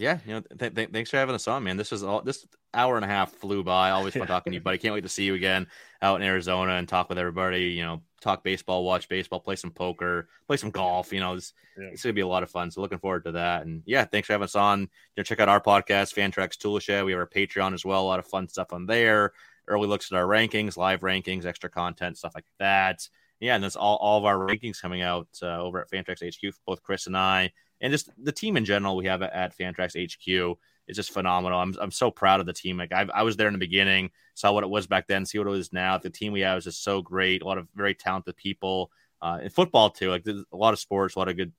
Yeah, 0.00 0.18
you 0.24 0.32
know, 0.32 0.40
th- 0.58 0.74
th- 0.74 0.90
thanks 0.92 1.10
for 1.10 1.18
having 1.18 1.34
us 1.34 1.46
on, 1.46 1.62
man. 1.62 1.76
This 1.76 1.92
is 1.92 2.02
all 2.02 2.22
this 2.22 2.46
hour 2.72 2.96
and 2.96 3.04
a 3.04 3.08
half 3.08 3.32
flew 3.32 3.62
by. 3.62 3.90
Always 3.90 4.14
fun 4.14 4.26
talking 4.26 4.50
to 4.50 4.54
you, 4.54 4.62
buddy. 4.62 4.78
Can't 4.78 4.94
wait 4.94 5.02
to 5.02 5.10
see 5.10 5.24
you 5.24 5.34
again 5.34 5.66
out 6.00 6.18
in 6.18 6.26
Arizona 6.26 6.72
and 6.72 6.88
talk 6.88 7.10
with 7.10 7.18
everybody. 7.18 7.64
You 7.64 7.82
know, 7.82 8.02
talk 8.22 8.42
baseball, 8.42 8.82
watch 8.82 9.10
baseball, 9.10 9.40
play 9.40 9.56
some 9.56 9.70
poker, 9.70 10.28
play 10.46 10.56
some 10.56 10.70
golf. 10.70 11.12
You 11.12 11.20
know, 11.20 11.34
it's, 11.34 11.52
yeah. 11.78 11.88
it's 11.92 12.02
gonna 12.02 12.14
be 12.14 12.22
a 12.22 12.26
lot 12.26 12.42
of 12.42 12.50
fun. 12.50 12.70
So 12.70 12.80
looking 12.80 12.98
forward 12.98 13.24
to 13.24 13.32
that. 13.32 13.66
And 13.66 13.82
yeah, 13.84 14.06
thanks 14.06 14.26
for 14.26 14.32
having 14.32 14.46
us 14.46 14.54
on. 14.54 14.80
You 14.80 14.88
know, 15.18 15.22
check 15.22 15.38
out 15.38 15.50
our 15.50 15.60
podcast, 15.60 16.14
Fantrax 16.14 16.56
Toolshed. 16.56 17.04
We 17.04 17.12
have 17.12 17.20
our 17.20 17.28
Patreon 17.28 17.74
as 17.74 17.84
well. 17.84 18.00
A 18.00 18.08
lot 18.08 18.20
of 18.20 18.26
fun 18.26 18.48
stuff 18.48 18.72
on 18.72 18.86
there. 18.86 19.34
Early 19.68 19.86
looks 19.86 20.10
at 20.10 20.16
our 20.16 20.24
rankings, 20.24 20.78
live 20.78 21.00
rankings, 21.00 21.44
extra 21.44 21.68
content, 21.68 22.16
stuff 22.16 22.32
like 22.34 22.46
that. 22.58 23.06
Yeah, 23.38 23.54
and 23.54 23.62
that's 23.62 23.76
all, 23.76 23.96
all 23.96 24.16
of 24.16 24.24
our 24.24 24.38
rankings 24.38 24.80
coming 24.80 25.02
out 25.02 25.28
uh, 25.42 25.60
over 25.60 25.78
at 25.78 25.90
Fantrax 25.90 26.24
HQ. 26.26 26.54
Both 26.66 26.82
Chris 26.82 27.06
and 27.06 27.16
I 27.18 27.52
and 27.80 27.92
just 27.92 28.10
the 28.22 28.32
team 28.32 28.56
in 28.56 28.64
general 28.64 28.96
we 28.96 29.06
have 29.06 29.22
at 29.22 29.56
Fantrax 29.56 29.94
HQ 29.96 30.58
is 30.86 30.96
just 30.96 31.12
phenomenal. 31.12 31.58
I'm 31.58 31.74
I'm 31.80 31.90
so 31.90 32.10
proud 32.10 32.40
of 32.40 32.46
the 32.46 32.52
team. 32.52 32.76
Like 32.76 32.92
I, 32.92 33.06
I 33.14 33.22
was 33.22 33.36
there 33.36 33.46
in 33.46 33.54
the 33.54 33.58
beginning, 33.58 34.10
saw 34.34 34.52
what 34.52 34.64
it 34.64 34.70
was 34.70 34.86
back 34.86 35.06
then, 35.06 35.24
see 35.24 35.38
what 35.38 35.48
it 35.48 35.58
is 35.58 35.72
now. 35.72 35.98
The 35.98 36.10
team 36.10 36.32
we 36.32 36.40
have 36.40 36.58
is 36.58 36.64
just 36.64 36.84
so 36.84 37.00
great. 37.00 37.42
A 37.42 37.46
lot 37.46 37.58
of 37.58 37.68
very 37.74 37.94
talented 37.94 38.36
people 38.36 38.90
uh, 39.22 39.38
in 39.42 39.50
football 39.50 39.90
too. 39.90 40.10
Like 40.10 40.26
a 40.26 40.56
lot 40.56 40.74
of 40.74 40.80
sports, 40.80 41.16
a 41.16 41.18
lot 41.18 41.28
of 41.28 41.36
good 41.36 41.52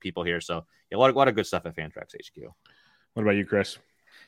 people 0.00 0.24
here. 0.24 0.40
So 0.40 0.64
yeah, 0.90 0.98
a 0.98 1.00
lot 1.00 1.10
of, 1.10 1.16
a 1.16 1.18
lot 1.18 1.28
of 1.28 1.34
good 1.34 1.46
stuff 1.46 1.66
at 1.66 1.74
Fantrax 1.74 2.14
HQ. 2.14 2.44
What 3.14 3.22
about 3.22 3.36
you, 3.36 3.46
Chris? 3.46 3.78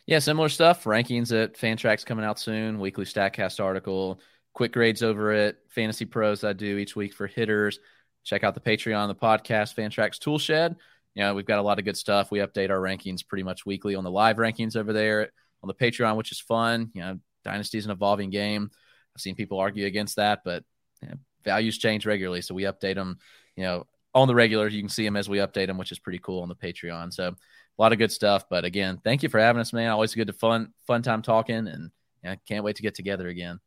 Yeah, 0.07 0.19
similar 0.19 0.49
stuff. 0.49 0.85
Rankings 0.85 1.33
at 1.33 1.55
Fantrax 1.57 2.05
coming 2.05 2.25
out 2.25 2.39
soon. 2.39 2.79
Weekly 2.79 3.05
Statcast 3.05 3.63
article. 3.63 4.21
Quick 4.53 4.73
grades 4.73 5.03
over 5.03 5.33
at 5.33 5.57
FantasyPros 5.75 6.47
I 6.47 6.53
do 6.53 6.79
each 6.79 6.95
week 6.95 7.13
for 7.13 7.27
hitters. 7.27 7.81
Check 8.23 8.45
out 8.45 8.55
the 8.55 8.61
Patreon, 8.61 9.09
the 9.09 9.15
podcast, 9.15 9.75
Fantrax 9.75 10.19
Toolshed 10.19 10.77
you 11.15 11.23
know, 11.23 11.35
we've 11.35 11.47
got 11.47 11.59
a 11.59 11.63
lot 11.63 11.79
of 11.79 11.85
good 11.85 11.97
stuff. 11.97 12.31
We 12.31 12.41
update 12.41 12.71
our 12.71 12.79
rankings 12.81 13.27
pretty 13.27 13.45
much 13.45 13.65
weekly 13.65 13.95
on 13.95 14.05
the 14.05 14.11
live 14.11 14.37
rankings 14.37 14.77
over 14.77 14.93
there 14.93 15.31
on 15.63 15.69
the 15.69 15.75
Patreon, 15.75 16.17
which 16.17 16.33
is 16.33 16.41
fun. 16.41 16.91
You 16.95 17.01
know, 17.01 17.19
Dynasty 17.45 17.79
is 17.79 17.85
an 17.85 17.93
evolving 17.93 18.31
game. 18.31 18.71
I've 19.17 19.21
seen 19.21 19.35
people 19.35 19.59
argue 19.59 19.87
against 19.87 20.17
that, 20.17 20.41
but 20.45 20.65
you 21.03 21.09
know, 21.09 21.15
values 21.45 21.79
change 21.79 22.05
regularly. 22.07 22.41
So 22.41 22.55
we 22.55 22.65
update 22.65 22.97
them, 22.97 23.19
you 23.57 23.63
know, 23.63 23.87
on 24.15 24.29
the 24.29 24.35
regular. 24.35 24.69
You 24.69 24.83
can 24.83 24.89
see 24.89 25.05
them 25.05 25.17
as 25.17 25.29
we 25.29 25.39
update 25.39 25.69
them, 25.69 25.79
which 25.79 25.93
is 25.93 25.99
pretty 25.99 26.19
cool 26.19 26.43
on 26.43 26.49
the 26.49 26.55
Patreon. 26.55 27.13
So 27.13 27.29
a 27.29 27.83
lot 27.83 27.93
of 27.93 27.99
good 27.99 28.13
stuff. 28.13 28.49
But 28.49 28.65
again, 28.65 29.01
thank 29.05 29.23
you 29.23 29.29
for 29.29 29.41
having 29.41 29.61
us, 29.61 29.73
man. 29.73 29.91
Always 29.91 30.15
good 30.15 30.27
to 30.27 30.33
fun, 30.33 30.73
fun 30.87 31.03
time 31.03 31.23
talking 31.23 31.69
and 31.69 31.91
yeah, 32.23 32.37
can't 32.49 32.65
wait 32.65 32.77
to 32.77 32.83
get 32.83 32.95
together 32.95 33.29
again. 33.29 33.61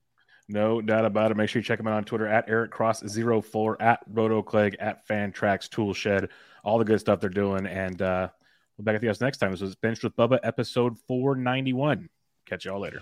No 0.50 0.82
doubt 0.82 1.06
about 1.06 1.32
it. 1.32 1.38
Make 1.38 1.50
sure 1.50 1.60
you 1.60 1.64
check 1.64 1.80
him 1.80 1.88
out 1.88 1.94
on 1.94 2.06
Twitter 2.06 2.28
at 2.28 2.46
Eric 2.48 2.72
Cross04, 2.72 3.76
at 3.82 4.10
RotoClegg, 4.14 4.76
at 4.80 5.06
Fantrax 5.08 5.70
Toolshed 5.70 6.30
all 6.68 6.78
the 6.78 6.86
good 6.86 7.00
stuff 7.00 7.22
they're 7.22 7.30
doing. 7.30 7.66
And 7.66 8.02
uh, 8.02 8.28
we'll 8.78 8.84
be 8.84 8.86
back 8.86 8.96
at 8.96 9.02
you 9.02 9.10
guys 9.10 9.22
next 9.22 9.38
time. 9.38 9.52
This 9.52 9.62
was 9.62 9.76
Benched 9.76 10.04
with 10.04 10.16
Bubba, 10.16 10.40
episode 10.44 11.00
491. 11.08 12.10
Catch 12.46 12.66
y'all 12.66 12.82
later. 12.82 13.02